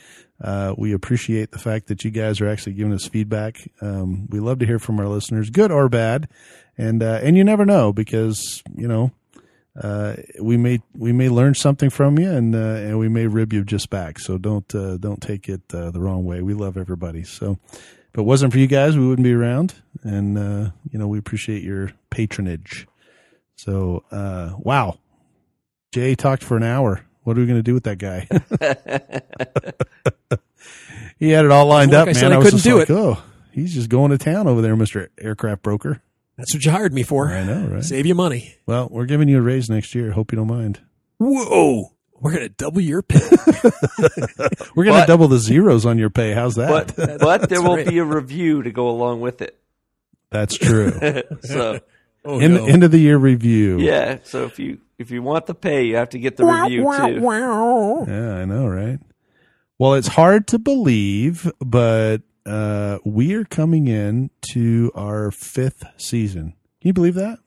Uh, 0.42 0.74
we 0.76 0.92
appreciate 0.92 1.52
the 1.52 1.60
fact 1.60 1.86
that 1.86 2.04
you 2.04 2.10
guys 2.10 2.40
are 2.40 2.48
actually 2.48 2.72
giving 2.72 2.92
us 2.92 3.06
feedback. 3.06 3.70
Um, 3.80 4.26
we 4.28 4.40
love 4.40 4.58
to 4.58 4.66
hear 4.66 4.80
from 4.80 4.98
our 4.98 5.06
listeners, 5.06 5.50
good 5.50 5.70
or 5.70 5.88
bad. 5.88 6.28
And 6.76 7.00
uh, 7.00 7.20
and 7.22 7.36
you 7.36 7.44
never 7.44 7.64
know 7.64 7.92
because 7.92 8.62
you 8.74 8.88
know 8.88 9.12
uh, 9.80 10.16
we 10.42 10.56
may 10.56 10.80
we 10.92 11.12
may 11.12 11.28
learn 11.28 11.54
something 11.54 11.90
from 11.90 12.18
you, 12.18 12.30
and 12.30 12.54
uh, 12.54 12.58
and 12.58 12.98
we 12.98 13.08
may 13.08 13.28
rib 13.28 13.52
you 13.52 13.64
just 13.64 13.88
back. 13.88 14.18
So 14.18 14.36
don't 14.36 14.68
don't 14.68 15.22
take 15.22 15.48
it 15.48 15.68
the 15.68 15.92
wrong 15.94 16.24
way. 16.26 16.42
We 16.42 16.54
love 16.54 16.76
everybody. 16.76 17.22
So 17.22 17.56
if 17.72 18.18
it 18.18 18.22
wasn't 18.22 18.52
for 18.52 18.58
you 18.58 18.66
guys, 18.66 18.98
we 18.98 19.06
wouldn't 19.06 19.24
be 19.24 19.32
around. 19.32 19.74
And 20.02 20.36
uh, 20.36 20.70
you 20.90 20.98
know 20.98 21.06
we 21.08 21.18
appreciate 21.18 21.62
your 21.62 21.92
patronage. 22.10 22.86
So, 23.56 24.04
uh, 24.10 24.52
wow. 24.58 24.98
Jay 25.92 26.14
talked 26.14 26.42
for 26.44 26.56
an 26.56 26.62
hour. 26.62 27.04
What 27.24 27.36
are 27.36 27.40
we 27.40 27.46
going 27.46 27.58
to 27.58 27.62
do 27.62 27.74
with 27.74 27.84
that 27.84 27.98
guy? 27.98 28.28
he 31.18 31.30
had 31.30 31.44
it 31.44 31.50
all 31.50 31.66
lined 31.66 31.90
Like 31.92 31.98
up, 31.98 32.02
I 32.02 32.06
man. 32.06 32.14
said, 32.14 32.32
I 32.32 32.38
was 32.38 32.46
couldn't 32.46 32.58
just 32.58 32.64
do 32.64 32.78
like, 32.78 32.90
it. 32.90 32.92
oh, 32.92 33.22
he's 33.52 33.74
just 33.74 33.88
going 33.88 34.10
to 34.12 34.18
town 34.18 34.46
over 34.46 34.62
there, 34.62 34.76
Mr. 34.76 35.08
Aircraft 35.18 35.62
Broker. 35.62 36.02
That's 36.36 36.54
what 36.54 36.64
you 36.64 36.70
hired 36.70 36.92
me 36.92 37.02
for. 37.02 37.28
I 37.28 37.44
know, 37.44 37.66
right? 37.66 37.82
Save 37.84 38.06
you 38.06 38.14
money. 38.14 38.54
Well, 38.66 38.88
we're 38.90 39.06
giving 39.06 39.28
you 39.28 39.38
a 39.38 39.42
raise 39.42 39.70
next 39.70 39.94
year. 39.94 40.12
Hope 40.12 40.32
you 40.32 40.36
don't 40.36 40.46
mind. 40.48 40.80
Whoa. 41.18 41.92
We're 42.20 42.32
going 42.32 42.44
to 42.44 42.50
double 42.50 42.80
your 42.80 43.02
pay. 43.02 43.18
We're 44.74 44.84
going 44.84 45.00
to 45.00 45.06
double 45.06 45.28
the 45.28 45.38
zeros 45.38 45.84
on 45.84 45.98
your 45.98 46.10
pay. 46.10 46.32
How's 46.32 46.54
that? 46.54 46.94
but 46.96 47.18
but 47.20 47.48
there 47.48 47.60
will 47.60 47.76
right. 47.76 47.86
be 47.88 47.98
a 47.98 48.04
review 48.04 48.62
to 48.62 48.70
go 48.70 48.88
along 48.88 49.20
with 49.20 49.42
it. 49.42 49.58
That's 50.30 50.56
true. 50.56 50.92
so 51.42 51.80
Oh, 52.26 52.40
In, 52.40 52.54
no. 52.54 52.66
End 52.66 52.82
of 52.82 52.90
the 52.90 52.98
year 52.98 53.16
review. 53.16 53.78
yeah, 53.78 54.18
so 54.24 54.44
if 54.44 54.58
you 54.58 54.78
if 54.98 55.10
you 55.10 55.22
want 55.22 55.46
the 55.46 55.54
pay, 55.54 55.84
you 55.84 55.96
have 55.96 56.08
to 56.10 56.18
get 56.18 56.36
the 56.36 56.44
review 56.64 56.82
too. 56.82 57.20
Yeah, 58.08 58.34
I 58.36 58.44
know, 58.44 58.66
right? 58.66 58.98
Well, 59.78 59.94
it's 59.94 60.08
hard 60.08 60.46
to 60.48 60.58
believe, 60.58 61.50
but 61.60 62.22
uh, 62.46 62.98
we 63.04 63.34
are 63.34 63.44
coming 63.44 63.88
in 63.88 64.30
to 64.52 64.90
our 64.94 65.30
fifth 65.30 65.84
season. 65.98 66.54
Can 66.80 66.88
you 66.88 66.92
believe 66.94 67.14
that? 67.14 67.38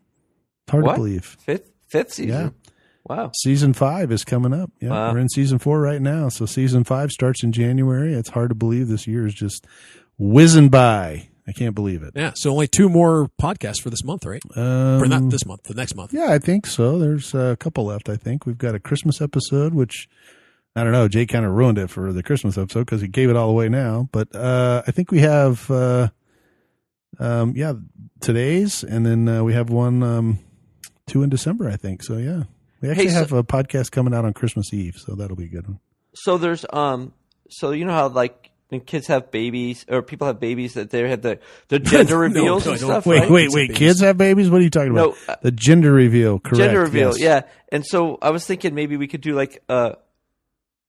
It's 0.63 0.71
hard 0.71 0.84
What? 0.86 0.93
to 0.93 0.97
believe. 0.99 1.25
Fifth 1.39 1.71
fifth 1.88 2.13
season. 2.13 2.30
Yeah. 2.30 2.49
Wow. 3.05 3.32
Season 3.36 3.73
five 3.73 4.11
is 4.11 4.23
coming 4.23 4.53
up. 4.53 4.69
Yeah, 4.80 4.89
Wow. 4.89 5.13
we're 5.13 5.19
in 5.19 5.30
season 5.30 5.57
four 5.57 5.82
right 5.82 6.01
now. 6.01 6.30
So 6.30 6.45
season 6.45 6.84
five 6.84 7.11
starts 7.11 7.43
in 7.43 7.51
January. 7.51 8.13
It's 8.13 8.30
hard 8.30 8.49
to 8.49 8.55
believe 8.55 8.88
this 8.88 9.07
year 9.07 9.25
is 9.25 9.34
just 9.34 9.65
whizzing 10.19 10.69
by. 10.69 11.28
I 11.49 11.51
can't 11.51 11.73
believe 11.75 12.03
it. 12.03 12.13
yeah. 12.15 12.31
So 12.35 12.51
only 12.51 12.67
two 12.67 12.87
more 12.87 13.29
podcasts 13.41 13.81
for 13.81 13.89
this 13.89 14.03
month, 14.03 14.25
right? 14.25 14.41
Um, 14.55 15.01
or 15.01 15.07
not 15.07 15.29
this 15.29 15.45
month, 15.45 15.63
the 15.63 15.73
next 15.73 15.95
month. 15.95 16.13
Yeah, 16.13 16.31
I 16.31 16.37
think 16.39 16.65
so. 16.67 16.97
There's 16.99 17.33
a 17.33 17.57
couple 17.59 17.85
left. 17.85 18.07
I 18.07 18.15
think 18.15 18.45
we've 18.45 18.57
got 18.57 18.75
a 18.75 18.79
Christmas 18.79 19.19
episode, 19.21 19.73
which 19.73 20.07
I 20.75 20.83
don't 20.83 20.93
know. 20.93 21.07
Jay 21.07 21.25
kind 21.25 21.45
of 21.45 21.51
ruined 21.53 21.77
it 21.79 21.89
for 21.89 22.13
the 22.13 22.21
Christmas 22.23 22.57
episode 22.57 22.81
because 22.85 23.01
he 23.01 23.07
gave 23.07 23.29
it 23.29 23.35
all 23.35 23.49
away 23.49 23.67
now. 23.69 24.07
But 24.11 24.33
uh, 24.35 24.83
I 24.87 24.91
think 24.91 25.11
we 25.11 25.19
have, 25.19 25.69
uh, 25.71 26.09
um, 27.19 27.53
yeah, 27.55 27.73
today's, 28.21 28.83
and 28.83 29.05
then 29.05 29.27
uh, 29.27 29.43
we 29.43 29.53
have 29.53 29.69
one, 29.69 30.03
um, 30.03 30.39
two 31.07 31.23
in 31.23 31.29
December. 31.29 31.67
I 31.69 31.75
think 31.75 32.03
so. 32.03 32.17
Yeah, 32.17 32.43
we 32.81 32.89
actually 32.89 33.05
Hey, 33.07 33.11
so- 33.11 33.19
have 33.19 33.33
a 33.33 33.43
podcast 33.43 33.91
coming 33.91 34.13
out 34.13 34.25
on 34.25 34.33
Christmas 34.33 34.73
Eve, 34.73 34.95
so 34.97 35.15
that'll 35.15 35.35
be 35.35 35.45
a 35.45 35.49
good 35.49 35.67
one. 35.67 35.79
So 36.15 36.37
there's 36.37 36.65
um 36.71 37.13
so 37.49 37.71
you 37.71 37.85
know 37.85 37.93
how 37.93 38.07
like 38.09 38.48
when 38.70 38.82
kids 38.82 39.07
have 39.07 39.32
babies 39.32 39.86
or 39.89 40.01
people 40.01 40.28
have 40.28 40.39
babies 40.39 40.76
that 40.76 40.89
they 40.91 41.07
have 41.09 41.22
the 41.22 41.39
the 41.67 41.80
gender 41.91 42.15
No, 42.15 42.20
reveals 42.20 42.65
no, 42.65 42.72
and 42.72 42.80
stuff. 42.80 43.05
Wait, 43.05 43.20
right? 43.20 43.30
wait, 43.30 43.51
wait! 43.51 43.76
Kids 43.76 43.99
have 43.99 44.17
babies? 44.17 44.49
What 44.49 44.61
are 44.61 44.63
you 44.63 44.70
talking 44.70 44.91
about? 44.91 45.15
No, 45.28 45.34
uh, 45.34 45.36
the 45.41 45.51
gender 45.51 45.91
reveal. 45.91 46.39
Correct. 46.39 46.57
gender 46.57 46.82
reveal, 46.82 47.09
yes. 47.17 47.20
yeah. 47.20 47.41
And 47.72 47.86
so 47.86 48.17
I 48.22 48.30
was 48.32 48.45
thinking 48.45 48.74
maybe 48.74 48.95
we 48.97 49.07
could 49.07 49.22
do 49.22 49.34
like 49.34 49.61
a 49.70 49.97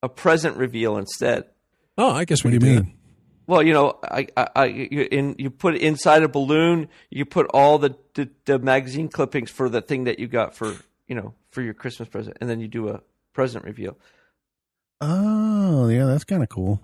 a 0.03 0.09
present 0.09 0.57
reveal 0.57 0.97
instead. 0.97 1.45
Oh, 1.99 2.11
I 2.11 2.25
guess 2.25 2.45
What 2.45 2.51
do 2.51 2.55
you 2.55 2.61
can 2.61 2.75
mean? 2.75 2.95
Well, 3.47 3.63
you 3.65 3.73
know, 3.73 3.99
I, 4.05 4.29
I, 4.37 4.49
I 4.55 4.65
you, 4.67 5.09
in 5.11 5.35
you 5.39 5.51
put 5.51 5.75
inside 5.77 6.23
a 6.23 6.29
balloon. 6.29 6.89
You 7.11 7.25
put 7.25 7.47
all 7.53 7.79
the, 7.79 7.97
the 8.15 8.31
the 8.45 8.59
magazine 8.59 9.09
clippings 9.09 9.51
for 9.51 9.69
the 9.69 9.81
thing 9.83 10.05
that 10.05 10.19
you 10.19 10.29
got 10.29 10.55
for 10.55 10.77
you 11.09 11.15
know 11.17 11.35
for 11.51 11.61
your 11.61 11.75
Christmas 11.75 12.09
present, 12.09 12.39
and 12.41 12.49
then 12.49 12.61
you 12.61 12.69
do 12.69 12.89
a 12.89 13.01
present 13.33 13.65
reveal. 13.65 13.99
Oh, 15.01 15.89
yeah, 15.89 16.05
that's 16.07 16.25
kind 16.25 16.43
of 16.43 16.49
cool. 16.49 16.81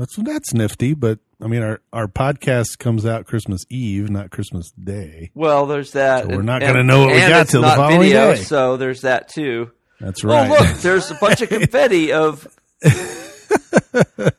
That's 0.00 0.16
that's 0.16 0.54
nifty, 0.54 0.94
but 0.94 1.18
I 1.42 1.46
mean, 1.46 1.62
our 1.62 1.82
our 1.92 2.08
podcast 2.08 2.78
comes 2.78 3.04
out 3.04 3.26
Christmas 3.26 3.66
Eve, 3.68 4.08
not 4.08 4.30
Christmas 4.30 4.70
Day. 4.70 5.30
Well, 5.34 5.66
there's 5.66 5.92
that. 5.92 6.24
So 6.24 6.30
we're 6.30 6.40
not 6.40 6.62
gonna 6.62 6.82
know 6.82 7.00
what 7.00 7.12
we 7.12 7.18
got 7.20 7.42
it's 7.42 7.50
till 7.50 7.60
the 7.60 7.68
following 7.68 8.00
video, 8.00 8.34
day. 8.34 8.40
So 8.40 8.78
there's 8.78 9.02
that 9.02 9.28
too. 9.28 9.72
That's 10.00 10.24
right. 10.24 10.50
Oh, 10.50 10.54
look, 10.54 10.78
there's 10.78 11.10
a 11.10 11.14
bunch 11.16 11.42
of 11.42 11.48
confetti 11.50 12.12
of. 12.12 12.48
you 12.82 12.90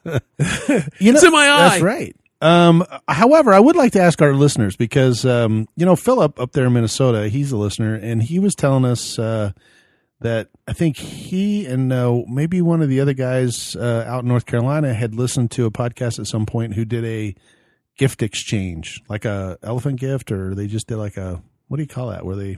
know, 0.01 0.09
It's 0.99 1.24
in 1.24 1.32
my 1.32 1.47
eye. 1.47 1.70
That's 1.70 1.82
right. 1.84 2.16
Um, 2.41 2.84
however, 3.07 3.53
I 3.53 3.59
would 3.59 3.76
like 3.76 3.91
to 3.91 4.01
ask 4.01 4.20
our 4.24 4.34
listeners 4.34 4.76
because 4.76 5.26
um, 5.26 5.68
you 5.76 5.86
know 5.86 5.95
Philip 5.95 6.39
up 6.39 6.53
there 6.53 6.66
in 6.66 6.74
Minnesota, 6.74 7.30
he's 7.30 7.51
a 7.51 7.57
listener, 7.57 7.93
and 7.93 8.24
he 8.24 8.39
was 8.39 8.55
telling 8.55 8.84
us 8.84 9.20
uh, 9.20 9.51
that 10.22 10.49
I 10.67 10.74
think 10.74 10.97
he 10.97 11.65
and 11.65 11.91
uh, 11.91 12.22
maybe 12.28 12.61
one 12.61 12.82
of 12.82 12.89
the 12.89 12.99
other 12.99 13.13
guys 13.13 13.76
uh, 13.76 14.05
out 14.07 14.24
in 14.24 14.28
North 14.30 14.45
Carolina 14.45 14.93
had 14.93 15.13
listened 15.15 15.51
to 15.51 15.65
a 15.65 15.72
podcast 15.72 16.19
at 16.19 16.28
some 16.28 16.45
point 16.45 16.76
who 16.76 16.86
did 16.86 17.03
a 17.05 17.36
gift 17.97 18.22
exchange, 18.24 19.01
like 19.09 19.26
a 19.26 19.57
elephant 19.63 19.99
gift, 19.99 20.32
or 20.32 20.55
they 20.55 20.67
just 20.67 20.88
did 20.88 20.97
like 20.97 21.17
a 21.17 21.41
what 21.67 21.78
do 21.78 21.84
you 21.84 21.88
call 21.89 22.09
that? 22.09 22.26
Where 22.26 22.36
they 22.36 22.57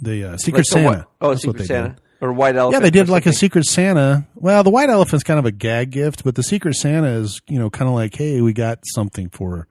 the 0.00 0.24
uh, 0.32 0.36
Secret 0.38 0.60
like 0.60 0.66
Santa? 0.66 0.88
whi- 1.00 1.04
Oh, 1.20 1.28
That's 1.30 1.42
Secret 1.42 1.66
Santa 1.66 1.88
did. 1.90 2.00
or 2.20 2.32
White 2.32 2.56
Elephant. 2.56 2.82
Yeah, 2.82 2.84
they 2.86 2.90
did 2.90 3.08
like 3.08 3.26
a. 3.26 3.32
Secret 3.32 3.64
Santa. 3.64 4.26
Well, 4.34 4.62
the 4.64 4.70
White 4.70 4.88
Elephant's 4.90 5.22
kind 5.24 5.38
of 5.38 5.44
a 5.46 5.52
gag 5.52 5.90
gift, 5.90 6.24
but 6.24 6.34
the 6.34 6.42
Secret 6.42 6.74
Santa 6.74 7.08
is, 7.08 7.40
you 7.48 7.58
know, 7.58 7.70
kind 7.70 7.88
of 7.88 7.94
like, 7.94 8.14
hey, 8.14 8.40
we 8.40 8.52
got 8.52 8.78
something 8.94 9.28
for 9.28 9.68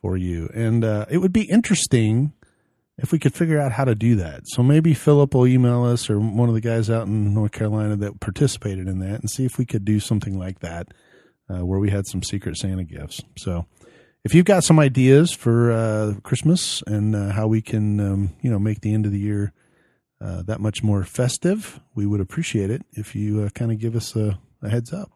for 0.00 0.16
you, 0.16 0.48
and 0.54 0.84
uh, 0.84 1.06
it 1.10 1.18
would 1.18 1.32
be 1.32 1.42
interesting 1.42 2.32
if 2.98 3.12
we 3.12 3.18
could 3.18 3.34
figure 3.34 3.58
out 3.58 3.72
how 3.72 3.84
to 3.84 3.94
do 3.94 4.14
that. 4.16 4.42
So 4.46 4.62
maybe 4.62 4.94
Philip 4.94 5.34
will 5.34 5.46
email 5.46 5.84
us 5.84 6.10
or 6.10 6.18
one 6.20 6.48
of 6.48 6.54
the 6.54 6.60
guys 6.60 6.90
out 6.90 7.06
in 7.06 7.34
North 7.34 7.52
Carolina 7.52 7.96
that 7.96 8.20
participated 8.20 8.88
in 8.88 8.98
that, 9.00 9.20
and 9.20 9.30
see 9.30 9.44
if 9.44 9.58
we 9.58 9.66
could 9.66 9.84
do 9.84 10.00
something 10.00 10.38
like 10.38 10.60
that, 10.60 10.88
uh, 11.48 11.64
where 11.64 11.80
we 11.80 11.90
had 11.90 12.06
some 12.06 12.22
Secret 12.22 12.56
Santa 12.56 12.84
gifts. 12.84 13.20
So. 13.36 13.66
If 14.24 14.36
you've 14.36 14.44
got 14.44 14.62
some 14.62 14.78
ideas 14.78 15.32
for 15.32 15.72
uh, 15.72 16.14
Christmas 16.22 16.80
and 16.86 17.16
uh, 17.16 17.32
how 17.32 17.48
we 17.48 17.60
can, 17.60 17.98
um, 17.98 18.30
you 18.40 18.52
know, 18.52 18.60
make 18.60 18.80
the 18.80 18.94
end 18.94 19.04
of 19.04 19.10
the 19.10 19.18
year 19.18 19.52
uh, 20.20 20.42
that 20.42 20.60
much 20.60 20.84
more 20.84 21.02
festive, 21.02 21.80
we 21.96 22.06
would 22.06 22.20
appreciate 22.20 22.70
it 22.70 22.82
if 22.92 23.16
you 23.16 23.42
uh, 23.42 23.48
kind 23.48 23.72
of 23.72 23.80
give 23.80 23.96
us 23.96 24.14
a, 24.14 24.38
a 24.62 24.68
heads 24.68 24.92
up. 24.92 25.10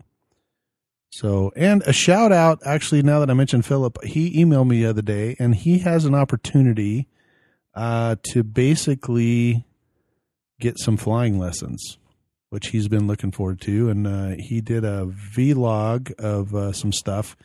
So, 1.11 1.53
and 1.55 1.83
a 1.87 1.93
shout 1.93 2.33
out, 2.33 2.59
actually, 2.67 3.03
now 3.03 3.21
that 3.21 3.31
I 3.31 3.35
mentioned 3.35 3.65
Philip, 3.65 4.03
he 4.03 4.43
emailed 4.45 4.67
me 4.67 4.83
the 4.83 4.91
other 4.91 5.03
day 5.03 5.37
and 5.39 5.55
he 5.55 5.79
has 5.79 6.05
an 6.05 6.17
opportunity 6.17 7.07
uh, 7.77 8.17
to 8.33 8.43
basically 8.43 9.65
get 10.59 10.79
some 10.79 10.97
flying 10.97 11.39
lessons, 11.39 11.99
which 12.49 12.69
he's 12.69 12.89
been 12.89 13.07
looking 13.07 13.31
forward 13.31 13.61
to. 13.61 13.91
And 13.91 14.07
uh, 14.07 14.35
he 14.39 14.61
did 14.61 14.85
a 14.85 15.07
vlog 15.07 16.13
of 16.19 16.55
uh, 16.55 16.73
some 16.73 16.93
stuff. 16.93 17.37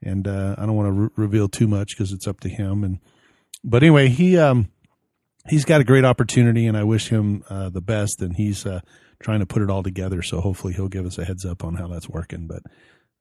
And 0.00 0.26
uh, 0.26 0.54
I 0.56 0.64
don't 0.64 0.76
want 0.76 0.86
to 0.86 0.92
re- 0.92 1.08
reveal 1.16 1.48
too 1.48 1.66
much 1.66 1.88
because 1.90 2.12
it's 2.12 2.26
up 2.26 2.40
to 2.40 2.48
him. 2.48 2.84
And 2.84 3.00
but 3.62 3.82
anyway, 3.82 4.08
he 4.08 4.38
um, 4.38 4.70
he's 5.48 5.66
got 5.66 5.82
a 5.82 5.84
great 5.84 6.06
opportunity, 6.06 6.66
and 6.66 6.76
I 6.76 6.84
wish 6.84 7.08
him 7.08 7.44
uh, 7.50 7.68
the 7.68 7.82
best. 7.82 8.22
And 8.22 8.34
he's 8.34 8.64
uh, 8.64 8.80
trying 9.22 9.40
to 9.40 9.46
put 9.46 9.60
it 9.60 9.68
all 9.68 9.82
together, 9.82 10.22
so 10.22 10.40
hopefully 10.40 10.72
he'll 10.72 10.88
give 10.88 11.04
us 11.04 11.18
a 11.18 11.24
heads 11.26 11.44
up 11.44 11.62
on 11.64 11.74
how 11.74 11.86
that's 11.88 12.08
working. 12.08 12.46
But 12.46 12.62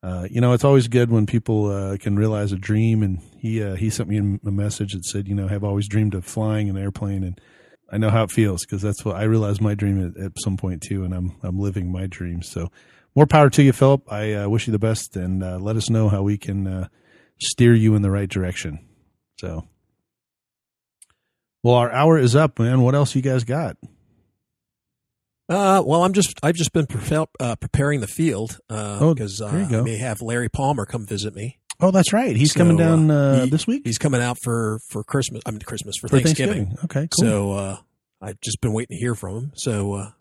uh, 0.01 0.27
you 0.31 0.39
know, 0.39 0.53
it's 0.53 0.63
always 0.63 0.87
good 0.87 1.11
when 1.11 1.25
people 1.25 1.69
uh, 1.69 1.97
can 1.97 2.15
realize 2.15 2.51
a 2.51 2.57
dream. 2.57 3.03
And 3.03 3.19
he 3.37 3.61
uh, 3.61 3.75
he 3.75 3.89
sent 3.89 4.09
me 4.09 4.17
a 4.17 4.51
message 4.51 4.93
that 4.93 5.05
said, 5.05 5.27
you 5.27 5.35
know, 5.35 5.47
I 5.47 5.49
have 5.49 5.63
always 5.63 5.87
dreamed 5.87 6.13
of 6.13 6.25
flying 6.25 6.69
an 6.69 6.77
airplane, 6.77 7.23
and 7.23 7.39
I 7.91 7.97
know 7.97 8.09
how 8.09 8.23
it 8.23 8.31
feels 8.31 8.65
because 8.65 8.81
that's 8.81 9.03
what 9.03 9.17
I 9.17 9.23
realized 9.23 9.61
my 9.61 9.75
dream 9.75 10.05
at, 10.05 10.21
at, 10.21 10.31
some 10.39 10.57
point 10.57 10.83
too, 10.83 11.03
and 11.03 11.13
I'm 11.13 11.35
I'm 11.43 11.59
living 11.59 11.91
my 11.91 12.07
dream. 12.07 12.41
So 12.41 12.71
more 13.15 13.27
power 13.27 13.49
to 13.49 13.63
you, 13.63 13.73
Philip. 13.73 14.11
I 14.11 14.33
uh, 14.33 14.49
wish 14.49 14.67
you 14.67 14.71
the 14.71 14.79
best, 14.79 15.17
and 15.17 15.43
uh, 15.43 15.57
let 15.57 15.75
us 15.75 15.89
know 15.89 16.07
how 16.07 16.21
we 16.21 16.37
can 16.37 16.65
uh, 16.65 16.87
steer 17.41 17.73
you 17.73 17.95
in 17.95 18.01
the 18.01 18.11
right 18.11 18.29
direction. 18.29 18.79
So, 19.37 19.67
well, 21.61 21.75
our 21.75 21.91
hour 21.91 22.17
is 22.17 22.35
up, 22.35 22.59
man. 22.59 22.81
What 22.81 22.95
else 22.95 23.15
you 23.15 23.21
guys 23.21 23.43
got? 23.43 23.75
Uh, 25.49 25.81
well, 25.83 26.03
I'm 26.03 26.13
just 26.13 26.39
I've 26.43 26.55
just 26.55 26.73
been 26.73 26.85
pre- 26.85 27.25
uh, 27.39 27.55
preparing 27.55 28.01
the 28.01 28.07
field 28.07 28.59
because 28.67 29.41
uh, 29.41 29.45
oh, 29.51 29.75
uh, 29.75 29.79
I 29.79 29.81
may 29.81 29.97
have 29.97 30.21
Larry 30.21 30.49
Palmer 30.49 30.85
come 30.85 31.05
visit 31.05 31.35
me. 31.35 31.57
Oh, 31.81 31.91
that's 31.91 32.13
right. 32.13 32.35
He's 32.35 32.53
so, 32.53 32.59
coming 32.59 32.77
down 32.77 33.09
uh, 33.09 33.45
he, 33.45 33.49
this 33.49 33.65
week. 33.65 33.81
He's 33.85 33.97
coming 33.97 34.21
out 34.21 34.37
for 34.43 34.79
for 34.89 35.03
Christmas. 35.03 35.41
I 35.45 35.51
mean 35.51 35.61
Christmas 35.61 35.95
for, 35.99 36.07
for 36.07 36.19
Thanksgiving. 36.19 36.67
Thanksgiving. 36.67 36.85
Okay, 36.85 37.07
cool. 37.19 37.29
So 37.29 37.51
uh, 37.53 37.77
I've 38.21 38.39
just 38.41 38.61
been 38.61 38.73
waiting 38.73 38.95
to 38.95 38.99
hear 38.99 39.15
from 39.15 39.35
him. 39.35 39.51
So 39.55 39.93
uh, 39.93 40.11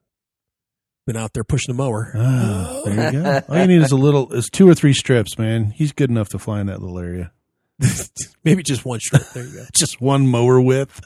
been 1.06 1.16
out 1.16 1.32
there 1.32 1.44
pushing 1.44 1.74
the 1.74 1.82
mower. 1.82 2.12
Ah, 2.14 2.82
there 2.84 3.12
you 3.12 3.22
go. 3.22 3.42
All 3.48 3.58
you 3.58 3.66
need 3.66 3.82
is 3.82 3.92
a 3.92 3.96
little, 3.96 4.32
is 4.32 4.48
two 4.50 4.68
or 4.68 4.74
three 4.74 4.92
strips, 4.92 5.38
man. 5.38 5.70
He's 5.70 5.92
good 5.92 6.10
enough 6.10 6.28
to 6.30 6.38
fly 6.38 6.60
in 6.60 6.66
that 6.66 6.80
little 6.80 6.98
area. 6.98 7.32
Maybe 8.44 8.62
just 8.62 8.84
one 8.84 9.00
strip. 9.00 9.22
There 9.32 9.44
you 9.44 9.54
go. 9.54 9.66
just 9.74 10.00
one 10.00 10.26
mower 10.26 10.60
width, 10.60 11.00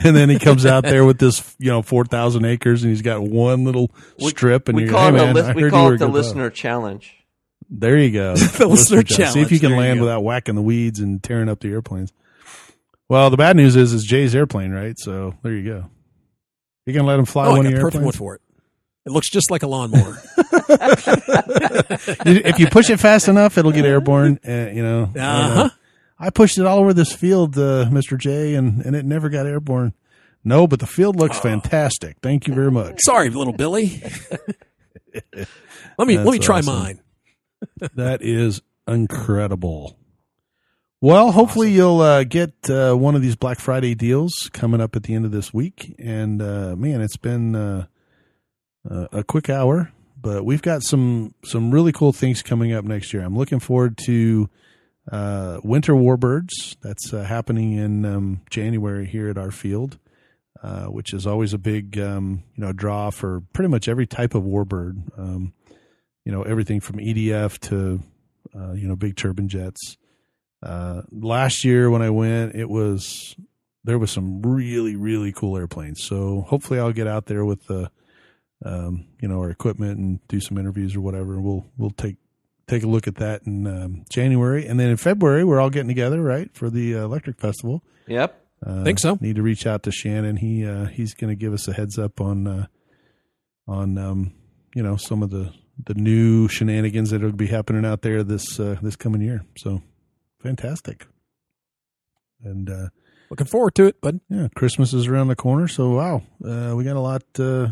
and 0.00 0.16
then 0.16 0.28
he 0.28 0.38
comes 0.38 0.66
out 0.66 0.82
there 0.82 1.04
with 1.04 1.18
this, 1.18 1.54
you 1.58 1.70
know, 1.70 1.82
four 1.82 2.04
thousand 2.04 2.44
acres, 2.44 2.82
and 2.82 2.90
he's 2.90 3.02
got 3.02 3.22
one 3.22 3.64
little 3.64 3.90
strip. 4.18 4.68
And 4.68 4.76
we 4.76 4.84
you're, 4.84 4.92
call 4.92 5.12
hey, 5.12 5.30
it 5.30 5.34
man, 5.34 5.34
li- 5.34 5.64
we 5.64 5.70
call 5.70 5.92
it 5.92 5.98
the 5.98 6.08
listener 6.08 6.50
challenge. 6.50 7.14
There 7.68 7.98
you 7.98 8.10
go, 8.12 8.34
the 8.36 8.66
listener 8.66 9.02
challenge. 9.02 9.34
See 9.34 9.40
if 9.40 9.52
you 9.52 9.60
can 9.60 9.70
there 9.70 9.78
land 9.78 9.96
you 9.96 10.02
without 10.02 10.22
whacking 10.22 10.54
the 10.54 10.62
weeds 10.62 11.00
and 11.00 11.22
tearing 11.22 11.48
up 11.48 11.60
the 11.60 11.68
airplanes. 11.68 12.12
Well, 13.08 13.30
the 13.30 13.36
bad 13.36 13.56
news 13.56 13.76
is, 13.76 13.92
it's 13.92 14.02
Jay's 14.02 14.34
airplane, 14.34 14.72
right? 14.72 14.98
So 14.98 15.34
there 15.42 15.52
you 15.52 15.64
go. 15.64 15.90
You 16.86 16.92
gonna 16.92 17.06
let 17.06 17.18
him 17.18 17.24
fly 17.24 17.46
oh, 17.46 17.50
one 17.50 17.66
I 17.66 17.68
of 17.68 17.70
your 17.70 17.80
perfect 17.82 17.96
airplanes? 17.96 18.04
one 18.04 18.12
for 18.18 18.34
it. 18.34 18.40
It 19.06 19.12
looks 19.12 19.30
just 19.30 19.52
like 19.52 19.62
a 19.62 19.68
lawnmower. 19.68 20.20
if 22.26 22.58
you 22.58 22.66
push 22.66 22.90
it 22.90 22.98
fast 22.98 23.28
enough, 23.28 23.56
it'll 23.56 23.70
get 23.70 23.84
airborne. 23.84 24.40
Uh, 24.46 24.70
you 24.72 24.82
know. 24.82 25.12
Uh-huh. 25.16 25.68
I 26.18 26.30
pushed 26.30 26.58
it 26.58 26.66
all 26.66 26.78
over 26.78 26.94
this 26.94 27.12
field, 27.12 27.56
uh, 27.58 27.86
Mr. 27.90 28.16
J, 28.18 28.54
and, 28.54 28.80
and 28.84 28.96
it 28.96 29.04
never 29.04 29.28
got 29.28 29.46
airborne. 29.46 29.92
No, 30.42 30.66
but 30.66 30.80
the 30.80 30.86
field 30.86 31.16
looks 31.16 31.38
fantastic. 31.38 32.18
Thank 32.22 32.46
you 32.46 32.54
very 32.54 32.70
much. 32.70 33.00
Sorry, 33.00 33.28
little 33.30 33.52
Billy. 33.52 34.00
let 35.34 36.06
me 36.06 36.16
That's 36.16 36.26
let 36.26 36.32
me 36.32 36.38
try 36.38 36.58
awesome. 36.58 36.74
mine. 36.74 37.00
That 37.94 38.22
is 38.22 38.60
incredible. 38.86 39.98
Well, 41.00 41.32
hopefully 41.32 41.72
you'll 41.72 42.00
uh, 42.00 42.24
get 42.24 42.70
uh, 42.70 42.94
one 42.94 43.14
of 43.14 43.22
these 43.22 43.36
Black 43.36 43.58
Friday 43.58 43.94
deals 43.94 44.48
coming 44.52 44.80
up 44.80 44.94
at 44.94 45.02
the 45.02 45.14
end 45.14 45.24
of 45.24 45.30
this 45.30 45.52
week. 45.52 45.94
And 45.98 46.40
uh, 46.40 46.76
man, 46.76 47.00
it's 47.00 47.16
been 47.16 47.54
uh, 47.54 47.86
uh, 48.88 49.08
a 49.12 49.24
quick 49.24 49.50
hour, 49.50 49.92
but 50.20 50.44
we've 50.44 50.62
got 50.62 50.82
some 50.82 51.34
some 51.44 51.70
really 51.70 51.92
cool 51.92 52.12
things 52.12 52.42
coming 52.42 52.72
up 52.72 52.84
next 52.84 53.12
year. 53.12 53.22
I'm 53.22 53.36
looking 53.36 53.60
forward 53.60 53.98
to 54.06 54.48
uh, 55.10 55.60
Winter 55.62 55.94
Warbirds. 55.94 56.76
That's 56.82 57.12
uh, 57.12 57.22
happening 57.22 57.72
in 57.72 58.04
um, 58.04 58.40
January 58.50 59.06
here 59.06 59.28
at 59.28 59.38
our 59.38 59.50
field, 59.50 59.98
uh, 60.62 60.86
which 60.86 61.12
is 61.12 61.26
always 61.26 61.52
a 61.52 61.58
big 61.58 61.98
um, 61.98 62.42
you 62.54 62.64
know 62.64 62.72
draw 62.72 63.10
for 63.10 63.42
pretty 63.52 63.68
much 63.68 63.88
every 63.88 64.06
type 64.06 64.34
of 64.34 64.42
warbird. 64.42 65.18
Um, 65.18 65.52
you 66.24 66.32
know 66.32 66.42
everything 66.42 66.80
from 66.80 66.96
EDF 66.96 67.58
to 67.60 68.00
uh, 68.54 68.72
you 68.72 68.88
know 68.88 68.96
big 68.96 69.16
turbine 69.16 69.48
jets. 69.48 69.96
Uh, 70.62 71.02
last 71.12 71.64
year 71.64 71.90
when 71.90 72.02
I 72.02 72.10
went, 72.10 72.56
it 72.56 72.68
was 72.68 73.36
there 73.84 73.98
was 73.98 74.10
some 74.10 74.42
really 74.42 74.96
really 74.96 75.32
cool 75.32 75.56
airplanes. 75.56 76.02
So 76.02 76.44
hopefully 76.48 76.80
I'll 76.80 76.92
get 76.92 77.06
out 77.06 77.26
there 77.26 77.44
with 77.44 77.66
the 77.66 77.90
um, 78.64 79.06
you 79.20 79.28
know 79.28 79.38
our 79.38 79.50
equipment 79.50 79.98
and 79.98 80.26
do 80.28 80.40
some 80.40 80.58
interviews 80.58 80.96
or 80.96 81.00
whatever. 81.00 81.40
We'll 81.40 81.64
we'll 81.76 81.90
take 81.90 82.16
take 82.68 82.82
a 82.82 82.86
look 82.86 83.06
at 83.06 83.16
that 83.16 83.42
in 83.46 83.66
um, 83.66 84.04
January, 84.10 84.66
and 84.66 84.78
then 84.78 84.90
in 84.90 84.96
February 84.96 85.44
we're 85.44 85.60
all 85.60 85.70
getting 85.70 85.88
together, 85.88 86.20
right, 86.22 86.52
for 86.54 86.70
the 86.70 86.96
uh, 86.96 87.04
Electric 87.04 87.38
Festival. 87.40 87.82
Yep. 88.06 88.42
Uh, 88.64 88.84
Think 88.84 88.98
so. 88.98 89.18
Need 89.20 89.36
to 89.36 89.42
reach 89.42 89.66
out 89.66 89.82
to 89.84 89.92
Shannon. 89.92 90.36
He 90.36 90.64
uh, 90.66 90.86
he's 90.86 91.14
going 91.14 91.30
to 91.30 91.36
give 91.36 91.52
us 91.52 91.68
a 91.68 91.72
heads 91.72 91.98
up 91.98 92.20
on 92.20 92.46
uh, 92.46 92.66
on 93.68 93.98
um, 93.98 94.32
you 94.74 94.82
know 94.82 94.96
some 94.96 95.22
of 95.22 95.30
the 95.30 95.52
the 95.84 95.94
new 95.94 96.48
shenanigans 96.48 97.10
that 97.10 97.20
will 97.22 97.32
be 97.32 97.48
happening 97.48 97.84
out 97.84 98.02
there 98.02 98.22
this 98.22 98.58
uh, 98.58 98.76
this 98.80 98.96
coming 98.96 99.20
year. 99.20 99.44
So 99.58 99.82
fantastic. 100.42 101.06
And 102.42 102.70
uh, 102.70 102.88
Looking 103.30 103.46
forward 103.46 103.74
to 103.74 103.84
it, 103.86 104.00
bud. 104.00 104.20
yeah, 104.28 104.48
Christmas 104.54 104.94
is 104.94 105.06
around 105.08 105.28
the 105.28 105.36
corner, 105.36 105.66
so 105.66 105.90
wow, 105.90 106.22
uh, 106.44 106.74
we 106.76 106.84
got 106.84 106.94
a 106.96 107.00
lot, 107.00 107.24
uh, 107.40 107.68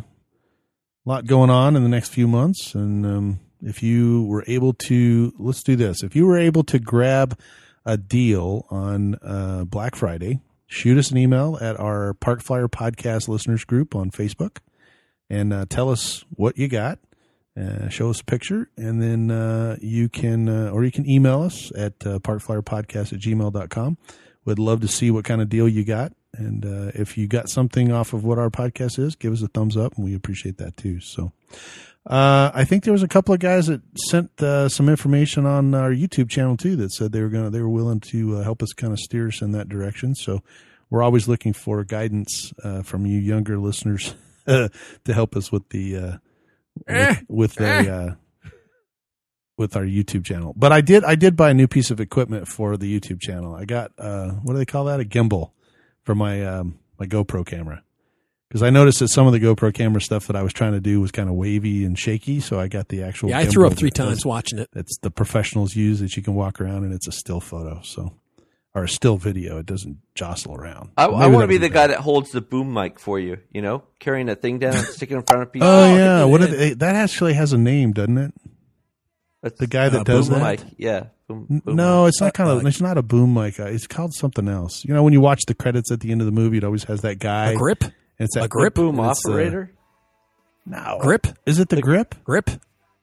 lot 1.05 1.27
going 1.27 1.49
on 1.49 1.77
in 1.77 1.85
the 1.85 1.89
next 1.89 2.09
few 2.09 2.27
months. 2.27 2.75
And 2.75 3.07
um, 3.07 3.41
if 3.65 3.83
you 3.83 4.25
were 4.25 4.45
able 4.47 4.75
to, 4.87 5.33
let's 5.39 5.63
do 5.63 5.75
this. 5.75 6.03
If 6.03 6.15
you 6.15 6.27
were 6.27 6.39
able 6.39 6.63
to 6.65 6.79
grab 6.79 7.39
a 7.85 7.97
deal 7.97 8.67
on 8.71 9.17
uh, 9.23 9.65
Black 9.65 9.97
Friday, 9.97 10.41
shoot 10.67 10.99
us 10.99 11.11
an 11.11 11.19
email 11.19 11.59
at 11.61 11.79
our 11.81 12.15
Park 12.15 12.43
Flyer 12.43 12.69
Podcast 12.69 13.27
listeners 13.29 13.65
group 13.65 13.95
on 13.95 14.11
Facebook, 14.11 14.59
and 15.31 15.53
uh, 15.53 15.67
tell 15.69 15.91
us 15.91 16.25
what 16.31 16.59
you 16.59 16.69
got. 16.69 16.99
Uh, 17.57 17.89
show 17.89 18.11
us 18.11 18.21
a 18.21 18.25
picture, 18.25 18.69
and 18.77 19.01
then 19.01 19.31
uh, 19.31 19.77
you 19.81 20.09
can, 20.09 20.49
uh, 20.49 20.71
or 20.71 20.85
you 20.85 20.91
can 20.91 21.09
email 21.09 21.43
us 21.43 21.71
at 21.77 21.93
uh, 22.05 22.19
parkflyerpodcast 22.19 23.13
at 23.13 23.21
gmail.com. 23.21 23.97
We'd 24.45 24.59
love 24.59 24.81
to 24.81 24.89
see 24.89 25.11
what 25.11 25.25
kind 25.25 25.41
of 25.41 25.49
deal 25.49 25.69
you 25.69 25.85
got. 25.85 26.13
And 26.37 26.67
uh, 26.67 26.91
if 26.95 27.17
you 27.17 27.29
got 27.29 27.49
something 27.49 27.93
off 27.93 28.13
of 28.13 28.25
what 28.25 28.39
our 28.39 28.51
podcast 28.51 28.99
is, 28.99 29.15
give 29.15 29.33
us 29.33 29.41
a 29.41 29.47
thumbs 29.47 29.77
up, 29.77 29.95
and 29.97 30.05
we 30.05 30.15
appreciate 30.15 30.59
that 30.59 30.77
too. 30.77 31.01
So, 31.01 31.33
uh, 32.07 32.51
I 32.55 32.65
think 32.65 32.85
there 32.85 32.93
was 32.93 33.03
a 33.03 33.09
couple 33.09 33.33
of 33.33 33.41
guys 33.41 33.67
that 33.67 33.81
sent 33.97 34.43
uh, 34.43 34.69
some 34.69 34.89
information 34.89 35.47
on 35.47 35.75
our 35.75 35.91
YouTube 35.91 36.29
channel 36.29 36.57
too 36.57 36.77
that 36.77 36.93
said 36.93 37.13
they 37.13 37.23
were 37.23 37.29
going 37.29 37.51
they 37.51 37.61
were 37.61 37.69
willing 37.69 38.01
to 38.01 38.39
uh, 38.39 38.43
help 38.43 38.63
us 38.63 38.73
kind 38.73 38.93
of 38.93 38.99
steer 38.99 39.29
us 39.29 39.41
in 39.41 39.53
that 39.53 39.69
direction. 39.69 40.15
So, 40.15 40.43
we're 40.91 41.03
always 41.03 41.27
looking 41.27 41.53
for 41.53 41.83
guidance 41.83 42.53
uh, 42.63 42.83
from 42.83 43.07
you 43.07 43.19
younger 43.19 43.59
listeners 43.59 44.15
to 44.47 44.71
help 45.07 45.35
us 45.35 45.51
with 45.51 45.69
the 45.71 45.97
uh, 45.97 46.17
with, 46.87 47.25
with 47.29 47.55
the 47.55 47.91
uh, 47.91 48.51
with 49.57 49.77
our 49.77 49.85
YouTube 49.85 50.25
channel. 50.25 50.53
But 50.57 50.73
I 50.73 50.81
did 50.81 51.05
I 51.05 51.15
did 51.15 51.37
buy 51.37 51.51
a 51.51 51.55
new 51.55 51.69
piece 51.69 51.91
of 51.91 52.01
equipment 52.01 52.49
for 52.49 52.77
the 52.77 53.01
YouTube 53.01 53.21
channel. 53.21 53.55
I 53.55 53.65
got 53.65 53.93
uh 53.99 54.31
what 54.43 54.55
do 54.55 54.59
they 54.59 54.67
call 54.67 54.85
that? 54.85 55.01
A 55.01 55.05
gimbal 55.05 55.53
for 56.03 56.15
my 56.15 56.45
um 56.45 56.79
my 56.99 57.07
GoPro 57.07 57.47
camera. 57.47 57.83
Because 58.49 58.63
I 58.63 58.71
noticed 58.71 59.01
that 59.01 59.09
some 59.09 59.27
of 59.27 59.33
the 59.33 59.41
GoPro 59.41 59.75
camera 59.75 60.01
stuff 60.01 60.27
that 60.29 60.37
I 60.37 60.43
was 60.43 60.53
trying 60.53 60.73
to 60.73 60.81
do 60.81 61.01
was 61.01 61.11
kind 61.11 61.29
of 61.29 61.35
wavy 61.35 61.85
and 61.85 61.99
shaky, 61.99 62.39
so 62.41 62.61
I 62.61 62.69
got 62.69 62.89
the 62.89 63.03
actual. 63.03 63.31
Yeah, 63.31 63.39
I 63.39 63.47
threw 63.47 63.67
up 63.67 63.73
three 63.75 63.89
that 63.91 63.97
does- 63.97 64.07
times 64.09 64.27
watching 64.27 64.59
it. 64.59 64.69
That's 64.73 64.97
the 64.99 65.11
professionals 65.11 65.75
use 65.75 66.01
that 66.01 66.17
you 66.17 66.23
can 66.23 66.35
walk 66.35 66.61
around 66.61 66.85
and 66.85 66.93
it's 66.93 67.09
a 67.09 67.13
still 67.13 67.41
photo, 67.41 67.81
so 67.83 68.13
or 68.77 68.85
a 68.85 68.89
still 68.89 69.17
video. 69.17 69.59
It 69.59 69.67
doesn't 69.67 69.99
jostle 70.15 70.55
around. 70.55 70.91
I, 70.97 71.07
I 71.07 71.27
want 71.27 71.43
to 71.43 71.49
be 71.49 71.57
the 71.57 71.69
better. 71.69 71.75
guy 71.75 71.87
that 71.89 72.01
holds 72.01 72.31
the 72.31 72.41
boom 72.41 72.73
mic 72.73 73.01
for 73.01 73.19
you. 73.19 73.39
You 73.53 73.63
know, 73.63 73.83
carrying 73.99 74.27
that 74.27 74.41
thing 74.43 74.59
down 74.61 74.75
and 74.77 74.87
sticking 74.87 75.17
in 75.17 75.23
front 75.25 75.43
of 75.43 75.51
people. 75.53 75.67
Oh 75.69 75.95
yeah, 75.95 76.25
what 76.25 76.41
are 76.43 76.47
they, 76.47 76.75
that 76.75 76.95
actually 76.95 77.35
has 77.35 77.53
a 77.53 77.59
name, 77.59 77.93
doesn't 77.93 78.19
it? 78.19 78.35
That's 79.43 79.59
The 79.59 79.67
guy 79.67 79.89
that 79.89 80.01
Uh, 80.01 80.05
does 80.05 80.29
boom 80.29 80.39
that. 80.41 80.61
mic. 80.65 80.75
Yeah. 80.79 81.07
Boom, 81.29 81.61
boom 81.65 81.77
no, 81.77 82.05
mic. 82.05 82.11
it's 82.11 82.21
not 82.21 82.35
kind 82.35 82.51
of. 82.51 82.65
It's 82.67 82.81
not 82.81 82.99
a 82.99 83.03
boom 83.03 83.35
mic. 83.35 83.59
uh, 83.59 83.65
It's 83.65 83.87
called 83.87 84.15
something 84.15 84.49
else. 84.49 84.85
You 84.85 84.95
know, 84.95 85.03
when 85.03 85.13
you 85.13 85.21
watch 85.21 85.43
the 85.47 85.55
credits 85.55 85.91
at 85.91 86.01
the 86.01 86.13
end 86.13 86.21
of 86.21 86.27
the 86.27 86.33
movie, 86.33 86.59
it 86.59 86.65
always 86.65 86.85
has 86.85 87.01
that 87.03 87.19
guy. 87.19 87.51
A 87.53 87.57
grip, 87.57 87.83
and 87.83 87.93
it's 88.19 88.35
that 88.35 88.45
a 88.45 88.49
grip? 88.49 88.75
boom 88.75 88.99
it's, 89.01 89.25
operator. 89.25 89.71
no, 90.67 90.99
grip, 91.01 91.27
Is 91.47 91.59
it 91.59 91.69
the 91.69 91.81
grip? 91.81 92.15
grip. 92.25 92.51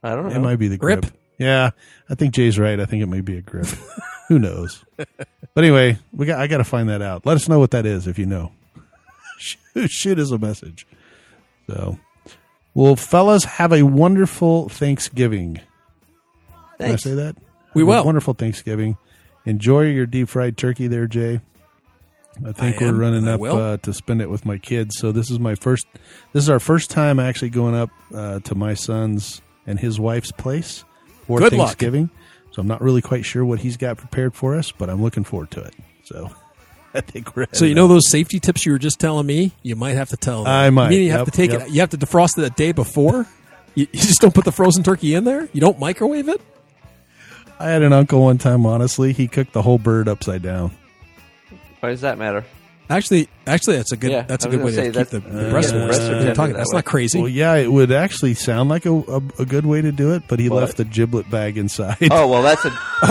I 0.03 0.16
don't 0.16 0.30
know. 0.30 0.36
It 0.36 0.39
might 0.39 0.57
be 0.57 0.68
the 0.68 0.78
grip. 0.78 1.01
Grip? 1.01 1.14
Yeah, 1.38 1.72
I 2.09 2.16
think 2.16 2.34
Jay's 2.34 2.57
right. 2.59 2.80
I 2.80 2.86
think 2.86 3.01
it 3.03 3.07
may 3.07 3.22
be 3.22 3.38
a 3.38 3.41
grip. 3.41 3.66
Who 4.28 4.39
knows? 4.39 4.84
But 4.95 5.07
anyway, 5.57 5.97
we 6.14 6.26
got. 6.26 6.39
I 6.39 6.47
got 6.47 6.57
to 6.57 6.64
find 6.64 6.89
that 6.89 7.01
out. 7.01 7.26
Let 7.26 7.36
us 7.36 7.49
know 7.49 7.59
what 7.59 7.72
that 7.72 7.86
is 7.86 8.07
if 8.07 8.18
you 8.18 8.26
know. 8.26 8.51
shoot, 9.38 9.59
shoot 9.89 10.20
us 10.20 10.32
a 10.32 10.38
message. 10.38 10.88
So, 11.68 11.99
well, 12.74 12.95
fellas, 12.95 13.43
have 13.43 13.74
a 13.74 13.84
wonderful 13.84 14.70
Thanksgiving. 14.70 15.59
Can 16.80 16.91
I 16.91 16.95
say 16.95 17.14
that? 17.16 17.36
We 17.74 17.82
Have 17.82 17.88
a 17.88 17.91
will. 17.91 18.05
Wonderful 18.05 18.34
Thanksgiving. 18.34 18.97
Enjoy 19.45 19.82
your 19.82 20.05
deep 20.05 20.30
fried 20.30 20.57
turkey 20.57 20.88
there, 20.88 21.07
Jay. 21.07 21.41
I 22.46 22.52
think 22.54 22.82
I 22.82 22.86
we're 22.86 22.90
am. 22.90 22.98
running 23.00 23.28
up 23.28 23.42
uh, 23.42 23.78
to 23.78 23.94
spend 23.94 24.22
it 24.22 24.30
with 24.30 24.46
my 24.46 24.58
kids. 24.58 24.98
So 24.98 25.12
this 25.12 25.30
is 25.30 25.40
my 25.40 25.56
first. 25.56 25.86
This 26.34 26.44
is 26.44 26.50
our 26.50 26.60
first 26.60 26.90
time 26.90 27.20
actually 27.20 27.50
going 27.50 27.76
up 27.76 27.90
uh, 28.14 28.40
to 28.40 28.56
my 28.56 28.74
son's 28.74 29.42
and 29.68 29.80
his 29.80 30.00
wife's 30.00 30.32
place 30.32 30.84
for 31.28 31.40
Good 31.40 31.54
luck. 31.54 31.68
Thanksgiving. 31.70 32.10
So 32.52 32.62
I'm 32.62 32.68
not 32.68 32.82
really 32.82 33.02
quite 33.02 33.26
sure 33.26 33.46
what 33.46 33.60
he's 33.60 33.78
got 33.78 33.98
prepared 33.98 34.34
for 34.36 34.56
us, 34.58 34.72
but 34.72 34.90
I'm 34.90 35.02
looking 35.02 35.24
forward 35.24 35.52
to 35.52 35.62
it. 35.62 35.74
So 36.04 36.32
I 36.94 37.02
think 37.02 37.36
we're. 37.36 37.48
So 37.52 37.66
you 37.66 37.76
know 37.76 37.88
those 37.88 38.10
safety 38.10 38.40
tips 38.40 38.66
you 38.66 38.72
were 38.72 38.80
just 38.80 39.00
telling 39.00 39.26
me? 39.26 39.52
You 39.62 39.76
might 39.76 39.96
have 39.96 40.10
to 40.10 40.18
tell 40.18 40.44
them. 40.44 40.52
I 40.54 40.70
might. 40.70 40.90
Meaning 40.90 41.06
you 41.06 41.12
have 41.12 41.22
Yep, 41.22 41.26
to 41.26 41.32
take 41.32 41.52
yep. 41.52 41.62
it. 41.62 41.70
You 41.70 41.80
have 41.82 41.90
to 41.92 41.98
defrost 41.98 42.38
it 42.38 42.42
the 42.42 42.50
day 42.52 42.72
before. 42.72 43.28
You, 43.74 43.88
you 43.94 44.02
just 44.02 44.20
don't 44.20 44.34
put 44.36 44.44
the 44.44 44.52
frozen 44.52 44.84
turkey 44.84 45.16
in 45.16 45.24
there. 45.24 45.48
You 45.54 45.62
don't 45.62 45.80
microwave 45.80 46.28
it. 46.28 46.42
I 47.58 47.70
had 47.70 47.84
an 47.84 47.94
uncle 47.94 48.22
one 48.22 48.38
time. 48.38 48.66
Honestly, 48.66 49.14
he 49.14 49.30
cooked 49.30 49.54
the 49.54 49.62
whole 49.62 49.78
bird 49.78 50.10
upside 50.10 50.42
down. 50.42 50.72
Why 51.82 51.90
does 51.90 52.02
that 52.02 52.18
matter? 52.18 52.46
Actually, 52.90 53.30
actually, 53.48 53.78
that's 53.78 53.94
a 53.94 53.96
good. 53.98 54.12
Yeah, 54.12 54.24
that's 54.24 54.44
a 54.44 54.50
I 54.50 54.52
was 54.52 54.58
good 54.58 54.66
way 54.66 54.92
gonna 54.92 55.06
keep 55.06 55.12
the, 55.12 55.20
the 55.22 55.44
yeah, 55.46 55.50
breast 55.50 55.70
the 55.70 55.76
warm. 55.76 55.88
breasts 55.88 56.04
are 56.10 56.34
talking- 56.34 56.54
that 56.54 56.58
That's 56.58 56.74
way. 56.74 56.78
not 56.80 56.84
crazy. 56.86 57.20
Well, 57.20 57.30
yeah, 57.30 57.54
it 57.56 57.72
would 57.72 57.90
actually 57.94 58.34
sound 58.34 58.68
like 58.70 58.86
a, 58.86 58.92
a, 58.94 59.22
a 59.40 59.46
good 59.46 59.66
way 59.66 59.82
to 59.82 59.94
do 59.94 60.14
it, 60.14 60.24
but 60.28 60.40
he 60.40 60.50
But- 60.50 60.56
left 60.56 60.76
the 60.78 60.84
giblet 60.84 61.30
bag 61.30 61.58
inside. 61.58 61.96
Oh 62.12 62.28
well, 62.28 62.42
that's 62.42 62.66
a 62.66 62.70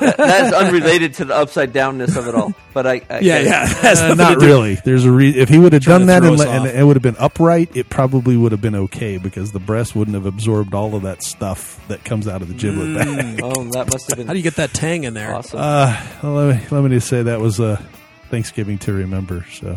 that- 0.00 0.14
that's 0.16 0.54
unrelated 0.54 1.12
to 1.14 1.26
the 1.26 1.34
upside 1.36 1.74
downness 1.74 2.16
of 2.16 2.26
it 2.26 2.34
all. 2.34 2.54
But 2.72 2.86
I, 2.86 2.92
I 3.10 3.18
yeah, 3.18 3.42
guess- 3.42 3.44
yeah. 3.44 3.66
That's 3.82 4.00
Uh, 4.00 4.14
not 4.14 4.38
really. 4.38 4.76
There's 4.82 5.04
a 5.04 5.12
re- 5.12 5.30
if 5.36 5.50
he 5.50 5.58
would 5.58 5.74
have 5.74 5.82
done 5.82 6.06
that 6.06 6.24
and, 6.24 6.38
le- 6.38 6.48
and 6.48 6.66
it 6.66 6.82
would 6.84 6.96
have 6.96 7.02
been 7.02 7.16
upright, 7.18 7.76
it 7.76 7.90
probably 7.90 8.36
would 8.36 8.52
have 8.52 8.62
been 8.62 8.76
okay 8.76 9.18
because 9.18 9.52
the 9.52 9.60
breast 9.60 9.94
wouldn't 9.94 10.14
have 10.14 10.24
absorbed 10.26 10.72
all 10.74 10.94
of 10.94 11.02
that 11.02 11.22
stuff 11.22 11.86
that 11.88 12.02
comes 12.04 12.26
out 12.28 12.40
of 12.40 12.48
the 12.48 12.54
giblet 12.54 12.94
bag. 12.96 13.40
Oh, 13.42 13.64
that 13.72 13.92
must 13.92 14.08
have 14.10 14.16
been 14.16 14.26
How 14.26 14.32
do 14.32 14.38
you 14.38 14.42
get 14.44 14.56
that 14.56 14.72
tang 14.72 15.04
in 15.04 15.12
there? 15.12 15.34
awesome. 15.34 15.58
Uh, 15.60 16.00
well, 16.22 16.32
let 16.34 16.56
me 16.56 16.66
let 16.70 16.82
me 16.84 16.90
just 16.90 17.08
say 17.08 17.22
that 17.24 17.40
was 17.40 17.60
a 17.60 17.84
Thanksgiving 18.28 18.78
to 18.78 18.92
remember. 18.92 19.44
So, 19.52 19.76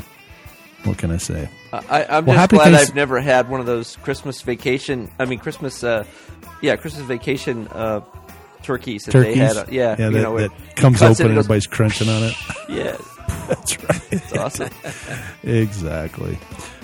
what 0.84 0.98
can 0.98 1.12
I 1.12 1.18
say? 1.18 1.50
I, 1.74 2.06
I'm 2.10 2.26
Well, 2.26 2.36
just 2.36 2.38
happy 2.42 2.56
glad 2.58 2.74
Thanks- 2.74 2.90
I've 2.90 2.96
never 2.96 3.20
had 3.20 3.50
one 3.50 3.60
of 3.60 3.66
those 3.66 3.96
Christmas 3.98 4.42
vacation. 4.42 5.10
I 5.20 5.26
mean, 5.26 5.40
Christmas. 5.40 5.84
Uh, 5.84 6.04
yeah, 6.62 6.76
Christmas 6.76 7.04
vacation 7.06 7.68
uh, 7.70 8.02
turkeys 8.62 9.04
that 9.06 9.12
Turkeys, 9.12 9.34
they 9.36 9.40
had. 9.40 9.58
uh, 9.58 9.66
yeah, 9.70 9.96
yeah, 9.98 10.06
you 10.08 10.12
that, 10.14 10.22
know, 10.22 10.38
that 10.38 10.52
it 10.52 10.76
comes 10.76 11.02
it 11.02 11.06
open 11.06 11.12
and 11.12 11.20
and 11.32 11.36
goes- 11.38 11.46
everybody's 11.46 11.68
crunching 11.68 12.10
on 12.10 12.24
it. 12.24 12.36
Yeah, 12.70 12.98
That's 13.48 13.84
right. 13.84 14.02
it's 14.14 14.34
awesome. 14.38 14.70
Exactly. 15.44 16.38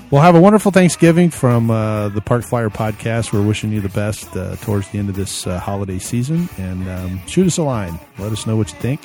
Well, 0.09 0.21
have 0.21 0.35
a 0.35 0.39
wonderful 0.39 0.71
Thanksgiving 0.71 1.29
from 1.29 1.69
uh, 1.69 2.07
the 2.09 2.21
Park 2.21 2.43
Flyer 2.45 2.69
podcast. 2.69 3.33
We're 3.33 3.45
wishing 3.45 3.71
you 3.73 3.81
the 3.81 3.89
best 3.89 4.35
uh, 4.37 4.55
towards 4.57 4.87
the 4.89 4.99
end 4.99 5.09
of 5.09 5.15
this 5.15 5.45
uh, 5.45 5.59
holiday 5.59 5.99
season. 5.99 6.47
And 6.57 6.87
um, 6.89 7.21
shoot 7.27 7.45
us 7.45 7.57
a 7.57 7.63
line. 7.63 7.99
Let 8.17 8.31
us 8.31 8.47
know 8.47 8.55
what 8.55 8.71
you 8.71 8.79
think. 8.79 9.01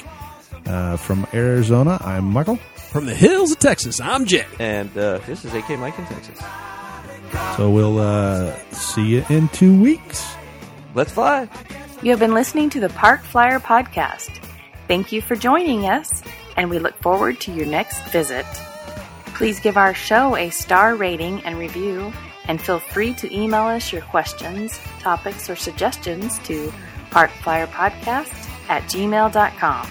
Uh, 0.66 0.96
from 0.96 1.26
Arizona, 1.34 1.98
I'm 2.00 2.24
Michael. 2.24 2.56
From 2.90 3.06
the 3.06 3.14
hills 3.14 3.52
of 3.52 3.58
Texas, 3.58 4.00
I'm 4.00 4.26
Jay. 4.26 4.46
And 4.58 4.96
uh, 4.96 5.18
this 5.26 5.44
is 5.44 5.54
AK 5.54 5.70
Mike 5.78 5.98
in 5.98 6.06
Texas. 6.06 6.38
So 7.56 7.70
we'll 7.70 7.98
uh, 7.98 8.54
see 8.70 9.06
you 9.06 9.24
in 9.30 9.48
two 9.48 9.80
weeks. 9.80 10.34
Let's 10.94 11.12
fly. 11.12 11.48
You 12.02 12.10
have 12.10 12.20
been 12.20 12.34
listening 12.34 12.68
to 12.70 12.80
the 12.80 12.90
Park 12.90 13.22
Flyer 13.22 13.58
Podcast. 13.60 14.38
Thank 14.88 15.12
you 15.12 15.22
for 15.22 15.36
joining 15.36 15.86
us, 15.86 16.22
and 16.56 16.68
we 16.68 16.78
look 16.78 16.96
forward 16.98 17.40
to 17.40 17.52
your 17.52 17.66
next 17.66 18.02
visit. 18.10 18.44
Please 19.26 19.58
give 19.58 19.76
our 19.76 19.94
show 19.94 20.36
a 20.36 20.50
star 20.50 20.94
rating 20.94 21.42
and 21.44 21.58
review, 21.58 22.12
and 22.46 22.60
feel 22.60 22.78
free 22.78 23.14
to 23.14 23.34
email 23.34 23.62
us 23.62 23.92
your 23.92 24.02
questions, 24.02 24.78
topics, 25.00 25.48
or 25.48 25.56
suggestions 25.56 26.38
to 26.40 26.72
parkflyerpodcast 27.10 28.48
at 28.68 28.82
gmail.com. 28.84 29.88